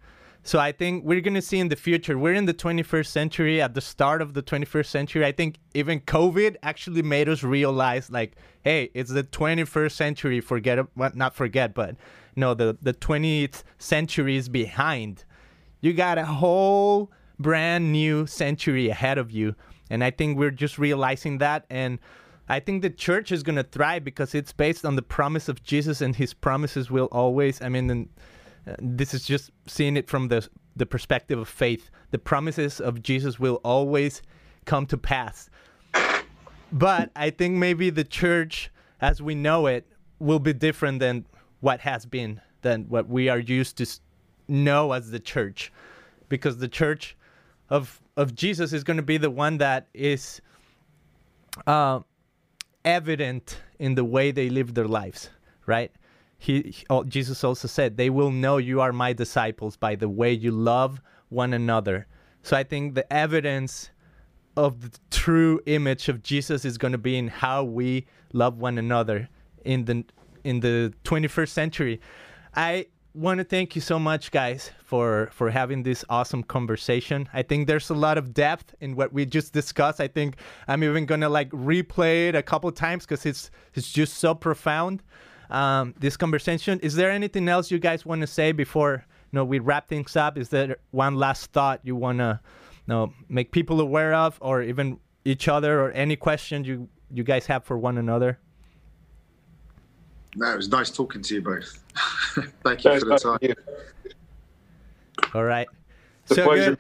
So 0.46 0.60
I 0.60 0.72
think 0.74 1.06
we're 1.06 1.22
gonna 1.22 1.42
see 1.42 1.60
in 1.60 1.70
the 1.70 1.76
future. 1.76 2.18
We're 2.18 2.34
in 2.34 2.46
the 2.46 2.54
21st 2.54 3.12
century, 3.12 3.62
at 3.62 3.76
the 3.76 3.82
start 3.82 4.22
of 4.22 4.34
the 4.34 4.42
21st 4.42 4.90
century. 4.92 5.26
I 5.26 5.32
think 5.32 5.58
even 5.74 6.02
COVID 6.02 6.58
actually 6.64 7.02
made 7.02 7.30
us 7.30 7.44
realize, 7.44 8.10
like, 8.10 8.36
hey, 8.62 8.90
it's 8.94 9.12
the 9.12 9.24
21st 9.24 9.96
century. 9.96 10.42
Forget 10.42 10.80
well, 10.98 11.12
not 11.14 11.36
forget, 11.36 11.74
but 11.74 11.96
no, 12.36 12.54
the 12.54 12.78
the 12.82 12.94
20th 12.94 13.64
century 13.78 14.36
is 14.36 14.50
behind. 14.50 15.24
You 15.82 15.94
got 15.94 16.18
a 16.18 16.26
whole 16.26 17.12
brand 17.40 17.92
new 17.92 18.28
century 18.28 18.90
ahead 18.90 19.18
of 19.18 19.32
you, 19.32 19.56
and 19.90 20.04
I 20.04 20.12
think 20.12 20.38
we're 20.38 20.52
just 20.52 20.78
realizing 20.78 21.38
that. 21.40 21.66
And 21.70 22.00
I 22.50 22.60
think 22.60 22.82
the 22.82 22.90
church 22.90 23.32
is 23.32 23.44
gonna 23.44 23.64
thrive 23.64 24.04
because 24.04 24.36
it's 24.36 24.54
based 24.54 24.86
on 24.86 24.96
the 24.96 25.02
promise 25.02 25.48
of 25.50 25.64
Jesus, 25.64 26.02
and 26.02 26.16
His 26.16 26.34
promises 26.34 26.92
will 26.92 27.10
always. 27.12 27.62
I 27.62 27.70
mean. 27.70 27.90
And, 27.90 28.10
uh, 28.66 28.76
this 28.80 29.14
is 29.14 29.26
just 29.26 29.52
seeing 29.68 29.98
it 29.98 30.10
from 30.10 30.30
the 30.30 30.48
the 30.76 30.86
perspective 30.86 31.38
of 31.38 31.48
faith. 31.48 31.90
The 32.12 32.18
promises 32.18 32.80
of 32.80 33.04
Jesus 33.04 33.40
will 33.40 33.60
always 33.64 34.22
come 34.66 34.86
to 34.88 34.98
pass. 34.98 35.50
But 36.72 37.12
I 37.16 37.30
think 37.30 37.56
maybe 37.58 37.92
the 37.92 38.04
church, 38.04 38.72
as 39.00 39.22
we 39.22 39.36
know 39.36 39.68
it, 39.68 39.86
will 40.18 40.40
be 40.40 40.54
different 40.54 41.00
than 41.00 41.26
what 41.60 41.82
has 41.82 42.06
been, 42.06 42.42
than 42.64 42.86
what 42.90 43.08
we 43.08 43.30
are 43.30 43.38
used 43.38 43.78
to 43.78 43.86
know 44.48 44.94
as 44.94 45.12
the 45.12 45.20
church, 45.20 45.72
because 46.30 46.58
the 46.58 46.68
church 46.68 47.16
of 47.70 48.02
of 48.16 48.34
Jesus 48.34 48.74
is 48.74 48.84
going 48.84 48.98
to 48.98 49.04
be 49.04 49.18
the 49.18 49.30
one 49.30 49.58
that 49.58 49.88
is 49.94 50.42
uh, 51.68 52.00
evident 52.86 53.62
in 53.80 53.96
the 53.96 54.04
way 54.04 54.32
they 54.32 54.50
live 54.50 54.74
their 54.74 54.88
lives, 54.88 55.30
right? 55.66 55.92
He, 56.38 56.76
oh, 56.90 57.04
Jesus 57.04 57.44
also 57.44 57.68
said, 57.68 57.98
"They 57.98 58.10
will 58.10 58.32
know 58.32 58.58
you 58.58 58.82
are 58.82 58.92
my 58.92 59.14
disciples 59.14 59.78
by 59.78 59.96
the 59.96 60.10
way 60.10 60.32
you 60.32 60.52
love 60.52 61.02
one 61.30 61.54
another." 61.54 62.08
So 62.42 62.58
I 62.58 62.64
think 62.64 62.96
the 62.96 63.12
evidence 63.12 63.90
of 64.58 64.82
the 64.82 65.00
true 65.10 65.62
image 65.66 66.10
of 66.10 66.22
Jesus 66.22 66.66
is 66.66 66.78
going 66.78 66.92
to 66.92 66.98
be 66.98 67.18
in 67.18 67.28
how 67.28 67.64
we 67.64 68.06
love 68.34 68.58
one 68.58 68.78
another 68.78 69.30
in 69.64 69.86
the 69.86 70.04
in 70.44 70.60
the 70.60 70.94
21st 71.06 71.50
century. 71.50 72.02
I 72.56 72.88
want 73.14 73.38
to 73.38 73.44
thank 73.44 73.76
you 73.76 73.82
so 73.82 74.00
much 74.00 74.32
guys 74.32 74.72
for 74.84 75.30
for 75.32 75.50
having 75.50 75.84
this 75.84 76.04
awesome 76.10 76.44
conversation. 76.44 77.30
I 77.34 77.44
think 77.44 77.68
there's 77.68 77.90
a 77.90 77.94
lot 77.94 78.18
of 78.18 78.34
depth 78.34 78.74
in 78.82 78.96
what 78.96 79.14
we 79.14 79.26
just 79.26 79.54
discussed. 79.54 80.02
I 80.02 80.08
think 80.08 80.38
I'm 80.68 80.84
even 80.84 81.06
to 81.08 81.30
like 81.30 81.50
replay 81.52 82.30
it 82.30 82.36
a 82.36 82.44
couple 82.44 82.72
times 82.72 83.06
cuz 83.06 83.26
it's 83.26 83.52
it's 83.74 83.92
just 83.92 84.16
so 84.16 84.34
profound. 84.34 85.04
Um, 85.50 85.94
this 86.00 86.18
conversation. 86.18 86.80
Is 86.80 86.96
there 86.96 87.12
anything 87.12 87.48
else 87.48 87.70
you 87.70 87.78
guys 87.78 88.06
want 88.06 88.22
to 88.22 88.28
say 88.28 88.52
before 88.52 89.06
you 89.32 89.38
know 89.38 89.46
we 89.46 89.60
wrap 89.60 89.88
things 89.88 90.16
up? 90.16 90.38
Is 90.38 90.50
there 90.50 90.78
one 90.92 91.16
last 91.16 91.52
thought 91.52 91.82
you 91.84 91.96
want 91.96 92.20
to 92.20 92.40
you 92.88 92.94
know, 92.94 93.14
make 93.30 93.52
people 93.52 93.80
aware 93.80 94.14
of 94.14 94.38
or 94.42 94.62
even 94.62 95.00
each 95.26 95.48
other 95.48 95.82
or 95.82 95.92
any 95.92 96.16
questions 96.16 96.68
you 96.68 96.90
you 97.12 97.24
guys 97.24 97.46
have 97.46 97.64
for 97.64 97.78
one 97.78 97.98
another 97.98 98.40
no, 100.36 100.52
it 100.54 100.58
was 100.58 100.70
nice 100.70 100.90
talking 100.90 101.22
to 101.22 101.36
you 101.36 101.42
both. 101.42 101.80
Thank 102.64 102.84
you 102.84 102.92
Nice 102.92 103.00
for 103.04 103.10
the 103.10 103.18
time. 103.18 103.56
all 105.34 105.44
right 105.44 105.68
It's 106.26 106.36
so 106.36 106.46
pleasure. 106.46 106.70
good 106.72 106.80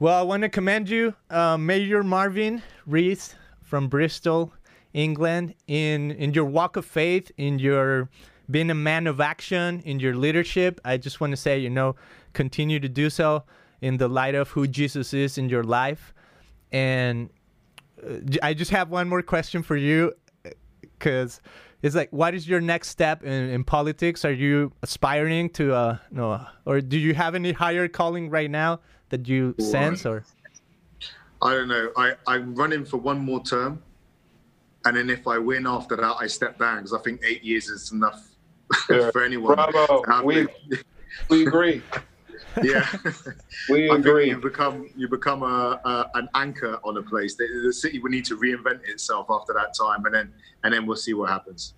well 0.00 0.18
i 0.18 0.22
want 0.22 0.42
to 0.42 0.48
commend 0.48 0.88
you 0.88 1.14
uh, 1.30 1.56
mayor 1.56 2.02
marvin 2.02 2.62
rees 2.86 3.34
from 3.62 3.88
bristol 3.88 4.52
england 4.92 5.54
in 5.68 6.10
in 6.12 6.34
your 6.34 6.44
walk 6.44 6.76
of 6.76 6.84
faith 6.84 7.30
in 7.36 7.58
your 7.58 8.08
being 8.50 8.70
a 8.70 8.74
man 8.74 9.06
of 9.06 9.20
action 9.20 9.80
in 9.84 9.98
your 10.00 10.14
leadership 10.16 10.80
i 10.84 10.96
just 10.96 11.20
want 11.20 11.30
to 11.30 11.36
say 11.36 11.58
you 11.58 11.70
know 11.70 11.94
continue 12.32 12.78
to 12.80 12.88
do 12.88 13.08
so 13.08 13.42
in 13.80 13.96
the 13.98 14.08
light 14.08 14.34
of 14.34 14.48
who 14.50 14.66
jesus 14.66 15.14
is 15.14 15.38
in 15.38 15.48
your 15.48 15.62
life 15.64 16.12
and 16.72 17.30
I 18.42 18.52
just 18.52 18.70
have 18.72 18.90
one 18.90 19.08
more 19.08 19.22
question 19.22 19.62
for 19.62 19.76
you. 19.76 20.12
because 20.82 21.40
it's 21.84 21.94
like, 21.94 22.10
what 22.12 22.34
is 22.34 22.48
your 22.48 22.62
next 22.62 22.88
step 22.88 23.22
in, 23.22 23.50
in 23.50 23.62
politics? 23.62 24.24
Are 24.24 24.32
you 24.32 24.72
aspiring 24.82 25.50
to 25.50 25.74
uh 25.74 25.98
no, 26.10 26.44
or 26.64 26.80
do 26.80 26.98
you 26.98 27.12
have 27.14 27.34
any 27.34 27.52
higher 27.52 27.88
calling 27.88 28.30
right 28.30 28.50
now 28.50 28.80
that 29.10 29.28
you 29.28 29.54
sense 29.60 30.06
or? 30.06 30.24
I 31.42 31.50
don't 31.52 31.68
know. 31.68 31.90
I, 31.94 32.14
I'm 32.26 32.54
running 32.54 32.86
for 32.86 32.96
one 32.96 33.18
more 33.18 33.42
term. 33.42 33.82
And 34.86 34.96
then 34.96 35.10
if 35.10 35.26
I 35.26 35.36
win 35.36 35.66
after 35.66 35.94
that, 35.96 36.16
I 36.18 36.26
step 36.26 36.58
down 36.58 36.78
because 36.78 36.94
I 36.94 36.98
think 37.00 37.20
eight 37.22 37.44
years 37.44 37.68
is 37.68 37.92
enough 37.92 38.28
Yeah. 38.90 39.10
for 39.10 39.22
anyone. 39.22 39.54
Bravo. 39.54 40.22
We 40.24 40.46
we 41.28 41.46
agree. 41.46 41.82
Yeah. 42.62 42.86
We 43.68 43.88
agree. 43.88 44.28
you 44.28 44.36
become 44.36 44.90
you 44.96 45.08
become 45.08 45.42
a, 45.42 45.80
a 45.84 46.10
an 46.14 46.28
anchor 46.34 46.78
on 46.84 46.96
a 46.96 47.02
place. 47.02 47.34
The, 47.36 47.46
the 47.64 47.72
city 47.72 47.98
will 47.98 48.10
need 48.10 48.24
to 48.26 48.36
reinvent 48.36 48.88
itself 48.88 49.26
after 49.30 49.52
that 49.54 49.74
time, 49.74 50.04
and 50.04 50.14
then 50.14 50.32
and 50.62 50.74
then 50.74 50.86
we'll 50.86 50.96
see 50.96 51.14
what 51.14 51.30
happens. 51.30 51.74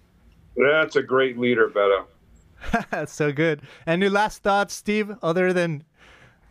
That's 0.56 0.96
a 0.96 1.02
great 1.02 1.38
leader, 1.38 1.68
Beto. 1.68 2.06
so 3.08 3.32
good. 3.32 3.62
Any 3.86 4.08
last 4.08 4.42
thoughts, 4.42 4.74
Steve, 4.74 5.14
other 5.22 5.52
than 5.52 5.84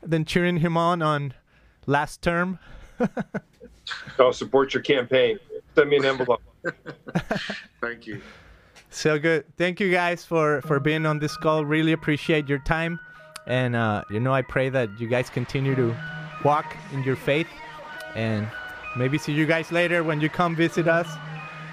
than 0.01 0.25
cheering 0.25 0.57
him 0.57 0.77
on 0.77 1.01
on 1.01 1.33
last 1.85 2.21
term? 2.21 2.59
I'll 4.19 4.33
support 4.33 4.73
your 4.73 4.83
campaign. 4.83 5.37
Send 5.75 5.89
me 5.89 5.97
an 5.97 6.05
envelope. 6.05 6.41
Thank 7.81 8.07
you. 8.07 8.21
So 8.89 9.19
good. 9.19 9.45
Thank 9.57 9.79
you 9.79 9.91
guys 9.91 10.23
for 10.23 10.61
for 10.61 10.79
being 10.79 11.05
on 11.05 11.19
this 11.19 11.35
call. 11.37 11.65
Really 11.65 11.91
appreciate 11.91 12.47
your 12.47 12.59
time, 12.59 12.99
and 13.47 13.75
uh, 13.75 14.03
you 14.09 14.19
know 14.19 14.33
I 14.33 14.41
pray 14.41 14.69
that 14.69 14.89
you 14.99 15.07
guys 15.07 15.29
continue 15.29 15.75
to 15.75 15.95
walk 16.43 16.75
in 16.93 17.03
your 17.03 17.15
faith, 17.15 17.47
and 18.15 18.47
maybe 18.95 19.17
see 19.17 19.31
you 19.33 19.45
guys 19.45 19.71
later 19.71 20.03
when 20.03 20.21
you 20.21 20.29
come 20.29 20.55
visit 20.55 20.87
us 20.87 21.07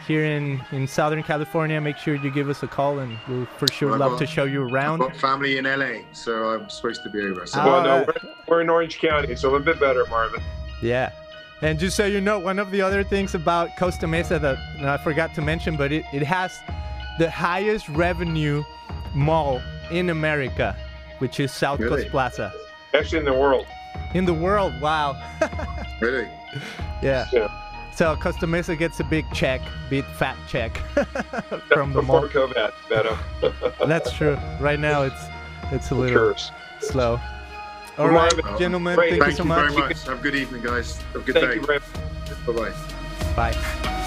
here 0.06 0.24
in 0.24 0.60
in 0.72 0.86
Southern 0.86 1.22
California. 1.22 1.80
Make 1.80 1.96
sure 1.96 2.14
you 2.16 2.30
give 2.30 2.48
us 2.48 2.62
a 2.62 2.68
call, 2.68 2.98
and 2.98 3.16
we'll 3.28 3.46
for 3.58 3.68
sure 3.68 3.90
Well, 3.90 3.98
love 3.98 4.10
got- 4.12 4.18
to 4.20 4.26
show 4.26 4.44
you 4.44 4.66
I've 4.66 4.72
around. 4.72 4.98
got 5.00 5.16
family 5.16 5.58
in 5.58 5.64
LA, 5.64 6.02
so 6.12 6.50
I'm 6.54 6.68
supposed 6.68 7.02
to 7.04 7.10
be 7.10 7.20
over. 7.22 7.46
So 7.46 7.60
Oh, 7.60 7.66
Well, 7.66 7.82
no, 7.82 7.90
uh, 7.90 8.04
we're, 8.06 8.30
we're 8.48 8.60
in 8.62 8.68
Orange 8.70 8.98
County, 8.98 9.34
so 9.36 9.54
a 9.54 9.60
bit 9.60 9.78
better, 9.80 10.04
Marvin. 10.06 10.40
Yeah. 10.82 11.12
And 11.62 11.78
just 11.78 11.96
so 11.96 12.04
you 12.06 12.20
know, 12.20 12.40
one 12.40 12.58
of 12.58 12.72
the 12.72 12.82
other 12.82 13.04
things 13.04 13.36
about 13.36 13.76
Costa 13.76 14.08
Mesa 14.08 14.40
that 14.40 14.58
I 14.84 14.96
forgot 14.98 15.32
to 15.36 15.40
mention, 15.42 15.76
but 15.76 15.92
it, 15.92 16.04
it 16.12 16.24
has 16.24 16.58
the 17.20 17.30
highest 17.30 17.88
revenue 17.90 18.64
mall 19.14 19.62
in 19.92 20.10
America, 20.10 20.76
which 21.22 21.38
is 21.38 21.52
South 21.52 21.78
Really? 21.78 22.02
Coast 22.02 22.10
Plaza. 22.10 22.52
Actually, 22.94 23.20
in 23.20 23.24
the 23.24 23.32
world. 23.32 23.64
In 24.12 24.24
the 24.24 24.34
world, 24.34 24.72
wow. 24.80 25.14
really, 26.00 26.28
yeah. 27.00 27.26
Yeah. 27.32 27.48
So 27.94 28.16
Costa 28.16 28.46
Mesa 28.48 28.74
gets 28.74 28.98
a 28.98 29.04
big 29.04 29.24
check, 29.32 29.60
big 29.88 30.04
fat 30.16 30.36
check 30.48 30.76
from 31.68 31.92
the 31.92 32.02
mall. 32.02 32.22
Before. 32.22 32.48
COVID, 32.48 32.72
Beto. 32.88 33.16
Uh, 33.80 33.86
That's 33.86 34.12
true. 34.12 34.36
Right 34.60 34.80
now 34.80 35.02
it's 35.02 35.22
it's 35.70 35.92
a 35.92 35.94
little 35.94 36.34
slow. 36.80 37.20
All 37.98 38.08
right, 38.08 38.34
Marvin, 38.42 38.58
gentlemen, 38.58 38.96
thank, 38.96 39.10
thank 39.20 39.26
you 39.26 39.36
so 39.36 39.42
you 39.44 39.48
much. 39.48 39.72
very 39.72 39.88
much. 39.88 40.04
Have 40.06 40.18
a 40.18 40.22
good 40.22 40.34
evening, 40.34 40.62
guys. 40.62 40.96
Have 41.12 41.22
a 41.22 41.24
good 41.24 41.34
Thank 41.34 41.48
day. 41.48 41.54
you 41.54 41.66
very 41.66 41.78
much. 41.78 42.46
Bye 42.46 42.72
bye. 43.36 43.52
Bye. 43.52 43.98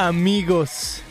Amigos, 0.00 1.02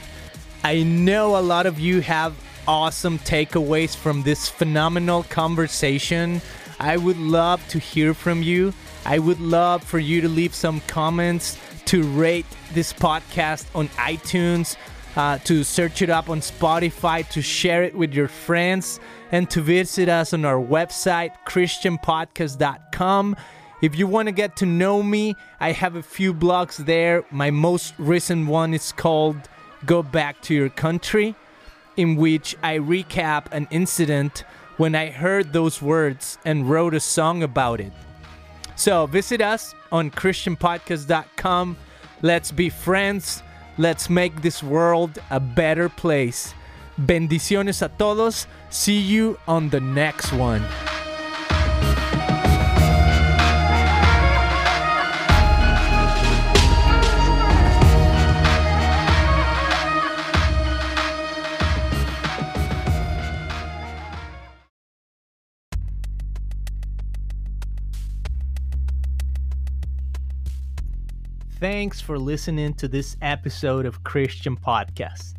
I 0.63 0.83
know 0.83 1.37
a 1.37 1.41
lot 1.43 1.65
of 1.65 1.77
you 1.77 1.99
have 1.99 2.33
awesome 2.69 3.19
takeaways 3.19 3.93
from 3.93 4.23
this 4.23 4.47
phenomenal 4.47 5.23
conversation. 5.23 6.41
I 6.79 6.95
would 6.95 7.17
love 7.17 7.67
to 7.67 7.79
hear 7.79 8.13
from 8.13 8.41
you. 8.41 8.73
I 9.05 9.19
would 9.19 9.41
love 9.41 9.83
for 9.83 9.99
you 9.99 10.21
to 10.21 10.29
leave 10.29 10.55
some 10.55 10.79
comments, 10.87 11.57
to 11.87 12.01
rate 12.01 12.45
this 12.71 12.93
podcast 12.93 13.65
on 13.75 13.89
iTunes, 13.89 14.77
uh, 15.17 15.39
to 15.39 15.65
search 15.65 16.01
it 16.01 16.09
up 16.09 16.29
on 16.29 16.39
Spotify, 16.39 17.27
to 17.31 17.41
share 17.41 17.83
it 17.83 17.93
with 17.93 18.13
your 18.13 18.29
friends, 18.29 19.01
and 19.33 19.49
to 19.49 19.59
visit 19.59 20.07
us 20.07 20.31
on 20.31 20.45
our 20.45 20.63
website, 20.63 21.31
ChristianPodcast.com. 21.45 23.35
If 23.79 23.95
you 23.95 24.07
want 24.07 24.27
to 24.27 24.31
get 24.31 24.55
to 24.57 24.65
know 24.65 25.03
me, 25.03 25.35
I 25.59 25.71
have 25.71 25.95
a 25.95 26.01
few 26.01 26.33
blogs 26.33 26.77
there. 26.77 27.23
My 27.29 27.51
most 27.51 27.93
recent 27.99 28.47
one 28.47 28.73
is 28.73 28.91
called 28.91 29.37
Go 29.85 30.01
Back 30.01 30.41
to 30.43 30.55
Your 30.55 30.69
Country, 30.69 31.35
in 31.95 32.15
which 32.15 32.55
I 32.63 32.79
recap 32.79 33.51
an 33.51 33.67
incident 33.69 34.45
when 34.77 34.95
I 34.95 35.11
heard 35.11 35.53
those 35.53 35.79
words 35.79 36.39
and 36.43 36.67
wrote 36.67 36.95
a 36.95 36.99
song 36.99 37.43
about 37.43 37.79
it. 37.79 37.93
So 38.75 39.05
visit 39.05 39.41
us 39.41 39.75
on 39.91 40.09
ChristianPodcast.com. 40.09 41.77
Let's 42.23 42.51
be 42.51 42.69
friends. 42.69 43.43
Let's 43.77 44.09
make 44.09 44.41
this 44.41 44.63
world 44.63 45.19
a 45.29 45.39
better 45.39 45.87
place. 45.87 46.55
Bendiciones 46.99 47.83
a 47.83 47.89
todos. 47.89 48.47
See 48.71 48.97
you 48.97 49.37
on 49.47 49.69
the 49.69 49.79
next 49.79 50.33
one. 50.33 50.63
Thanks 71.59 71.99
for 71.99 72.19
listening 72.19 72.75
to 72.75 72.87
this 72.87 73.17
episode 73.23 73.87
of 73.87 74.03
Christian 74.03 74.55
Podcast. 74.55 75.33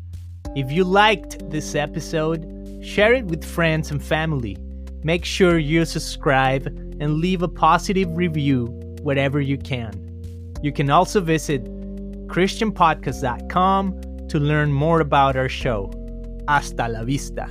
If 0.53 0.69
you 0.69 0.83
liked 0.83 1.49
this 1.49 1.75
episode, 1.75 2.83
share 2.83 3.13
it 3.13 3.27
with 3.27 3.45
friends 3.45 3.89
and 3.89 4.03
family. 4.03 4.57
Make 5.01 5.23
sure 5.23 5.57
you 5.57 5.85
subscribe 5.85 6.67
and 6.99 7.19
leave 7.19 7.41
a 7.41 7.47
positive 7.47 8.09
review 8.17 8.65
wherever 9.01 9.39
you 9.39 9.57
can. 9.57 9.93
You 10.61 10.73
can 10.73 10.89
also 10.89 11.21
visit 11.21 11.63
ChristianPodcast.com 12.27 14.27
to 14.27 14.39
learn 14.39 14.73
more 14.73 14.99
about 14.99 15.37
our 15.37 15.47
show. 15.47 15.89
Hasta 16.49 16.89
la 16.89 17.05
vista. 17.05 17.47